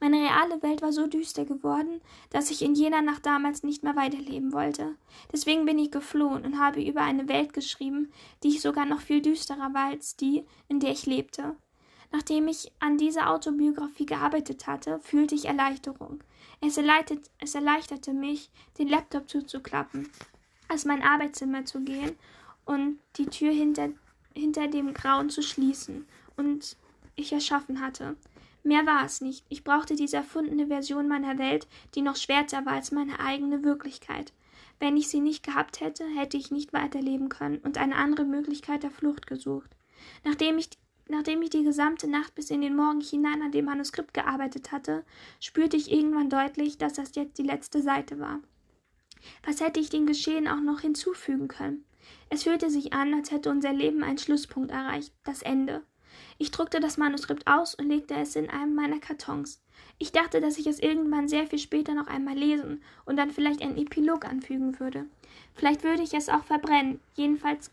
Meine 0.00 0.16
reale 0.18 0.62
Welt 0.62 0.82
war 0.82 0.92
so 0.92 1.06
düster 1.06 1.44
geworden, 1.44 2.00
dass 2.30 2.50
ich 2.50 2.62
in 2.62 2.74
jener 2.74 3.02
Nacht 3.02 3.26
damals 3.26 3.62
nicht 3.62 3.82
mehr 3.82 3.96
weiterleben 3.96 4.52
wollte. 4.52 4.96
Deswegen 5.32 5.64
bin 5.64 5.78
ich 5.78 5.90
geflohen 5.90 6.44
und 6.44 6.58
habe 6.58 6.82
über 6.82 7.02
eine 7.02 7.28
Welt 7.28 7.52
geschrieben, 7.52 8.10
die 8.42 8.48
ich 8.48 8.60
sogar 8.60 8.84
noch 8.84 9.00
viel 9.00 9.22
düsterer 9.22 9.74
war 9.74 9.86
als 9.90 10.16
die, 10.16 10.44
in 10.68 10.80
der 10.80 10.90
ich 10.90 11.06
lebte. 11.06 11.56
Nachdem 12.10 12.48
ich 12.48 12.70
an 12.78 12.98
dieser 12.98 13.30
Autobiografie 13.30 14.06
gearbeitet 14.06 14.66
hatte, 14.66 14.98
fühlte 15.00 15.34
ich 15.34 15.46
Erleichterung. 15.46 16.22
Es, 16.64 16.78
es 17.40 17.54
erleichterte 17.56 18.12
mich, 18.12 18.50
den 18.78 18.88
Laptop 18.88 19.28
zuzuklappen, 19.28 20.08
aus 20.68 20.84
mein 20.84 21.02
Arbeitszimmer 21.02 21.64
zu 21.64 21.80
gehen 21.80 22.16
und 22.64 23.00
die 23.16 23.26
Tür 23.26 23.50
hinter, 23.52 23.90
hinter 24.32 24.68
dem 24.68 24.94
Grauen 24.94 25.28
zu 25.28 25.42
schließen 25.42 26.06
und 26.36 26.76
ich 27.16 27.32
erschaffen 27.32 27.80
hatte. 27.80 28.16
Mehr 28.62 28.86
war 28.86 29.04
es 29.04 29.20
nicht. 29.20 29.44
Ich 29.48 29.64
brauchte 29.64 29.96
diese 29.96 30.18
erfundene 30.18 30.68
Version 30.68 31.08
meiner 31.08 31.36
Welt, 31.36 31.66
die 31.96 32.02
noch 32.02 32.14
schwärzer 32.14 32.64
war 32.64 32.74
als 32.74 32.92
meine 32.92 33.18
eigene 33.18 33.64
Wirklichkeit. 33.64 34.32
Wenn 34.78 34.96
ich 34.96 35.08
sie 35.08 35.20
nicht 35.20 35.44
gehabt 35.44 35.80
hätte, 35.80 36.04
hätte 36.16 36.36
ich 36.36 36.52
nicht 36.52 36.72
weiterleben 36.72 37.28
können 37.28 37.58
und 37.58 37.76
eine 37.76 37.96
andere 37.96 38.24
Möglichkeit 38.24 38.84
der 38.84 38.92
Flucht 38.92 39.26
gesucht. 39.26 39.70
Nachdem 40.24 40.58
ich, 40.58 40.70
nachdem 41.12 41.42
ich 41.42 41.50
die 41.50 41.62
gesamte 41.62 42.08
Nacht 42.08 42.34
bis 42.34 42.50
in 42.50 42.62
den 42.62 42.74
Morgen 42.74 43.00
hinein 43.00 43.42
an 43.42 43.52
dem 43.52 43.66
Manuskript 43.66 44.14
gearbeitet 44.14 44.72
hatte, 44.72 45.04
spürte 45.38 45.76
ich 45.76 45.92
irgendwann 45.92 46.30
deutlich, 46.30 46.78
dass 46.78 46.94
das 46.94 47.14
jetzt 47.14 47.38
die 47.38 47.44
letzte 47.44 47.82
Seite 47.82 48.18
war. 48.18 48.40
Was 49.46 49.60
hätte 49.60 49.78
ich 49.78 49.90
dem 49.90 50.06
Geschehen 50.06 50.48
auch 50.48 50.60
noch 50.60 50.80
hinzufügen 50.80 51.46
können? 51.46 51.84
Es 52.30 52.42
fühlte 52.42 52.70
sich 52.70 52.92
an, 52.92 53.14
als 53.14 53.30
hätte 53.30 53.50
unser 53.50 53.72
Leben 53.72 54.02
einen 54.02 54.18
Schlusspunkt 54.18 54.72
erreicht, 54.72 55.12
das 55.22 55.42
Ende. 55.42 55.82
Ich 56.38 56.50
druckte 56.50 56.80
das 56.80 56.96
Manuskript 56.96 57.46
aus 57.46 57.74
und 57.74 57.88
legte 57.88 58.14
es 58.14 58.36
in 58.36 58.50
einem 58.50 58.74
meiner 58.74 58.98
Kartons. 58.98 59.62
Ich 59.98 60.12
dachte, 60.12 60.40
dass 60.40 60.58
ich 60.58 60.66
es 60.66 60.80
irgendwann 60.80 61.28
sehr 61.28 61.46
viel 61.46 61.58
später 61.58 61.94
noch 61.94 62.06
einmal 62.06 62.36
lesen 62.36 62.82
und 63.04 63.16
dann 63.16 63.30
vielleicht 63.30 63.62
einen 63.62 63.78
Epilog 63.78 64.24
anfügen 64.24 64.78
würde. 64.80 65.06
Vielleicht 65.54 65.84
würde 65.84 66.02
ich 66.02 66.14
es 66.14 66.28
auch 66.28 66.44
verbrennen. 66.44 67.00
Jedenfalls, 67.14 67.70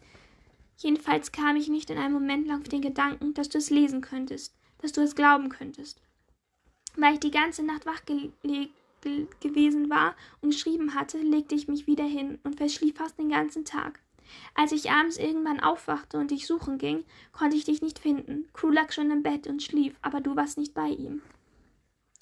jedenfalls 0.79 1.31
kam 1.31 1.55
ich 1.55 1.69
nicht 1.69 1.89
in 1.89 1.97
einem 1.97 2.13
Moment 2.13 2.47
lang 2.47 2.61
auf 2.61 2.67
den 2.67 2.81
Gedanken, 2.81 3.33
dass 3.33 3.49
du 3.49 3.57
es 3.57 3.69
lesen 3.69 4.01
könntest, 4.01 4.55
dass 4.79 4.91
du 4.91 5.01
es 5.01 5.15
glauben 5.15 5.49
könntest. 5.49 6.01
Weil 6.95 7.13
ich 7.13 7.19
die 7.19 7.31
ganze 7.31 7.63
Nacht 7.63 7.85
wach 7.85 8.03
ge 8.05 8.31
ge 8.41 8.69
gewesen 9.39 9.89
war 9.89 10.13
und 10.41 10.49
geschrieben 10.49 10.93
hatte, 10.93 11.19
legte 11.19 11.55
ich 11.55 11.69
mich 11.69 11.87
wieder 11.87 12.03
hin 12.03 12.37
und 12.43 12.57
verschlief 12.57 12.97
fast 12.97 13.17
den 13.17 13.29
ganzen 13.29 13.63
Tag. 13.63 14.01
Als 14.55 14.71
ich 14.71 14.91
abends 14.91 15.17
irgendwann 15.17 15.59
aufwachte 15.59 16.17
und 16.17 16.31
dich 16.31 16.45
suchen 16.45 16.77
ging, 16.77 17.05
konnte 17.31 17.55
ich 17.55 17.65
dich 17.65 17.81
nicht 17.81 17.99
finden. 17.99 18.47
Crew 18.53 18.69
lag 18.69 18.91
schon 18.91 19.11
im 19.11 19.23
Bett 19.23 19.47
und 19.47 19.63
schlief, 19.63 19.95
aber 20.01 20.21
du 20.21 20.35
warst 20.35 20.57
nicht 20.57 20.73
bei 20.73 20.89
ihm. 20.89 21.21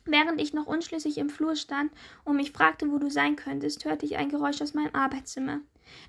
Während 0.05 0.39
ich 0.39 0.53
noch 0.53 0.67
unschlüssig 0.67 1.17
im 1.17 1.29
Flur 1.29 1.55
stand 1.55 1.91
und 2.23 2.37
mich 2.37 2.51
fragte, 2.51 2.89
wo 2.91 2.97
du 2.97 3.09
sein 3.09 3.35
könntest, 3.35 3.83
hörte 3.83 4.05
ich 4.05 4.15
ein 4.15 4.29
Geräusch 4.29 4.61
aus 4.61 4.73
meinem 4.73 4.95
Arbeitszimmer. 4.95 5.59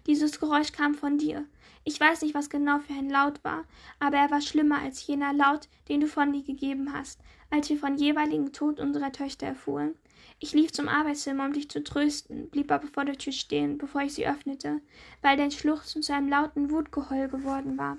Dieses 0.06 0.38
Geräusch 0.38 0.72
kam 0.72 0.94
von 0.94 1.18
dir. 1.18 1.44
Ich 1.88 1.98
weiß 1.98 2.20
nicht, 2.20 2.34
was 2.34 2.50
genau 2.50 2.80
für 2.80 2.92
ein 2.92 3.08
Laut 3.08 3.42
war, 3.44 3.64
aber 3.98 4.18
er 4.18 4.30
war 4.30 4.42
schlimmer 4.42 4.78
als 4.78 5.06
jener 5.06 5.32
Laut, 5.32 5.70
den 5.88 6.02
du 6.02 6.06
von 6.06 6.34
dir 6.34 6.42
gegeben 6.42 6.92
hast, 6.92 7.18
als 7.48 7.70
wir 7.70 7.78
von 7.78 7.96
jeweiligen 7.96 8.52
Tod 8.52 8.78
unserer 8.78 9.10
Töchter 9.10 9.46
erfuhren. 9.46 9.94
Ich 10.38 10.52
lief 10.52 10.70
zum 10.70 10.86
Arbeitszimmer, 10.86 11.46
um 11.46 11.54
dich 11.54 11.70
zu 11.70 11.82
trösten, 11.82 12.50
blieb 12.50 12.70
aber 12.70 12.88
vor 12.88 13.06
der 13.06 13.16
Tür 13.16 13.32
stehen, 13.32 13.78
bevor 13.78 14.02
ich 14.02 14.12
sie 14.12 14.28
öffnete, 14.28 14.82
weil 15.22 15.38
dein 15.38 15.50
Schluchzen 15.50 16.02
zu 16.02 16.12
einem 16.12 16.28
lauten 16.28 16.70
Wutgeheul 16.70 17.28
geworden 17.28 17.78
war. 17.78 17.96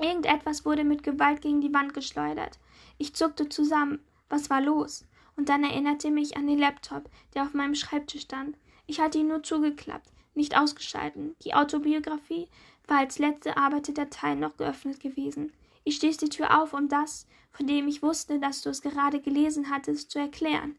Irgendetwas 0.00 0.64
wurde 0.64 0.82
mit 0.82 1.04
Gewalt 1.04 1.42
gegen 1.42 1.60
die 1.60 1.72
Wand 1.72 1.94
geschleudert. 1.94 2.58
Ich 2.98 3.14
zuckte 3.14 3.48
zusammen. 3.48 4.00
Was 4.28 4.50
war 4.50 4.60
los? 4.60 5.04
Und 5.36 5.48
dann 5.48 5.62
erinnerte 5.62 6.10
mich 6.10 6.36
an 6.36 6.48
den 6.48 6.58
Laptop, 6.58 7.08
der 7.34 7.44
auf 7.44 7.54
meinem 7.54 7.76
Schreibtisch 7.76 8.22
stand. 8.22 8.56
Ich 8.88 8.98
hatte 8.98 9.18
ihn 9.18 9.28
nur 9.28 9.44
zugeklappt, 9.44 10.10
nicht 10.34 10.56
ausgeschalten. 10.56 11.36
Die 11.44 11.54
Autobiografie 11.54 12.48
war 12.86 12.98
als 12.98 13.18
letzte 13.18 13.56
Arbeiterdatei 13.56 14.34
noch 14.34 14.56
geöffnet 14.56 15.00
gewesen. 15.00 15.52
Ich 15.84 15.96
stieß 15.96 16.16
die 16.16 16.28
Tür 16.28 16.62
auf, 16.62 16.72
um 16.72 16.88
das, 16.88 17.26
von 17.50 17.66
dem 17.66 17.88
ich 17.88 18.02
wusste, 18.02 18.40
dass 18.40 18.62
du 18.62 18.70
es 18.70 18.82
gerade 18.82 19.20
gelesen 19.20 19.70
hattest, 19.70 20.10
zu 20.10 20.18
erklären. 20.18 20.76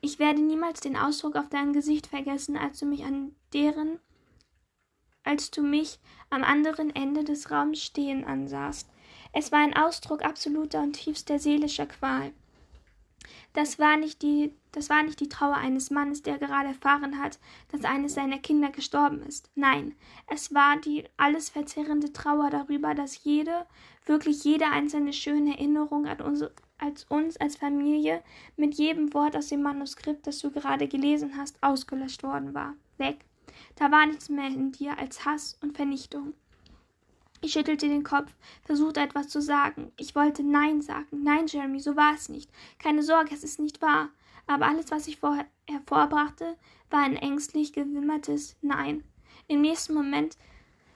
Ich 0.00 0.18
werde 0.18 0.40
niemals 0.40 0.80
den 0.80 0.96
Ausdruck 0.96 1.36
auf 1.36 1.48
deinem 1.48 1.72
Gesicht 1.72 2.06
vergessen, 2.06 2.56
als 2.56 2.78
du 2.78 2.86
mich 2.86 3.04
an 3.04 3.34
deren 3.52 3.98
als 5.24 5.50
du 5.50 5.62
mich 5.62 5.98
am 6.30 6.42
anderen 6.42 6.94
Ende 6.94 7.22
des 7.22 7.50
Raums 7.50 7.82
stehen 7.82 8.24
ansahst. 8.24 8.88
Es 9.34 9.52
war 9.52 9.58
ein 9.58 9.76
Ausdruck 9.76 10.24
absoluter 10.24 10.80
und 10.80 10.94
tiefster 10.94 11.38
seelischer 11.38 11.84
Qual. 11.84 12.32
Das 13.52 13.78
war 13.78 13.98
nicht 13.98 14.22
die, 14.22 14.54
das 14.72 14.90
war 14.90 15.02
nicht 15.02 15.20
die 15.20 15.28
Trauer 15.28 15.56
eines 15.56 15.90
Mannes, 15.90 16.22
der 16.22 16.38
gerade 16.38 16.68
erfahren 16.68 17.18
hat, 17.18 17.38
dass 17.70 17.84
eines 17.84 18.14
seiner 18.14 18.38
Kinder 18.38 18.70
gestorben 18.70 19.22
ist. 19.22 19.50
Nein, 19.54 19.94
es 20.26 20.54
war 20.54 20.76
die 20.76 21.04
alles 21.16 21.50
verzerrende 21.50 22.12
Trauer 22.12 22.50
darüber, 22.50 22.94
dass 22.94 23.24
jede, 23.24 23.66
wirklich 24.06 24.44
jede 24.44 24.66
einzelne 24.66 25.12
schöne 25.12 25.52
Erinnerung 25.52 26.06
an 26.06 26.20
unsere, 26.20 26.52
als 26.78 27.04
uns 27.04 27.36
als 27.38 27.56
Familie 27.56 28.22
mit 28.56 28.74
jedem 28.74 29.12
Wort 29.14 29.36
aus 29.36 29.48
dem 29.48 29.62
Manuskript, 29.62 30.26
das 30.26 30.38
du 30.40 30.50
gerade 30.50 30.86
gelesen 30.86 31.36
hast, 31.36 31.62
ausgelöscht 31.62 32.22
worden 32.22 32.54
war. 32.54 32.74
Weg. 32.98 33.24
Da 33.76 33.90
war 33.90 34.06
nichts 34.06 34.28
mehr 34.28 34.48
in 34.48 34.72
dir 34.72 34.98
als 34.98 35.24
Hass 35.24 35.56
und 35.62 35.76
Vernichtung. 35.76 36.34
Ich 37.40 37.52
schüttelte 37.52 37.88
den 37.88 38.02
Kopf, 38.02 38.32
versuchte 38.64 39.00
etwas 39.00 39.28
zu 39.28 39.40
sagen. 39.40 39.92
Ich 39.96 40.16
wollte 40.16 40.42
Nein 40.42 40.82
sagen. 40.82 41.22
Nein, 41.22 41.46
Jeremy, 41.46 41.78
so 41.78 41.94
war 41.94 42.14
es 42.14 42.28
nicht. 42.28 42.50
Keine 42.80 43.02
Sorge, 43.04 43.32
es 43.32 43.44
ist 43.44 43.60
nicht 43.60 43.80
wahr. 43.80 44.08
Aber 44.48 44.66
alles, 44.66 44.90
was 44.90 45.06
ich 45.06 45.18
vorher 45.18 45.46
hervorbrachte, 45.68 46.56
war 46.90 47.04
ein 47.04 47.16
ängstlich 47.16 47.72
gewimmertes 47.72 48.56
Nein. 48.60 49.04
Im 49.46 49.60
nächsten 49.60 49.94
Moment 49.94 50.36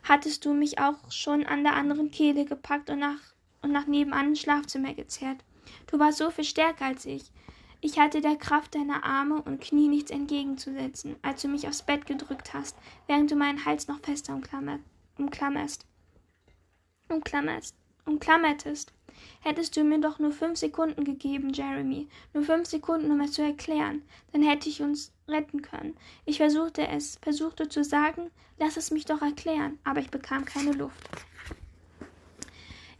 hattest 0.02 0.44
du 0.44 0.52
mich 0.52 0.80
auch 0.80 1.12
schon 1.12 1.46
an 1.46 1.62
der 1.62 1.76
anderen 1.76 2.10
Kehle 2.10 2.44
gepackt 2.44 2.90
und 2.90 2.98
nach, 2.98 3.20
und 3.62 3.70
nach 3.70 3.86
nebenan 3.86 4.30
ins 4.30 4.40
Schlafzimmer 4.40 4.94
gezerrt. 4.94 5.44
Du 5.86 6.00
warst 6.00 6.18
so 6.18 6.30
viel 6.30 6.44
stärker 6.44 6.86
als 6.86 7.06
ich. 7.06 7.30
Ich 7.80 8.00
hatte 8.00 8.20
der 8.20 8.36
Kraft 8.36 8.74
deiner 8.74 9.04
Arme 9.04 9.40
und 9.42 9.60
Knie 9.60 9.86
nichts 9.86 10.10
entgegenzusetzen, 10.10 11.14
als 11.22 11.42
du 11.42 11.48
mich 11.48 11.68
aufs 11.68 11.82
Bett 11.82 12.06
gedrückt 12.06 12.52
hast, 12.52 12.76
während 13.06 13.30
du 13.30 13.36
meinen 13.36 13.64
Hals 13.64 13.86
noch 13.86 14.00
fester 14.00 14.34
umklammerst 14.34 15.86
umklammerst, 17.12 17.74
umklammertest. 18.06 18.92
Hättest 19.40 19.76
du 19.76 19.84
mir 19.84 20.00
doch 20.00 20.18
nur 20.18 20.32
fünf 20.32 20.58
Sekunden 20.58 21.04
gegeben, 21.04 21.52
Jeremy, 21.52 22.08
nur 22.32 22.44
fünf 22.44 22.68
Sekunden, 22.68 23.10
um 23.10 23.20
es 23.20 23.32
zu 23.32 23.42
erklären, 23.42 24.02
dann 24.32 24.42
hätte 24.42 24.68
ich 24.68 24.82
uns 24.82 25.12
retten 25.28 25.62
können. 25.62 25.96
Ich 26.24 26.38
versuchte 26.38 26.86
es, 26.86 27.18
versuchte 27.22 27.68
zu 27.68 27.84
sagen, 27.84 28.30
lass 28.58 28.76
es 28.76 28.90
mich 28.90 29.04
doch 29.04 29.22
erklären, 29.22 29.78
aber 29.84 30.00
ich 30.00 30.10
bekam 30.10 30.44
keine 30.44 30.72
Luft. 30.72 31.08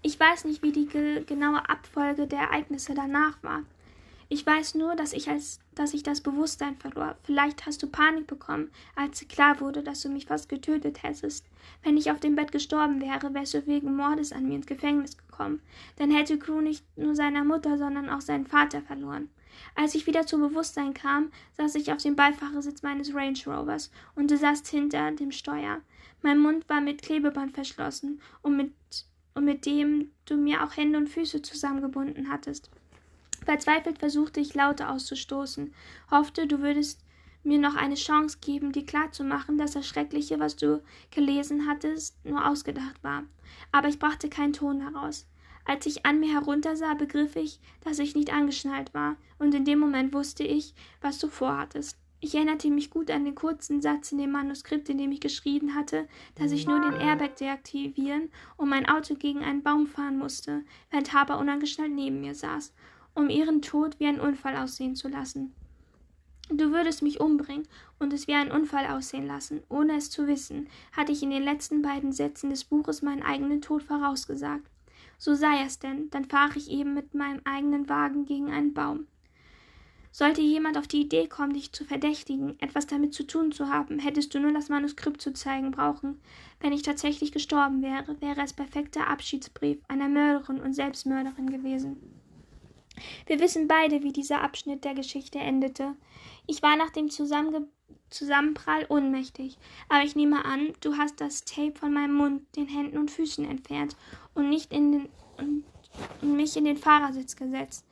Ich 0.02 0.18
weiß 0.18 0.46
nicht, 0.46 0.62
wie 0.62 0.72
die 0.72 0.86
ge 0.86 1.24
genaue 1.24 1.68
Abfolge 1.68 2.26
der 2.26 2.40
Ereignisse 2.40 2.94
danach 2.94 3.40
war. 3.42 3.62
Ich 4.32 4.46
weiß 4.46 4.76
nur, 4.76 4.96
dass 4.96 5.12
ich, 5.12 5.28
als, 5.28 5.60
dass 5.74 5.92
ich 5.92 6.04
das 6.04 6.22
Bewusstsein 6.22 6.78
verlor. 6.78 7.16
Vielleicht 7.22 7.66
hast 7.66 7.82
du 7.82 7.86
Panik 7.86 8.26
bekommen, 8.26 8.70
als 8.96 9.28
klar 9.28 9.60
wurde, 9.60 9.82
dass 9.82 10.00
du 10.00 10.08
mich 10.08 10.24
fast 10.24 10.48
getötet 10.48 11.02
hättest. 11.02 11.44
Wenn 11.82 11.98
ich 11.98 12.10
auf 12.10 12.18
dem 12.18 12.34
Bett 12.34 12.50
gestorben 12.50 13.02
wäre, 13.02 13.34
wärst 13.34 13.52
du 13.52 13.66
wegen 13.66 13.94
Mordes 13.94 14.32
an 14.32 14.48
mir 14.48 14.54
ins 14.54 14.66
Gefängnis 14.66 15.18
gekommen. 15.18 15.60
Dann 15.96 16.10
hätte 16.10 16.38
Crew 16.38 16.62
nicht 16.62 16.82
nur 16.96 17.14
seine 17.14 17.44
Mutter, 17.44 17.76
sondern 17.76 18.08
auch 18.08 18.22
seinen 18.22 18.46
Vater 18.46 18.80
verloren. 18.80 19.28
Als 19.74 19.94
ich 19.94 20.06
wieder 20.06 20.26
zu 20.26 20.38
Bewusstsein 20.38 20.94
kam, 20.94 21.30
saß 21.58 21.74
ich 21.74 21.92
auf 21.92 22.00
dem 22.00 22.16
Beifahrersitz 22.16 22.82
meines 22.82 23.14
Range 23.14 23.38
Rovers 23.46 23.90
und 24.14 24.30
du 24.30 24.38
saßt 24.38 24.66
hinter 24.66 25.10
dem 25.10 25.30
Steuer. 25.30 25.82
Mein 26.22 26.38
Mund 26.38 26.66
war 26.70 26.80
mit 26.80 27.02
Klebeband 27.02 27.52
verschlossen 27.52 28.22
und 28.40 28.56
mit, 28.56 28.72
und 29.34 29.44
mit 29.44 29.66
dem 29.66 30.10
du 30.24 30.38
mir 30.38 30.64
auch 30.64 30.74
Hände 30.74 30.96
und 30.96 31.10
Füße 31.10 31.42
zusammengebunden 31.42 32.30
hattest. 32.30 32.70
Verzweifelt 33.44 33.98
versuchte 33.98 34.40
ich 34.40 34.54
Laute 34.54 34.88
auszustoßen, 34.88 35.74
hoffte, 36.10 36.46
du 36.46 36.60
würdest 36.60 37.00
mir 37.44 37.58
noch 37.58 37.74
eine 37.74 37.96
Chance 37.96 38.38
geben, 38.40 38.72
dir 38.72 38.86
klarzumachen, 38.86 39.58
dass 39.58 39.72
das 39.72 39.86
Schreckliche, 39.86 40.38
was 40.38 40.56
du 40.56 40.82
gelesen 41.10 41.66
hattest, 41.66 42.24
nur 42.24 42.46
ausgedacht 42.46 43.02
war. 43.02 43.24
Aber 43.72 43.88
ich 43.88 43.98
brachte 43.98 44.28
keinen 44.28 44.52
Ton 44.52 44.80
heraus. 44.80 45.26
Als 45.64 45.86
ich 45.86 46.06
an 46.06 46.20
mir 46.20 46.32
heruntersah, 46.32 46.94
begriff 46.94 47.36
ich, 47.36 47.60
dass 47.82 47.98
ich 47.98 48.14
nicht 48.14 48.32
angeschnallt 48.32 48.94
war, 48.94 49.16
und 49.38 49.54
in 49.54 49.64
dem 49.64 49.78
Moment 49.78 50.12
wusste 50.12 50.44
ich, 50.44 50.74
was 51.00 51.18
du 51.18 51.28
vorhattest. 51.28 51.98
Ich 52.20 52.36
erinnerte 52.36 52.70
mich 52.70 52.90
gut 52.90 53.10
an 53.10 53.24
den 53.24 53.34
kurzen 53.34 53.82
Satz 53.82 54.12
in 54.12 54.18
dem 54.18 54.30
Manuskript, 54.30 54.88
in 54.88 54.98
dem 54.98 55.10
ich 55.10 55.20
geschrieben 55.20 55.74
hatte, 55.74 56.06
dass 56.36 56.52
ich 56.52 56.68
nur 56.68 56.80
den 56.80 57.00
Airbag 57.00 57.34
deaktivieren 57.34 58.30
und 58.56 58.68
mein 58.68 58.88
Auto 58.88 59.16
gegen 59.16 59.40
einen 59.40 59.64
Baum 59.64 59.88
fahren 59.88 60.18
musste, 60.18 60.62
während 60.90 61.12
Haber 61.12 61.38
unangeschnallt 61.38 61.90
neben 61.90 62.20
mir 62.20 62.36
saß 62.36 62.72
um 63.14 63.28
ihren 63.28 63.62
Tod 63.62 63.98
wie 64.00 64.06
ein 64.06 64.20
Unfall 64.20 64.56
aussehen 64.56 64.96
zu 64.96 65.08
lassen. 65.08 65.54
Du 66.50 66.70
würdest 66.70 67.02
mich 67.02 67.20
umbringen 67.20 67.66
und 67.98 68.12
es 68.12 68.26
wie 68.26 68.34
ein 68.34 68.50
Unfall 68.50 68.86
aussehen 68.86 69.26
lassen, 69.26 69.62
ohne 69.68 69.96
es 69.96 70.10
zu 70.10 70.26
wissen, 70.26 70.68
hatte 70.92 71.12
ich 71.12 71.22
in 71.22 71.30
den 71.30 71.42
letzten 71.42 71.80
beiden 71.80 72.12
Sätzen 72.12 72.50
des 72.50 72.64
Buches 72.64 73.00
meinen 73.00 73.22
eigenen 73.22 73.62
Tod 73.62 73.82
vorausgesagt. 73.82 74.66
So 75.18 75.34
sei 75.34 75.62
es 75.64 75.78
denn, 75.78 76.10
dann 76.10 76.24
fahre 76.24 76.58
ich 76.58 76.70
eben 76.70 76.94
mit 76.94 77.14
meinem 77.14 77.40
eigenen 77.44 77.88
Wagen 77.88 78.26
gegen 78.26 78.50
einen 78.50 78.74
Baum. 78.74 79.06
Sollte 80.10 80.42
jemand 80.42 80.76
auf 80.76 80.86
die 80.86 81.00
Idee 81.00 81.26
kommen, 81.26 81.54
dich 81.54 81.72
zu 81.72 81.86
verdächtigen, 81.86 82.60
etwas 82.60 82.86
damit 82.86 83.14
zu 83.14 83.26
tun 83.26 83.50
zu 83.50 83.68
haben, 83.68 83.98
hättest 83.98 84.34
du 84.34 84.40
nur 84.40 84.52
das 84.52 84.68
Manuskript 84.68 85.22
zu 85.22 85.32
zeigen 85.32 85.70
brauchen. 85.70 86.20
Wenn 86.60 86.74
ich 86.74 86.82
tatsächlich 86.82 87.32
gestorben 87.32 87.80
wäre, 87.80 88.20
wäre 88.20 88.42
es 88.42 88.52
perfekter 88.52 89.08
Abschiedsbrief 89.08 89.78
einer 89.88 90.10
Mörderin 90.10 90.60
und 90.60 90.74
Selbstmörderin 90.74 91.50
gewesen. 91.50 92.21
Wir 93.26 93.40
wissen 93.40 93.68
beide, 93.68 94.02
wie 94.02 94.12
dieser 94.12 94.42
Abschnitt 94.42 94.84
der 94.84 94.94
Geschichte 94.94 95.38
endete. 95.38 95.94
Ich 96.46 96.62
war 96.62 96.76
nach 96.76 96.90
dem 96.90 97.10
Zusammenge 97.10 97.66
Zusammenprall 98.10 98.84
ohnmächtig, 98.90 99.56
aber 99.88 100.04
ich 100.04 100.14
nehme 100.14 100.44
an, 100.44 100.74
du 100.80 100.98
hast 100.98 101.20
das 101.20 101.44
Tape 101.44 101.72
von 101.78 101.94
meinem 101.94 102.14
Mund, 102.14 102.42
den 102.56 102.68
Händen 102.68 102.98
und 102.98 103.10
Füßen 103.10 103.48
entfernt 103.48 103.96
und 104.34 104.50
nicht 104.50 104.70
in 104.72 104.92
den 104.92 105.08
und, 105.38 105.64
und 106.20 106.36
mich 106.36 106.56
in 106.56 106.66
den 106.66 106.76
Fahrersitz 106.76 107.36
gesetzt. 107.36 107.86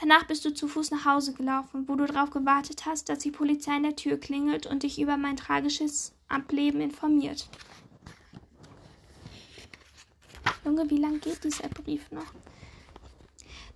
Danach 0.00 0.24
bist 0.24 0.44
du 0.44 0.52
zu 0.52 0.66
Fuß 0.66 0.90
nach 0.90 1.04
Hause 1.04 1.34
gelaufen, 1.34 1.86
wo 1.86 1.94
du 1.94 2.04
darauf 2.06 2.30
gewartet 2.30 2.84
hast, 2.84 3.08
dass 3.08 3.20
die 3.20 3.30
Polizei 3.30 3.72
an 3.72 3.84
der 3.84 3.96
Tür 3.96 4.18
klingelt 4.18 4.66
und 4.66 4.82
dich 4.82 5.00
über 5.00 5.16
mein 5.16 5.36
tragisches 5.36 6.12
Ableben 6.28 6.80
informiert. 6.80 7.48
Junge, 10.64 10.90
wie 10.90 10.98
lang 10.98 11.20
geht 11.20 11.44
dieser 11.44 11.68
Brief 11.68 12.10
noch? 12.10 12.32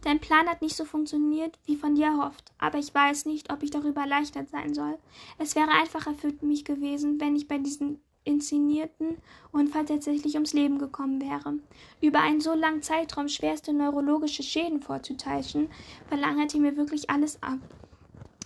Dein 0.02 0.20
Plan 0.20 0.46
hat 0.46 0.62
nicht 0.62 0.76
so 0.76 0.84
funktioniert, 0.84 1.58
wie 1.64 1.76
von 1.76 1.94
dir 1.94 2.06
erhofft, 2.06 2.52
aber 2.58 2.78
ich 2.78 2.94
weiß 2.94 3.26
nicht, 3.26 3.52
ob 3.52 3.62
ich 3.62 3.70
darüber 3.70 4.02
erleichtert 4.02 4.48
sein 4.48 4.72
soll. 4.72 4.98
Es 5.38 5.56
wäre 5.56 5.70
einfacher 5.70 6.14
für 6.14 6.32
mich 6.40 6.64
gewesen, 6.64 7.20
wenn 7.20 7.34
ich 7.34 7.48
bei 7.48 7.58
diesen 7.58 8.00
inszenierten 8.24 9.16
Unfall 9.52 9.86
tatsächlich 9.86 10.34
ums 10.34 10.52
Leben 10.52 10.78
gekommen 10.78 11.20
wäre. 11.20 11.58
Über 12.00 12.20
einen 12.20 12.40
so 12.40 12.54
langen 12.54 12.82
Zeitraum 12.82 13.28
schwerste 13.28 13.72
neurologische 13.72 14.42
Schäden 14.42 14.82
vorzutäuschen, 14.82 15.68
verlangerte 16.08 16.58
mir 16.58 16.76
wirklich 16.76 17.10
alles 17.10 17.42
ab. 17.42 17.58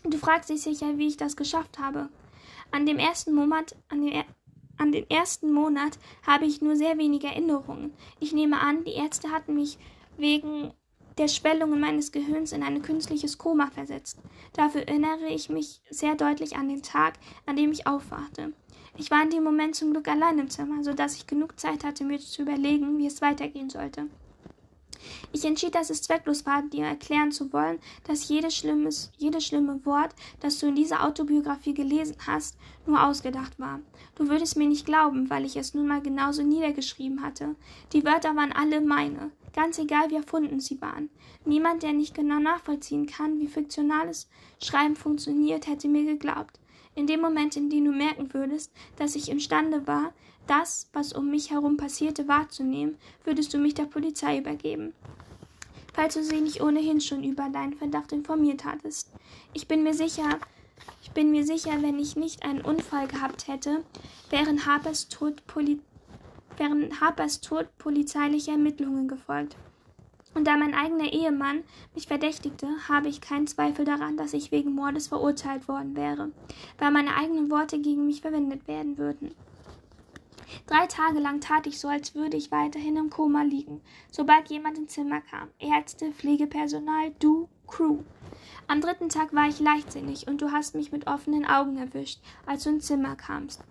Du 0.05 0.16
fragst 0.18 0.50
dich 0.50 0.62
sicher, 0.62 0.98
wie 0.98 1.09
ich 1.09 1.16
das 1.16 1.36
geschafft 1.36 1.78
habe. 1.78 2.09
An 2.70 2.86
dem 2.86 2.98
ersten 2.98 3.34
Monat, 3.34 3.76
an 3.88 4.03
dem, 4.03 4.24
an 4.78 4.92
den 4.92 5.09
ersten 5.11 5.53
Monat 5.53 5.98
habe 6.26 6.46
ich 6.46 6.62
nur 6.62 6.76
sehr 6.76 6.96
wenige 6.96 7.26
Erinnerungen. 7.26 7.92
Ich 8.20 8.32
nehme 8.32 8.61
an, 8.61 8.84
die 8.84 8.94
Ärzte 8.94 9.30
hatten 9.30 9.55
mich 9.55 9.78
wegen 10.16 10.72
der 11.18 11.28
Schwellungen 11.28 11.80
meines 11.80 12.12
Gehirns 12.12 12.52
in 12.52 12.62
ein 12.62 12.82
künstliches 12.82 13.38
Koma 13.38 13.70
versetzt. 13.70 14.18
Dafür 14.54 14.82
erinnere 14.82 15.28
ich 15.28 15.48
mich 15.48 15.80
sehr 15.90 16.14
deutlich 16.14 16.56
an 16.56 16.68
den 16.68 16.82
Tag, 16.82 17.14
an 17.46 17.56
dem 17.56 17.72
ich 17.72 17.86
aufwachte. 17.86 18.52
Ich 18.98 19.10
war 19.10 19.22
in 19.22 19.30
dem 19.30 19.44
Moment 19.44 19.74
zum 19.74 19.92
Glück 19.92 20.08
allein 20.08 20.38
im 20.38 20.50
Zimmer, 20.50 20.84
so 20.84 20.92
dass 20.92 21.16
ich 21.16 21.26
genug 21.26 21.58
Zeit 21.58 21.84
hatte, 21.84 22.04
mir 22.04 22.18
zu 22.18 22.42
überlegen, 22.42 22.98
wie 22.98 23.06
es 23.06 23.22
weitergehen 23.22 23.70
sollte. 23.70 24.06
Ich 25.32 25.44
entschied, 25.44 25.74
dass 25.74 25.90
es 25.90 26.03
zwecklos 26.03 26.46
war, 26.46 26.62
dir 26.62 26.84
erklären 26.84 27.32
zu 27.32 27.53
wollen, 27.53 27.78
dass 28.05 28.28
jedes, 28.28 28.57
schlimmes, 28.57 29.11
jedes 29.16 29.46
schlimme 29.46 29.84
Wort, 29.84 30.14
das 30.40 30.59
du 30.59 30.66
in 30.66 30.74
dieser 30.74 31.05
Autobiografie 31.05 31.74
gelesen 31.74 32.16
hast, 32.26 32.57
nur 32.86 33.05
ausgedacht 33.05 33.59
war. 33.59 33.80
Du 34.14 34.28
würdest 34.28 34.57
mir 34.57 34.68
nicht 34.68 34.86
glauben, 34.86 35.30
weil 35.30 35.44
ich 35.44 35.57
es 35.57 35.74
nun 35.74 35.86
mal 35.86 36.03
genauso 36.03 36.42
niedergeschrieben 36.42 37.22
hatte. 37.22 37.55
Die 37.92 38.05
Wörter 38.05 38.34
waren 38.36 38.53
alle 38.53 38.80
meine, 38.80 39.30
ganz 39.55 39.78
egal 39.78 40.11
wie 40.11 40.16
erfunden 40.16 40.61
sie 40.61 40.80
waren. 40.80 41.11
Niemand, 41.44 41.82
der 41.82 41.92
nicht 41.92 42.14
genau 42.14 42.38
nachvollziehen 42.38 43.07
kann, 43.07 43.40
wie 43.40 43.48
fiktionales 43.48 44.28
Schreiben 44.62 44.96
funktioniert, 44.96 45.66
hätte 45.66 45.88
mir 45.88 46.05
geglaubt. 46.05 46.59
In 46.94 47.07
dem 47.07 47.20
Moment, 47.20 47.57
in 47.57 47.70
dem 47.70 47.86
du 47.86 47.92
merken 47.92 48.34
würdest, 48.34 48.70
dass 48.96 49.16
ich 49.16 49.30
imstande 49.30 49.86
war, 49.86 50.12
das, 50.47 50.88
was 50.93 51.12
um 51.12 51.30
mich 51.30 51.51
herum 51.51 51.76
passierte, 51.76 52.28
wahrzunehmen, 52.28 52.97
würdest 53.24 53.53
du 53.55 53.59
mich 53.59 53.74
der 53.74 53.84
Polizei 53.84 54.38
übergeben. 54.38 54.93
Falls 55.95 56.14
du 56.14 56.24
sie 56.24 56.40
nicht 56.40 56.62
ohnehin 56.62 57.01
schon 57.01 57.22
über 57.22 57.49
deinen 57.51 57.74
Verdacht 57.74 58.12
informiert 58.12 58.64
hattest. 58.64 59.11
Ich 59.53 59.68
bin 59.68 59.82
mir 59.82 59.95
sicher, 59.95 60.38
ich 61.03 61.11
bin 61.11 61.30
mir 61.30 61.45
sicher, 61.45 61.82
wenn 61.82 61.99
ich 61.99 62.16
nicht 62.16 62.45
einen 62.45 62.62
Unfall 62.62 63.07
gehabt 63.07 63.47
hätte, 63.47 63.84
wären 64.30 64.66
Harpers 64.66 65.09
Tod, 65.09 65.47
Poli 65.47 65.80
wären 66.57 67.01
Harpers 67.01 67.40
Tod 67.40 67.66
polizeiliche 67.78 68.53
Ermittlungen 68.53 69.09
gefolgt. 69.09 69.57
Und 70.34 70.47
da 70.47 70.57
mein 70.57 70.74
eigener 70.74 71.12
Ehemann 71.12 71.62
mich 71.95 72.07
verdächtigte, 72.07 72.66
habe 72.88 73.09
ich 73.09 73.20
keinen 73.20 73.47
Zweifel 73.47 73.84
daran, 73.84 74.16
dass 74.16 74.32
ich 74.32 74.51
wegen 74.51 74.74
Mordes 74.74 75.09
verurteilt 75.09 75.68
worden 75.68 75.95
wäre, 75.95 76.30
weil 76.78 76.90
meine 76.90 77.16
eigenen 77.16 77.51
Worte 77.51 77.78
gegen 77.78 78.07
mich 78.07 78.22
verwendet 78.22 78.66
werden 78.66 78.97
würden. 78.97 79.34
Drei 80.66 80.86
Tage 80.86 81.18
lang 81.18 81.40
tat 81.40 81.66
ich 81.66 81.78
so, 81.78 81.88
als 81.88 82.14
würde 82.14 82.36
ich 82.36 82.50
weiterhin 82.50 82.96
im 82.96 83.11
Koma 83.11 83.42
liegen, 83.42 83.80
sobald 84.11 84.50
jemand 84.50 84.78
ins 84.78 84.92
Zimmer 84.92 85.20
kam. 85.20 85.48
Ärzte, 85.59 86.12
Pflegepersonal, 86.12 87.12
du, 87.18 87.48
Crew. 87.66 87.98
Am 88.68 88.80
dritten 88.80 89.09
Tag 89.09 89.34
war 89.34 89.48
ich 89.48 89.61
leichtsinnig 89.61 90.28
und 90.28 90.42
du 90.42 90.53
hast 90.53 90.74
mich 90.74 90.92
mit 90.92 91.07
offenen 91.07 91.46
Augen 91.46 91.76
erwischt, 91.78 92.20
als 92.46 92.64
du 92.64 92.70
ins 92.70 92.86
Zimmer 92.86 93.16
kamst. 93.16 93.62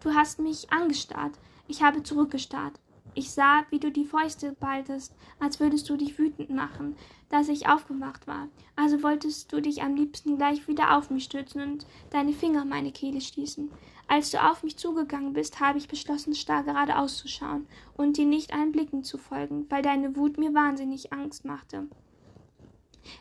Du 0.00 0.14
hast 0.14 0.38
mich 0.38 0.70
angestarrt. 0.72 1.38
Ich 1.68 1.82
habe 1.82 2.02
zurückgestarrt. 2.02 2.78
Ich 3.14 3.30
sah, 3.30 3.64
wie 3.70 3.78
du 3.78 3.90
die 3.90 4.04
Fäuste 4.04 4.52
baltest, 4.52 5.14
als 5.40 5.58
würdest 5.58 5.88
du 5.88 5.96
dich 5.96 6.18
wütend 6.18 6.50
machen, 6.50 6.96
dass 7.30 7.48
ich 7.48 7.66
aufgewacht 7.66 8.26
war. 8.26 8.48
Also 8.76 9.02
wolltest 9.02 9.50
du 9.52 9.62
dich 9.62 9.82
am 9.82 9.94
liebsten 9.94 10.36
gleich 10.36 10.68
wieder 10.68 10.96
auf 10.96 11.08
mich 11.08 11.24
stützen 11.24 11.62
und 11.62 11.86
deine 12.10 12.34
Finger 12.34 12.66
meine 12.66 12.92
Kehle 12.92 13.22
schließen. 13.22 13.70
Als 14.08 14.30
du 14.30 14.42
auf 14.42 14.62
mich 14.62 14.76
zugegangen 14.76 15.32
bist, 15.32 15.58
habe 15.60 15.78
ich 15.78 15.88
beschlossen, 15.88 16.34
starr 16.34 16.62
geradeaus 16.62 17.16
zu 17.16 17.28
schauen 17.28 17.66
und 17.96 18.16
dir 18.16 18.26
nicht 18.26 18.52
allen 18.52 18.70
Blicken 18.70 19.02
zu 19.02 19.18
folgen, 19.18 19.66
weil 19.68 19.82
deine 19.82 20.16
Wut 20.16 20.38
mir 20.38 20.54
wahnsinnig 20.54 21.12
Angst 21.12 21.44
machte. 21.44 21.88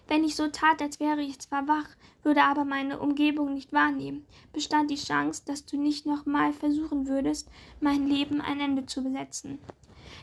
Wenn 0.08 0.24
ich 0.24 0.36
so 0.36 0.48
tat, 0.48 0.82
als 0.82 1.00
wäre 1.00 1.22
ich 1.22 1.40
zwar 1.40 1.68
wach, 1.68 1.88
würde 2.24 2.44
aber 2.44 2.66
meine 2.66 3.00
Umgebung 3.00 3.54
nicht 3.54 3.74
wahrnehmen, 3.74 4.26
bestand 4.54 4.90
die 4.90 4.96
Chance, 4.96 5.44
dass 5.46 5.66
du 5.66 5.78
nicht 5.78 6.06
nochmal 6.06 6.54
versuchen 6.54 7.08
würdest, 7.08 7.50
mein 7.80 8.08
Leben 8.08 8.42
ein 8.42 8.60
Ende 8.60 8.86
zu 8.86 9.04
besetzen. 9.04 9.60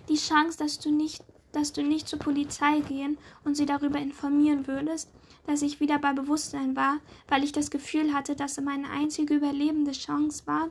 Die 0.09 0.17
Chance, 0.17 0.59
dass 0.59 0.79
du 0.79 0.91
nicht, 0.91 1.25
dass 1.53 1.73
du 1.73 1.83
nicht 1.83 2.09
zur 2.09 2.19
Polizei 2.19 2.81
gehen 2.81 3.19
und 3.45 3.57
sie 3.57 3.67
darüber 3.67 3.99
informieren 3.99 4.67
würdest, 4.67 5.13
dass 5.47 5.62
ich 5.62 5.80
wieder 5.80 5.99
bei 5.99 6.12
Bewusstsein 6.12 6.76
war, 6.76 6.99
weil 7.28 7.45
ich 7.45 7.53
das 7.53 7.70
Gefühl 7.70 8.12
hatte, 8.12 8.36
dass 8.36 8.59
es 8.59 8.64
meine 8.64 8.90
einzige 8.90 9.34
überlebende 9.34 9.93
Chance 9.93 10.47
war, 10.47 10.68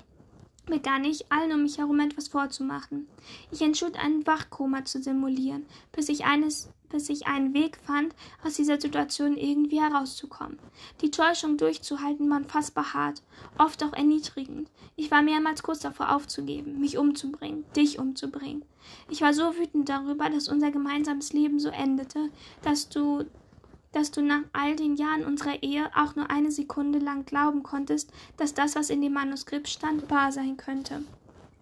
begann 0.66 1.04
ich, 1.04 1.32
allen 1.32 1.54
um 1.54 1.64
mich 1.64 1.78
herum 1.78 2.00
etwas 2.00 2.30
vorzumachen. 2.30 3.08
Ich 3.52 3.62
entschied, 3.62 3.96
ein 3.96 4.26
Wachkoma 4.26 4.86
zu 4.86 5.02
simulieren, 5.02 5.66
bis 5.92 6.10
ich 6.10 6.26
eines 6.26 6.70
bis 6.92 7.10
ich 7.10 7.26
einen 7.26 7.54
Weg 7.54 7.78
fand, 7.78 8.14
aus 8.44 8.56
dieser 8.56 8.80
Situation 8.80 9.38
irgendwie 9.38 9.82
herauszukommen. 9.82 10.60
Die 11.02 11.10
Täuschung 11.10 11.58
durchzuhalten 11.58 12.30
war 12.30 12.38
unfassbar 12.38 12.94
hart, 12.94 13.24
oft 13.58 13.84
auch 13.84 13.94
erniedrigend. 13.94 14.70
Ich 14.96 15.10
war 15.10 15.22
mehrmals 15.22 15.64
kurz 15.64 15.80
davor 15.80 16.14
aufzugeben, 16.16 16.80
mich 16.80 16.98
umzubringen, 16.98 17.66
dich 17.76 17.98
umzubringen. 17.98 18.64
Ich 19.10 19.22
war 19.22 19.34
so 19.34 19.58
wütend 19.58 19.90
darüber, 19.90 20.30
dass 20.30 20.50
unser 20.50 20.72
gemeinsames 20.72 21.34
Leben 21.34 21.60
so 21.60 21.70
endete, 21.70 22.30
dass 22.62 22.90
du 22.90 23.26
dass 23.92 24.12
du 24.12 24.22
nach 24.22 24.44
all 24.54 24.76
den 24.76 24.96
Jahren 24.96 25.26
unserer 25.26 25.62
Ehe 25.64 25.90
auch 25.96 26.16
nur 26.16 26.30
eine 26.30 26.52
Sekunde 26.52 27.00
lang 27.00 27.26
glauben 27.26 27.64
konntest, 27.64 28.12
dass 28.38 28.54
das, 28.54 28.76
was 28.76 28.90
in 28.90 29.02
dem 29.02 29.14
Manuskript 29.14 29.70
stand, 29.70 30.10
wahr 30.10 30.32
sein 30.32 30.58
könnte. 30.58 31.04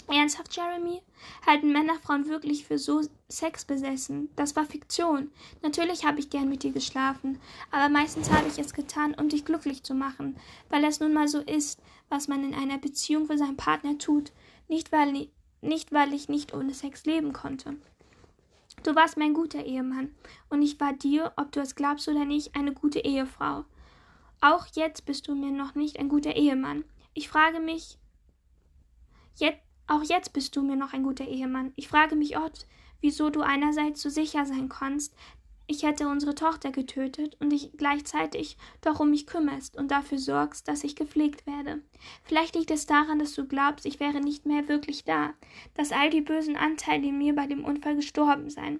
Ernsthaft, 0.07 0.56
Jeremy? 0.56 1.01
Halten 1.45 1.72
Männer 1.72 1.95
Frauen 1.95 2.27
wirklich 2.27 2.65
für 2.65 2.80
so 2.80 3.01
sexbesessen? 3.27 4.30
Das 4.35 4.56
war 4.56 4.65
Fiktion. 4.65 5.30
Natürlich 5.61 6.06
habe 6.06 6.19
ich 6.19 6.30
gern 6.30 6.49
mit 6.49 6.64
dir 6.64 6.72
geschlafen, 6.72 7.39
aber 7.72 7.89
meistens 7.89 8.31
habe 8.31 8.47
ich 8.47 8.57
es 8.57 8.73
getan, 8.73 9.14
um 9.14 9.30
dich 9.30 9.45
glücklich 9.45 9.84
zu 9.84 9.93
machen, 9.93 10.38
weil 10.69 10.84
es 10.84 10.99
nun 10.99 11.14
mal 11.14 11.27
so 11.27 11.39
ist, 11.39 11.80
was 12.10 12.27
man 12.27 12.43
in 12.43 12.56
einer 12.56 12.80
Beziehung 12.80 13.27
für 13.27 13.38
seinen 13.38 13.57
Partner 13.57 13.97
tut, 13.99 14.31
nicht 14.68 14.91
weil, 14.91 15.30
nicht 15.61 15.91
weil 15.91 16.14
ich 16.14 16.27
nicht 16.27 16.53
ohne 16.53 16.73
Sex 16.73 17.06
leben 17.06 17.34
konnte. 17.34 17.76
Du 18.84 18.95
warst 18.95 19.18
mein 19.18 19.34
guter 19.34 19.65
Ehemann, 19.65 20.15
und 20.49 20.61
ich 20.61 20.80
war 20.80 20.93
dir, 20.93 21.34
ob 21.35 21.51
du 21.51 21.60
es 21.60 21.76
glaubst 21.76 22.07
oder 22.07 22.26
nicht, 22.26 22.56
eine 22.56 22.73
gute 22.73 22.99
Ehefrau. 22.99 23.65
Auch 24.41 24.68
jetzt 24.73 25.06
bist 25.06 25.27
du 25.27 25.35
mir 25.35 25.51
noch 25.51 25.76
nicht 25.76 25.99
ein 25.99 26.07
guter 26.07 26.35
Ehemann. 26.35 26.85
Ich 27.14 27.27
frage 27.27 27.60
mich, 27.60 27.97
jetzt 29.35 29.60
auch 29.88 30.03
jetzt 30.03 30.34
bist 30.34 30.56
du 30.56 30.61
mir 30.61 30.76
noch 30.76 30.93
ein 30.93 31.03
guter 31.03 31.27
Ehemann. 31.27 31.73
Ich 31.76 31.88
frage 31.88 32.15
mich 32.15 32.38
oft, 32.38 32.68
wieso 33.01 33.30
du 33.31 33.41
einerseits 33.41 34.01
so 34.01 34.10
sicher 34.10 34.45
sein 34.45 34.69
kannst, 34.69 35.15
ich 35.69 35.83
hätte 35.83 36.07
unsere 36.07 36.33
Tochter 36.33 36.71
getötet 36.71 37.37
und 37.39 37.51
dich 37.51 37.69
gleichzeitig 37.77 38.57
doch 38.81 38.99
um 38.99 39.11
mich 39.11 39.27
kümmerst 39.27 39.77
und 39.77 39.91
dafür 39.91 40.17
sorgst, 40.17 40.67
dass 40.67 40.83
ich 40.83 40.95
gepflegt 40.95 41.45
werde. 41.45 41.83
Vielleicht 42.23 42.55
liegt 42.55 42.71
es 42.71 42.87
daran, 42.87 43.19
dass 43.19 43.35
du 43.35 43.45
glaubst, 43.45 43.85
ich 43.85 43.99
wäre 43.99 44.19
nicht 44.19 44.47
mehr 44.47 44.67
wirklich 44.67 45.03
da, 45.03 45.35
dass 45.75 45.91
all 45.91 46.09
die 46.09 46.21
bösen 46.21 46.55
Anteile 46.55 47.09
in 47.09 47.19
mir 47.19 47.35
bei 47.35 47.45
dem 47.45 47.63
Unfall 47.63 47.95
gestorben 47.95 48.49
seien, 48.49 48.79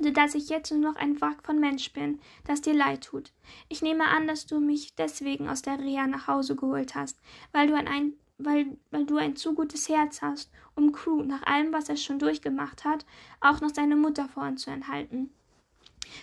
so 0.00 0.10
dass 0.10 0.34
ich 0.34 0.50
jetzt 0.50 0.70
nur 0.70 0.80
noch 0.80 0.96
ein 0.96 1.18
Wrack 1.18 1.46
von 1.46 1.58
Mensch 1.58 1.90
bin, 1.94 2.20
das 2.44 2.60
dir 2.60 2.74
leid 2.74 3.04
tut. 3.04 3.32
Ich 3.70 3.80
nehme 3.80 4.04
an, 4.04 4.26
dass 4.26 4.44
du 4.44 4.60
mich 4.60 4.94
deswegen 4.94 5.48
aus 5.48 5.62
der 5.62 5.78
Reha 5.78 6.06
nach 6.06 6.26
Hause 6.26 6.56
geholt 6.56 6.94
hast, 6.94 7.18
weil 7.52 7.68
du 7.68 7.74
an 7.74 7.88
ein 7.88 8.12
weil, 8.36 8.76
weil 8.90 9.06
du 9.06 9.16
ein 9.16 9.36
zu 9.36 9.54
gutes 9.54 9.88
Herz 9.88 10.20
hast, 10.20 10.50
um 10.74 10.90
Crew 10.92 11.22
nach 11.22 11.44
allem, 11.44 11.72
was 11.72 11.88
er 11.88 11.96
schon 11.96 12.18
durchgemacht 12.18 12.84
hat, 12.84 13.06
auch 13.40 13.60
noch 13.60 13.70
seine 13.72 13.94
Mutter 13.94 14.28
vorentzuenthalten. 14.28 15.30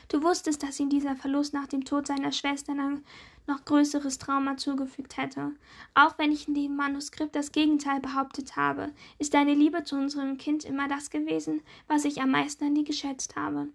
Du 0.07 0.23
wusstest, 0.23 0.63
dass 0.63 0.79
ihm 0.79 0.89
dieser 0.89 1.15
Verlust 1.15 1.53
nach 1.53 1.67
dem 1.67 1.85
Tod 1.85 2.07
seiner 2.07 2.31
Schwester 2.31 2.73
ein 2.73 3.03
noch 3.47 3.65
größeres 3.65 4.17
Trauma 4.17 4.57
zugefügt 4.57 5.17
hätte. 5.17 5.51
Auch 5.95 6.17
wenn 6.17 6.31
ich 6.31 6.47
in 6.47 6.53
dem 6.53 6.75
Manuskript 6.75 7.35
das 7.35 7.51
Gegenteil 7.51 7.99
behauptet 7.99 8.55
habe, 8.55 8.91
ist 9.17 9.33
deine 9.33 9.53
Liebe 9.53 9.83
zu 9.83 9.95
unserem 9.95 10.37
Kind 10.37 10.65
immer 10.65 10.87
das 10.87 11.09
gewesen, 11.09 11.61
was 11.87 12.05
ich 12.05 12.21
am 12.21 12.31
meisten 12.31 12.63
an 12.65 12.75
dir 12.75 12.83
geschätzt 12.83 13.35
habe. 13.35 13.69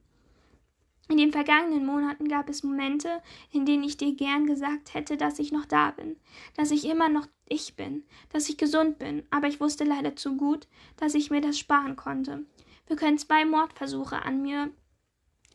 In 1.11 1.19
den 1.19 1.33
vergangenen 1.33 1.85
Monaten 1.85 2.29
gab 2.29 2.49
es 2.49 2.63
Momente, 2.63 3.21
in 3.53 3.67
denen 3.67 3.85
ich 3.85 3.99
dir 3.99 4.15
gern 4.15 4.47
gesagt 4.47 4.95
hätte, 4.95 5.19
dass 5.19 5.39
ich 5.39 5.53
noch 5.53 5.67
da 5.67 5.91
bin, 5.91 6.17
dass 6.57 6.71
ich 6.71 6.87
immer 6.87 7.11
noch 7.11 7.27
ich 7.47 7.77
bin, 7.77 8.05
dass 8.31 8.49
ich 8.49 8.57
gesund 8.57 8.99
bin, 8.99 9.23
aber 9.31 9.49
ich 9.49 9.61
wusste 9.61 9.85
leider 9.85 10.17
zu 10.17 10.37
gut, 10.37 10.67
dass 10.97 11.15
ich 11.15 11.31
mir 11.31 11.43
das 11.43 11.59
sparen 11.59 11.97
konnte. 11.97 12.47
Wir 12.87 12.97
können 12.97 13.19
zwei 13.19 13.45
Mordversuche 13.45 14.23
an 14.23 14.41
mir 14.41 14.71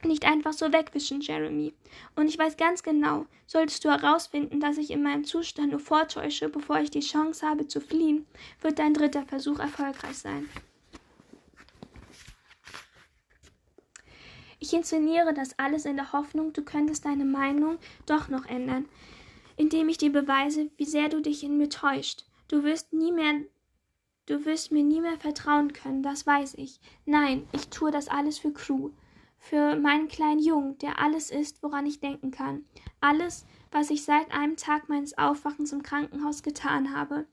nicht 0.05 0.25
einfach 0.25 0.53
so 0.53 0.71
wegwischen, 0.71 1.21
Jeremy. 1.21 1.73
Und 2.15 2.27
ich 2.27 2.37
weiß 2.37 2.57
ganz 2.57 2.83
genau, 2.83 3.25
solltest 3.47 3.83
du 3.83 3.89
herausfinden, 3.89 4.59
dass 4.59 4.77
ich 4.77 4.91
in 4.91 5.03
meinem 5.03 5.25
Zustand 5.25 5.71
nur 5.71 5.79
vortäusche, 5.79 6.49
bevor 6.49 6.79
ich 6.79 6.91
die 6.91 6.99
Chance 7.01 7.45
habe 7.45 7.67
zu 7.67 7.81
fliehen, 7.81 8.25
wird 8.61 8.79
dein 8.79 8.93
dritter 8.93 9.23
Versuch 9.23 9.59
erfolgreich 9.59 10.17
sein. 10.17 10.49
Ich 14.59 14.73
inszeniere 14.73 15.33
das 15.33 15.57
alles 15.57 15.85
in 15.85 15.95
der 15.95 16.11
Hoffnung, 16.11 16.51
du 16.53 16.63
könntest 16.63 17.05
deine 17.05 17.25
Meinung 17.25 17.77
doch 18.05 18.27
noch 18.27 18.45
ändern, 18.45 18.85
indem 19.55 19.89
ich 19.89 19.97
dir 19.97 20.11
beweise, 20.11 20.69
wie 20.77 20.85
sehr 20.85 21.09
du 21.09 21.21
dich 21.21 21.43
in 21.43 21.57
mir 21.57 21.69
täuscht. 21.69 22.25
Du 22.49 22.63
wirst 22.63 22.91
nie 22.93 23.11
mehr 23.11 23.41
Du 24.29 24.45
wirst 24.45 24.71
mir 24.71 24.83
nie 24.83 25.01
mehr 25.01 25.17
vertrauen 25.17 25.73
können, 25.73 26.03
das 26.03 26.27
weiß 26.27 26.53
ich. 26.53 26.79
Nein, 27.07 27.47
ich 27.51 27.69
tue 27.69 27.89
das 27.89 28.09
alles 28.09 28.37
für 28.37 28.53
Crew. 28.53 28.91
Für 29.39 29.77
meinen 29.77 30.09
kleinen 30.09 30.41
Jungen, 30.41 30.77
der 30.79 30.99
alles 30.99 31.31
ist, 31.31 31.63
woran 31.63 31.85
ich 31.85 31.99
denken 31.99 32.29
kann. 32.29 32.65
Alles, 33.01 33.45
was 33.71 33.89
ich 33.89 34.03
seit 34.03 34.31
einem 34.31 34.57
Tag 34.57 34.89
meines 34.89 35.17
Aufwachens 35.17 35.71
im 35.71 35.81
Krankenhaus 35.81 36.43
getan 36.43 36.93
habe, 36.93 37.25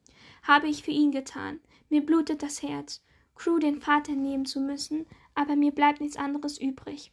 habe 0.42 0.68
ich 0.68 0.82
für 0.82 0.92
ihn 0.92 1.10
getan. 1.10 1.60
Mir 1.90 2.06
blutet 2.06 2.42
das 2.42 2.62
Herz, 2.62 3.02
Crew 3.34 3.58
den 3.58 3.80
Vater 3.80 4.12
nehmen 4.12 4.46
zu 4.46 4.60
müssen, 4.60 5.06
aber 5.34 5.56
mir 5.56 5.72
bleibt 5.72 6.00
nichts 6.00 6.16
anderes 6.16 6.58
übrig. 6.58 7.10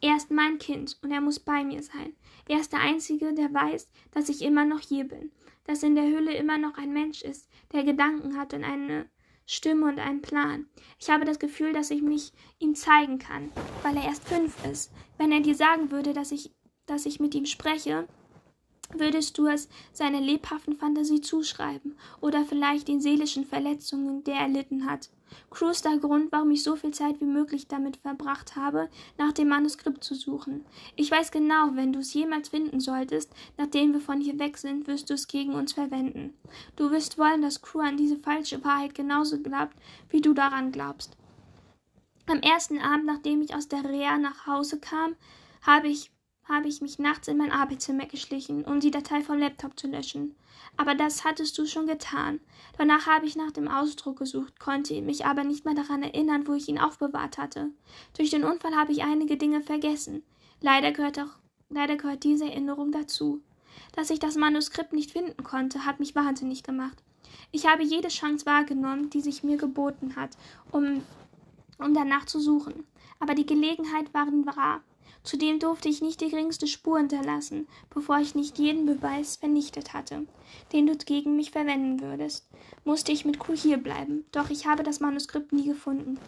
Er 0.00 0.16
ist 0.16 0.30
mein 0.30 0.58
Kind 0.58 0.96
und 1.02 1.10
er 1.10 1.20
muss 1.20 1.40
bei 1.40 1.64
mir 1.64 1.82
sein. 1.82 2.14
Er 2.46 2.60
ist 2.60 2.72
der 2.72 2.80
Einzige, 2.80 3.34
der 3.34 3.52
weiß, 3.52 3.90
dass 4.12 4.28
ich 4.28 4.42
immer 4.42 4.64
noch 4.64 4.80
hier 4.80 5.04
bin, 5.08 5.32
dass 5.64 5.82
in 5.82 5.96
der 5.96 6.06
Höhle 6.06 6.34
immer 6.34 6.56
noch 6.56 6.78
ein 6.78 6.92
Mensch 6.92 7.22
ist, 7.22 7.48
der 7.72 7.82
Gedanken 7.82 8.36
hat 8.36 8.54
und 8.54 8.64
eine 8.64 9.06
Stimme 9.50 9.86
und 9.86 9.98
einen 9.98 10.20
Plan. 10.20 10.66
Ich 11.00 11.08
habe 11.08 11.24
das 11.24 11.38
Gefühl, 11.38 11.72
dass 11.72 11.90
ich 11.90 12.02
mich 12.02 12.32
ihm 12.58 12.74
zeigen 12.74 13.18
kann, 13.18 13.50
weil 13.82 13.96
er 13.96 14.04
erst 14.04 14.28
fünf 14.28 14.62
ist. 14.66 14.92
Wenn 15.16 15.32
er 15.32 15.40
dir 15.40 15.54
sagen 15.54 15.90
würde, 15.90 16.12
dass 16.12 16.32
ich, 16.32 16.54
dass 16.84 17.06
ich 17.06 17.18
mit 17.18 17.34
ihm 17.34 17.46
spreche, 17.46 18.06
würdest 18.94 19.36
du 19.38 19.46
es 19.46 19.68
seiner 19.92 20.20
lebhaften 20.20 20.76
Fantasie 20.76 21.20
zuschreiben 21.20 21.96
oder 22.20 22.44
vielleicht 22.44 22.88
den 22.88 23.00
seelischen 23.00 23.44
Verletzungen, 23.44 24.24
der 24.24 24.36
er 24.36 24.42
erlitten 24.42 24.88
hat. 24.88 25.10
Crew 25.50 25.68
ist 25.68 25.84
der 25.84 25.98
Grund, 25.98 26.32
warum 26.32 26.50
ich 26.50 26.62
so 26.62 26.76
viel 26.76 26.92
Zeit 26.92 27.20
wie 27.20 27.26
möglich 27.26 27.68
damit 27.68 27.98
verbracht 27.98 28.56
habe, 28.56 28.88
nach 29.18 29.32
dem 29.32 29.48
Manuskript 29.48 30.02
zu 30.02 30.14
suchen. 30.14 30.64
Ich 30.96 31.10
weiß 31.10 31.30
genau, 31.30 31.70
wenn 31.74 31.92
du 31.92 32.00
es 32.00 32.14
jemals 32.14 32.48
finden 32.48 32.80
solltest, 32.80 33.32
nachdem 33.58 33.92
wir 33.92 34.00
von 34.00 34.20
hier 34.20 34.38
weg 34.38 34.56
sind, 34.56 34.86
wirst 34.86 35.10
du 35.10 35.14
es 35.14 35.28
gegen 35.28 35.54
uns 35.54 35.74
verwenden. 35.74 36.34
Du 36.76 36.90
wirst 36.90 37.18
wollen, 37.18 37.42
dass 37.42 37.60
Crew 37.60 37.80
an 37.80 37.96
diese 37.96 38.16
falsche 38.16 38.64
Wahrheit 38.64 38.94
genauso 38.94 39.38
glaubt, 39.38 39.76
wie 40.08 40.20
du 40.20 40.32
daran 40.32 40.72
glaubst. 40.72 41.16
Am 42.26 42.40
ersten 42.40 42.78
Abend, 42.78 43.06
nachdem 43.06 43.40
ich 43.40 43.54
aus 43.54 43.68
der 43.68 43.84
Reha 43.84 44.18
nach 44.18 44.46
Hause 44.46 44.78
kam, 44.78 45.16
habe 45.62 45.88
ich 45.88 46.10
habe 46.48 46.68
ich 46.68 46.80
mich 46.80 46.98
nachts 46.98 47.28
in 47.28 47.36
mein 47.36 47.52
Arbeitszimmer 47.52 48.06
geschlichen, 48.06 48.64
um 48.64 48.80
die 48.80 48.90
Datei 48.90 49.20
vom 49.20 49.38
Laptop 49.38 49.78
zu 49.78 49.86
löschen. 49.86 50.34
Aber 50.76 50.94
das 50.94 51.24
hattest 51.24 51.58
du 51.58 51.66
schon 51.66 51.86
getan. 51.86 52.40
Danach 52.76 53.06
habe 53.06 53.26
ich 53.26 53.36
nach 53.36 53.50
dem 53.50 53.68
Ausdruck 53.68 54.18
gesucht, 54.18 54.58
konnte 54.58 55.00
mich 55.02 55.26
aber 55.26 55.44
nicht 55.44 55.64
mehr 55.64 55.74
daran 55.74 56.02
erinnern, 56.02 56.46
wo 56.46 56.54
ich 56.54 56.68
ihn 56.68 56.78
aufbewahrt 56.78 57.38
hatte. 57.38 57.70
Durch 58.16 58.30
den 58.30 58.44
Unfall 58.44 58.74
habe 58.74 58.92
ich 58.92 59.02
einige 59.02 59.36
Dinge 59.36 59.60
vergessen. 59.60 60.22
Leider 60.60 60.92
gehört 60.92 61.18
auch 61.18 61.38
leider 61.70 61.96
gehört 61.96 62.24
diese 62.24 62.46
Erinnerung 62.46 62.92
dazu. 62.92 63.42
Dass 63.92 64.10
ich 64.10 64.18
das 64.18 64.36
Manuskript 64.36 64.92
nicht 64.92 65.12
finden 65.12 65.42
konnte, 65.44 65.84
hat 65.84 66.00
mich 66.00 66.14
wahnsinnig 66.14 66.62
gemacht. 66.62 67.02
Ich 67.50 67.66
habe 67.66 67.82
jede 67.82 68.08
Chance 68.08 68.46
wahrgenommen, 68.46 69.10
die 69.10 69.20
sich 69.20 69.42
mir 69.42 69.56
geboten 69.56 70.16
hat, 70.16 70.36
um, 70.70 71.02
um 71.78 71.94
danach 71.94 72.26
zu 72.26 72.40
suchen. 72.40 72.84
Aber 73.20 73.34
die 73.34 73.46
Gelegenheit 73.46 74.12
waren 74.14 74.48
rar. 74.48 74.80
Zudem 75.28 75.58
durfte 75.58 75.90
ich 75.90 76.00
nicht 76.00 76.22
die 76.22 76.30
geringste 76.30 76.66
Spur 76.66 76.96
hinterlassen, 76.96 77.68
bevor 77.90 78.18
ich 78.18 78.34
nicht 78.34 78.58
jeden 78.58 78.86
Beweis 78.86 79.36
vernichtet 79.36 79.92
hatte, 79.92 80.26
den 80.72 80.86
du 80.86 80.96
gegen 80.96 81.36
mich 81.36 81.50
verwenden 81.50 82.00
würdest. 82.00 82.48
Musste 82.86 83.12
ich 83.12 83.26
mit 83.26 83.38
Kuh 83.38 83.52
hier 83.54 83.76
bleiben, 83.76 84.24
doch 84.32 84.48
ich 84.48 84.66
habe 84.66 84.82
das 84.82 85.00
Manuskript 85.00 85.52
nie 85.52 85.66
gefunden. 85.66 86.18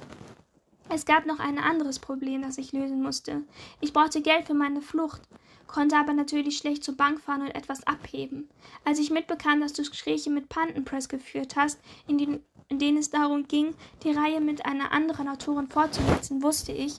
Es 0.91 1.07
gab 1.07 1.25
noch 1.25 1.39
ein 1.39 1.59
anderes 1.59 1.99
Problem, 1.99 2.43
das 2.43 2.59
ich 2.59 2.73
lösen 2.73 3.03
musste. 3.03 3.41
Ich 3.81 3.95
brauchte 3.95 4.21
Geld 4.21 4.47
für 4.47 4.53
meine 4.53 4.83
Flucht, 4.83 5.23
konnte 5.67 5.97
aber 5.97 6.13
natürlich 6.13 6.59
schlecht 6.59 6.85
zur 6.85 6.99
Bank 6.99 7.23
fahren 7.23 7.41
und 7.41 7.55
etwas 7.55 7.87
abheben. 7.87 8.51
Als 8.85 8.99
ich 8.99 9.11
mitbekam, 9.11 9.63
dass 9.63 9.73
du 9.73 9.83
Gespräche 9.83 10.29
mit 10.29 10.51
Pantenpress 10.51 11.09
geführt 11.09 11.57
hast, 11.57 11.81
in, 12.07 12.19
den, 12.19 12.45
in 12.69 12.79
denen 12.79 12.99
es 12.99 13.09
darum 13.09 13.49
ging, 13.49 13.75
die 14.03 14.13
Reihe 14.13 14.43
mit 14.43 14.67
einer 14.67 14.93
anderen 14.93 15.27
Autorin 15.27 15.69
fortzusetzen, 15.69 16.43
wusste 16.43 16.73
ich, 16.73 16.97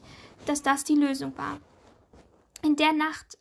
dass 0.48 0.64
das 0.64 0.84
die 0.84 0.96
Lösung 0.96 1.38
war 1.38 1.60
in 2.64 2.76
der 2.76 2.94
Nacht, 2.94 3.38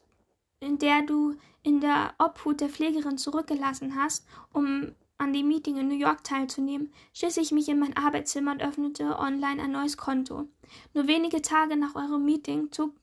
in 0.60 0.78
der 0.78 1.02
du 1.02 1.36
in 1.62 1.80
der 1.80 2.14
Obhut 2.18 2.60
der 2.60 2.68
Pflegerin 2.68 3.18
zurückgelassen 3.18 3.94
hast, 3.97 4.26
um 4.52 4.94
an 5.20 5.34
dem 5.34 5.48
Meeting 5.48 5.76
in 5.76 5.88
New 5.88 5.94
York 5.94 6.24
teilzunehmen, 6.24 6.90
schlich 7.12 7.36
ich 7.36 7.52
mich 7.52 7.68
in 7.68 7.78
mein 7.78 7.97
Arbeitszimmer 7.97 8.52
und 8.52 8.62
öffnete 8.62 9.18
online 9.18 9.62
ein 9.62 9.72
neues 9.72 9.98
Konto. 9.98 10.48
Nur 10.94 11.06
wenige 11.06 11.42
Tage 11.42 11.76
nach 11.76 11.94
eurem 11.94 12.24
Meeting 12.24 12.72
zog, 12.72 12.94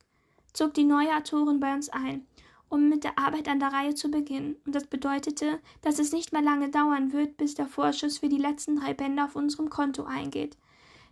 zog 0.52 0.74
die 0.74 0.84
neue 0.84 1.16
Autorin 1.16 1.60
bei 1.60 1.74
uns 1.76 1.90
ein, 1.90 2.26
um 2.70 2.90
mit 2.90 3.04
der 3.04 3.20
Arbeit 3.20 3.48
an 3.48 3.60
der 3.60 3.72
Reihe 3.72 3.94
zu 3.94 4.10
beginnen. 4.10 4.56
Und 4.66 4.74
das 4.74 4.88
bedeutete, 4.88 5.60
dass 5.82 6.00
es 6.00 6.12
nicht 6.12 6.34
mehr 6.34 6.42
lange 6.42 6.70
dauern 6.70 7.14
wird, 7.14 7.38
bis 7.38 7.54
der 7.54 7.68
Vorschuss 7.68 8.18
für 8.18 8.30
die 8.30 8.38
letzten 8.38 8.78
drei 8.78 8.96
Bände 8.96 9.24
auf 9.24 9.36
unserem 9.36 9.70
Konto 9.70 10.04
eingeht, 10.04 10.58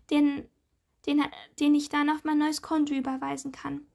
den, 0.10 0.48
den, 1.06 1.24
den 1.60 1.76
ich 1.76 1.90
dann 1.90 2.10
auf 2.10 2.24
mein 2.24 2.40
neues 2.40 2.64
Konto 2.64 2.96
überweisen 2.96 3.52
kann. 3.52 3.86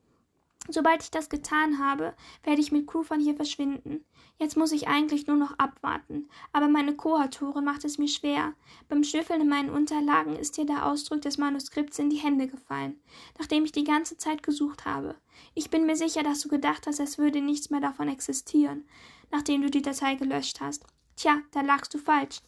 Sobald 0.69 1.03
ich 1.03 1.11
das 1.11 1.29
getan 1.29 1.79
habe, 1.79 2.15
werde 2.45 2.61
ich 2.61 2.71
mit 2.71 2.91
von 2.91 3.21
hier 3.21 3.35
verschwinden. 3.35 4.05
Jetzt 4.39 4.57
muss 4.57 4.73
ich 4.73 4.89
eigentlich 4.89 5.27
nur 5.27 5.37
noch 5.37 5.59
abwarten, 5.59 6.29
aber 6.53 6.69
meine 6.69 6.95
Co-Autorin 6.95 7.65
macht 7.65 7.85
es 7.85 7.99
mir 7.99 8.09
schwer. 8.09 8.55
Beim 8.89 9.05
Schnüffeln 9.05 9.43
in 9.43 9.49
meinen 9.49 9.69
Unterlagen 9.69 10.37
ist 10.37 10.57
ihr 10.57 10.65
der 10.65 10.87
Ausdruck 10.87 11.23
des 11.23 11.39
Manuskripts 11.39 11.99
in 11.99 12.09
die 12.09 12.17
Hände 12.17 12.47
gefallen, 12.47 13.01
nachdem 13.39 13.65
ich 13.65 13.73
die 13.73 13.85
ganze 13.85 14.17
Zeit 14.17 14.43
gesucht 14.43 14.87
habe. 14.87 15.15
Ich 15.55 15.71
bin 15.71 15.87
mir 15.87 15.97
sicher, 15.97 16.23
dass 16.23 16.41
du 16.41 16.49
gedacht 16.49 16.87
hast, 16.87 17.01
es 17.01 17.19
würde 17.19 17.41
nichts 17.41 17.71
mehr 17.71 17.81
davon 17.81 18.09
existieren, 18.09 18.85
nachdem 19.31 19.63
du 19.63 19.71
die 19.71 19.83
Datei 19.83 20.15
gelöscht 20.15 20.61
hast. 20.61 20.87
Tja, 21.17 21.43
da 21.53 21.61
lagst 21.61 21.93
du 21.93 21.99
falsch. 21.99 22.41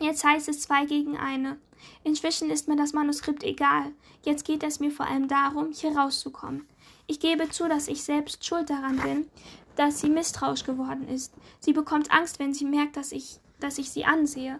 Jetzt 0.00 0.24
heißt 0.24 0.48
es 0.48 0.62
zwei 0.62 0.86
gegen 0.86 1.18
eine. 1.18 1.58
Inzwischen 2.04 2.50
ist 2.50 2.68
mir 2.68 2.76
das 2.76 2.92
Manuskript 2.92 3.42
egal. 3.42 3.92
Jetzt 4.24 4.44
geht 4.44 4.62
es 4.62 4.80
mir 4.80 4.90
vor 4.90 5.06
allem 5.06 5.28
darum, 5.28 5.72
hier 5.72 5.96
rauszukommen. 5.96 6.66
Ich 7.06 7.20
gebe 7.20 7.48
zu, 7.48 7.68
dass 7.68 7.88
ich 7.88 8.02
selbst 8.02 8.44
schuld 8.44 8.70
daran 8.70 8.98
bin, 8.98 9.28
dass 9.76 10.00
sie 10.00 10.08
misstrauisch 10.08 10.64
geworden 10.64 11.08
ist. 11.08 11.32
Sie 11.60 11.72
bekommt 11.72 12.10
Angst, 12.10 12.38
wenn 12.38 12.54
sie 12.54 12.64
merkt, 12.64 12.96
dass 12.96 13.12
ich, 13.12 13.40
dass 13.60 13.78
ich 13.78 13.90
sie 13.90 14.04
ansehe. 14.04 14.58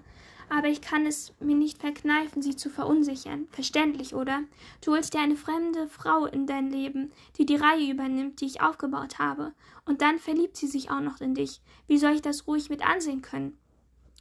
Aber 0.49 0.69
ich 0.69 0.83
kann 0.83 1.07
es 1.07 1.33
mir 1.41 1.57
nicht 1.57 1.79
verkneifen, 1.79 2.43
sie 2.43 2.57
zu 2.57 2.69
verunsichern. 2.69 3.47
Verständlich, 3.53 4.15
oder? 4.15 4.43
Du 4.85 4.93
holst 4.93 5.15
dir 5.15 5.21
eine 5.21 5.37
fremde 5.37 5.89
Frau 5.89 6.27
in 6.27 6.47
dein 6.47 6.71
Leben, 6.71 7.11
die 7.39 7.47
die 7.47 7.57
Reihe 7.57 7.91
übernimmt, 7.91 8.41
die 8.41 8.47
ich 8.47 8.61
aufgebaut 8.61 9.19
habe. 9.19 9.55
Und 9.87 10.03
dann 10.03 10.19
verliebt 10.19 10.57
sie 10.57 10.67
sich 10.67 10.91
auch 10.91 11.01
noch 11.01 11.21
in 11.21 11.35
dich. 11.35 11.63
Wie 11.87 11.97
soll 11.97 12.13
ich 12.13 12.23
das 12.23 12.47
ruhig 12.47 12.69
mit 12.69 12.87
ansehen 12.87 13.23
können? 13.23 13.57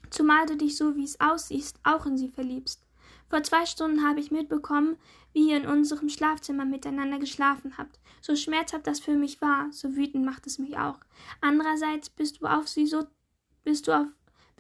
Zumal 0.10 0.46
du 0.46 0.56
dich 0.56 0.78
so, 0.78 0.96
wie 0.96 1.04
es 1.04 1.20
aussiehst, 1.20 1.80
auch 1.84 2.06
in 2.06 2.18
sie 2.18 2.30
verliebst. 2.30 2.82
Vor 3.30 3.44
zwei 3.44 3.66
Stunden 3.66 4.08
habe 4.08 4.20
ich 4.20 4.32
mitbekommen, 4.32 4.98
wie 5.34 5.50
ihr 5.50 5.58
in 5.58 5.68
unserem 5.68 6.10
Schlafzimmer 6.10 6.66
miteinander 6.66 7.20
geschlafen 7.20 7.78
habt. 7.78 8.00
So 8.22 8.36
schmerzhaft 8.36 8.88
das 8.88 9.00
für 9.00 9.16
mich 9.16 9.42
war, 9.42 9.72
so 9.72 9.96
wütend 9.96 10.26
macht 10.26 10.48
es 10.48 10.60
mich 10.60 10.78
auch. 10.78 11.00
Andererseits 11.40 12.10
bist 12.10 12.42
du 12.42 12.46
auf 12.46 12.68
sie 12.68 12.86
so 12.86 13.06
bist 13.64 13.88
du 13.88 13.98
auf 13.98 14.08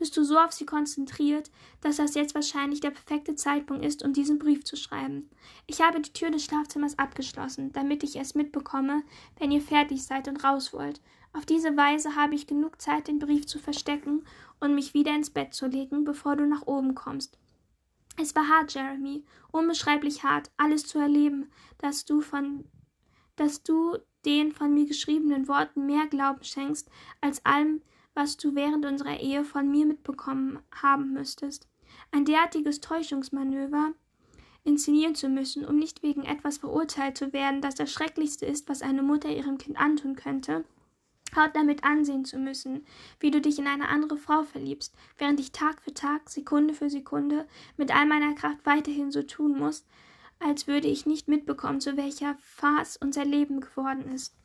bist 0.01 0.17
du 0.17 0.23
so 0.23 0.39
auf 0.39 0.51
sie 0.51 0.65
konzentriert, 0.65 1.51
dass 1.81 1.97
das 1.97 2.15
jetzt 2.15 2.33
wahrscheinlich 2.33 2.79
der 2.79 2.89
perfekte 2.89 3.35
Zeitpunkt 3.35 3.85
ist, 3.85 4.03
um 4.03 4.13
diesen 4.13 4.39
Brief 4.39 4.63
zu 4.63 4.75
schreiben. 4.75 5.29
Ich 5.67 5.79
habe 5.79 6.01
die 6.01 6.11
Tür 6.11 6.31
des 6.31 6.43
Schlafzimmers 6.43 6.97
abgeschlossen, 6.97 7.71
damit 7.71 8.03
ich 8.03 8.15
es 8.15 8.33
mitbekomme, 8.33 9.03
wenn 9.37 9.51
ihr 9.51 9.61
fertig 9.61 10.03
seid 10.03 10.27
und 10.27 10.43
raus 10.43 10.73
wollt. 10.73 11.01
Auf 11.33 11.45
diese 11.45 11.77
Weise 11.77 12.15
habe 12.15 12.33
ich 12.33 12.47
genug 12.47 12.81
Zeit, 12.81 13.07
den 13.07 13.19
Brief 13.19 13.45
zu 13.45 13.59
verstecken 13.59 14.25
und 14.59 14.73
mich 14.73 14.95
wieder 14.95 15.13
ins 15.13 15.29
Bett 15.29 15.53
zu 15.53 15.67
legen, 15.67 16.03
bevor 16.03 16.35
du 16.35 16.47
nach 16.47 16.65
oben 16.65 16.95
kommst. 16.95 17.37
Es 18.17 18.35
war 18.35 18.47
hart, 18.47 18.73
Jeremy, 18.73 19.23
unbeschreiblich 19.51 20.23
hart, 20.23 20.51
alles 20.57 20.85
zu 20.85 20.99
erleben, 20.99 21.49
das 21.77 22.05
du 22.05 22.21
von 22.21 22.65
dass 23.35 23.63
du 23.63 23.97
den 24.25 24.51
von 24.51 24.73
mir 24.73 24.85
geschriebenen 24.85 25.47
Worten 25.47 25.85
mehr 25.85 26.05
Glauben 26.07 26.43
schenkst 26.43 26.89
als 27.21 27.43
allem, 27.45 27.81
was 28.13 28.37
du 28.37 28.55
während 28.55 28.85
unserer 28.85 29.19
Ehe 29.19 29.43
von 29.43 29.69
mir 29.69 29.85
mitbekommen 29.85 30.59
haben 30.71 31.13
müsstest. 31.13 31.67
Ein 32.11 32.25
derartiges 32.25 32.81
Täuschungsmanöver 32.81 33.93
inszenieren 34.63 35.15
zu 35.15 35.27
müssen, 35.27 35.65
um 35.65 35.77
nicht 35.77 36.03
wegen 36.03 36.23
etwas 36.23 36.59
verurteilt 36.59 37.17
zu 37.17 37.33
werden, 37.33 37.61
das 37.61 37.75
das 37.75 37.91
Schrecklichste 37.91 38.45
ist, 38.45 38.69
was 38.69 38.81
eine 38.81 39.01
Mutter 39.01 39.29
ihrem 39.29 39.57
Kind 39.57 39.79
antun 39.79 40.15
könnte, 40.15 40.65
haut 41.35 41.55
damit 41.55 41.83
ansehen 41.83 42.25
zu 42.25 42.37
müssen, 42.37 42.85
wie 43.19 43.31
du 43.31 43.41
dich 43.41 43.59
in 43.59 43.67
eine 43.67 43.89
andere 43.89 44.17
Frau 44.17 44.43
verliebst, 44.43 44.95
während 45.17 45.39
ich 45.39 45.51
Tag 45.51 45.81
für 45.81 45.93
Tag, 45.93 46.29
Sekunde 46.29 46.73
für 46.73 46.89
Sekunde 46.89 47.47
mit 47.77 47.93
all 47.95 48.05
meiner 48.05 48.33
Kraft 48.33 48.65
weiterhin 48.65 49.11
so 49.11 49.23
tun 49.23 49.57
muss, 49.57 49.85
als 50.39 50.67
würde 50.67 50.87
ich 50.87 51.05
nicht 51.05 51.27
mitbekommen, 51.27 51.81
zu 51.81 51.97
welcher 51.97 52.35
Farce 52.39 52.97
unser 52.97 53.25
Leben 53.25 53.61
geworden 53.61 54.11
ist. 54.13 54.35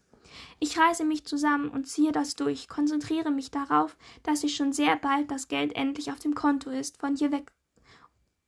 Ich 0.59 0.79
reiße 0.79 1.05
mich 1.05 1.25
zusammen 1.25 1.69
und 1.69 1.87
ziehe 1.87 2.13
das 2.13 2.37
durch, 2.37 2.69
konzentriere 2.69 3.31
mich 3.31 3.51
darauf, 3.51 3.97
dass 4.23 4.45
ich 4.45 4.57
schon 4.57 4.73
sehr 4.73 4.97
bald 4.97 5.31
das 5.31 5.49
Geld 5.49 5.75
endlich 5.75 6.11
auf 6.11 6.19
dem 6.19 6.35
Konto 6.35 6.71
ist, 6.71 6.99
von 6.99 7.17
hier 7.17 7.33
weg 7.33 7.53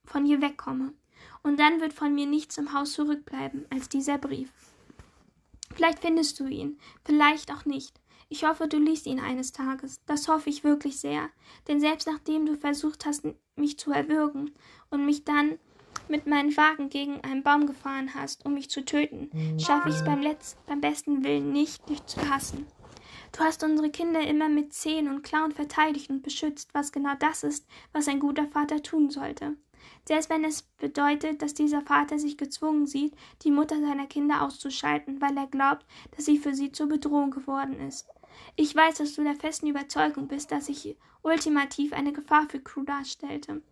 von 0.05 0.25
hier 0.25 0.41
wegkomme. 0.41 0.95
Und 1.43 1.59
dann 1.59 1.81
wird 1.81 1.93
von 1.93 2.15
mir 2.15 2.27
nichts 2.27 2.59
im 2.59 2.73
Haus 2.73 2.93
zurückbleiben 2.93 3.67
als 3.71 3.89
dieser 3.89 4.19
Brief. 4.19 4.51
Vielleicht 5.75 6.01
findest 6.01 6.41
du 6.41 6.47
ihn, 6.47 6.79
vielleicht 7.05 7.53
auch 7.53 7.65
nicht. 7.65 8.01
Ich 8.31 8.45
hoffe, 8.45 8.69
du 8.69 8.79
liest 8.79 9.07
ihn 9.07 9.21
eines 9.21 9.53
Tages. 9.53 10.03
Das 10.05 10.29
hoffe 10.29 10.51
ich 10.51 10.63
wirklich 10.63 11.01
sehr. 11.01 11.31
Denn 11.67 11.81
selbst 11.81 12.07
nachdem 12.07 12.45
du 12.45 12.57
versucht 12.57 13.07
hast, 13.07 13.27
mich 13.57 13.79
zu 13.79 13.91
erwürgen 13.91 14.51
und 14.91 15.07
mich 15.07 15.25
dann 15.25 15.59
mit 16.09 16.27
meinem 16.27 16.55
Wagen 16.57 16.91
gegen 16.91 17.23
einen 17.23 17.43
Baum 17.43 17.67
gefahren 17.67 18.15
hast, 18.15 18.45
um 18.45 18.53
mich 18.55 18.69
zu 18.69 18.85
töten, 18.85 19.31
schaffe 19.59 19.89
ich 19.89 19.97
es 19.97 20.05
beim, 20.05 20.23
beim 20.67 20.81
besten 20.81 21.25
Willen 21.25 21.53
nicht, 21.53 21.89
dich 21.89 22.05
zu 22.05 22.21
hassen. 22.29 22.67
Du 23.33 23.41
hast 23.41 23.65
unsere 23.65 23.91
Kinder 23.91 24.21
immer 24.21 24.49
mit 24.49 24.75
Zehen 24.75 25.09
und 25.09 25.23
Klauen 25.23 25.53
verteidigt 25.53 26.11
und 26.11 26.23
beschützt, 26.23 26.75
was 26.75 26.93
genau 26.93 27.15
das 27.19 27.43
ist, 27.43 27.67
was 27.93 28.09
ein 28.09 28.21
guter 28.21 28.47
Vater 28.49 28.83
tun 28.83 29.11
sollte. 29.11 29.57
Selbst 30.05 30.29
wenn 30.29 30.45
es 30.45 30.63
bedeutet, 30.63 31.41
dass 31.41 31.55
dieser 31.55 31.83
Vater 31.83 32.19
sich 32.19 32.37
gezwungen 32.37 32.87
sieht, 32.87 33.15
die 33.43 33.51
Mutter 33.51 33.81
seiner 33.81 34.07
Kinder 34.07 34.43
auszuschalten, 34.43 35.21
weil 35.21 35.37
er 35.37 35.47
glaubt, 35.47 35.87
dass 36.17 36.27
sie 36.27 36.39
für 36.39 36.55
sie 36.55 36.73
zur 36.73 36.89
Bedrohung 36.89 37.31
geworden 37.31 37.79
ist. 37.81 38.07
Ich 38.57 38.75
weiß, 38.75 38.99
dass 38.99 39.15
du 39.15 39.23
der 39.23 39.37
festen 39.37 39.69
Überzeugung 39.69 40.29
bist, 40.29 40.51
dass 40.51 40.69
ich 40.69 40.97
ultimativ 41.23 41.93
eine 41.93 42.13
Gefahr 42.13 42.49
für 42.49 42.61
Crew 42.61 42.85
darstellte. 42.85 43.63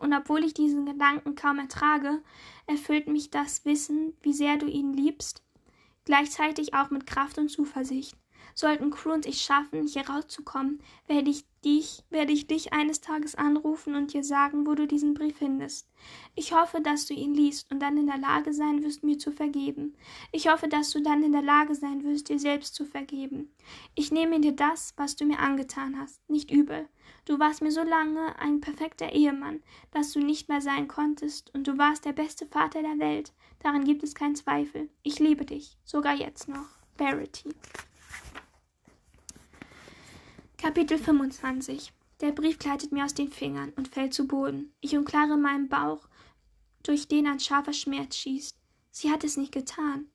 Und 0.00 0.12
obwohl 0.14 0.44
ich 0.44 0.54
diesen 0.54 0.86
Gedanken 0.86 1.34
kaum 1.34 1.58
ertrage, 1.58 2.22
erfüllt 2.66 3.08
mich 3.08 3.30
das 3.30 3.64
Wissen, 3.64 4.14
wie 4.22 4.32
sehr 4.32 4.56
du 4.56 4.66
ihn 4.66 4.94
liebst, 4.94 5.42
gleichzeitig 6.04 6.74
auch 6.74 6.90
mit 6.90 7.06
Kraft 7.06 7.38
und 7.38 7.50
Zuversicht. 7.50 8.16
Sollten 8.54 8.90
Crew 8.90 9.12
und 9.12 9.26
ich 9.26 9.42
schaffen, 9.42 9.86
hier 9.86 10.08
rauszukommen, 10.08 10.80
werde 11.06 11.30
ich 11.30 11.44
dich, 11.64 12.04
werde 12.10 12.32
ich 12.32 12.46
dich 12.46 12.72
eines 12.72 13.00
Tages 13.00 13.34
anrufen 13.34 13.94
und 13.94 14.12
dir 14.12 14.22
sagen, 14.22 14.66
wo 14.66 14.74
du 14.74 14.86
diesen 14.86 15.14
Brief 15.14 15.38
findest. 15.38 15.88
Ich 16.34 16.52
hoffe, 16.52 16.80
dass 16.80 17.06
du 17.06 17.14
ihn 17.14 17.34
liest 17.34 17.70
und 17.72 17.80
dann 17.80 17.96
in 17.96 18.06
der 18.06 18.18
Lage 18.18 18.52
sein 18.52 18.82
wirst, 18.82 19.02
mir 19.02 19.18
zu 19.18 19.32
vergeben. 19.32 19.96
Ich 20.30 20.48
hoffe, 20.48 20.68
dass 20.68 20.90
du 20.90 21.02
dann 21.02 21.22
in 21.22 21.32
der 21.32 21.42
Lage 21.42 21.74
sein 21.74 22.04
wirst, 22.04 22.28
dir 22.28 22.38
selbst 22.38 22.74
zu 22.74 22.84
vergeben. 22.84 23.50
Ich 23.94 24.12
nehme 24.12 24.40
dir 24.40 24.52
das, 24.52 24.94
was 24.96 25.16
du 25.16 25.24
mir 25.24 25.38
angetan 25.38 25.98
hast, 25.98 26.20
nicht 26.28 26.50
übel. 26.50 26.88
Du 27.24 27.38
warst 27.38 27.62
mir 27.62 27.72
so 27.72 27.82
lange 27.82 28.38
ein 28.38 28.60
perfekter 28.60 29.12
Ehemann, 29.12 29.62
dass 29.90 30.12
du 30.12 30.20
nicht 30.20 30.48
mehr 30.48 30.60
sein 30.60 30.88
konntest, 30.88 31.52
und 31.54 31.66
du 31.66 31.78
warst 31.78 32.04
der 32.04 32.12
beste 32.12 32.46
Vater 32.46 32.82
der 32.82 32.98
Welt. 32.98 33.32
Daran 33.60 33.84
gibt 33.84 34.02
es 34.02 34.14
keinen 34.14 34.36
Zweifel. 34.36 34.90
Ich 35.02 35.18
liebe 35.18 35.44
dich, 35.44 35.78
sogar 35.84 36.14
jetzt 36.14 36.48
noch. 36.48 36.66
Verity. 36.96 37.48
Kapitel 40.64 40.96
25 40.96 41.92
Der 42.22 42.32
Brief 42.32 42.58
gleitet 42.58 42.90
mir 42.90 43.04
aus 43.04 43.12
den 43.12 43.28
Fingern 43.28 43.74
und 43.76 43.88
fällt 43.88 44.14
zu 44.14 44.26
Boden. 44.26 44.72
Ich 44.80 44.96
umklare 44.96 45.36
meinen 45.36 45.68
Bauch, 45.68 46.08
durch 46.82 47.06
den 47.06 47.26
ein 47.26 47.38
scharfer 47.38 47.74
Schmerz 47.74 48.16
schießt. 48.16 48.56
Sie 48.90 49.10
hat 49.10 49.24
es 49.24 49.36
nicht 49.36 49.52
getan. 49.52 50.06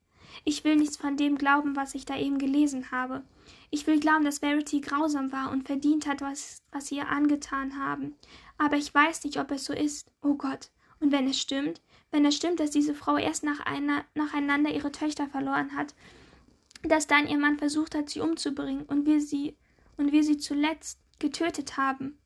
Ich 0.45 0.63
will 0.63 0.76
nichts 0.76 0.97
von 0.97 1.17
dem 1.17 1.38
glauben, 1.38 1.76
was 1.76 1.93
ich 1.93 2.03
da 2.03 2.17
eben 2.17 2.39
gelesen 2.39 2.89
habe. 2.89 3.21
Ich 3.69 3.85
will 3.85 3.99
glauben, 3.99 4.26
dass 4.26 4.39
Verity 4.39 4.81
grausam 4.81 5.31
war 5.31 5.51
und 5.51 5.67
verdient 5.67 6.07
hat, 6.07 6.21
was, 6.21 6.63
was 6.71 6.88
sie 6.88 6.95
ihr 6.95 7.09
angetan 7.09 7.77
haben. 7.77 8.15
Aber 8.57 8.76
ich 8.76 8.91
weiß 8.91 9.26
nicht, 9.26 9.39
ob 9.39 9.51
es 9.51 9.65
so 9.65 9.73
ist. 9.73 10.09
Oh 10.23 10.34
Gott. 10.34 10.71
Und 10.99 11.11
wenn 11.11 11.27
es 11.27 11.39
stimmt, 11.39 11.80
wenn 12.09 12.26
es 12.26 12.35
stimmt, 12.35 12.59
dass 12.59 12.71
diese 12.71 12.95
Frau 12.95 13.17
erst 13.17 13.43
nach 13.43 13.59
einer, 13.59 14.03
nacheinander 14.15 14.73
ihre 14.73 14.91
Töchter 14.91 15.27
verloren 15.27 15.76
hat, 15.76 15.93
dass 16.81 17.05
dann 17.05 17.27
ihr 17.27 17.38
Mann 17.38 17.59
versucht 17.59 17.93
hat, 17.93 18.09
sie 18.09 18.21
umzubringen 18.21 18.85
und 18.85 19.05
wir 19.05 19.21
sie 19.21 19.55
und 19.99 20.11
wir 20.11 20.23
sie 20.23 20.38
zuletzt 20.38 20.97
getötet 21.19 21.77
haben. 21.77 22.17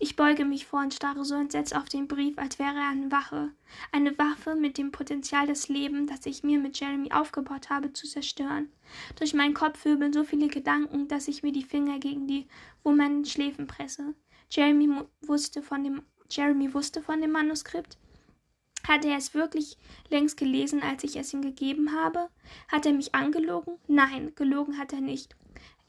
Ich 0.00 0.16
beuge 0.16 0.44
mich 0.44 0.66
vor 0.66 0.80
und 0.80 0.92
starre 0.92 1.24
so 1.24 1.36
entsetzt 1.36 1.74
auf 1.74 1.88
den 1.88 2.08
Brief, 2.08 2.36
als 2.36 2.58
wäre 2.58 2.74
er 2.74 2.88
eine 2.88 3.10
Wache, 3.12 3.52
eine 3.92 4.18
Waffe 4.18 4.56
mit 4.56 4.76
dem 4.76 4.90
Potenzial, 4.90 5.46
das 5.46 5.68
Leben, 5.68 6.08
das 6.08 6.26
ich 6.26 6.42
mir 6.42 6.58
mit 6.58 6.78
Jeremy 6.78 7.12
aufgebaut 7.12 7.70
habe, 7.70 7.92
zu 7.92 8.08
zerstören. 8.08 8.68
Durch 9.16 9.32
meinen 9.32 9.54
Kopf 9.54 9.84
wirbeln 9.84 10.12
so 10.12 10.24
viele 10.24 10.48
Gedanken, 10.48 11.06
dass 11.06 11.28
ich 11.28 11.44
mir 11.44 11.52
die 11.52 11.62
Finger 11.62 12.00
gegen 12.00 12.26
die 12.26 12.48
wummernden 12.82 13.24
Schläfen 13.24 13.68
presse. 13.68 14.14
Jeremy 14.50 14.90
wusste 15.22 15.62
von 15.62 15.84
dem 15.84 16.02
Jeremy 16.28 16.74
wusste 16.74 17.02
von 17.02 17.20
dem 17.20 17.32
Manuskript. 17.32 17.96
Hatte 18.86 19.08
er 19.08 19.18
es 19.18 19.34
wirklich 19.34 19.76
längst 20.08 20.36
gelesen, 20.36 20.82
als 20.82 21.04
ich 21.04 21.16
es 21.16 21.32
ihm 21.32 21.42
gegeben 21.42 21.92
habe? 21.92 22.28
Hat 22.68 22.86
er 22.86 22.92
mich 22.92 23.14
angelogen? 23.14 23.78
Nein, 23.88 24.32
gelogen 24.36 24.78
hat 24.78 24.92
er 24.92 25.00
nicht. 25.00 25.36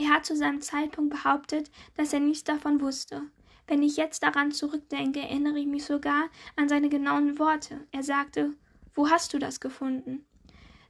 Er 0.01 0.09
hat 0.09 0.25
zu 0.25 0.35
seinem 0.35 0.61
Zeitpunkt 0.61 1.13
behauptet, 1.13 1.69
dass 1.95 2.11
er 2.11 2.19
nichts 2.19 2.43
davon 2.43 2.81
wusste. 2.81 3.21
Wenn 3.67 3.83
ich 3.83 3.97
jetzt 3.97 4.23
daran 4.23 4.51
zurückdenke, 4.51 5.19
erinnere 5.19 5.59
ich 5.59 5.67
mich 5.67 5.85
sogar 5.85 6.23
an 6.55 6.67
seine 6.67 6.89
genauen 6.89 7.37
Worte. 7.37 7.85
Er 7.91 8.01
sagte, 8.01 8.55
wo 8.95 9.11
hast 9.11 9.31
du 9.31 9.37
das 9.37 9.59
gefunden? 9.59 10.25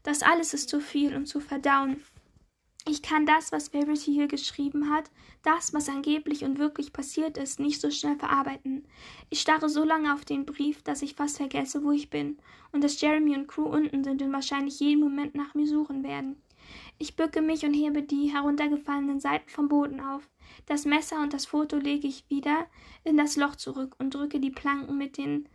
Das 0.04 0.24
alles 0.24 0.54
ist 0.54 0.70
zu 0.70 0.80
viel, 0.80 1.14
um 1.14 1.26
zu 1.26 1.42
verdauen. 1.42 2.02
Ich 2.88 3.02
kann 3.02 3.26
das, 3.26 3.52
was 3.52 3.68
Verity 3.68 4.14
hier 4.14 4.30
geschrieben 4.30 4.90
hat, 4.90 5.12
das, 5.44 5.74
was 5.74 5.90
angeblich 5.90 6.46
und 6.46 6.58
wirklich 6.58 6.94
passiert 6.94 7.38
ist, 7.38 7.60
nicht 7.60 7.82
so 7.82 7.92
schnell 7.92 8.16
verarbeiten. 8.16 8.88
Ich 9.30 9.42
starre 9.42 9.68
so 9.68 9.84
lange 9.84 10.14
auf 10.14 10.24
den 10.24 10.46
Brief, 10.46 10.84
dass 10.84 11.02
ich 11.02 11.16
fast 11.16 11.36
vergesse, 11.36 11.84
wo 11.84 11.92
ich 11.92 12.10
bin, 12.10 12.38
und 12.72 12.82
dass 12.82 13.02
Jeremy 13.02 13.36
und 13.36 13.48
Crew 13.48 13.66
unten 13.66 14.06
sind 14.06 14.22
und 14.22 14.32
wahrscheinlich 14.32 14.80
jeden 14.80 15.02
Moment 15.02 15.36
nach 15.36 15.54
mir 15.54 15.68
suchen 15.68 16.02
werden. 16.02 16.42
Ich 16.98 17.16
bücke 17.16 17.42
mich 17.42 17.66
und 17.66 17.74
hebe 17.74 18.04
die 18.04 18.32
heruntergefallenen 18.34 19.20
Seiten 19.20 19.50
vom 19.50 19.68
Boden 19.68 20.00
auf. 20.00 20.30
Das 20.66 20.86
Messer 20.86 21.22
und 21.22 21.34
das 21.34 21.46
Foto 21.46 21.78
lege 21.78 22.08
ich 22.08 22.30
wieder 22.30 22.68
in 23.04 23.18
das 23.18 23.38
Loch 23.38 23.56
zurück 23.56 23.96
und 24.00 24.14
drücke 24.14 24.40
die 24.40 24.52
Planken 24.52 24.98
mit 24.98 25.18
den 25.18 25.48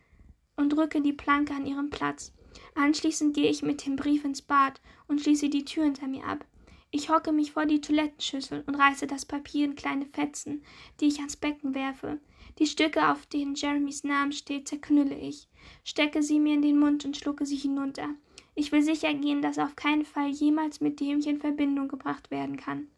und 0.56 0.70
drücke 0.70 1.00
die 1.00 1.12
Planke 1.12 1.54
an 1.54 1.66
ihren 1.66 1.90
Platz. 1.90 2.32
Anschließend 2.74 3.34
gehe 3.34 3.50
ich 3.50 3.62
mit 3.62 3.84
dem 3.86 3.96
Brief 3.96 4.24
ins 4.24 4.42
Bad 4.42 4.80
und 5.08 5.20
schließe 5.20 5.48
die 5.48 5.64
Tür 5.64 5.84
hinter 5.84 6.08
mir 6.08 6.24
ab. 6.24 6.44
Ich 6.90 7.10
hocke 7.10 7.32
mich 7.32 7.52
vor 7.52 7.66
die 7.66 7.80
Toilettenschüssel 7.80 8.64
und 8.66 8.74
reiße 8.74 9.06
das 9.06 9.26
Papier 9.26 9.66
in 9.66 9.74
kleine 9.74 10.06
Fetzen, 10.06 10.64
die 11.00 11.06
ich 11.06 11.18
ans 11.18 11.36
Becken 11.36 11.74
werfe. 11.74 12.20
Die 12.58 12.66
Stücke, 12.66 13.10
auf 13.10 13.26
denen 13.26 13.54
Jeremys 13.54 14.04
Name 14.04 14.32
steht, 14.32 14.68
zerknülle 14.68 15.18
ich, 15.18 15.48
stecke 15.84 16.22
sie 16.22 16.40
mir 16.40 16.54
in 16.54 16.62
den 16.62 16.78
Mund 16.78 17.04
und 17.04 17.16
schlucke 17.16 17.44
sie 17.44 17.56
hinunter. 17.56 18.14
Ich 18.58 18.72
will 18.72 18.82
sicher 18.82 19.12
gehen, 19.12 19.42
dass 19.42 19.58
auf 19.58 19.76
keinen 19.76 20.06
Fall 20.06 20.30
jemals 20.30 20.80
mit 20.80 20.98
dem 20.98 21.20
in 21.20 21.38
Verbindung 21.38 21.88
gebracht 21.88 22.30
werden 22.30 22.56
kann. 22.56 22.88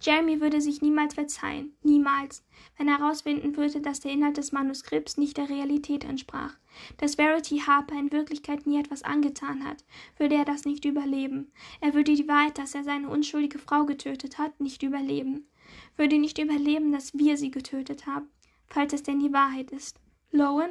Jeremy 0.00 0.40
würde 0.40 0.60
sich 0.60 0.82
niemals 0.82 1.14
verzeihen, 1.14 1.74
niemals, 1.82 2.44
wenn 2.76 2.88
er 2.88 2.98
herausfinden 2.98 3.56
würde, 3.56 3.80
dass 3.80 4.00
der 4.00 4.10
Inhalt 4.10 4.36
des 4.36 4.50
Manuskripts 4.50 5.16
nicht 5.16 5.36
der 5.36 5.48
Realität 5.48 6.04
entsprach. 6.04 6.56
Dass 6.96 7.16
Verity 7.16 7.60
Harper 7.60 7.96
in 7.96 8.10
Wirklichkeit 8.10 8.66
nie 8.66 8.80
etwas 8.80 9.04
angetan 9.04 9.64
hat, 9.64 9.84
würde 10.16 10.34
er 10.34 10.44
das 10.44 10.64
nicht 10.64 10.84
überleben. 10.84 11.52
Er 11.80 11.94
würde 11.94 12.14
die 12.14 12.26
Wahrheit, 12.26 12.58
dass 12.58 12.74
er 12.74 12.82
seine 12.82 13.08
unschuldige 13.08 13.58
Frau 13.58 13.84
getötet 13.84 14.38
hat, 14.38 14.58
nicht 14.60 14.82
überleben. 14.82 15.46
Würde 15.96 16.18
nicht 16.18 16.38
überleben, 16.38 16.90
dass 16.90 17.16
wir 17.16 17.36
sie 17.36 17.50
getötet 17.50 18.06
haben, 18.06 18.28
falls 18.66 18.92
es 18.92 19.04
denn 19.04 19.20
die 19.20 19.32
Wahrheit 19.32 19.70
ist. 19.70 20.00
Lowen? 20.30 20.70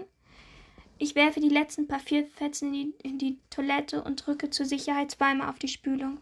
Ich 1.00 1.14
werfe 1.14 1.40
die 1.40 1.50
letzten 1.50 1.88
Papierfetzen 1.88 2.74
in 2.74 2.74
die, 2.74 3.08
in 3.08 3.18
die 3.20 3.38
Toilette 3.52 4.04
und 4.04 4.26
drücke 4.26 4.50
zur 4.50 4.66
Sicherheit 4.66 5.12
zweimal 5.12 5.50
auf 5.50 5.60
die 5.60 5.68
Spülung. 5.68 6.18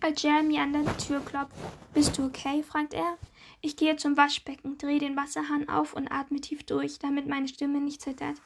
Als 0.00 0.22
Jeremy 0.22 0.58
an 0.58 0.72
der 0.72 0.96
Tür 0.98 1.20
klopft, 1.20 1.56
bist 1.92 2.16
du 2.16 2.26
okay? 2.26 2.62
fragt 2.62 2.94
er. 2.94 3.18
Ich 3.62 3.76
gehe 3.76 3.96
zum 3.96 4.16
Waschbecken, 4.16 4.78
drehe 4.78 5.00
den 5.00 5.16
Wasserhahn 5.16 5.68
auf 5.68 5.94
und 5.94 6.12
atme 6.12 6.40
tief 6.40 6.62
durch, 6.62 7.00
damit 7.00 7.26
meine 7.26 7.48
Stimme 7.48 7.80
nicht 7.80 8.00
zittert. 8.00 8.36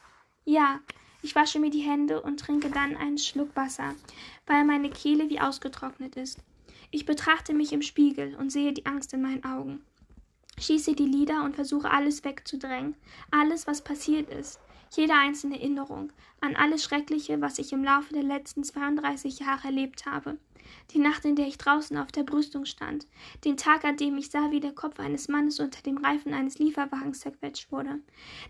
Ja, 0.45 0.79
ich 1.21 1.35
wasche 1.35 1.59
mir 1.59 1.69
die 1.69 1.81
Hände 1.81 2.21
und 2.21 2.39
trinke 2.39 2.71
dann 2.71 2.95
einen 2.95 3.19
Schluck 3.19 3.55
Wasser, 3.55 3.93
weil 4.47 4.65
meine 4.65 4.89
Kehle 4.89 5.29
wie 5.29 5.41
ausgetrocknet 5.41 6.15
ist. 6.15 6.39
Ich 6.89 7.05
betrachte 7.05 7.53
mich 7.53 7.71
im 7.71 7.83
Spiegel 7.83 8.35
und 8.35 8.49
sehe 8.49 8.73
die 8.73 8.87
Angst 8.87 9.13
in 9.13 9.21
meinen 9.21 9.45
Augen. 9.45 9.83
Schieße 10.57 10.95
die 10.95 11.05
Lider 11.05 11.43
und 11.43 11.55
versuche 11.55 11.91
alles 11.91 12.23
wegzudrängen, 12.23 12.95
alles, 13.29 13.67
was 13.67 13.83
passiert 13.83 14.29
ist 14.29 14.59
jede 14.95 15.13
einzelne 15.13 15.59
Erinnerung 15.59 16.11
an 16.39 16.55
alles 16.55 16.83
Schreckliche, 16.83 17.41
was 17.41 17.59
ich 17.59 17.71
im 17.73 17.83
Laufe 17.83 18.13
der 18.13 18.23
letzten 18.23 18.63
32 18.63 19.39
Jahre 19.39 19.67
erlebt 19.67 20.05
habe. 20.05 20.37
Die 20.91 20.99
Nacht, 20.99 21.25
in 21.25 21.35
der 21.35 21.47
ich 21.47 21.57
draußen 21.57 21.97
auf 21.97 22.11
der 22.11 22.23
Brüstung 22.23 22.65
stand. 22.65 23.07
Den 23.43 23.57
Tag, 23.57 23.83
an 23.83 23.97
dem 23.97 24.17
ich 24.17 24.29
sah, 24.29 24.51
wie 24.51 24.59
der 24.59 24.73
Kopf 24.73 24.99
eines 24.99 25.27
Mannes 25.27 25.59
unter 25.59 25.81
dem 25.81 25.97
Reifen 25.97 26.33
eines 26.33 26.59
Lieferwagens 26.59 27.19
zerquetscht 27.19 27.71
wurde. 27.71 27.99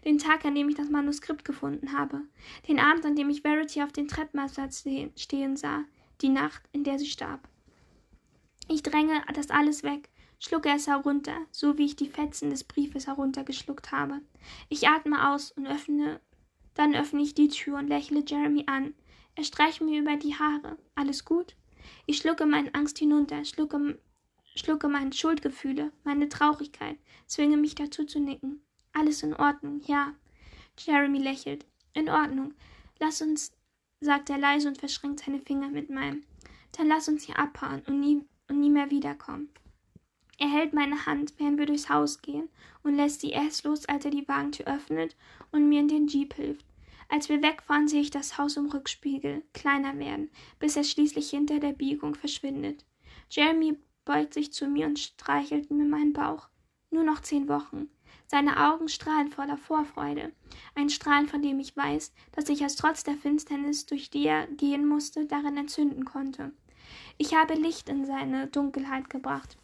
Den 0.05 0.17
Tag, 0.17 0.45
an 0.45 0.55
dem 0.55 0.69
ich 0.69 0.75
das 0.75 0.89
Manuskript 0.89 1.45
gefunden 1.45 1.97
habe. 1.97 2.21
Den 2.67 2.79
Abend, 2.79 3.05
an 3.05 3.15
dem 3.15 3.29
ich 3.29 3.41
Verity 3.41 3.81
auf 3.81 3.91
den 3.91 4.07
Treppenabsatz 4.07 4.85
stehen 5.15 5.57
sah. 5.57 5.83
Die 6.21 6.29
Nacht, 6.29 6.61
in 6.71 6.83
der 6.83 6.99
sie 6.99 7.07
starb. 7.07 7.47
Ich 8.67 8.83
dränge 8.83 9.21
das 9.33 9.49
alles 9.49 9.83
weg, 9.83 10.09
schlucke 10.39 10.69
es 10.69 10.87
herunter, 10.87 11.35
so 11.51 11.77
wie 11.77 11.85
ich 11.85 11.95
die 11.95 12.07
Fetzen 12.07 12.49
des 12.49 12.63
Briefes 12.63 13.07
heruntergeschluckt 13.07 13.91
habe. 13.91 14.21
Ich 14.69 14.87
atme 14.87 15.29
aus 15.29 15.51
und 15.51 15.67
öffne, 15.67 16.21
dann 16.73 16.95
öffne 16.95 17.21
ich 17.21 17.33
die 17.33 17.49
Tür 17.49 17.77
und 17.77 17.87
lächle 17.87 18.23
Jeremy 18.25 18.63
an. 18.67 18.93
Er 19.35 19.43
streicht 19.43 19.81
mir 19.81 20.01
über 20.01 20.15
die 20.15 20.35
Haare. 20.35 20.77
Alles 20.95 21.25
gut? 21.25 21.55
Ich 22.05 22.17
schlucke 22.17 22.45
meine 22.45 22.73
Angst 22.73 22.97
hinunter, 22.97 23.43
schlucke, 23.45 23.99
schlucke 24.55 24.87
meine 24.87 25.13
Schuldgefühle, 25.13 25.91
meine 26.03 26.29
Traurigkeit, 26.29 26.97
zwinge 27.27 27.57
mich 27.57 27.75
dazu 27.75 28.05
zu 28.05 28.19
nicken. 28.19 28.61
Alles 28.93 29.23
in 29.23 29.33
Ordnung, 29.33 29.81
ja. 29.85 30.13
Jeremy 30.77 31.19
lächelt. 31.19 31.65
In 31.93 32.09
Ordnung. 32.09 32.53
Lass 32.99 33.21
uns, 33.21 33.51
sagt 33.99 34.29
er 34.29 34.37
leise 34.37 34.67
und 34.67 34.77
verschränkt 34.77 35.21
seine 35.21 35.39
Finger 35.39 35.69
mit 35.69 35.89
meinem. 35.89 36.23
Dann 36.77 36.87
lass 36.87 37.07
uns 37.07 37.23
hier 37.23 37.37
abhauen 37.37 37.81
und 37.87 37.99
nie, 37.99 38.23
und 38.49 38.59
nie 38.59 38.69
mehr 38.69 38.89
wiederkommen. 38.91 39.49
Er 40.37 40.49
hält 40.49 40.73
meine 40.73 41.05
Hand, 41.05 41.33
während 41.37 41.59
wir 41.59 41.65
durchs 41.67 41.89
Haus 41.89 42.21
gehen, 42.21 42.49
und 42.83 42.95
lässt 42.95 43.21
sie 43.21 43.29
erst 43.29 43.63
los, 43.63 43.85
als 43.85 44.05
er 44.05 44.11
die 44.11 44.27
Wagentür 44.27 44.65
öffnet 44.67 45.15
und 45.51 45.69
mir 45.69 45.79
in 45.79 45.87
den 45.87 46.07
Jeep 46.07 46.33
hilft. 46.33 46.65
Als 47.09 47.27
wir 47.27 47.41
wegfahren, 47.41 47.87
sehe 47.87 48.01
ich 48.01 48.09
das 48.09 48.37
Haus 48.37 48.55
im 48.55 48.67
Rückspiegel 48.67 49.43
kleiner 49.53 49.97
werden, 49.99 50.29
bis 50.59 50.77
es 50.77 50.89
schließlich 50.89 51.29
hinter 51.29 51.59
der 51.59 51.73
Biegung 51.73 52.15
verschwindet. 52.15 52.85
Jeremy 53.29 53.77
beugt 54.05 54.33
sich 54.33 54.53
zu 54.53 54.67
mir 54.67 54.87
und 54.87 54.97
streichelt 54.97 55.71
mir 55.71 55.85
meinen 55.85 56.13
Bauch. 56.13 56.47
Nur 56.89 57.03
noch 57.03 57.21
zehn 57.21 57.47
Wochen. 57.47 57.89
Seine 58.27 58.71
Augen 58.71 58.87
strahlen 58.87 59.29
voller 59.29 59.57
Vorfreude. 59.57 60.31
Ein 60.73 60.89
Strahlen, 60.89 61.27
von 61.27 61.41
dem 61.41 61.59
ich 61.59 61.75
weiß, 61.75 62.13
dass 62.31 62.47
ich 62.47 62.61
es 62.61 62.77
trotz 62.77 63.03
der 63.03 63.15
Finsternis, 63.15 63.85
durch 63.85 64.09
die 64.09 64.25
er 64.25 64.47
gehen 64.47 64.87
musste, 64.87 65.25
darin 65.25 65.57
entzünden 65.57 66.05
konnte. 66.05 66.53
Ich 67.17 67.35
habe 67.35 67.55
Licht 67.55 67.89
in 67.89 68.05
seine 68.05 68.47
Dunkelheit 68.47 69.09
gebracht 69.09 69.57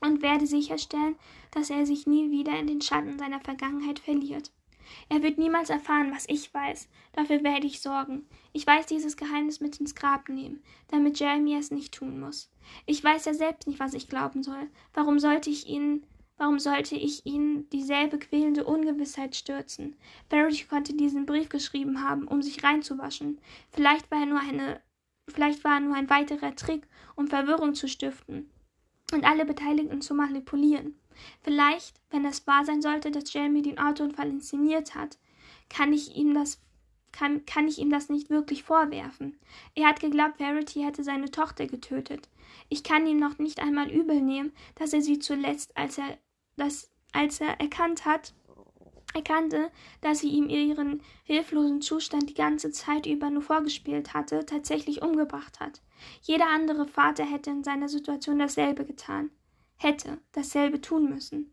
und 0.00 0.22
werde 0.22 0.46
sicherstellen, 0.46 1.16
dass 1.50 1.70
er 1.70 1.86
sich 1.86 2.06
nie 2.06 2.30
wieder 2.30 2.58
in 2.58 2.66
den 2.66 2.82
Schatten 2.82 3.18
seiner 3.18 3.40
Vergangenheit 3.40 3.98
verliert. 3.98 4.50
Er 5.08 5.22
wird 5.22 5.38
niemals 5.38 5.70
erfahren, 5.70 6.12
was 6.12 6.28
ich 6.28 6.52
weiß. 6.52 6.88
Dafür 7.12 7.42
werde 7.42 7.66
ich 7.66 7.80
sorgen. 7.80 8.26
Ich 8.52 8.66
weiß 8.66 8.86
dieses 8.86 9.16
Geheimnis 9.16 9.60
mit 9.60 9.80
ins 9.80 9.94
Grab 9.94 10.28
nehmen, 10.28 10.62
damit 10.88 11.18
Jeremy 11.18 11.56
es 11.56 11.70
nicht 11.70 11.94
tun 11.94 12.20
muss. 12.20 12.50
Ich 12.86 13.02
weiß 13.02 13.24
ja 13.26 13.34
selbst 13.34 13.66
nicht, 13.66 13.80
was 13.80 13.94
ich 13.94 14.08
glauben 14.08 14.42
soll. 14.42 14.68
Warum 14.92 15.18
sollte 15.18 15.50
ich 15.50 15.66
ihn 15.66 16.04
Warum 16.36 16.58
sollte 16.58 16.96
ich 16.96 17.24
ihn 17.26 17.68
dieselbe 17.70 18.18
quälende 18.18 18.64
Ungewissheit 18.64 19.36
stürzen? 19.36 19.94
Verity 20.28 20.64
konnte 20.64 20.92
diesen 20.94 21.26
Brief 21.26 21.48
geschrieben 21.48 22.02
haben, 22.02 22.26
um 22.26 22.42
sich 22.42 22.64
reinzuwaschen. 22.64 23.40
Vielleicht 23.70 24.10
war 24.10 24.20
er 24.20 24.26
nur 24.26 24.40
eine 24.40 24.80
vielleicht 25.28 25.64
war 25.64 25.74
er 25.74 25.80
nur 25.80 25.94
ein 25.94 26.10
weiterer 26.10 26.54
Trick, 26.54 26.86
um 27.14 27.28
Verwirrung 27.28 27.74
zu 27.74 27.88
stiften 27.88 28.50
und 29.12 29.24
alle 29.24 29.44
Beteiligten 29.44 30.00
zu 30.00 30.14
manipulieren. 30.14 30.98
Vielleicht, 31.42 32.00
wenn 32.10 32.24
es 32.24 32.46
wahr 32.46 32.64
sein 32.64 32.82
sollte, 32.82 33.10
dass 33.10 33.32
Jeremy 33.32 33.62
den 33.62 33.78
Autounfall 33.78 34.28
inszeniert 34.28 34.94
hat, 34.94 35.18
kann 35.68 35.92
ich 35.92 36.16
ihm 36.16 36.34
das 36.34 36.60
kann, 37.14 37.46
kann 37.46 37.68
ich 37.68 37.78
ihm 37.78 37.90
das 37.90 38.08
nicht 38.08 38.28
wirklich 38.28 38.64
vorwerfen. 38.64 39.38
Er 39.74 39.88
hat 39.88 40.00
geglaubt, 40.00 40.38
Verity 40.38 40.82
hätte 40.82 41.04
seine 41.04 41.30
Tochter 41.30 41.66
getötet. 41.66 42.28
Ich 42.68 42.82
kann 42.82 43.06
ihm 43.06 43.18
noch 43.18 43.38
nicht 43.38 43.60
einmal 43.60 43.90
übel 43.90 44.20
nehmen, 44.20 44.52
dass 44.74 44.92
er 44.92 45.00
sie 45.00 45.20
zuletzt, 45.20 45.76
als 45.76 45.96
er 45.96 46.18
das, 46.56 46.90
als 47.12 47.40
er 47.40 47.60
erkannt 47.60 48.04
hat, 48.04 48.34
erkannte, 49.14 49.70
dass 50.00 50.18
sie 50.18 50.28
ihm 50.28 50.48
ihren 50.48 51.02
hilflosen 51.22 51.80
Zustand 51.80 52.30
die 52.30 52.34
ganze 52.34 52.72
Zeit 52.72 53.06
über 53.06 53.30
nur 53.30 53.42
vorgespielt 53.42 54.12
hatte, 54.12 54.44
tatsächlich 54.44 55.02
umgebracht 55.02 55.60
hat. 55.60 55.82
Jeder 56.22 56.48
andere 56.48 56.86
Vater 56.86 57.24
hätte 57.24 57.50
in 57.50 57.62
seiner 57.62 57.88
Situation 57.88 58.40
dasselbe 58.40 58.84
getan 58.84 59.30
hätte 59.84 60.18
dasselbe 60.32 60.80
tun 60.80 61.08
müssen. 61.08 61.52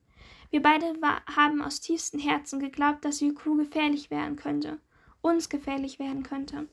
Wir 0.49 0.61
beide 0.61 0.99
war, 1.01 1.21
haben 1.27 1.61
aus 1.61 1.79
tiefstem 1.81 2.19
Herzen 2.19 2.59
geglaubt, 2.59 3.05
dass 3.05 3.19
die 3.19 3.33
Crew 3.33 3.55
gefährlich 3.55 4.09
werden 4.09 4.35
könnte, 4.35 4.79
uns 5.21 5.49
gefährlich 5.49 5.99
werden 5.99 6.23
könnte. 6.23 6.67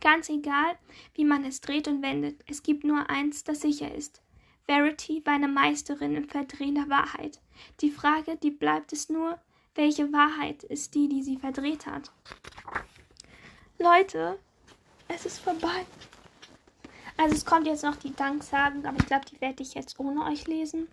Ganz 0.00 0.28
egal, 0.28 0.76
wie 1.14 1.24
man 1.24 1.44
es 1.44 1.60
dreht 1.60 1.88
und 1.88 2.02
wendet, 2.02 2.42
es 2.46 2.62
gibt 2.62 2.84
nur 2.84 3.08
eins, 3.08 3.44
das 3.44 3.60
sicher 3.60 3.94
ist. 3.94 4.22
Verity 4.66 5.22
war 5.24 5.34
eine 5.34 5.48
Meisterin 5.48 6.14
im 6.14 6.28
Verdrehen 6.28 6.76
der 6.76 6.88
Wahrheit. 6.88 7.40
Die 7.80 7.90
Frage, 7.90 8.36
die 8.36 8.50
bleibt 8.50 8.92
es 8.92 9.08
nur, 9.08 9.38
welche 9.74 10.12
Wahrheit 10.12 10.62
ist 10.64 10.94
die, 10.94 11.08
die 11.08 11.22
sie 11.22 11.38
verdreht 11.38 11.86
hat. 11.86 12.12
Leute, 13.78 14.38
es 15.08 15.26
ist 15.26 15.40
vorbei. 15.40 15.84
Also 17.22 17.36
es 17.36 17.44
kommt 17.44 17.68
jetzt 17.68 17.84
noch 17.84 17.94
die 17.94 18.16
Danksagen, 18.16 18.84
aber 18.84 18.98
ich 18.98 19.06
glaube, 19.06 19.26
die 19.26 19.40
werde 19.40 19.62
ich 19.62 19.74
jetzt 19.74 20.00
ohne 20.00 20.24
euch 20.24 20.48
lesen. 20.48 20.88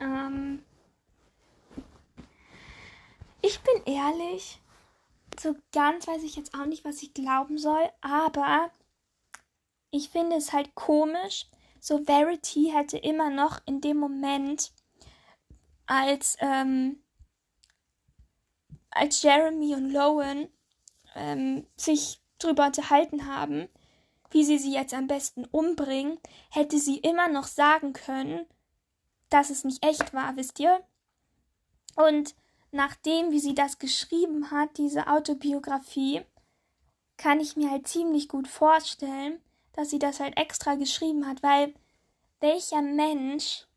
Ähm 0.00 0.64
ich 3.42 3.60
bin 3.60 3.94
ehrlich, 3.94 4.62
so 5.38 5.54
ganz 5.74 6.08
weiß 6.08 6.22
ich 6.22 6.36
jetzt 6.36 6.54
auch 6.54 6.64
nicht, 6.64 6.82
was 6.82 7.02
ich 7.02 7.12
glauben 7.12 7.58
soll, 7.58 7.90
aber 8.00 8.70
ich 9.90 10.08
finde 10.08 10.36
es 10.36 10.54
halt 10.54 10.74
komisch. 10.74 11.44
So 11.78 12.02
Verity 12.02 12.70
hätte 12.72 12.96
immer 12.96 13.28
noch 13.28 13.60
in 13.66 13.82
dem 13.82 13.98
Moment, 13.98 14.72
als 15.84 16.38
ähm, 16.40 17.02
als 18.90 19.20
Jeremy 19.20 19.74
und 19.74 19.92
Lowen 19.92 20.48
ähm, 21.14 21.66
sich 21.76 22.22
drüber 22.38 22.64
unterhalten 22.64 23.26
haben, 23.26 23.68
wie 24.34 24.42
sie 24.42 24.58
sie 24.58 24.74
jetzt 24.74 24.92
am 24.92 25.06
besten 25.06 25.44
umbringen, 25.44 26.18
hätte 26.50 26.76
sie 26.76 26.98
immer 26.98 27.28
noch 27.28 27.46
sagen 27.46 27.92
können, 27.92 28.44
dass 29.30 29.48
es 29.48 29.62
nicht 29.62 29.84
echt 29.86 30.12
war, 30.12 30.36
wisst 30.36 30.58
ihr? 30.58 30.84
Und 31.94 32.34
nachdem, 32.72 33.30
wie 33.30 33.38
sie 33.38 33.54
das 33.54 33.78
geschrieben 33.78 34.50
hat, 34.50 34.76
diese 34.76 35.06
Autobiografie, 35.06 36.22
kann 37.16 37.38
ich 37.38 37.54
mir 37.54 37.70
halt 37.70 37.86
ziemlich 37.86 38.28
gut 38.28 38.48
vorstellen, 38.48 39.40
dass 39.72 39.90
sie 39.90 40.00
das 40.00 40.18
halt 40.18 40.36
extra 40.36 40.74
geschrieben 40.74 41.28
hat, 41.28 41.44
weil 41.44 41.72
welcher 42.40 42.82
Mensch, 42.82 43.68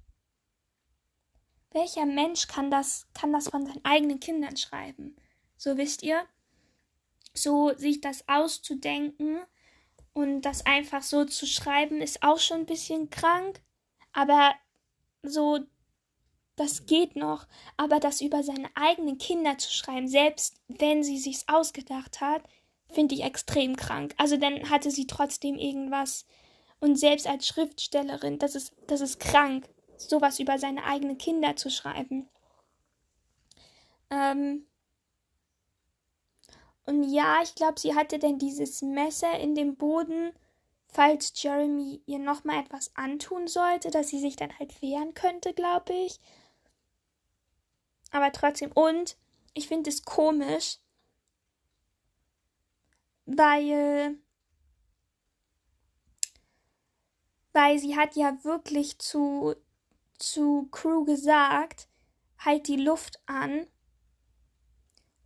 welcher 1.70 2.08
Mensch 2.08 2.48
kann 2.48 2.72
das, 2.72 3.06
kann 3.14 3.32
das 3.32 3.50
von 3.50 3.64
seinen 3.64 3.86
eigenen 3.86 4.20
Kindern 4.20 4.58
schreiben? 4.58 5.16
So 5.56 5.78
wisst 5.78 6.02
ihr? 6.02 6.26
So 7.36 7.78
sich 7.78 8.02
das 8.02 8.28
auszudenken, 8.28 9.46
und 10.18 10.42
das 10.42 10.66
einfach 10.66 11.04
so 11.04 11.26
zu 11.26 11.46
schreiben 11.46 12.02
ist 12.02 12.24
auch 12.24 12.40
schon 12.40 12.62
ein 12.62 12.66
bisschen 12.66 13.12
krank. 13.12 13.62
Aber 14.14 14.56
so, 15.22 15.60
das 16.56 16.88
geht 16.88 17.16
noch. 17.16 17.46
Aber 17.78 18.00
das 18.00 18.22
über 18.22 18.42
seine 18.42 18.68
eigenen 18.74 19.20
Kinder 19.20 19.60
zu 19.60 19.72
schreiben, 19.72 20.08
selbst 20.08 20.60
wenn 20.70 21.04
sie 21.04 21.20
sich's 21.20 21.46
ausgedacht 21.48 22.20
hat, 22.20 22.42
finde 22.90 23.14
ich 23.14 23.22
extrem 23.22 23.76
krank. 23.76 24.16
Also 24.18 24.38
dann 24.38 24.72
hatte 24.72 24.90
sie 24.90 25.06
trotzdem 25.06 25.56
irgendwas. 25.60 26.26
Und 26.80 26.98
selbst 26.98 27.28
als 27.28 27.46
Schriftstellerin, 27.46 28.40
das 28.40 28.56
ist, 28.56 28.74
das 28.88 29.02
ist 29.02 29.20
krank, 29.20 29.70
sowas 29.98 30.40
über 30.40 30.58
seine 30.58 30.84
eigenen 30.86 31.20
Kinder 31.20 31.56
zu 31.56 31.70
schreiben. 31.70 32.28
Ähm, 34.10 34.66
und 36.88 37.04
ja, 37.04 37.42
ich 37.44 37.54
glaube, 37.56 37.80
sie 37.80 37.96
hatte 37.96 38.18
dann 38.18 38.40
dieses 38.40 38.82
Messer 38.82 39.38
in 39.40 39.56
dem 39.56 39.76
Boden, 39.76 40.32
falls 40.88 41.34
Jeremy 41.36 42.02
ihr 42.06 42.20
nochmal 42.20 42.62
etwas 42.64 42.96
antun 42.96 43.48
sollte, 43.48 43.92
dass 43.92 44.08
sie 44.10 44.20
sich 44.20 44.38
dann 44.38 44.58
halt 44.58 44.82
wehren 44.82 45.14
könnte, 45.14 45.54
glaube 45.54 45.94
ich. 45.94 46.20
Aber 48.12 48.32
trotzdem, 48.32 48.72
und 48.74 49.18
ich 49.54 49.68
finde 49.68 49.90
es 49.90 50.04
komisch, 50.04 50.78
weil 53.26 54.18
weil 57.54 57.80
sie 57.80 57.98
hat 57.98 58.16
ja 58.16 58.44
wirklich 58.44 59.00
zu 59.00 59.56
zu 60.20 60.68
Crew 60.72 61.04
gesagt, 61.06 61.88
halt 62.40 62.68
die 62.68 62.78
Luft 62.78 63.20
an 63.26 63.68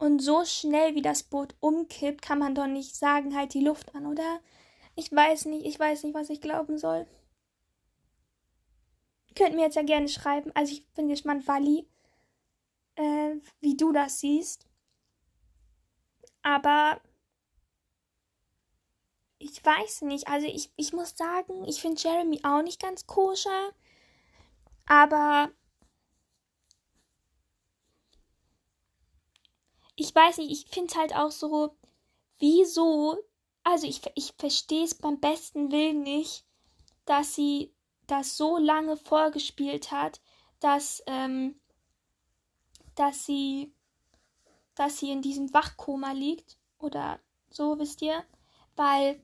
und 0.02 0.18
so 0.18 0.44
schnell 0.46 0.96
wie 0.96 1.04
das 1.04 1.22
Boot 1.22 1.54
umkippt, 1.60 2.24
kann 2.24 2.40
man 2.40 2.56
doch 2.56 2.66
nicht 2.66 2.96
sagen, 2.96 3.36
halt 3.36 3.54
die 3.54 3.64
Luft 3.64 3.94
an, 3.94 4.08
oder? 4.08 4.40
Ich 4.96 5.12
weiß 5.12 5.46
nicht, 5.46 5.64
ich 5.64 5.80
weiß 5.80 6.04
nicht, 6.04 6.16
was 6.16 6.32
ich 6.32 6.42
glauben 6.42 6.80
soll. 6.80 7.06
Könnt 9.36 9.54
mir 9.54 9.62
jetzt 9.62 9.76
ja 9.76 9.84
gerne 9.84 10.10
schreiben. 10.10 10.52
Also 10.56 10.74
ich 10.74 10.92
bin 10.94 11.08
gespannt, 11.08 11.48
Wally, 11.48 11.88
äh, 12.96 13.36
wie 13.60 13.78
du 13.78 13.92
das 13.92 14.20
siehst. 14.20 14.68
Aber 16.42 17.00
ich 19.38 19.64
weiß 19.64 20.02
nicht. 20.02 20.28
Also 20.28 20.48
ich, 20.48 20.72
ich 20.78 20.94
muss 20.94 21.16
sagen, 21.16 21.64
ich 21.66 21.80
finde 21.80 22.02
Jeremy 22.02 22.40
auch 22.42 22.64
nicht 22.64 22.82
ganz 22.82 23.06
koscher. 23.06 23.70
Aber 24.88 25.52
ich 30.02 30.16
weiß 30.16 30.40
nicht, 30.40 30.50
ich 30.50 30.74
finde 30.74 30.92
es 30.92 30.98
halt 30.98 31.16
auch 31.16 31.30
so, 31.30 31.76
wieso, 32.40 33.18
also 33.64 33.86
ich, 33.86 34.02
ich 34.16 34.34
verstehe 34.36 34.84
es 34.84 34.96
beim 34.96 35.20
besten 35.20 35.72
Willen 35.72 36.02
nicht, 36.02 36.44
dass 37.06 37.36
sie 37.36 37.72
das 38.08 38.36
so 38.36 38.58
lange 38.58 38.98
vorgespielt 38.98 39.92
hat, 39.92 40.20
dass, 40.60 41.04
ähm, 41.06 41.56
dass 42.96 43.28
sie, 43.28 43.76
dass 44.74 44.98
sie 44.98 45.12
in 45.12 45.22
diesem 45.22 45.54
Wachkoma 45.54 46.14
liegt 46.14 46.58
oder 46.80 47.20
so, 47.52 47.78
wisst 47.78 48.02
ihr, 48.02 48.24
weil 48.76 49.24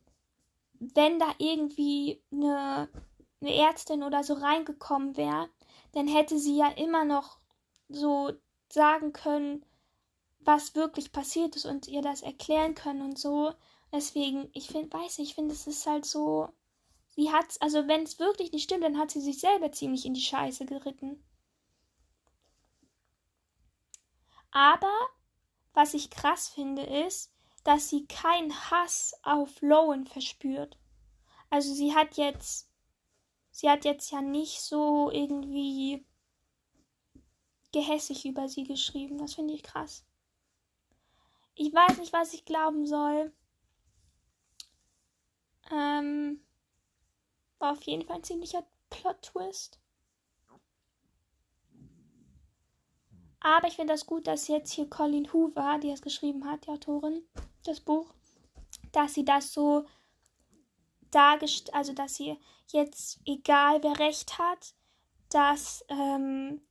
wenn 0.73 1.17
da 1.17 1.33
irgendwie 1.39 2.21
eine, 2.31 2.87
eine 3.41 3.55
Ärztin 3.55 4.03
oder 4.03 4.23
so 4.23 4.35
reingekommen 4.35 5.17
wäre, 5.17 5.49
dann 5.93 6.07
hätte 6.07 6.37
sie 6.37 6.57
ja 6.57 6.69
immer 6.69 7.03
noch 7.03 7.39
so 7.89 8.31
sagen 8.69 9.11
können, 9.11 9.65
was 10.47 10.75
wirklich 10.75 11.11
passiert 11.11 11.57
ist 11.57 11.65
und 11.65 11.89
ihr 11.89 12.01
das 12.01 12.21
erklären 12.21 12.73
können 12.73 13.01
und 13.01 13.19
so. 13.19 13.53
Deswegen, 13.91 14.49
ich 14.53 14.67
finde, 14.67 14.93
weiß 14.93 15.17
nicht, 15.17 15.31
ich 15.31 15.35
finde, 15.35 15.53
es 15.53 15.67
ist 15.67 15.85
halt 15.85 16.05
so. 16.05 16.47
Sie 17.09 17.31
hat, 17.33 17.45
also 17.59 17.87
wenn 17.89 18.03
es 18.03 18.17
wirklich 18.17 18.53
nicht 18.53 18.63
stimmt, 18.63 18.83
dann 18.83 18.97
hat 18.97 19.11
sie 19.11 19.19
sich 19.19 19.39
selber 19.41 19.73
ziemlich 19.73 20.05
in 20.05 20.13
die 20.13 20.21
Scheiße 20.21 20.65
geritten. 20.65 21.21
Aber 24.51 24.93
was 25.73 25.93
ich 25.93 26.09
krass 26.09 26.47
finde, 26.47 26.83
ist, 26.83 27.33
dass 27.65 27.89
sie 27.89 28.05
keinen 28.07 28.53
Hass 28.71 29.19
auf 29.23 29.61
Lowen 29.61 30.07
verspürt. 30.07 30.77
Also 31.49 31.73
sie 31.73 31.93
hat 31.93 32.15
jetzt, 32.15 32.69
sie 33.51 33.69
hat 33.69 33.83
jetzt 33.83 34.11
ja 34.11 34.21
nicht 34.21 34.61
so 34.61 35.11
irgendwie 35.11 36.05
gehässig 37.73 38.25
über 38.25 38.47
sie 38.47 38.63
geschrieben. 38.63 39.17
Das 39.17 39.35
finde 39.35 39.53
ich 39.53 39.63
krass. 39.63 40.05
Ich 41.59 41.73
weiß 41.73 41.97
nicht, 41.97 42.13
was 42.13 42.33
ich 42.33 42.45
glauben 42.45 42.85
soll. 42.85 43.33
Ähm, 45.71 46.39
war 47.57 47.71
auf 47.71 47.81
jeden 47.81 48.05
Fall 48.05 48.17
ein 48.17 48.23
ziemlicher 48.23 48.63
Plot-Twist. 48.91 49.79
Aber 53.39 53.67
ich 53.67 53.75
finde 53.75 53.93
das 53.93 54.05
gut, 54.05 54.27
dass 54.27 54.47
jetzt 54.47 54.71
hier 54.71 54.87
Colin 54.89 55.33
Hoover, 55.33 55.79
die 55.81 55.89
es 55.89 56.01
geschrieben 56.01 56.45
hat, 56.45 56.65
die 56.65 56.69
Autorin, 56.69 57.23
das 57.63 57.79
Buch, 57.79 58.13
dass 58.91 59.15
sie 59.15 59.25
das 59.25 59.51
so 59.51 59.87
dargestellt, 61.09 61.73
also 61.73 61.93
dass 61.93 62.15
sie 62.15 62.37
jetzt, 62.67 63.19
egal 63.25 63.81
wer 63.81 63.97
recht 63.97 64.37
hat, 64.37 64.75
dass 65.29 65.83
ähm, 65.89 66.61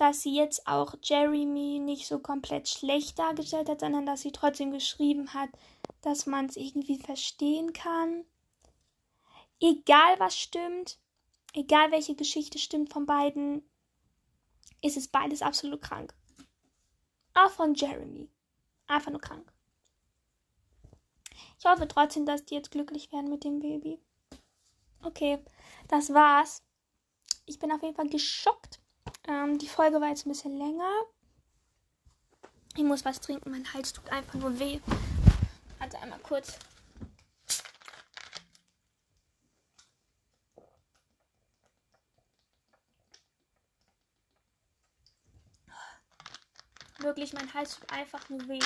dass 0.00 0.22
sie 0.22 0.34
jetzt 0.34 0.66
auch 0.66 0.94
Jeremy 1.02 1.78
nicht 1.78 2.06
so 2.06 2.20
komplett 2.20 2.70
schlecht 2.70 3.18
dargestellt 3.18 3.68
hat, 3.68 3.80
sondern 3.80 4.06
dass 4.06 4.22
sie 4.22 4.32
trotzdem 4.32 4.70
geschrieben 4.70 5.34
hat, 5.34 5.50
dass 6.00 6.24
man 6.24 6.46
es 6.46 6.56
irgendwie 6.56 6.96
verstehen 6.96 7.74
kann. 7.74 8.24
Egal 9.60 10.18
was 10.18 10.38
stimmt, 10.38 10.98
egal 11.52 11.90
welche 11.90 12.14
Geschichte 12.14 12.58
stimmt 12.58 12.90
von 12.90 13.04
beiden, 13.04 13.62
ist 14.80 14.96
es 14.96 15.06
beides 15.06 15.42
absolut 15.42 15.82
krank. 15.82 16.14
Auch 17.34 17.50
von 17.50 17.74
Jeremy. 17.74 18.30
Einfach 18.86 19.10
nur 19.10 19.20
krank. 19.20 19.52
Ich 21.58 21.66
hoffe 21.66 21.86
trotzdem, 21.86 22.24
dass 22.24 22.46
die 22.46 22.54
jetzt 22.54 22.70
glücklich 22.70 23.12
werden 23.12 23.28
mit 23.28 23.44
dem 23.44 23.60
Baby. 23.60 24.00
Okay, 25.02 25.44
das 25.88 26.14
war's. 26.14 26.62
Ich 27.44 27.58
bin 27.58 27.70
auf 27.70 27.82
jeden 27.82 27.96
Fall 27.96 28.08
geschockt 28.08 28.80
ähm, 29.28 29.58
die 29.58 29.68
Folge 29.68 30.00
war 30.00 30.08
jetzt 30.08 30.26
ein 30.26 30.30
bisschen 30.30 30.56
länger. 30.56 30.90
Ich 32.76 32.84
muss 32.84 33.04
was 33.04 33.20
trinken, 33.20 33.50
mein 33.50 33.72
Hals 33.72 33.92
tut 33.92 34.10
einfach 34.10 34.34
nur 34.34 34.58
weh. 34.58 34.80
Also 35.78 35.98
einmal 35.98 36.20
kurz. 36.20 36.58
Wirklich, 46.98 47.32
mein 47.32 47.52
Hals 47.54 47.76
tut 47.76 47.90
einfach 47.92 48.28
nur 48.28 48.46
weh. 48.46 48.60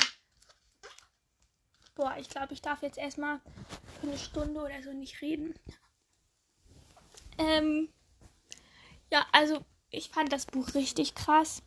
Boah, 1.94 2.16
ich 2.18 2.28
glaube, 2.28 2.52
ich 2.52 2.60
darf 2.60 2.82
jetzt 2.82 2.98
erstmal 2.98 3.40
für 4.01 4.09
eine 4.09 4.18
Stunde 4.18 4.60
oder 4.60 4.82
so 4.82 4.93
nicht 4.93 5.22
reden. 5.22 5.55
Ähm, 7.39 7.89
ja, 9.10 9.24
also 9.32 9.64
ich 9.95 10.11
fand 10.11 10.33
das 10.33 10.47
Buch 10.47 10.75
richtig 10.75 11.15
krass. 11.15 11.62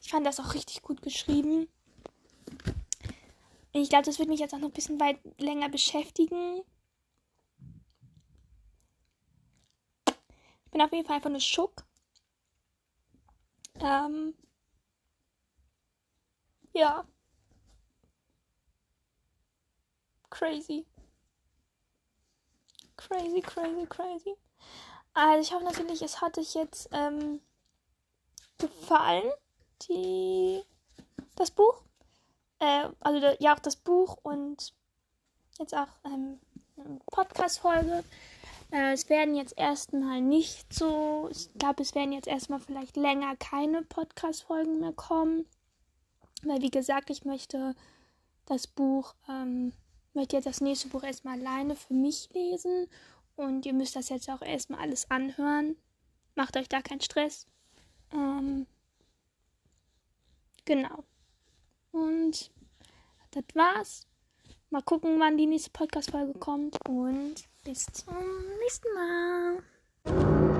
Ich 0.00 0.10
fand 0.10 0.24
das 0.26 0.40
auch 0.40 0.54
richtig 0.54 0.82
gut 0.82 1.02
geschrieben. 1.02 1.68
Ich 3.72 3.88
glaube, 3.88 4.04
das 4.04 4.18
wird 4.18 4.28
mich 4.28 4.40
jetzt 4.40 4.54
auch 4.54 4.58
noch 4.58 4.68
ein 4.68 4.74
bisschen 4.74 5.00
weit 5.00 5.18
länger 5.38 5.68
beschäftigen. 5.68 6.62
Ich 10.06 10.70
bin 10.70 10.80
auf 10.82 10.92
jeden 10.92 11.06
Fall 11.06 11.16
einfach 11.16 11.30
nur 11.30 11.40
schock. 11.40 11.84
Ähm, 13.80 14.34
ja. 16.74 17.04
Crazy. 20.30 20.86
Crazy, 22.96 23.40
crazy, 23.40 23.86
crazy. 23.86 24.34
Also 25.14 25.40
ich 25.40 25.52
hoffe 25.52 25.64
natürlich, 25.64 26.02
es 26.02 26.20
hat 26.20 26.36
dich 26.36 26.54
jetzt 26.54 26.88
ähm, 26.92 27.40
gefallen, 28.68 29.30
die, 29.88 30.62
das 31.36 31.50
Buch. 31.50 31.82
Äh, 32.58 32.88
also 33.00 33.26
ja 33.40 33.54
auch 33.54 33.58
das 33.58 33.76
Buch 33.76 34.18
und 34.22 34.72
jetzt 35.58 35.74
auch 35.74 35.88
ähm, 36.04 36.38
eine 36.76 37.00
Podcast-Folge. 37.10 38.04
Äh, 38.70 38.92
es 38.92 39.08
werden 39.08 39.34
jetzt 39.34 39.58
erstmal 39.58 40.20
nicht 40.20 40.72
so, 40.72 41.28
ich 41.30 41.52
glaube, 41.54 41.82
es 41.82 41.94
werden 41.94 42.12
jetzt 42.12 42.28
erstmal 42.28 42.60
vielleicht 42.60 42.96
länger 42.96 43.36
keine 43.36 43.82
Podcast-Folgen 43.82 44.80
mehr 44.80 44.92
kommen. 44.92 45.46
Weil 46.44 46.62
wie 46.62 46.70
gesagt, 46.70 47.10
ich 47.10 47.24
möchte 47.24 47.74
das 48.46 48.66
Buch, 48.66 49.14
ähm, 49.28 49.72
möchte 50.14 50.36
jetzt 50.36 50.46
das 50.46 50.60
nächste 50.60 50.88
Buch 50.88 51.02
erstmal 51.02 51.38
alleine 51.38 51.76
für 51.76 51.94
mich 51.94 52.28
lesen. 52.32 52.88
Und 53.36 53.66
ihr 53.66 53.72
müsst 53.72 53.96
das 53.96 54.08
jetzt 54.08 54.28
auch 54.30 54.42
erstmal 54.42 54.80
alles 54.80 55.10
anhören. 55.10 55.76
Macht 56.34 56.56
euch 56.56 56.68
da 56.68 56.80
keinen 56.80 57.00
Stress. 57.00 57.46
Ähm, 58.12 58.66
genau. 60.64 61.04
Und 61.92 62.50
das 63.30 63.44
war's. 63.54 64.06
Mal 64.70 64.82
gucken, 64.82 65.20
wann 65.20 65.36
die 65.36 65.46
nächste 65.46 65.70
Podcast-Folge 65.70 66.38
kommt. 66.38 66.78
Und 66.88 67.34
bis 67.64 67.86
zum 67.86 68.14
nächsten 68.60 68.94
Mal. 68.94 70.51